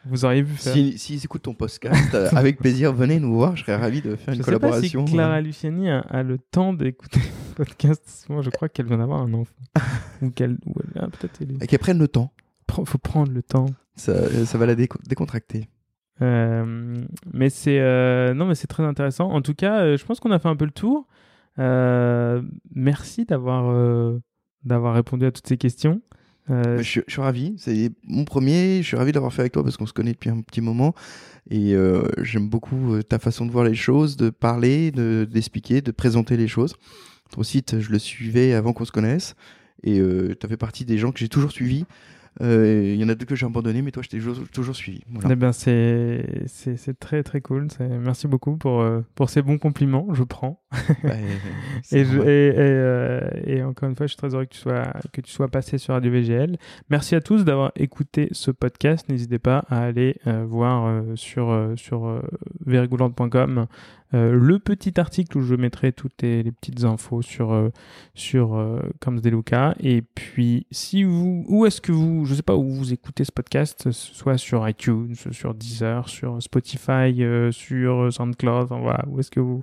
Vous 0.09 0.25
auriez 0.25 0.43
vu 0.43 0.55
faire. 0.55 0.73
S'ils 0.73 0.99
si, 0.99 1.21
écoutent 1.25 1.43
ton 1.43 1.55
podcast, 1.55 2.15
avec 2.33 2.59
plaisir, 2.59 2.93
venez 2.93 3.19
nous 3.19 3.35
voir. 3.35 3.57
Je 3.57 3.63
serais 3.63 3.77
ravi 3.77 4.03
de 4.03 4.15
faire 4.15 4.35
une 4.35 4.43
collaboration. 4.43 5.01
Sais 5.01 5.05
pas 5.05 5.07
si 5.07 5.13
Clara 5.13 5.41
Luciani 5.41 5.91
a, 5.91 6.23
le 6.23 6.39
temps 6.39 6.73
d'écouter 6.73 7.21
le 7.21 7.55
podcast. 7.55 8.27
Moi, 8.29 8.43
je 8.43 8.51
crois 8.51 8.69
qu'elle 8.69 8.87
vient 8.87 8.99
d'avoir 8.99 9.23
un 9.23 9.35
enfant. 9.35 9.55
ou 10.23 10.31
qu'elle. 10.31 10.59
Ah, 10.95 11.09
peut-être. 11.09 11.41
Et 11.61 11.67
qu'elle 11.67 11.79
prenne 11.81 11.99
le 11.99 12.09
temps 12.09 12.33
faut 12.85 12.99
prendre 12.99 13.33
le 13.33 13.43
temps. 13.43 13.67
Ça, 13.95 14.45
ça 14.45 14.59
va 14.59 14.67
la 14.67 14.75
décontracter. 14.75 15.69
Euh, 16.23 17.05
mais 17.33 17.51
c'est 17.51 17.79
euh, 17.79 18.35
non, 18.35 18.47
mais 18.47 18.55
c'est 18.55 18.67
très 18.67 18.83
intéressant. 18.83 19.31
En 19.31 19.43
tout 19.43 19.55
cas, 19.55 19.81
euh, 19.81 19.97
je 19.97 20.05
pense 20.05 20.21
qu'on 20.21 20.31
a 20.31 20.39
fait 20.39 20.49
un 20.49 20.57
peu 20.57 20.65
le 20.65 20.71
tour. 20.71 21.07
merci 22.75 23.25
d'avoir 23.25 23.65
d'avoir 24.65 24.95
répondu 24.95 25.27
à 25.27 25.31
toutes 25.31 25.47
ces 25.47 25.57
questions. 25.57 26.01
Je, 26.49 26.81
je, 26.81 27.01
suis 27.09 27.21
ravi. 27.21 27.55
C'est 27.59 27.91
mon 28.05 28.25
premier. 28.25 28.81
Je 28.81 28.87
suis 28.87 28.97
ravi 28.97 29.11
d'avoir 29.11 29.33
fait 29.33 29.43
avec 29.43 29.53
toi 29.53 29.65
parce 29.65 29.77
qu'on 29.77 29.87
se 29.87 29.93
connaît 29.93 30.13
depuis 30.13 30.31
un 30.31 30.43
petit 30.43 30.61
moment 30.61 30.95
et 31.51 31.75
j'aime 32.23 32.49
beaucoup 32.49 33.03
ta 33.03 33.19
façon 33.19 33.47
de 33.47 33.51
voir 33.51 33.65
les 33.65 33.75
choses, 33.75 34.17
de 34.17 34.31
parler, 34.31 34.93
de 34.93 35.27
d'expliquer, 35.29 35.81
de 35.81 35.91
présenter 35.91 36.37
les 36.37 36.47
choses. 36.47 36.77
Ton 37.31 37.43
site, 37.43 37.81
je 37.81 37.91
le 37.91 37.99
suivais 37.99 38.53
avant 38.55 38.73
qu'on 38.73 38.85
se 38.85 38.93
connaisse 38.93 39.35
et 39.83 39.97
tu 39.99 40.37
as 40.41 40.49
fait 40.49 40.57
partie 40.57 40.85
des 40.85 40.99
gens 40.99 41.11
que 41.11 41.19
j'ai 41.19 41.29
toujours 41.29 41.51
suivis. 41.51 41.85
Euh, 42.43 42.93
il 42.95 43.01
y 43.01 43.05
en 43.05 43.09
a 43.09 43.15
deux 43.15 43.25
que 43.25 43.35
j'ai 43.35 43.47
abandonné, 43.47 43.83
mais 43.83 43.91
toi, 43.91 44.03
je 44.03 44.09
t'ai 44.09 44.19
toujours, 44.19 44.49
toujours, 44.49 44.77
suivi. 44.77 45.03
Voilà. 45.09 45.31
Eh 45.33 45.37
ben, 45.37 45.53
c'est, 45.53 46.99
très, 47.01 47.23
très 47.23 47.41
cool. 47.41 47.69
Merci 47.81 48.29
beaucoup 48.29 48.57
pour, 48.57 48.81
euh, 48.81 49.01
pour 49.15 49.31
ces 49.31 49.43
bons 49.43 49.59
compliments. 49.59 50.09
Je 50.13 50.23
prends. 50.23 50.63
et, 51.93 52.05
je, 52.05 52.19
et, 52.19 52.55
euh, 52.57 53.21
et, 53.47 53.63
encore 53.63 53.89
une 53.89 53.97
fois, 53.97 54.07
je 54.07 54.13
suis 54.13 54.17
très 54.17 54.35
heureux 54.35 54.45
que 54.45 54.55
tu 54.55 54.61
sois, 54.61 54.85
que 55.13 55.21
tu 55.21 55.31
sois 55.31 55.49
passé 55.49 55.79
sur 55.79 55.95
Radio 55.95 56.11
VGL. 56.11 56.57
Merci 56.91 57.15
à 57.15 57.21
tous 57.21 57.45
d'avoir 57.45 57.73
écouté 57.77 58.29
ce 58.33 58.51
podcast. 58.51 59.09
N'hésitez 59.09 59.39
pas 59.39 59.65
à 59.69 59.83
aller 59.83 60.17
voir 60.25 61.03
sur, 61.17 61.73
sur 61.77 62.23
verigoulante.com 62.65 63.67
euh, 64.15 64.33
le 64.33 64.61
petit 64.61 65.01
article 65.01 65.37
où 65.37 65.41
je 65.43 65.57
mettrai 65.57 65.93
toutes 65.93 66.23
les, 66.23 66.45
petites 66.45 66.85
infos 66.85 67.23
sur 67.23 67.53
euh, 67.53 67.71
sur 68.15 68.55
euh, 68.55 68.81
Luca 69.25 69.75
et 69.81 70.01
puis 70.01 70.65
si 70.71 71.03
vous 71.03 71.45
où 71.49 71.67
est-ce 71.67 71.81
que 71.81 71.91
vous 71.91 72.25
je 72.25 72.35
sais 72.37 72.45
pas 72.45 72.55
où 72.55 72.71
vous 72.71 72.93
écoutez 72.93 73.25
ce 73.25 73.33
podcast 73.33 73.91
soit 73.91 74.39
sur 74.39 74.69
iTunes 74.69 75.17
sur 75.33 75.55
Deezer 75.55 76.09
sur 76.09 76.41
Spotify 76.41 77.21
sur 77.51 78.13
SoundCloud 78.13 78.69
voilà 78.69 79.05
où 79.09 79.19
est-ce 79.19 79.33
que 79.33 79.41
vous 79.41 79.61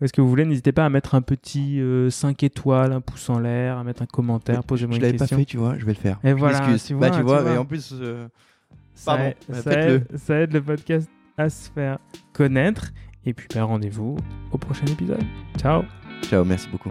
où 0.00 0.04
est-ce 0.04 0.12
que 0.12 0.20
vous 0.20 0.28
voulez 0.28 0.44
n'hésitez 0.44 0.72
pas 0.72 0.84
à 0.84 0.88
mettre 0.88 1.14
un 1.14 1.22
petit 1.22 1.80
5 2.10 2.42
étoiles 2.42 2.92
un 2.92 3.00
pouce 3.00 3.28
en 3.30 3.38
l'air 3.38 3.78
à 3.78 3.84
mettre 3.84 4.02
un 4.02 4.06
commentaire 4.06 4.64
posez-moi 4.64 4.96
une 4.96 5.02
question 5.02 5.16
je 5.16 5.22
l'avais 5.22 5.36
pas 5.36 5.36
fait 5.36 5.44
tu 5.44 5.56
vois 5.56 5.78
je 5.78 5.84
vais 5.84 5.92
le 5.92 5.98
faire. 5.98 6.18
Et 6.24 6.32
voilà 6.32 6.60
tu 6.60 6.94
vois, 6.94 7.08
bah, 7.08 7.16
tu 7.16 7.22
vois, 7.22 7.52
et 7.52 7.58
en 7.58 7.64
plus 7.64 7.94
ça, 8.94 9.18
ça 9.46 10.40
aide 10.40 10.52
le 10.52 10.62
podcast 10.62 11.10
à 11.36 11.48
se 11.48 11.70
faire 11.70 11.98
connaître. 12.32 12.92
Et 13.26 13.32
puis, 13.32 13.48
bah, 13.54 13.64
rendez-vous 13.64 14.16
au 14.52 14.58
prochain 14.58 14.86
épisode. 14.86 15.22
Ciao. 15.58 15.82
Ciao, 16.22 16.44
merci 16.44 16.68
beaucoup. 16.68 16.90